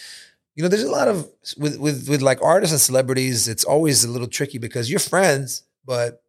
you 0.57 0.65
know, 0.65 0.69
there's 0.69 0.83
a 0.83 0.91
lot 0.91 1.07
of 1.07 1.29
with 1.57 1.79
with 1.79 2.09
with 2.09 2.23
like 2.23 2.43
artists 2.43 2.73
and 2.73 2.81
celebrities, 2.81 3.47
it's 3.47 3.63
always 3.65 4.03
a 4.03 4.11
little 4.11 4.27
tricky 4.27 4.59
because 4.59 4.91
you're 4.91 4.99
friends, 4.99 5.63
but 5.85 6.24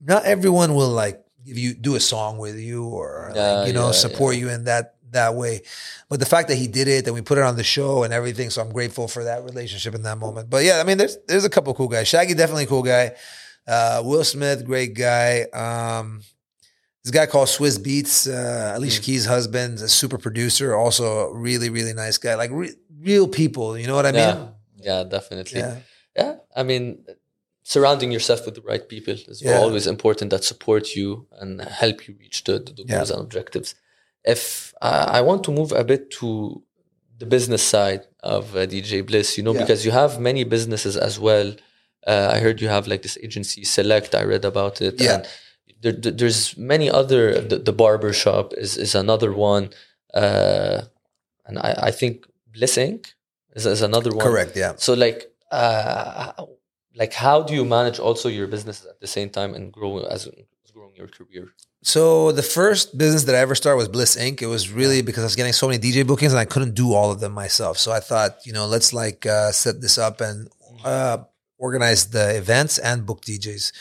not 0.00 0.24
everyone 0.24 0.74
will 0.74 0.90
like 0.90 1.24
give 1.44 1.58
you 1.58 1.74
do 1.74 1.94
a 1.94 2.00
song 2.00 2.38
with 2.38 2.58
you 2.58 2.84
or 2.84 3.32
like, 3.34 3.66
you 3.66 3.72
know 3.72 3.86
yeah, 3.86 3.92
support 3.92 4.34
yeah. 4.34 4.40
you 4.40 4.48
in 4.50 4.64
that 4.64 4.96
that 5.12 5.34
way. 5.34 5.62
But 6.08 6.20
the 6.20 6.26
fact 6.26 6.48
that 6.48 6.56
he 6.56 6.66
did 6.66 6.88
it 6.88 7.06
and 7.06 7.14
we 7.14 7.22
put 7.22 7.38
it 7.38 7.44
on 7.44 7.56
the 7.56 7.64
show 7.64 8.02
and 8.02 8.12
everything, 8.12 8.50
so 8.50 8.62
I'm 8.62 8.72
grateful 8.72 9.08
for 9.08 9.24
that 9.24 9.44
relationship 9.44 9.94
in 9.94 10.02
that 10.02 10.18
moment. 10.18 10.50
But 10.50 10.64
yeah, 10.64 10.80
I 10.80 10.84
mean, 10.84 10.98
there's 10.98 11.16
there's 11.26 11.44
a 11.44 11.50
couple 11.50 11.72
cool 11.74 11.88
guys. 11.88 12.08
Shaggy 12.08 12.34
definitely 12.34 12.64
a 12.64 12.68
cool 12.68 12.82
guy. 12.82 13.12
Uh, 13.66 14.02
Will 14.04 14.24
Smith, 14.24 14.64
great 14.64 14.94
guy. 14.94 15.42
Um, 15.52 16.22
this 17.04 17.10
guy 17.12 17.26
called 17.26 17.48
Swizz 17.48 17.78
Beatz, 17.78 18.26
uh, 18.26 18.76
Alicia 18.76 19.02
Keys' 19.02 19.26
husband, 19.26 19.78
a 19.78 19.88
super 19.88 20.18
producer, 20.18 20.74
also 20.74 21.28
a 21.28 21.34
really, 21.34 21.70
really 21.70 21.92
nice 21.92 22.18
guy. 22.18 22.34
Like 22.34 22.50
re- 22.50 22.74
real 22.98 23.28
people, 23.28 23.78
you 23.78 23.86
know 23.86 23.94
what 23.94 24.06
I 24.06 24.12
mean? 24.12 24.20
yeah, 24.20 24.46
yeah, 24.76 25.04
definitely. 25.04 25.60
Yeah. 25.60 25.78
Yeah, 26.16 26.36
I 26.56 26.64
mean, 26.64 27.04
surrounding 27.74 28.10
yourself 28.16 28.40
with 28.46 28.54
the 28.58 28.66
right 28.72 28.86
people 28.94 29.14
is 29.32 29.38
Yeah. 29.42 29.58
always 29.64 29.86
important 29.86 30.30
that 30.30 30.44
support 30.52 30.84
you 30.98 31.08
and 31.40 31.50
help 31.82 31.98
you 32.06 32.12
reach 32.24 32.38
the, 32.44 32.54
the 32.76 32.84
Yeah. 32.86 32.96
goals 32.96 33.10
and 33.14 33.20
objectives. 33.26 33.68
If 34.34 34.42
uh, 34.88 35.06
I 35.18 35.20
want 35.28 35.40
to 35.44 35.52
move 35.58 35.70
a 35.72 35.84
bit 35.92 36.02
to 36.20 36.28
the 37.20 37.26
business 37.26 37.62
side 37.74 38.02
of 38.22 38.42
uh, 38.56 38.60
DJ 38.72 38.92
Bliss, 39.08 39.28
you 39.36 39.44
know, 39.44 39.54
Yeah. 39.54 39.62
because 39.62 39.80
you 39.86 39.92
have 40.02 40.12
many 40.30 40.42
businesses 40.56 40.94
as 41.08 41.14
well. 41.28 41.48
Uh, 42.12 42.28
I 42.34 42.38
heard 42.44 42.58
you 42.62 42.68
have 42.76 42.86
like 42.92 43.02
this 43.02 43.18
agency 43.26 43.64
Select. 43.64 44.14
I 44.14 44.24
read 44.32 44.44
about 44.44 44.80
it. 44.80 44.94
Yeah. 45.00 45.14
And 45.16 45.26
there, 45.82 45.96
there- 46.02 46.16
there's 46.20 46.40
many 46.56 46.88
other. 47.00 47.22
The, 47.50 47.58
the 47.68 47.72
barber 47.82 48.12
shop 48.22 48.46
is 48.64 48.76
is 48.84 48.94
another 48.94 49.30
one, 49.54 49.64
uh, 50.22 50.78
and 51.46 51.54
I, 51.68 51.70
I 51.88 51.92
think 52.00 52.14
Bliss 52.54 52.76
Inc. 52.86 53.00
is, 53.56 53.64
is 53.66 53.82
another 53.82 54.10
one. 54.10 54.24
Correct. 54.28 54.52
Yeah. 54.56 54.72
So 54.76 54.90
like 55.06 55.20
uh 55.50 56.32
like 56.98 57.12
how 57.12 57.42
do 57.42 57.54
you 57.54 57.64
manage 57.64 57.98
also 57.98 58.28
your 58.28 58.46
business 58.46 58.84
at 58.84 59.00
the 59.00 59.06
same 59.06 59.30
time 59.30 59.54
and 59.54 59.72
grow 59.72 59.98
as, 59.98 60.26
as 60.26 60.70
growing 60.72 60.94
your 60.96 61.08
career? 61.08 61.54
So 61.82 62.32
the 62.32 62.42
first 62.42 62.98
business 62.98 63.24
that 63.24 63.36
I 63.36 63.38
ever 63.38 63.54
started 63.54 63.76
was 63.76 63.88
Bliss 63.88 64.16
Inc. 64.16 64.42
It 64.42 64.46
was 64.46 64.70
really 64.70 65.00
because 65.00 65.22
I 65.22 65.26
was 65.26 65.36
getting 65.36 65.52
so 65.52 65.68
many 65.68 65.78
DJ 65.78 66.06
bookings 66.06 66.32
and 66.32 66.40
I 66.40 66.44
couldn't 66.44 66.74
do 66.74 66.92
all 66.92 67.12
of 67.12 67.20
them 67.20 67.32
myself. 67.32 67.78
So 67.78 67.92
I 67.92 68.00
thought, 68.00 68.44
you 68.44 68.52
know, 68.52 68.66
let's 68.66 68.92
like 68.92 69.24
uh, 69.24 69.52
set 69.52 69.80
this 69.80 69.96
up 69.96 70.20
and 70.20 70.48
uh, 70.84 71.18
organize 71.56 72.10
the 72.10 72.36
events 72.36 72.78
and 72.78 73.06
book 73.06 73.22
DJs. 73.22 73.72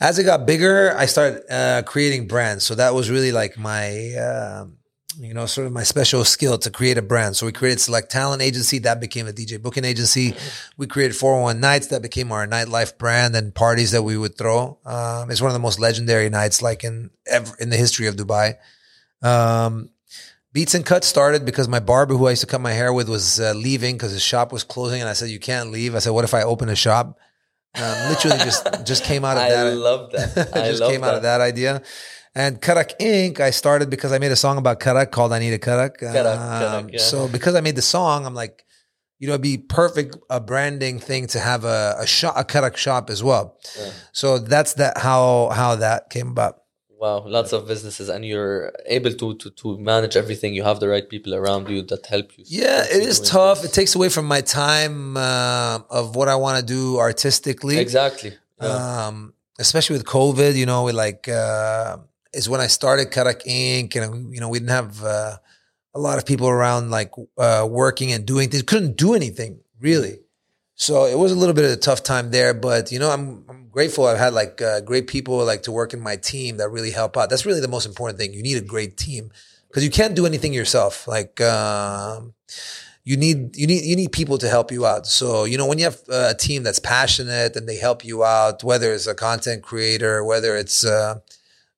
As 0.00 0.18
it 0.18 0.24
got 0.24 0.46
bigger, 0.46 0.96
I 0.96 1.06
started 1.06 1.42
uh, 1.52 1.82
creating 1.82 2.28
brands. 2.28 2.64
So 2.64 2.76
that 2.76 2.94
was 2.94 3.10
really 3.10 3.32
like 3.32 3.58
my, 3.58 4.14
um 4.14 4.78
you 5.18 5.34
know, 5.34 5.46
sort 5.46 5.66
of 5.66 5.72
my 5.72 5.82
special 5.82 6.24
skill 6.24 6.58
to 6.58 6.70
create 6.70 6.98
a 6.98 7.02
brand. 7.02 7.36
So 7.36 7.46
we 7.46 7.52
created 7.52 7.80
Select 7.80 8.10
Talent 8.10 8.42
Agency, 8.42 8.78
that 8.80 9.00
became 9.00 9.26
a 9.28 9.32
DJ 9.32 9.60
booking 9.60 9.84
agency. 9.84 10.34
We 10.76 10.86
created 10.86 11.16
401 11.16 11.60
Nights, 11.60 11.88
that 11.88 12.02
became 12.02 12.32
our 12.32 12.46
nightlife 12.46 12.98
brand 12.98 13.36
and 13.36 13.54
parties 13.54 13.92
that 13.92 14.02
we 14.02 14.16
would 14.16 14.36
throw. 14.36 14.78
Um, 14.84 15.30
it's 15.30 15.40
one 15.40 15.50
of 15.50 15.54
the 15.54 15.60
most 15.60 15.78
legendary 15.78 16.30
nights, 16.30 16.62
like 16.62 16.84
in 16.84 17.10
ever 17.26 17.54
in 17.58 17.70
the 17.70 17.76
history 17.76 18.06
of 18.06 18.16
Dubai. 18.16 18.56
Um, 19.22 19.90
Beats 20.52 20.74
and 20.74 20.86
Cuts 20.86 21.08
started 21.08 21.44
because 21.44 21.66
my 21.66 21.80
barber, 21.80 22.14
who 22.14 22.26
I 22.26 22.30
used 22.30 22.42
to 22.42 22.46
cut 22.46 22.60
my 22.60 22.72
hair 22.72 22.92
with, 22.92 23.08
was 23.08 23.40
uh, 23.40 23.54
leaving 23.54 23.96
because 23.96 24.12
his 24.12 24.22
shop 24.22 24.52
was 24.52 24.62
closing, 24.62 25.00
and 25.00 25.10
I 25.10 25.12
said, 25.12 25.28
"You 25.28 25.40
can't 25.40 25.72
leave." 25.72 25.96
I 25.96 25.98
said, 25.98 26.10
"What 26.10 26.22
if 26.22 26.32
I 26.32 26.42
open 26.42 26.68
a 26.68 26.76
shop?" 26.76 27.18
Um, 27.74 28.08
literally, 28.08 28.38
just 28.38 28.64
just 28.84 29.02
came 29.02 29.24
out 29.24 29.36
of 29.36 29.42
I 29.42 29.50
that. 29.50 29.66
I 29.66 29.70
love 29.70 30.12
that. 30.12 30.50
I 30.54 30.68
just 30.70 30.84
came 30.84 31.00
that. 31.00 31.08
out 31.08 31.14
of 31.16 31.22
that 31.22 31.40
idea. 31.40 31.82
And 32.34 32.60
Karak 32.60 32.98
Inc. 33.00 33.40
I 33.40 33.50
started 33.50 33.90
because 33.90 34.12
I 34.12 34.18
made 34.18 34.32
a 34.32 34.36
song 34.36 34.58
about 34.58 34.80
Karak 34.80 35.10
called 35.12 35.32
"I 35.32 35.38
Need 35.38 35.54
a 35.54 35.58
Karak." 35.58 35.98
Karak, 35.98 36.38
Karak, 36.38 36.92
yeah. 36.92 36.98
So 36.98 37.28
because 37.28 37.54
I 37.54 37.60
made 37.60 37.76
the 37.76 37.82
song, 37.82 38.26
I'm 38.26 38.34
like, 38.34 38.64
you 39.20 39.28
know, 39.28 39.34
it'd 39.34 39.42
be 39.42 39.58
perfect 39.58 40.16
a 40.28 40.40
branding 40.40 40.98
thing 40.98 41.28
to 41.28 41.38
have 41.38 41.64
a 41.64 41.96
a 42.00 42.06
shop, 42.06 42.34
a 42.36 42.44
Karak 42.44 42.76
shop 42.76 43.08
as 43.08 43.22
well. 43.22 43.56
Yeah. 43.78 43.90
So 44.12 44.38
that's 44.38 44.74
that 44.74 44.98
how 44.98 45.50
how 45.50 45.76
that 45.76 46.10
came 46.10 46.28
about. 46.28 46.62
Wow, 46.98 47.24
lots 47.26 47.52
of 47.52 47.68
businesses, 47.68 48.08
and 48.08 48.24
you're 48.24 48.72
able 48.86 49.12
to, 49.12 49.34
to 49.34 49.50
to 49.50 49.78
manage 49.78 50.16
everything. 50.16 50.54
You 50.54 50.64
have 50.64 50.80
the 50.80 50.88
right 50.88 51.06
people 51.08 51.34
around 51.34 51.68
you 51.68 51.82
that 51.82 52.06
help 52.06 52.36
you. 52.38 52.44
Yeah, 52.46 52.82
it 52.82 53.02
is 53.02 53.20
tough. 53.20 53.64
It 53.64 53.72
takes 53.72 53.94
away 53.94 54.08
from 54.08 54.26
my 54.26 54.40
time 54.40 55.16
uh, 55.16 55.80
of 55.90 56.16
what 56.16 56.28
I 56.28 56.36
want 56.36 56.58
to 56.60 56.64
do 56.64 56.98
artistically. 56.98 57.78
Exactly. 57.78 58.32
Yeah. 58.60 59.06
um, 59.06 59.34
especially 59.58 59.96
with 59.98 60.06
COVID, 60.06 60.54
you 60.54 60.66
know, 60.66 60.84
we 60.84 60.92
like 60.92 61.28
uh, 61.28 61.98
is 62.34 62.48
when 62.48 62.60
I 62.60 62.66
started 62.66 63.10
Karak 63.10 63.44
Inc. 63.46 63.96
and 63.96 64.34
you 64.34 64.40
know 64.40 64.48
we 64.48 64.58
didn't 64.58 64.70
have 64.70 65.02
uh, 65.04 65.36
a 65.94 65.98
lot 65.98 66.18
of 66.18 66.26
people 66.26 66.48
around 66.48 66.90
like 66.90 67.12
uh, 67.38 67.66
working 67.68 68.12
and 68.12 68.26
doing 68.26 68.50
things. 68.50 68.62
Couldn't 68.62 68.96
do 68.96 69.14
anything 69.14 69.60
really, 69.80 70.20
so 70.74 71.04
it 71.04 71.18
was 71.18 71.32
a 71.32 71.36
little 71.36 71.54
bit 71.54 71.64
of 71.64 71.70
a 71.70 71.76
tough 71.76 72.02
time 72.02 72.30
there. 72.30 72.54
But 72.54 72.92
you 72.92 72.98
know, 72.98 73.10
I'm 73.10 73.44
I'm 73.48 73.68
grateful. 73.68 74.06
I've 74.06 74.18
had 74.18 74.34
like 74.34 74.60
uh, 74.60 74.80
great 74.80 75.06
people 75.06 75.44
like 75.44 75.62
to 75.64 75.72
work 75.72 75.94
in 75.94 76.00
my 76.00 76.16
team 76.16 76.58
that 76.58 76.68
really 76.70 76.90
help 76.90 77.16
out. 77.16 77.30
That's 77.30 77.46
really 77.46 77.60
the 77.60 77.68
most 77.68 77.86
important 77.86 78.18
thing. 78.18 78.32
You 78.32 78.42
need 78.42 78.58
a 78.58 78.66
great 78.66 78.96
team 78.96 79.30
because 79.68 79.84
you 79.84 79.90
can't 79.90 80.14
do 80.14 80.26
anything 80.26 80.52
yourself. 80.52 81.08
Like. 81.08 81.40
Um, 81.40 82.34
you 83.04 83.18
need 83.18 83.54
you 83.56 83.66
need 83.66 83.84
you 83.84 83.96
need 83.96 84.12
people 84.12 84.38
to 84.38 84.48
help 84.48 84.72
you 84.72 84.86
out. 84.86 85.06
So 85.06 85.44
you 85.44 85.58
know 85.58 85.66
when 85.66 85.78
you 85.78 85.84
have 85.84 86.00
uh, 86.08 86.28
a 86.30 86.34
team 86.34 86.62
that's 86.62 86.78
passionate 86.78 87.54
and 87.54 87.68
they 87.68 87.76
help 87.76 88.02
you 88.04 88.24
out, 88.24 88.64
whether 88.64 88.94
it's 88.94 89.06
a 89.06 89.14
content 89.14 89.62
creator, 89.62 90.24
whether 90.24 90.56
it's 90.56 90.86
uh, 90.86 91.16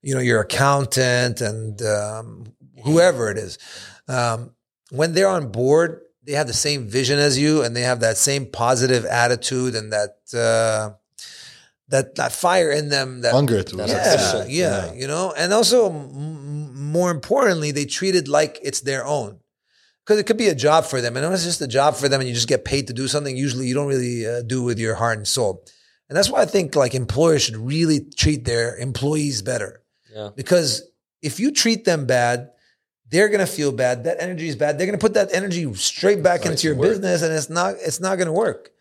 you 0.07 0.15
know 0.15 0.21
your 0.21 0.41
accountant 0.41 1.41
and 1.41 1.83
um, 1.83 2.45
whoever 2.85 3.29
it 3.29 3.39
is, 3.39 3.59
um, 4.07 4.55
when 4.91 5.15
they're 5.15 5.29
on 5.29 5.51
board, 5.51 6.01
they 6.23 6.33
have 6.33 6.47
the 6.47 6.53
same 6.53 6.87
vision 6.87 7.19
as 7.19 7.37
you 7.37 7.65
and 7.65 7.75
they 7.75 7.81
have 7.81 8.01
that 8.01 8.17
same 8.17 8.47
positive 8.47 9.05
attitude 9.05 9.75
and 9.75 9.93
that 9.93 10.19
uh, 10.33 10.95
that 11.89 12.15
that 12.15 12.31
fire 12.31 12.71
in 12.71 12.89
them 12.89 13.23
that 13.23 13.33
Hunger 13.33 13.65
to 13.65 13.77
yeah, 13.79 14.03
succeed. 14.17 14.53
yeah, 14.53 14.93
you 14.93 15.09
know, 15.09 15.35
and 15.37 15.53
also 15.53 15.91
m- 15.91 16.93
more 16.93 17.11
importantly, 17.11 17.73
they 17.73 17.85
treat 17.85 18.15
it 18.15 18.29
like 18.29 18.61
it's 18.63 18.81
their 18.83 19.05
own. 19.05 19.41
Because 20.05 20.21
it 20.21 20.27
could 20.27 20.37
be 20.37 20.47
a 20.47 20.55
job 20.55 20.85
for 20.85 21.01
them, 21.01 21.17
and 21.17 21.25
when 21.25 21.35
it's 21.35 21.43
just 21.43 21.61
a 21.61 21.67
job 21.67 21.97
for 21.97 22.09
them, 22.09 22.21
and 22.21 22.29
you 22.29 22.35
just 22.35 22.47
get 22.47 22.65
paid 22.65 22.87
to 22.87 22.93
do 22.93 23.09
something. 23.09 23.37
Usually, 23.37 23.67
you 23.67 23.75
don't 23.75 23.89
really 23.89 24.25
uh, 24.25 24.43
do 24.43 24.63
with 24.63 24.79
your 24.79 24.95
heart 24.95 25.19
and 25.19 25.27
soul, 25.27 25.65
and 26.09 26.17
that's 26.17 26.31
why 26.31 26.43
I 26.43 26.47
think 26.47 26.77
like 26.77 26.95
employers 26.95 27.43
should 27.43 27.57
really 27.57 28.07
treat 28.17 28.45
their 28.45 28.77
employees 28.77 29.43
better 29.43 29.83
yeah. 30.17 30.31
because 30.35 30.83
if 31.23 31.39
you 31.39 31.53
treat 31.53 31.85
them 31.85 32.07
bad. 32.07 32.51
They're 33.09 33.29
gonna 33.29 33.47
feel 33.47 33.71
bad. 33.71 34.03
That 34.03 34.17
energy 34.19 34.49
is 34.49 34.57
bad. 34.57 34.79
They're 34.79 34.87
gonna 34.89 34.99
put 34.99 35.14
that 35.14 35.33
energy 35.33 35.73
straight 35.75 36.25
back 36.25 36.45
into 36.45 36.67
your 36.67 36.75
work. 36.75 36.89
business, 36.89 37.23
and 37.23 37.33
it's 37.33 37.49
not. 37.49 37.77
It's 37.79 38.01
not 38.01 38.19
gonna 38.19 38.33
work. 38.33 38.73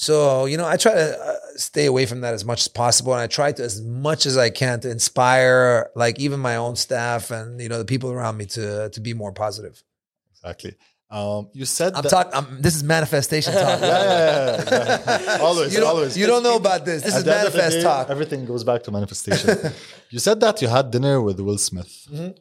So, 0.00 0.44
you 0.44 0.56
know, 0.56 0.64
I 0.64 0.76
try 0.76 0.94
to 0.94 1.18
uh, 1.20 1.34
stay 1.56 1.86
away 1.86 2.06
from 2.06 2.20
that 2.20 2.32
as 2.32 2.44
much 2.44 2.60
as 2.60 2.68
possible. 2.68 3.12
And 3.12 3.20
I 3.20 3.26
try 3.26 3.50
to, 3.50 3.64
as 3.64 3.82
much 3.82 4.26
as 4.26 4.38
I 4.38 4.48
can, 4.48 4.78
to 4.80 4.90
inspire 4.90 5.90
like 5.96 6.20
even 6.20 6.38
my 6.38 6.54
own 6.54 6.76
staff 6.76 7.32
and, 7.32 7.60
you 7.60 7.68
know, 7.68 7.78
the 7.78 7.84
people 7.84 8.12
around 8.12 8.36
me 8.36 8.46
to, 8.46 8.90
to 8.90 9.00
be 9.00 9.12
more 9.12 9.32
positive. 9.32 9.82
Exactly. 10.30 10.76
Um, 11.10 11.48
you 11.54 11.64
said 11.64 11.94
I'm 11.94 12.02
that- 12.02 12.10
talking, 12.10 12.60
this 12.60 12.76
is 12.76 12.84
manifestation 12.84 13.54
talk. 13.54 13.80
Yeah, 13.80 13.88
yeah, 13.88 14.56
yeah, 14.56 14.60
exactly. 14.60 15.34
always, 15.46 15.72
You 15.74 15.80
don't, 15.80 15.88
always. 15.88 16.18
you 16.18 16.26
don't 16.26 16.42
know 16.42 16.56
about 16.56 16.84
this. 16.84 17.02
This 17.02 17.14
At 17.14 17.18
is 17.20 17.24
the 17.24 17.34
end 17.38 17.46
of 17.46 17.52
the 17.52 17.58
manifest 17.58 17.76
day, 17.78 17.82
talk. 17.82 18.10
Everything 18.10 18.44
goes 18.44 18.62
back 18.62 18.82
to 18.84 18.90
manifestation. 18.90 19.72
you 20.10 20.18
said 20.18 20.38
that 20.40 20.60
you 20.60 20.68
had 20.68 20.90
dinner 20.90 21.22
with 21.22 21.40
Will 21.40 21.56
Smith. 21.58 22.06
Mm-hmm. 22.12 22.32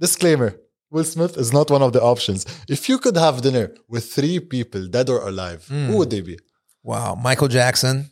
Disclaimer 0.00 0.56
Will 0.90 1.04
Smith 1.04 1.36
is 1.36 1.52
not 1.52 1.70
one 1.70 1.82
of 1.82 1.92
the 1.92 2.02
options. 2.02 2.44
If 2.68 2.88
you 2.88 2.98
could 2.98 3.16
have 3.16 3.40
dinner 3.42 3.72
with 3.88 4.10
three 4.12 4.40
people, 4.40 4.88
dead 4.88 5.08
or 5.10 5.20
alive, 5.28 5.66
Hmm. 5.68 5.86
who 5.86 5.98
would 5.98 6.10
they 6.10 6.22
be? 6.22 6.38
Wow. 6.82 7.14
Michael 7.14 7.48
Jackson, 7.48 8.10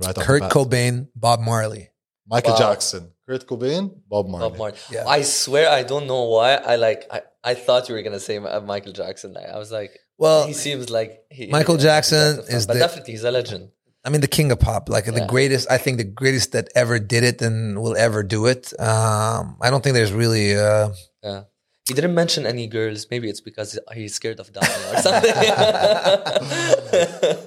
Right 0.00 0.14
Kurt. 0.14 0.42
Cobain, 0.50 1.08
Bob 1.14 1.40
Marley. 1.40 1.88
Michael 2.28 2.52
Wow. 2.54 2.58
Jackson, 2.58 3.12
Kurt 3.26 3.46
Cobain, 3.46 3.94
Bob 4.08 4.26
Marley. 4.28 4.48
Bob 4.50 4.58
Marley. 4.58 4.76
Yeah. 4.90 5.06
I 5.06 5.22
swear 5.22 5.70
I 5.70 5.84
don't 5.84 6.06
know 6.06 6.24
why 6.24 6.54
I 6.56 6.74
like 6.76 7.06
I, 7.10 7.22
I 7.46 7.54
thought 7.54 7.88
you 7.88 7.94
were 7.94 8.02
gonna 8.02 8.20
say 8.20 8.38
Michael 8.38 8.92
Jackson. 8.92 9.34
I 9.36 9.56
was 9.56 9.72
like, 9.72 9.98
Well, 10.18 10.46
he 10.46 10.52
seems 10.52 10.90
like 10.90 11.22
he, 11.30 11.46
Michael 11.46 11.78
Jackson 11.78 12.42
fan. 12.42 12.54
is 12.56 12.66
but 12.66 12.74
the- 12.74 12.80
definitely 12.80 13.12
he's 13.14 13.24
a 13.24 13.30
legend. 13.30 13.70
I 14.04 14.10
mean, 14.10 14.20
the 14.20 14.28
king 14.38 14.52
of 14.52 14.60
pop, 14.60 14.88
like 14.88 15.06
the 15.06 15.26
greatest, 15.26 15.68
I 15.68 15.78
think 15.78 15.96
the 15.98 16.04
greatest 16.22 16.52
that 16.52 16.68
ever 16.76 17.00
did 17.00 17.24
it 17.24 17.42
and 17.42 17.82
will 17.82 17.96
ever 17.96 18.22
do 18.22 18.46
it. 18.46 18.72
Um, 18.78 19.56
I 19.60 19.68
don't 19.70 19.82
think 19.82 19.94
there's 19.94 20.12
really, 20.12 20.54
uh, 20.56 20.90
Yeah. 21.24 21.42
He 21.88 21.94
didn't 21.94 22.14
mention 22.14 22.46
any 22.46 22.66
girls. 22.68 23.06
Maybe 23.10 23.28
it's 23.28 23.40
because 23.40 23.76
he's 23.94 24.14
scared 24.14 24.38
of 24.40 24.52
dying 24.52 24.82
or 24.92 24.96
something. 25.02 25.32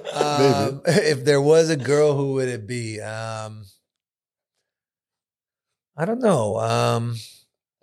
Um, 0.20 0.82
if 0.86 1.24
there 1.24 1.40
was 1.40 1.70
a 1.70 1.76
girl, 1.76 2.14
who 2.14 2.34
would 2.34 2.48
it 2.48 2.66
be? 2.66 3.00
Um, 3.00 3.64
I 5.96 6.04
don't 6.04 6.20
know. 6.20 6.58
Um, 6.58 7.16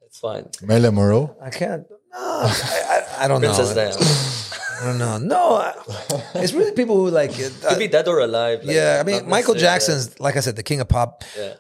it's 0.05 0.19
fine. 0.19 0.49
Marilyn 0.61 0.95
Monroe. 0.95 1.35
I 1.41 1.49
can't. 1.49 1.85
No, 2.17 2.23
I, 2.43 3.05
I, 3.19 3.25
I 3.25 3.27
don't 3.27 3.41
Princess 3.41 3.69
know. 3.69 3.75
Diana. 3.75 3.97
I 4.79 4.85
don't 4.85 4.99
know. 4.99 5.17
No, 5.17 5.55
I, 5.55 5.73
it's 6.35 6.53
really 6.53 6.71
people 6.71 6.97
who 6.97 7.09
like. 7.09 7.37
it. 7.39 7.53
Could 7.67 7.79
be 7.79 7.87
dead 7.87 8.07
or 8.07 8.19
alive. 8.19 8.63
like, 8.63 8.75
yeah, 8.75 8.99
I 8.99 9.03
mean, 9.03 9.27
Michael 9.27 9.55
necessarily 9.55 9.59
Jackson's, 9.61 10.19
like 10.19 10.37
I 10.37 10.39
said, 10.41 10.55
the 10.55 10.63
king 10.63 10.81
of 10.81 10.87
pop. 10.87 11.23
Yeah. 11.37 11.55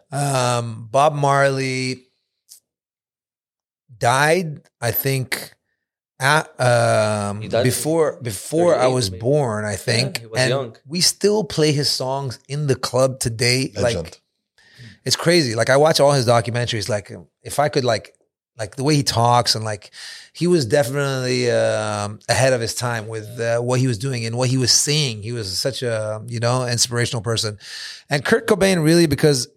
Um, 0.57 0.87
Bob 0.91 1.15
Marley 1.15 2.05
died, 3.97 4.61
I 4.79 4.91
think, 4.91 5.53
at, 6.19 6.47
um, 6.61 7.47
died 7.47 7.63
before 7.63 8.19
before 8.21 8.75
I 8.75 8.87
was 8.87 9.09
maybe. 9.09 9.21
born. 9.21 9.65
I 9.65 9.75
think, 9.75 10.19
he 10.19 10.27
was 10.27 10.39
and 10.39 10.49
young. 10.49 10.75
we 10.85 11.01
still 11.01 11.43
play 11.43 11.71
his 11.71 11.89
songs 11.89 12.39
in 12.47 12.67
the 12.67 12.75
club 12.75 13.19
today. 13.19 13.71
Legend. 13.75 14.03
Like 14.05 14.21
it's 15.05 15.15
crazy. 15.15 15.55
Like 15.55 15.69
I 15.69 15.77
watch 15.77 15.99
all 15.99 16.11
his 16.11 16.27
documentaries. 16.27 16.89
Like 16.89 17.11
if 17.41 17.59
I 17.59 17.69
could 17.69 17.85
like 17.85 18.13
like 18.57 18.75
the 18.75 18.83
way 18.83 18.95
he 18.95 19.03
talks 19.03 19.55
and 19.55 19.63
like 19.63 19.91
he 20.33 20.47
was 20.47 20.65
definitely 20.65 21.49
um, 21.51 22.19
ahead 22.29 22.53
of 22.53 22.61
his 22.61 22.75
time 22.75 23.07
with 23.07 23.39
uh, 23.39 23.59
what 23.59 23.79
he 23.79 23.87
was 23.87 23.97
doing 23.97 24.25
and 24.25 24.37
what 24.37 24.49
he 24.49 24.57
was 24.57 24.71
saying. 24.71 25.23
He 25.23 25.31
was 25.31 25.57
such 25.57 25.81
a 25.83 26.21
you 26.27 26.39
know 26.39 26.65
inspirational 26.67 27.21
person. 27.21 27.57
And 28.09 28.23
Kurt 28.23 28.47
Cobain 28.47 28.83
really 28.83 29.07
because 29.07 29.47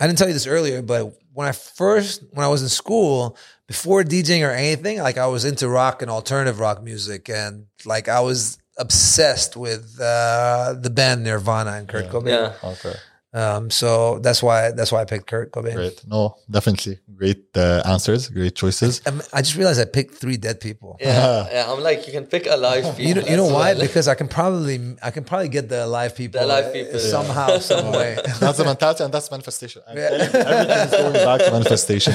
I 0.00 0.06
didn't 0.06 0.18
tell 0.18 0.28
you 0.28 0.34
this 0.34 0.46
earlier, 0.46 0.82
but 0.82 1.12
when 1.32 1.46
I 1.48 1.52
first 1.52 2.22
when 2.32 2.44
I 2.44 2.48
was 2.48 2.62
in 2.62 2.68
school 2.68 3.36
before 3.66 4.02
DJing 4.02 4.46
or 4.46 4.50
anything, 4.50 4.98
like 4.98 5.18
I 5.18 5.26
was 5.26 5.44
into 5.44 5.68
rock 5.68 6.02
and 6.02 6.10
alternative 6.10 6.58
rock 6.58 6.82
music, 6.82 7.28
and 7.28 7.66
like 7.84 8.08
I 8.08 8.20
was 8.20 8.58
obsessed 8.78 9.56
with 9.56 9.98
uh, 10.00 10.74
the 10.80 10.90
band 10.90 11.24
Nirvana 11.24 11.72
and 11.72 11.88
Kurt 11.88 12.04
Yeah. 12.06 12.10
Cobain. 12.10 12.28
Yeah. 12.62 12.70
Okay, 12.70 12.94
Um, 13.34 13.68
so 13.68 14.18
that's 14.20 14.42
why 14.42 14.70
that's 14.70 14.90
why 14.90 15.02
I 15.02 15.04
picked 15.04 15.26
Kurt 15.26 15.52
Cobain. 15.52 15.74
great. 15.74 16.00
No, 16.06 16.36
definitely 16.50 16.98
great 17.14 17.44
uh, 17.56 17.82
answers, 17.84 18.28
great 18.30 18.54
choices. 18.54 19.02
I, 19.06 19.10
I 19.34 19.42
just 19.42 19.54
realized 19.54 19.78
I 19.80 19.84
picked 19.84 20.14
three 20.14 20.38
dead 20.38 20.60
people. 20.60 20.96
Yeah, 20.98 21.46
yeah, 21.52 21.70
I'm 21.70 21.82
like, 21.82 22.06
you 22.06 22.12
can 22.12 22.24
pick 22.24 22.46
alive 22.46 22.84
people. 22.96 23.04
You 23.04 23.14
know, 23.16 23.22
you 23.28 23.36
know 23.36 23.44
why? 23.44 23.74
well. 23.74 23.80
Because 23.88 24.08
I 24.08 24.14
can 24.14 24.28
probably 24.28 24.96
I 25.02 25.10
can 25.10 25.24
probably 25.24 25.50
get 25.50 25.68
the 25.68 25.84
alive 25.84 26.16
people, 26.16 26.40
The 26.40 26.46
alive 26.46 26.66
uh, 26.66 26.72
people, 26.72 27.00
yeah. 27.00 27.10
somehow, 27.10 27.58
some 27.72 27.92
way. 27.92 28.16
That's 28.40 28.56
the 28.58 28.64
mentality, 28.64 29.04
and 29.04 29.12
that's 29.12 29.30
manifestation. 29.30 29.82
I'm 29.86 29.96
telling 29.96 30.20
you, 30.20 30.26
Everything 30.26 30.78
is 30.78 30.90
going 30.90 31.12
back 31.12 31.40
to 31.44 31.50
manifestation. 31.52 32.14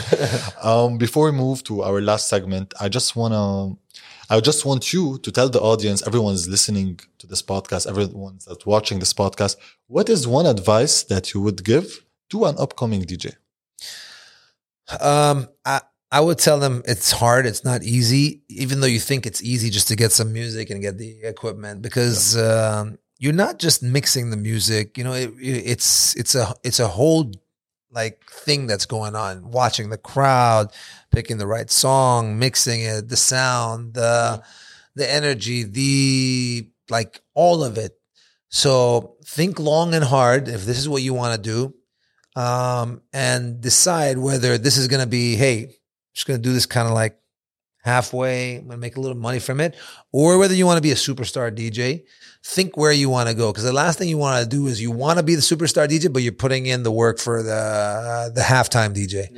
Um, 0.64 0.98
before 0.98 1.26
we 1.30 1.38
move 1.38 1.64
to 1.66 1.84
our 1.84 2.02
last 2.02 2.28
segment, 2.28 2.74
I 2.80 2.90
just 2.90 3.16
wanna, 3.16 3.76
I 4.34 4.40
just 4.40 4.66
want 4.66 4.92
you 4.92 5.20
to 5.20 5.32
tell 5.32 5.48
the 5.48 5.62
audience, 5.62 6.02
everyone's 6.08 6.48
listening 6.48 7.00
to 7.20 7.28
this 7.28 7.44
podcast, 7.44 7.86
everyone's 7.88 8.46
that's 8.46 8.66
watching 8.66 8.98
this 8.98 9.14
podcast, 9.14 9.58
what 9.86 10.10
is 10.10 10.28
one 10.28 10.48
advice 10.48 11.04
that 11.04 11.36
you 11.36 11.42
would 11.42 11.64
give 11.64 12.04
to 12.32 12.46
an 12.46 12.56
upcoming 12.58 13.04
DJ? 13.04 13.36
Um, 15.00 15.50
I 15.64 15.82
I 16.12 16.20
would 16.20 16.40
tell 16.40 16.60
them 16.60 16.82
it's 16.86 17.12
hard. 17.12 17.46
It's 17.46 17.64
not 17.64 17.84
easy, 17.84 18.42
even 18.50 18.80
though 18.80 18.88
you 18.88 19.00
think 19.00 19.28
it's 19.28 19.44
easy 19.44 19.70
just 19.70 19.88
to 19.90 19.96
get 19.96 20.12
some 20.12 20.34
music 20.34 20.72
and 20.72 20.82
get 20.82 20.98
the 20.98 21.22
equipment 21.22 21.84
because 21.84 22.36
um, 22.36 22.98
you're 23.20 23.34
not 23.46 23.60
just 23.60 23.84
mixing 23.84 24.32
the 24.32 24.38
music. 24.38 24.98
You 24.98 25.04
know, 25.04 25.14
it, 25.14 25.32
it's 25.40 26.16
it's 26.16 26.34
a 26.34 26.56
it's 26.64 26.80
a 26.80 26.88
whole 26.88 27.32
like 27.94 28.24
thing 28.30 28.68
that's 28.68 28.86
going 28.86 29.16
on. 29.16 29.52
Watching 29.52 29.90
the 29.90 29.98
crowd, 29.98 30.72
picking 31.12 31.38
the 31.38 31.48
right 31.48 31.70
song, 31.70 32.40
mixing 32.40 32.82
it, 32.82 33.10
the 33.10 33.18
sound, 33.18 33.94
the 33.94 34.44
the 34.96 35.10
energy, 35.10 35.64
the 35.64 36.70
like 36.90 37.22
all 37.34 37.64
of 37.64 37.78
it. 37.78 37.98
So 38.50 39.16
think 39.26 39.60
long 39.60 39.94
and 39.94 40.04
hard 40.04 40.48
if 40.48 40.66
this 40.66 40.78
is 40.78 40.88
what 40.88 41.02
you 41.02 41.14
want 41.14 41.36
to 41.36 41.50
do, 42.36 42.42
um, 42.42 43.02
and 43.12 43.62
decide 43.62 44.18
whether 44.18 44.58
this 44.58 44.78
is 44.78 44.88
going 44.88 45.02
to 45.02 45.08
be, 45.10 45.36
hey, 45.36 45.64
I'm 45.64 45.70
just 46.14 46.28
going 46.28 46.40
to 46.40 46.44
do 46.48 46.54
this 46.54 46.66
kind 46.66 46.88
of 46.88 46.94
like 46.94 47.18
halfway. 47.84 48.58
I'm 48.58 48.70
to 48.70 48.78
make 48.78 48.96
a 48.98 49.00
little 49.00 49.18
money 49.18 49.40
from 49.40 49.60
it, 49.60 49.76
or 50.12 50.38
whether 50.38 50.56
you 50.56 50.66
want 50.66 50.78
to 50.78 50.82
be 50.82 50.92
a 50.92 50.96
superstar 50.96 51.56
DJ. 51.56 52.04
Think 52.46 52.76
where 52.76 52.92
you 52.92 53.10
want 53.10 53.30
to 53.30 53.36
go 53.36 53.52
because 53.52 53.64
the 53.64 53.72
last 53.72 53.98
thing 53.98 54.10
you 54.10 54.18
want 54.18 54.44
to 54.44 54.50
do 54.50 54.68
is 54.68 54.82
you 54.82 54.92
want 54.92 55.18
to 55.18 55.24
be 55.24 55.36
the 55.36 55.42
superstar 55.42 55.88
DJ, 55.88 56.12
but 56.12 56.24
you're 56.24 56.34
putting 56.34 56.66
in 56.66 56.84
the 56.84 56.92
work 56.92 57.20
for 57.20 57.42
the 57.42 57.54
uh, 57.54 58.30
the 58.30 58.42
halftime 58.42 58.94
DJ. 58.94 59.32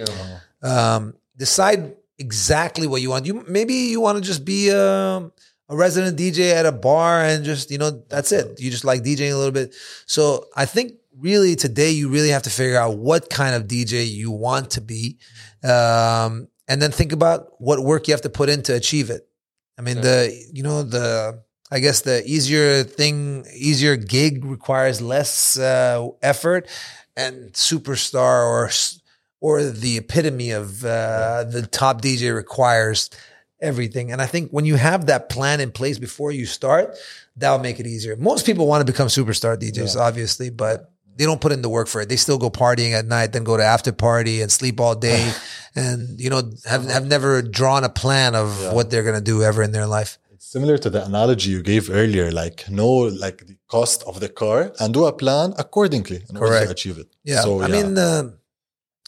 Um, 0.68 1.14
decide 1.38 1.96
exactly 2.18 2.88
what 2.88 3.02
you 3.02 3.10
want. 3.10 3.26
You 3.26 3.46
maybe 3.48 3.74
you 3.74 4.02
want 4.02 4.18
to 4.18 4.24
just 4.24 4.44
be 4.44 4.72
um, 4.72 5.32
a 5.70 5.76
resident 5.76 6.18
DJ 6.18 6.54
at 6.54 6.66
a 6.66 6.72
bar 6.72 7.22
and 7.22 7.46
just 7.46 7.70
you 7.70 7.78
know 7.78 7.92
that's 8.10 8.32
it. 8.32 8.60
You 8.60 8.72
just 8.72 8.86
like 8.86 9.04
DJing 9.04 9.34
a 9.34 9.38
little 9.38 9.52
bit. 9.52 9.76
So 10.08 10.46
I 10.56 10.66
think 10.66 10.94
really 11.20 11.56
today 11.56 11.92
you 11.92 12.10
really 12.10 12.30
have 12.30 12.44
to 12.44 12.50
figure 12.50 12.78
out 12.78 12.98
what 12.98 13.30
kind 13.30 13.56
of 13.56 13.64
DJ 13.68 14.10
you 14.10 14.32
want 14.32 14.72
to 14.72 14.82
be, 14.82 15.18
um, 15.64 16.48
and 16.68 16.82
then 16.82 16.92
think 16.92 17.12
about 17.12 17.60
what 17.60 17.84
work 17.84 18.08
you 18.08 18.14
have 18.14 18.22
to 18.22 18.30
put 18.30 18.50
in 18.50 18.62
to 18.64 18.74
achieve 18.74 19.10
it. 19.10 19.28
I 19.78 19.82
mean 19.82 20.02
the 20.02 20.34
you 20.54 20.64
know 20.64 20.84
the 20.84 21.44
I 21.72 21.80
guess 21.80 22.02
the 22.02 22.24
easier 22.26 22.84
thing, 22.84 23.46
easier 23.54 23.96
gig 23.96 24.46
requires 24.46 25.02
less 25.02 25.58
uh, 25.58 26.08
effort, 26.22 26.70
and 27.18 27.52
superstar 27.54 28.46
or 28.46 28.70
or 29.42 29.64
the 29.64 29.98
epitome 29.98 30.52
of 30.52 30.86
uh, 30.86 31.44
the 31.44 31.68
top 31.70 32.02
DJ 32.02 32.34
requires 32.34 33.10
everything. 33.62 34.12
And 34.12 34.22
I 34.22 34.26
think 34.26 34.52
when 34.52 34.66
you 34.66 34.76
have 34.76 35.08
that 35.08 35.30
plan 35.30 35.60
in 35.60 35.72
place 35.72 35.98
before 35.98 36.32
you 36.32 36.46
start, 36.46 36.96
that'll 37.36 37.60
make 37.60 37.80
it 37.80 37.88
easier. 37.88 38.16
Most 38.16 38.46
people 38.46 38.68
want 38.68 38.86
to 38.86 38.92
become 38.92 39.08
superstar 39.08 39.58
DJs, 39.58 40.00
obviously, 40.00 40.50
but 40.50 40.92
they 41.18 41.26
don't 41.26 41.40
put 41.42 41.52
in 41.52 41.62
the 41.62 41.70
work 41.70 41.88
for 41.88 42.02
it. 42.02 42.10
They 42.10 42.18
still 42.18 42.38
go 42.38 42.50
partying 42.50 42.92
at 43.00 43.06
night, 43.06 43.32
then 43.34 43.44
go 43.44 43.56
to 43.58 43.64
after 43.64 43.92
party 43.92 44.42
and 44.42 44.52
sleep 44.52 44.80
all 44.80 44.96
day, 44.96 45.32
and 45.76 46.20
you 46.20 46.30
know 46.30 46.42
have 46.66 46.84
have 46.96 47.06
never 47.06 47.42
drawn 47.42 47.84
a 47.84 47.90
plan 47.90 48.36
of 48.36 48.48
what 48.74 48.90
they're 48.90 49.04
gonna 49.04 49.22
do 49.34 49.42
ever 49.44 49.62
in 49.64 49.72
their 49.72 49.88
life. 49.88 50.18
It's 50.34 50.46
similar 50.48 50.78
to 50.80 50.90
the 50.90 51.02
analogy 51.06 51.50
you 51.52 51.62
gave 51.64 51.90
earlier, 51.90 52.32
like 52.32 52.70
know 52.70 52.94
like 53.26 53.38
the 53.48 53.58
cost 53.68 54.04
of 54.04 54.20
the 54.20 54.30
car 54.30 54.72
and 54.80 54.94
do 54.94 55.06
a 55.06 55.14
plan 55.14 55.54
accordingly 55.58 56.20
in 56.30 56.38
order 56.38 56.66
to 56.66 56.72
achieve 56.72 56.98
it. 56.98 57.08
Yeah, 57.24 57.42
So, 57.42 57.62
I 57.64 57.68
mean, 57.68 57.98
uh, 57.98 58.24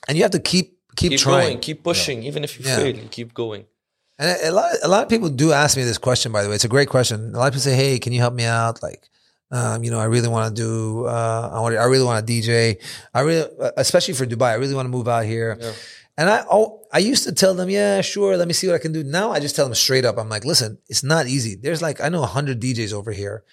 and 0.08 0.18
you 0.18 0.24
have 0.24 0.32
to 0.32 0.40
keep 0.40 0.68
keep, 0.96 1.12
Keep 1.12 1.20
trying. 1.20 1.42
going, 1.42 1.60
keep 1.60 1.84
pushing. 1.84 2.24
Even 2.24 2.44
if 2.44 2.58
you 2.60 2.66
Yeah. 2.66 2.78
fail, 2.78 2.96
you 2.96 3.08
keep 3.18 3.34
going. 3.34 3.66
And 4.20 4.28
a, 4.32 4.50
a 4.50 4.52
lot, 4.52 4.70
a 4.82 4.88
lot 4.88 5.04
of 5.04 5.10
people 5.10 5.30
do 5.30 5.52
ask 5.52 5.78
me 5.78 5.84
this 5.84 6.00
question. 6.00 6.32
By 6.32 6.42
the 6.42 6.50
way, 6.50 6.56
it's 6.56 6.66
a 6.66 6.74
great 6.76 6.90
question. 6.90 7.36
A 7.36 7.38
lot 7.40 7.48
of 7.48 7.54
people 7.54 7.62
say, 7.70 7.76
"Hey, 7.76 8.00
can 8.00 8.12
you 8.14 8.20
help 8.26 8.34
me 8.34 8.46
out?" 8.46 8.82
Like, 8.82 9.02
um, 9.52 9.84
you 9.84 9.92
know, 9.92 10.00
I 10.00 10.06
really 10.06 10.28
want 10.28 10.56
to 10.56 10.62
do. 10.62 11.06
Uh, 11.06 11.52
I 11.54 11.60
want. 11.62 11.78
I 11.78 11.86
really 11.86 12.04
want 12.04 12.26
to 12.26 12.34
DJ. 12.34 12.82
I 13.14 13.22
really, 13.22 13.50
especially 13.78 14.14
for 14.14 14.26
Dubai. 14.26 14.50
I 14.50 14.56
really 14.56 14.76
want 14.76 14.86
to 14.86 14.90
move 14.90 15.08
out 15.08 15.26
here. 15.26 15.58
Yeah. 15.60 15.74
And 16.20 16.30
I, 16.30 16.44
oh, 16.50 16.82
I 16.92 16.98
used 16.98 17.24
to 17.26 17.32
tell 17.32 17.54
them, 17.54 17.70
"Yeah, 17.70 18.02
sure. 18.02 18.36
Let 18.36 18.48
me 18.48 18.54
see 18.54 18.68
what 18.68 18.76
I 18.76 18.80
can 18.80 18.92
do." 18.92 19.04
Now 19.04 19.32
I 19.32 19.40
just 19.40 19.56
tell 19.56 19.66
them 19.66 19.76
straight 19.76 20.04
up. 20.04 20.18
I'm 20.18 20.28
like, 20.28 20.44
"Listen, 20.44 20.80
it's 20.90 21.04
not 21.04 21.28
easy. 21.28 21.56
There's 21.56 21.82
like 21.82 22.02
I 22.02 22.10
know 22.10 22.24
hundred 22.24 22.60
DJs 22.60 22.92
over 22.92 23.12
here. 23.12 23.44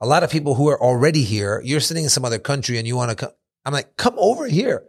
A 0.00 0.06
lot 0.06 0.24
of 0.24 0.30
people 0.30 0.56
who 0.56 0.68
are 0.68 0.80
already 0.80 1.22
here. 1.22 1.62
You're 1.64 1.80
sitting 1.80 2.02
in 2.02 2.10
some 2.10 2.24
other 2.24 2.40
country 2.40 2.78
and 2.78 2.86
you 2.86 2.96
want 2.96 3.10
to 3.10 3.16
come. 3.16 3.30
I'm 3.64 3.72
like, 3.72 3.96
come 3.96 4.14
over 4.18 4.46
here." 4.46 4.84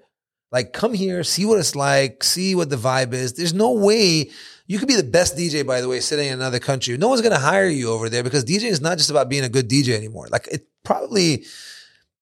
Like, 0.52 0.72
come 0.72 0.94
here, 0.94 1.24
see 1.26 1.44
what 1.44 1.60
it's 1.60 1.76
like, 1.76 2.24
see 2.24 2.56
what 2.56 2.70
the 2.70 2.78
vibe 2.78 3.12
is. 3.12 3.34
There's 3.34 3.54
no 3.54 3.74
way 3.74 4.30
you 4.68 4.80
could 4.80 4.88
be 4.88 4.96
the 4.96 5.04
best 5.04 5.38
DJ, 5.38 5.66
by 5.66 5.82
the 5.82 5.88
way, 5.88 6.00
sitting 6.00 6.28
in 6.28 6.34
another 6.34 6.60
country. 6.60 6.98
No 6.98 7.08
one's 7.10 7.22
going 7.22 7.34
to 7.34 7.40
hire 7.40 7.68
you 7.68 7.92
over 7.92 8.10
there 8.10 8.24
because 8.24 8.44
DJ 8.46 8.64
is 8.64 8.82
not 8.82 8.98
just 8.98 9.10
about 9.10 9.30
being 9.30 9.44
a 9.44 9.50
good 9.50 9.70
DJ 9.70 9.90
anymore. 9.96 10.28
Like, 10.32 10.48
it 10.52 10.68
probably, 10.84 11.46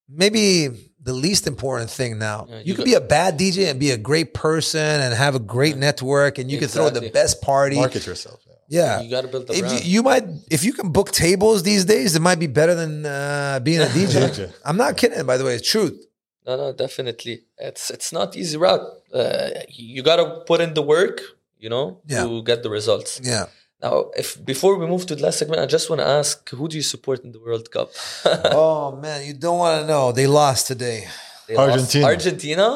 maybe 0.09 0.69
the 1.01 1.13
least 1.13 1.47
important 1.47 1.89
thing 1.89 2.17
now. 2.17 2.47
Yeah, 2.49 2.55
you, 2.57 2.63
you 2.65 2.73
could 2.73 2.79
got- 2.79 2.85
be 2.85 2.93
a 2.95 3.01
bad 3.01 3.39
DJ 3.39 3.69
and 3.69 3.79
be 3.79 3.91
a 3.91 3.97
great 3.97 4.33
person 4.33 4.79
and 5.01 5.13
have 5.13 5.35
a 5.35 5.39
great 5.39 5.77
network 5.77 6.37
and 6.37 6.49
you 6.51 6.59
could 6.59 6.69
throw 6.69 6.89
the 6.89 7.09
best 7.09 7.41
party. 7.41 7.75
market 7.75 8.05
yourself. 8.05 8.39
yeah. 8.47 8.53
Yeah. 8.69 9.01
You 9.01 9.09
got 9.11 9.21
to 9.21 9.27
build 9.27 9.47
the 9.47 9.53
If 9.53 9.71
you, 9.85 9.91
you 9.97 10.03
might, 10.03 10.23
if 10.49 10.63
you 10.63 10.73
can 10.73 10.91
book 10.91 11.11
tables 11.11 11.63
these 11.63 11.85
days, 11.85 12.15
it 12.15 12.21
might 12.21 12.39
be 12.39 12.47
better 12.47 12.73
than 12.73 13.05
uh, 13.05 13.59
being 13.61 13.81
a 13.81 13.85
DJ. 13.97 14.29
DJ. 14.29 14.53
I'm 14.65 14.77
not 14.77 14.97
kidding, 14.97 15.25
by 15.25 15.37
the 15.37 15.43
way. 15.45 15.55
It's 15.55 15.69
truth. 15.69 16.05
No, 16.47 16.57
no, 16.57 16.73
definitely. 16.73 17.43
It's 17.57 17.89
it's 17.89 18.11
not 18.11 18.35
easy 18.35 18.57
route. 18.57 18.81
Uh, 19.13 19.49
you 19.69 20.01
got 20.03 20.17
to 20.17 20.41
put 20.45 20.59
in 20.59 20.73
the 20.73 20.81
work, 20.81 21.21
you 21.64 21.70
know, 21.76 21.86
Yeah. 22.14 22.24
to 22.26 22.30
get 22.49 22.59
the 22.66 22.70
results. 22.80 23.11
Yeah. 23.32 23.45
Now, 23.86 23.95
if 24.22 24.28
before 24.51 24.74
we 24.82 24.86
move 24.93 25.03
to 25.09 25.14
the 25.18 25.24
last 25.28 25.38
segment, 25.41 25.59
I 25.66 25.68
just 25.78 25.86
want 25.89 25.99
to 26.05 26.09
ask, 26.20 26.36
who 26.59 26.66
do 26.72 26.76
you 26.82 26.88
support 26.95 27.20
in 27.26 27.32
the 27.36 27.41
World 27.47 27.68
Cup? 27.76 27.89
oh 28.61 28.86
man, 29.05 29.20
you 29.28 29.34
don't 29.45 29.59
want 29.64 29.76
to 29.82 29.86
know. 29.93 30.03
They 30.20 30.28
lost 30.41 30.61
today. 30.72 30.99
They 31.47 31.55
lost- 31.55 31.72
Argentina. 31.72 32.05
Argentina. 32.14 32.68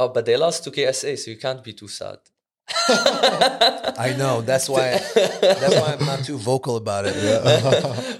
Oh, 0.00 0.08
but 0.16 0.22
they 0.28 0.36
lost 0.46 0.58
to 0.64 0.70
KSA, 0.76 1.12
so 1.20 1.26
you 1.32 1.38
can't 1.46 1.62
be 1.68 1.72
too 1.80 1.88
sad. 2.00 2.18
I 4.06 4.14
know. 4.16 4.34
That's 4.50 4.68
why. 4.68 4.88
that's 5.58 5.74
why 5.80 5.96
I'm 5.98 6.06
not 6.06 6.20
too 6.24 6.38
vocal 6.38 6.76
about 6.76 7.04
it. 7.06 7.14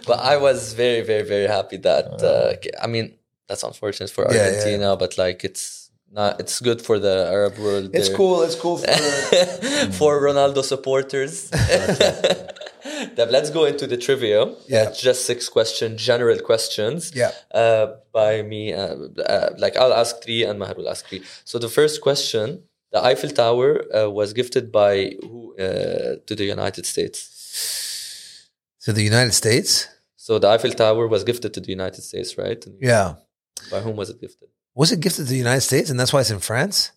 but 0.09 0.19
I 0.33 0.37
was 0.47 0.73
very, 0.83 1.03
very, 1.03 1.23
very 1.35 1.47
happy 1.47 1.77
that. 1.89 2.07
Uh, 2.31 2.55
I 2.83 2.87
mean, 2.95 3.07
that's 3.49 3.63
unfortunate 3.63 4.11
for 4.11 4.25
Yeah, 4.25 4.35
yeah. 4.37 4.43
Argentina, 4.47 4.97
but 4.97 5.17
like 5.19 5.45
it's 5.45 5.78
not. 6.13 6.41
It's 6.41 6.61
good 6.61 6.81
for 6.83 6.99
the 6.99 7.27
Arab 7.31 7.59
world. 7.59 7.91
It's 7.95 8.09
They're- 8.09 8.17
cool. 8.17 8.43
It's 8.43 8.55
cool 8.55 8.79
for. 8.79 8.87
for 10.01 10.21
Ronaldo 10.21 10.63
supporters. 10.65 11.51
Let's 13.17 13.51
go 13.51 13.65
into 13.65 13.87
the 13.87 13.97
trivia. 13.97 14.47
Yeah. 14.67 14.89
It's 14.89 15.01
just 15.01 15.27
six 15.27 15.49
questions, 15.49 16.03
general 16.03 16.39
questions. 16.41 17.13
Yeah. 17.15 17.33
Uh, 17.53 17.87
by 18.13 18.43
me, 18.43 18.73
uh, 18.73 18.95
uh, 19.35 19.51
like 19.59 19.77
I'll 19.77 19.93
ask 19.93 20.23
three 20.23 20.45
and 20.45 20.59
Maher 20.59 20.75
will 20.77 20.89
ask 20.89 21.07
three. 21.07 21.23
So 21.45 21.59
the 21.59 21.69
first 21.69 22.01
question: 22.01 22.63
the 22.93 23.03
Eiffel 23.05 23.31
Tower 23.31 23.85
uh, 23.95 24.11
was 24.11 24.33
gifted 24.33 24.73
by 24.73 25.13
who 25.21 25.55
uh, 25.59 26.17
to 26.27 26.35
the 26.35 26.45
United 26.45 26.87
States? 26.87 27.35
to 28.85 28.93
the 28.93 29.03
United 29.03 29.35
States. 29.35 29.87
So 30.17 30.39
the 30.39 30.49
Eiffel 30.49 30.71
Tower 30.73 31.07
was 31.09 31.23
gifted 31.25 31.53
to 31.55 31.61
the 31.61 31.69
United 31.69 32.03
States, 32.03 32.39
right? 32.39 32.65
Yeah. 32.81 33.15
By 33.71 33.81
whom 33.81 33.97
was 33.97 34.09
it 34.11 34.21
gifted? 34.21 34.49
Was 34.79 34.93
it 34.93 35.01
gifted 35.01 35.25
to 35.27 35.31
the 35.33 35.37
United 35.47 35.63
States, 35.63 35.91
and 35.91 35.99
that's 35.99 36.13
why 36.13 36.21
it's 36.21 36.31
in 36.31 36.39
France? 36.39 36.93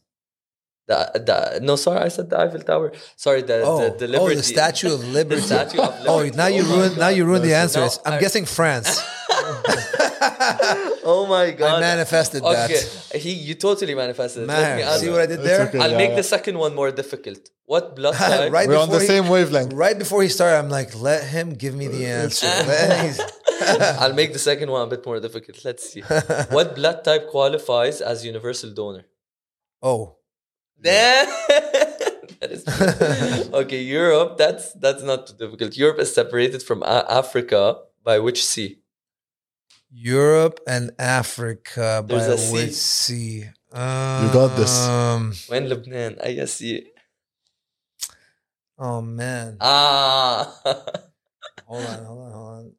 The, 0.87 0.99
the, 1.27 1.65
no, 1.65 1.75
sorry, 1.77 2.01
I 2.01 2.09
said 2.09 2.29
the 2.29 2.37
Eiffel 2.39 2.59
Tower. 2.61 2.91
Sorry, 3.15 3.41
the 3.41 3.61
oh, 3.61 3.81
oh, 3.81 3.97
the, 3.97 4.05
the 4.05 4.19
oh, 4.19 4.29
the 4.29 4.43
Statue 4.43 4.93
of 4.93 5.01
Liberty. 5.19 5.41
The 5.41 5.47
Statue 5.47 5.81
of 5.81 5.93
Oh, 6.05 6.17
Liberty. 6.17 6.37
now 6.37 6.45
you 6.45 6.61
oh 6.63 6.67
my 6.69 6.75
ruined. 6.75 6.97
Now 6.97 7.07
you 7.17 7.25
ruined 7.25 7.43
the 7.43 7.55
answer. 7.55 7.79
No, 7.79 7.89
I'm 8.05 8.13
I- 8.13 8.19
guessing 8.19 8.45
France. 8.45 8.89
Oh 11.03 11.25
my 11.27 11.51
god! 11.51 11.77
I 11.77 11.79
manifested 11.79 12.43
that. 12.43 12.69
He 13.15 13.31
you 13.47 13.55
totally 13.55 13.95
manifested. 13.95 14.43
it. 14.43 14.47
Me 14.47 14.53
Man, 14.53 14.99
see 14.99 15.09
what 15.09 15.21
I 15.21 15.25
did 15.25 15.41
there? 15.41 15.61
Okay, 15.67 15.79
I'll 15.79 15.91
Yeah, 15.91 15.97
make 15.97 16.11
yeah. 16.11 16.15
the 16.21 16.23
second 16.35 16.57
one 16.59 16.75
more 16.75 16.91
difficult. 16.91 17.41
What 17.65 17.95
blood 17.95 18.13
type? 18.15 18.51
right 18.51 18.67
We're 18.67 18.77
on 18.77 18.89
the 18.89 18.99
he, 18.99 19.07
same 19.07 19.27
wavelength. 19.27 19.73
Right 19.73 19.97
before 19.97 20.21
he 20.21 20.29
started, 20.29 20.57
I'm 20.59 20.69
like, 20.69 20.89
let 21.09 21.23
him 21.23 21.47
give 21.55 21.73
me 21.73 21.87
the 21.87 22.05
uh, 22.05 22.23
answer. 22.23 22.47
Let- 23.61 23.81
he's- 23.81 23.97
I'll 24.01 24.13
make 24.21 24.33
the 24.33 24.39
second 24.39 24.69
one 24.71 24.81
a 24.81 24.87
bit 24.87 25.05
more 25.05 25.19
difficult. 25.19 25.63
Let's 25.63 25.83
see. 25.91 26.01
what 26.57 26.75
blood 26.75 27.03
type 27.03 27.29
qualifies 27.29 28.01
as 28.01 28.25
universal 28.25 28.71
donor? 28.73 29.05
oh, 29.81 30.17
that 30.81 32.49
is 32.49 32.65
okay. 33.53 33.81
Europe. 33.83 34.37
That's 34.37 34.73
that's 34.73 35.03
not 35.03 35.27
too 35.27 35.33
difficult. 35.37 35.77
Europe 35.77 35.99
is 35.99 36.09
separated 36.13 36.63
from 36.63 36.81
A- 36.83 37.05
Africa 37.21 37.77
by 38.03 38.17
which 38.19 38.43
sea? 38.43 38.79
Europe 39.93 40.59
and 40.65 40.89
Africa 40.97 42.03
There's 42.07 42.27
by 42.27 42.33
a 42.33 42.37
sea. 42.37 42.53
which 42.53 42.73
sea? 42.73 43.35
You 43.73 44.27
got 44.33 44.55
this. 44.57 44.73
Um, 44.87 45.33
When 45.49 45.69
Lebanon. 45.69 46.17
I 46.23 46.45
see. 46.45 46.87
oh 48.79 49.01
man, 49.01 49.57
Ah. 49.61 50.49
hold 51.67 51.85
on, 51.85 52.05
hold 52.05 52.19
on, 52.25 52.31
hold 52.31 52.49
on. 52.57 52.73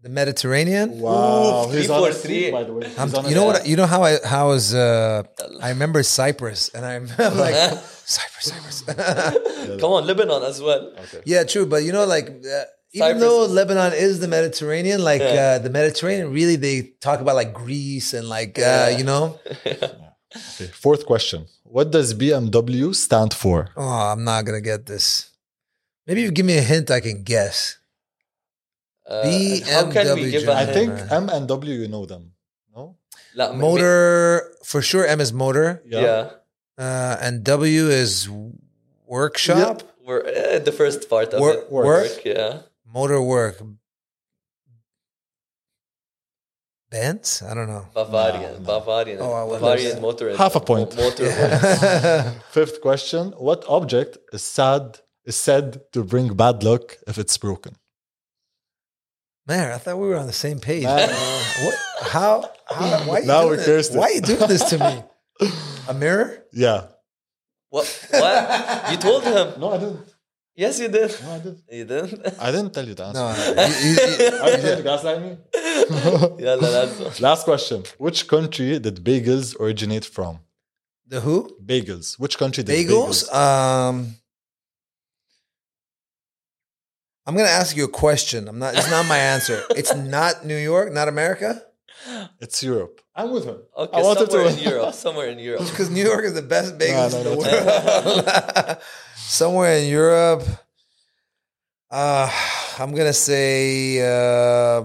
The 0.00 0.08
Mediterranean. 0.08 1.00
Wow, 1.00 1.66
Ooh, 1.66 1.72
he's 1.72 1.86
three 1.86 1.94
on 1.94 2.02
for 2.04 2.10
a 2.10 2.14
three. 2.14 2.44
seat, 2.44 2.52
by 2.52 2.62
the 2.62 2.72
way. 2.72 2.90
I'm, 2.96 3.10
you 3.26 3.34
know 3.34 3.46
what? 3.46 3.66
You 3.66 3.76
know 3.76 3.86
how 3.86 4.04
I 4.04 4.18
how 4.24 4.46
I 4.46 4.48
was. 4.48 4.72
Uh, 4.72 5.24
I 5.60 5.70
remember 5.70 6.02
Cyprus, 6.04 6.68
and 6.70 6.86
I'm, 6.86 7.08
I'm 7.18 7.36
like 7.36 7.54
Cyprus, 8.06 8.52
Cyprus. 8.52 8.82
Come 9.80 9.90
on, 9.92 10.06
Lebanon 10.06 10.42
as 10.44 10.62
well. 10.62 10.92
yeah, 11.24 11.42
true, 11.44 11.66
but 11.66 11.82
you 11.82 11.90
know, 11.92 12.06
like 12.06 12.28
uh, 12.28 12.64
even 12.92 13.06
Cyprus 13.08 13.22
though 13.22 13.44
is- 13.44 13.50
Lebanon 13.50 13.92
is 13.92 14.20
the 14.20 14.28
Mediterranean, 14.28 15.02
like 15.02 15.20
Yeah. 15.20 15.56
uh, 15.56 15.58
the 15.58 15.70
Mediterranean, 15.70 16.32
really 16.32 16.54
they 16.56 16.92
talk 17.00 17.20
about 17.20 17.34
like 17.34 17.52
Greece 17.52 18.14
and 18.14 18.28
like 18.28 18.56
uh, 18.58 18.62
Yeah. 18.62 18.88
you 18.98 19.04
know. 19.04 19.38
Okay, 20.36 20.66
Fourth 20.74 21.06
question. 21.06 21.46
What 21.64 21.90
does 21.90 22.12
BMW 22.12 22.94
stand 22.94 23.32
for? 23.32 23.70
Oh, 23.74 23.82
I'm 24.12 24.24
not 24.24 24.44
gonna 24.44 24.60
get 24.60 24.84
this. 24.84 25.30
Maybe 26.06 26.20
you 26.20 26.30
give 26.30 26.44
me 26.44 26.58
a 26.58 26.60
hint, 26.60 26.90
I 26.90 27.00
can 27.00 27.22
guess. 27.22 27.77
Uh, 29.08 29.22
and 29.24 29.64
how 29.74 29.84
can 29.90 30.06
we 30.14 30.24
BMW 30.24 30.30
give 30.34 30.48
a 30.48 30.52
I 30.52 30.64
John. 30.64 30.74
think? 30.76 30.90
M 31.22 31.24
and 31.34 31.48
W, 31.48 31.74
you 31.82 31.88
know 31.88 32.04
them. 32.12 32.32
No? 32.76 32.82
لا, 33.36 33.46
maybe- 33.52 33.60
Motor 33.66 34.54
for 34.70 34.80
sure. 34.82 35.04
M 35.06 35.20
is 35.26 35.32
motor, 35.32 35.68
Yeah. 35.86 36.30
uh, 36.78 37.16
and 37.24 37.34
W 37.44 37.88
is 38.02 38.28
workshop. 39.06 39.76
We're 40.06 40.22
uh, 40.26 40.58
the 40.68 40.72
first 40.80 41.00
part 41.08 41.28
of 41.34 41.40
Work- 41.40 41.64
it. 41.64 41.72
work? 41.72 42.24
Yeah. 42.24 42.52
Motor 42.98 43.20
work. 43.22 43.56
Benz? 46.90 47.42
I 47.42 47.52
don't 47.54 47.68
know. 47.68 47.84
Bavarian. 47.94 48.52
No, 48.54 48.58
no. 48.60 48.64
Bavarian. 48.80 49.18
Oh, 49.20 49.32
I 49.34 49.58
Bavarian 49.58 50.00
motor. 50.00 50.34
Half 50.36 50.54
a 50.56 50.60
point. 50.60 50.96
mo- 50.96 51.02
Motor. 51.04 51.28
Fifth 52.56 52.80
question. 52.80 53.32
What 53.36 53.60
object 53.68 54.12
is 54.32 54.42
sad 54.42 54.84
is 55.24 55.36
said 55.36 55.66
to 55.92 56.02
bring 56.02 56.26
bad 56.34 56.62
luck 56.62 56.96
if 57.06 57.18
it's 57.18 57.36
broken? 57.36 57.74
Man, 59.48 59.72
I 59.72 59.78
thought 59.78 59.98
we 59.98 60.06
were 60.08 60.16
on 60.16 60.26
the 60.26 60.32
same 60.32 60.60
page. 60.60 60.84
Man. 60.84 61.08
Uh, 61.10 61.42
what? 61.64 61.74
How? 62.02 62.50
How? 62.66 62.98
Why? 63.08 63.14
Are 63.16 63.20
you 63.20 63.26
Now 63.26 63.40
doing 63.42 63.50
we're 63.58 63.64
this? 63.64 63.90
Why 63.90 64.02
are 64.04 64.12
you 64.12 64.20
doing 64.20 64.46
this 64.48 64.64
to 64.70 64.78
me? 64.78 65.48
A 65.88 65.94
mirror? 65.94 66.44
Yeah. 66.52 66.86
what? 67.70 67.86
What? 68.10 68.90
You 68.92 68.96
told 68.98 69.24
him. 69.24 69.58
No, 69.60 69.72
I 69.72 69.78
didn't. 69.78 70.14
Yes, 70.54 70.80
you 70.80 70.88
did. 70.88 71.14
No, 71.22 71.30
I 71.32 71.38
didn't. 71.38 71.62
You 71.70 71.84
did. 71.84 72.34
I 72.40 72.50
didn't 72.50 72.74
tell 72.74 72.86
you 72.86 72.94
the 72.94 73.04
answer. 73.04 73.20
No. 73.20 73.64
you- 73.84 73.90
you- 73.90 74.26
you- 74.26 74.38
Are 74.42 74.50
you 74.50 74.58
trying 74.58 74.76
to 74.76 74.82
gaslight 74.82 75.22
me? 75.22 75.36
yeah, 76.44 76.56
that's 76.56 77.20
Last 77.20 77.44
question. 77.44 77.84
Which 77.96 78.26
country 78.28 78.78
did 78.80 78.96
bagels 79.02 79.58
originate 79.60 80.04
from? 80.04 80.40
the 81.06 81.20
who? 81.20 81.56
Bagels. 81.64 82.18
Which 82.18 82.36
country 82.36 82.62
did 82.64 82.74
Bagels. 82.76 83.30
bagels? 83.30 83.34
Um, 83.34 84.14
I'm 87.28 87.36
gonna 87.36 87.48
ask 87.62 87.76
you 87.76 87.84
a 87.84 87.88
question. 88.06 88.48
I'm 88.48 88.58
not. 88.58 88.74
It's 88.74 88.90
not 88.90 89.04
my 89.06 89.18
answer. 89.18 89.62
It's 89.80 89.94
not 90.16 90.46
New 90.46 90.56
York, 90.56 90.92
not 90.92 91.08
America, 91.08 91.50
It's 92.40 92.62
Europe. 92.62 93.02
I'm 93.14 93.30
with 93.32 93.44
him. 93.44 93.58
okay. 93.76 93.98
I 93.98 94.02
wanted 94.02 94.30
somewhere 94.30 94.50
to- 94.50 94.56
in 94.56 94.58
Europe. 94.70 94.94
Somewhere 95.06 95.28
in 95.34 95.38
Europe. 95.38 95.64
because 95.70 95.90
New 95.90 96.04
York 96.12 96.24
is 96.24 96.34
the 96.40 96.46
best 96.54 96.78
bagels 96.78 97.12
No, 97.12 97.22
no, 97.22 97.32
in 97.32 97.38
the 97.38 97.44
world. 97.44 98.78
Somewhere 99.16 99.72
in 99.80 99.86
Europe. 100.00 100.42
Uh, 101.90 102.30
I'm 102.78 102.92
gonna 102.98 103.18
say. 103.30 104.00
Uh, 104.00 104.80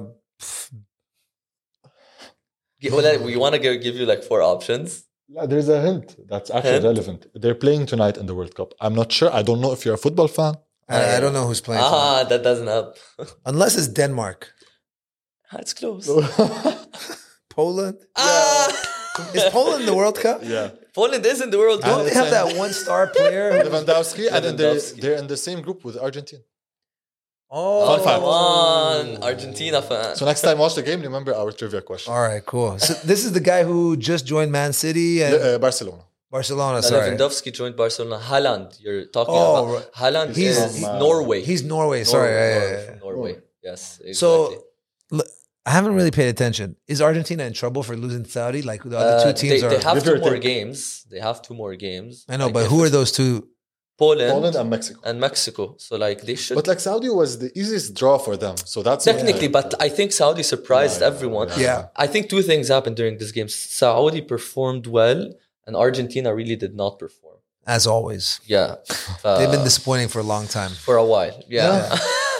Well, 2.91 3.19
we 3.29 3.37
want 3.43 3.53
to 3.55 3.59
give, 3.65 3.73
give 3.81 3.95
you 3.95 4.05
like 4.13 4.23
four 4.29 4.41
options. 4.41 5.05
Yeah, 5.35 5.45
there's 5.51 5.69
a 5.69 5.79
hint 5.87 6.07
that's 6.31 6.49
actually 6.51 6.73
Hint? 6.83 6.83
relevant. 6.91 7.19
They're 7.41 7.55
playing 7.65 7.85
tonight 7.93 8.15
in 8.21 8.25
the 8.29 8.35
World 8.35 8.53
Cup. 8.59 8.69
I'm 8.83 8.93
not 9.01 9.09
sure. 9.17 9.29
I 9.39 9.41
don't 9.47 9.61
know 9.63 9.71
if 9.71 9.79
you're 9.85 9.93
a 10.01 10.03
football 10.05 10.27
fan. 10.39 10.55
I, 10.89 11.17
I 11.17 11.19
don't 11.19 11.33
know 11.33 11.47
who's 11.47 11.61
playing. 11.61 11.81
for 11.83 11.89
them. 11.89 11.99
Ah, 11.99 12.23
that 12.29 12.43
doesn't 12.43 12.67
help. 12.67 12.97
Unless 13.45 13.77
it's 13.77 13.87
Denmark, 13.87 14.51
That's 15.51 15.73
close. 15.73 16.07
Poland. 17.49 17.97
Ah, 18.15 18.67
Is 19.33 19.43
Poland 19.51 19.87
the 19.87 19.93
World 19.93 20.17
Cup? 20.19 20.41
yeah. 20.43 20.69
Poland 20.95 21.25
is 21.25 21.39
in 21.41 21.49
the 21.49 21.57
World 21.57 21.79
And 21.83 21.89
Don't 21.89 21.97
Cup. 22.03 22.07
they 22.07 22.13
have 22.13 22.29
that 22.31 22.57
one 22.57 22.71
star 22.73 23.07
player? 23.07 23.63
Lewandowski, 23.63 24.25
and 24.31 24.43
then 24.45 24.55
they're, 24.57 24.79
they're 25.01 25.17
in 25.17 25.27
the 25.27 25.37
same 25.37 25.61
group 25.61 25.83
with 25.85 25.97
Argentina. 25.97 26.41
Oh, 27.49 27.85
Fun 27.87 27.99
fact. 28.03 28.15
Come 28.15 28.23
on, 28.23 29.23
Argentina 29.23 29.81
fan. 29.81 30.15
So 30.15 30.25
next 30.25 30.41
time 30.41 30.57
watch 30.57 30.73
the 30.75 30.81
game, 30.81 31.01
remember 31.01 31.33
our 31.35 31.51
trivia 31.51 31.81
question. 31.81 32.11
All 32.13 32.21
right, 32.21 32.43
cool. 32.45 32.79
So 32.79 32.93
this 33.05 33.23
is 33.25 33.31
the 33.33 33.39
guy 33.39 33.63
who 33.63 33.95
just 33.97 34.25
joined 34.25 34.51
Man 34.51 34.73
City 34.73 35.21
and 35.23 35.35
Uh, 35.35 35.59
Barcelona. 35.59 36.03
Barcelona. 36.37 36.77
Uh, 36.79 36.81
Sorry, 36.93 37.09
Lewandowski 37.11 37.49
joined 37.59 37.75
Barcelona. 37.83 38.17
Haaland, 38.29 38.67
you're 38.83 39.05
talking 39.17 39.35
Oh, 39.37 39.51
about. 39.51 39.65
right. 39.75 39.87
Haaland 40.01 40.29
He's- 40.41 40.57
is 40.57 40.73
From, 40.79 40.89
uh, 40.95 40.99
Norway. 41.05 41.39
he's 41.49 41.61
Norway. 41.75 42.01
Sorry, 42.15 42.31
Norway, 42.31 42.49
yeah, 42.49 42.71
yeah, 42.71 42.89
yeah. 42.89 43.05
Norway. 43.05 43.33
Yes, 43.67 43.81
exactly. 43.99 44.13
So 44.23 44.29
look, 45.17 45.27
I 45.69 45.71
haven't 45.77 45.95
really 45.99 46.13
paid 46.19 46.29
attention. 46.35 46.67
Is 46.93 46.97
Argentina 47.09 47.43
in 47.49 47.53
trouble 47.61 47.81
for 47.87 47.95
losing 48.05 48.25
Saudi? 48.35 48.61
Like 48.71 48.81
the 48.91 48.97
other 49.03 49.15
Uh, 49.17 49.23
two 49.25 49.33
teams 49.41 49.61
they, 49.61 49.67
are. 49.67 49.71
they 49.73 49.83
have 49.89 49.97
two 50.09 50.17
more 50.27 50.37
games. 50.51 50.77
They 51.11 51.21
have 51.29 51.37
two 51.47 51.55
more 51.63 51.73
games. 51.87 52.11
I 52.31 52.35
know, 52.39 52.47
Like, 52.47 52.55
but 52.57 52.65
who 52.71 52.77
are 52.85 52.91
those 52.99 53.11
two? 53.19 53.31
Poland, 54.05 54.31
Poland 54.37 54.55
and 54.61 54.69
Mexico. 54.75 54.99
and 55.07 55.15
Mexico. 55.27 55.63
So 55.85 55.91
like 56.05 56.19
they 56.29 56.37
should 56.43 56.55
But 56.59 56.65
like 56.71 56.81
Saudi 56.89 57.09
was 57.21 57.29
the 57.43 57.49
easiest 57.61 57.87
draw 57.99 58.17
for 58.27 58.35
them. 58.43 58.55
So 58.73 58.77
that's 58.87 59.03
technically. 59.11 59.49
But 59.59 59.67
I 59.87 59.87
think 59.97 60.09
Saudi 60.21 60.43
surprised 60.55 60.97
Yeah, 60.99 61.07
yeah, 61.07 61.13
everyone. 61.13 61.47
yeah. 61.49 61.59
Yeah. 61.67 62.03
I 62.05 62.07
think 62.11 62.23
two 62.33 62.41
things 62.49 62.65
happened 62.75 62.95
during 63.01 63.15
this 63.21 63.31
game. 63.37 63.49
Saudi 63.81 64.21
performed 64.35 64.85
well, 64.97 65.21
and 65.65 65.75
Argentina 65.75 66.33
really 66.33 66.55
did 66.55 66.75
not 66.75 66.99
perform. 66.99 67.37
As 67.65 67.87
always, 67.87 68.41
Yeah, 68.45 68.75
they've 69.23 69.49
been 69.51 69.63
disappointing 69.63 70.09
for 70.09 70.19
a 70.19 70.23
long 70.23 70.47
time. 70.47 70.71
for 70.71 70.97
a 70.97 71.05
while. 71.05 71.41
Yeah. 71.47 71.97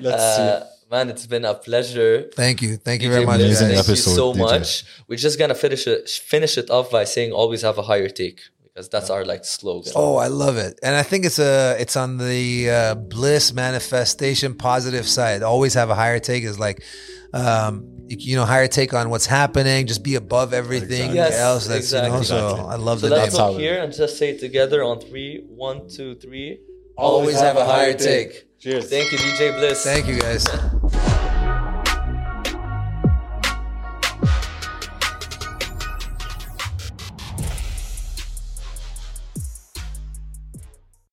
Let's 0.00 0.22
Uh, 0.38 0.66
Man, 0.90 1.08
it's 1.08 1.26
been 1.26 1.44
a 1.44 1.54
pleasure. 1.54 2.30
Thank 2.36 2.62
you, 2.62 2.76
thank 2.76 3.02
you 3.02 3.08
DJ 3.08 3.12
very 3.12 3.26
much. 3.26 3.38
Blaze, 3.38 3.60
Amazing. 3.60 3.68
Thank 3.76 3.88
episode, 3.88 4.10
you 4.10 4.16
so 4.16 4.32
DJ. 4.34 4.38
much. 4.38 4.84
We're 5.08 5.16
just 5.16 5.38
gonna 5.38 5.54
finish 5.54 5.86
it 5.86 6.08
finish 6.08 6.56
it 6.58 6.70
off 6.70 6.90
by 6.90 7.04
saying 7.04 7.32
always 7.32 7.62
have 7.62 7.78
a 7.78 7.82
higher 7.82 8.08
take 8.08 8.40
because 8.64 8.88
that's 8.90 9.08
our 9.10 9.24
like 9.24 9.44
slogan. 9.44 9.92
Oh, 9.96 10.16
I 10.16 10.28
love 10.28 10.56
it, 10.56 10.78
and 10.82 10.94
I 10.94 11.02
think 11.02 11.24
it's 11.24 11.38
a 11.40 11.74
it's 11.80 11.96
on 11.96 12.18
the 12.18 12.70
uh, 12.70 12.94
bliss 12.96 13.52
manifestation 13.52 14.54
positive 14.54 15.08
side. 15.08 15.42
Always 15.42 15.74
have 15.74 15.90
a 15.90 15.94
higher 15.96 16.20
take 16.20 16.44
is 16.44 16.58
like, 16.60 16.84
um, 17.32 17.93
you, 18.08 18.16
you 18.18 18.36
know, 18.36 18.44
higher 18.44 18.66
take 18.68 18.92
on 18.94 19.10
what's 19.10 19.26
happening. 19.26 19.86
Just 19.86 20.02
be 20.02 20.14
above 20.16 20.52
everything 20.52 21.10
Exactly. 21.10 21.16
Yes, 21.16 21.38
else. 21.38 21.66
That's 21.66 21.92
you 21.92 21.98
know. 21.98 22.04
exactly. 22.18 22.24
So 22.26 22.48
Exactly. 22.50 22.72
I 22.72 22.76
love 22.76 23.00
So 23.00 23.08
the 23.08 23.14
let's 23.16 23.34
name. 23.34 23.40
how 23.42 23.50
look 23.50 23.60
here 23.60 23.82
and 23.82 23.92
just 23.92 24.18
say 24.18 24.30
it 24.30 24.40
together 24.40 24.82
on 24.82 25.00
three 25.00 25.44
one 25.48 25.88
two 25.88 26.14
three 26.16 26.50
One, 26.50 26.56
two, 26.56 26.58
three. 26.58 26.58
Always 26.96 27.40
have 27.40 27.56
a 27.56 27.64
higher 27.64 27.94
take. 27.94 28.58
Cheers. 28.60 28.88
Thank 28.88 29.10
you, 29.12 29.18
DJ 29.18 29.58
Bliss. 29.58 29.82
Thank 29.84 30.06
you, 30.06 30.18
guys. 30.20 30.46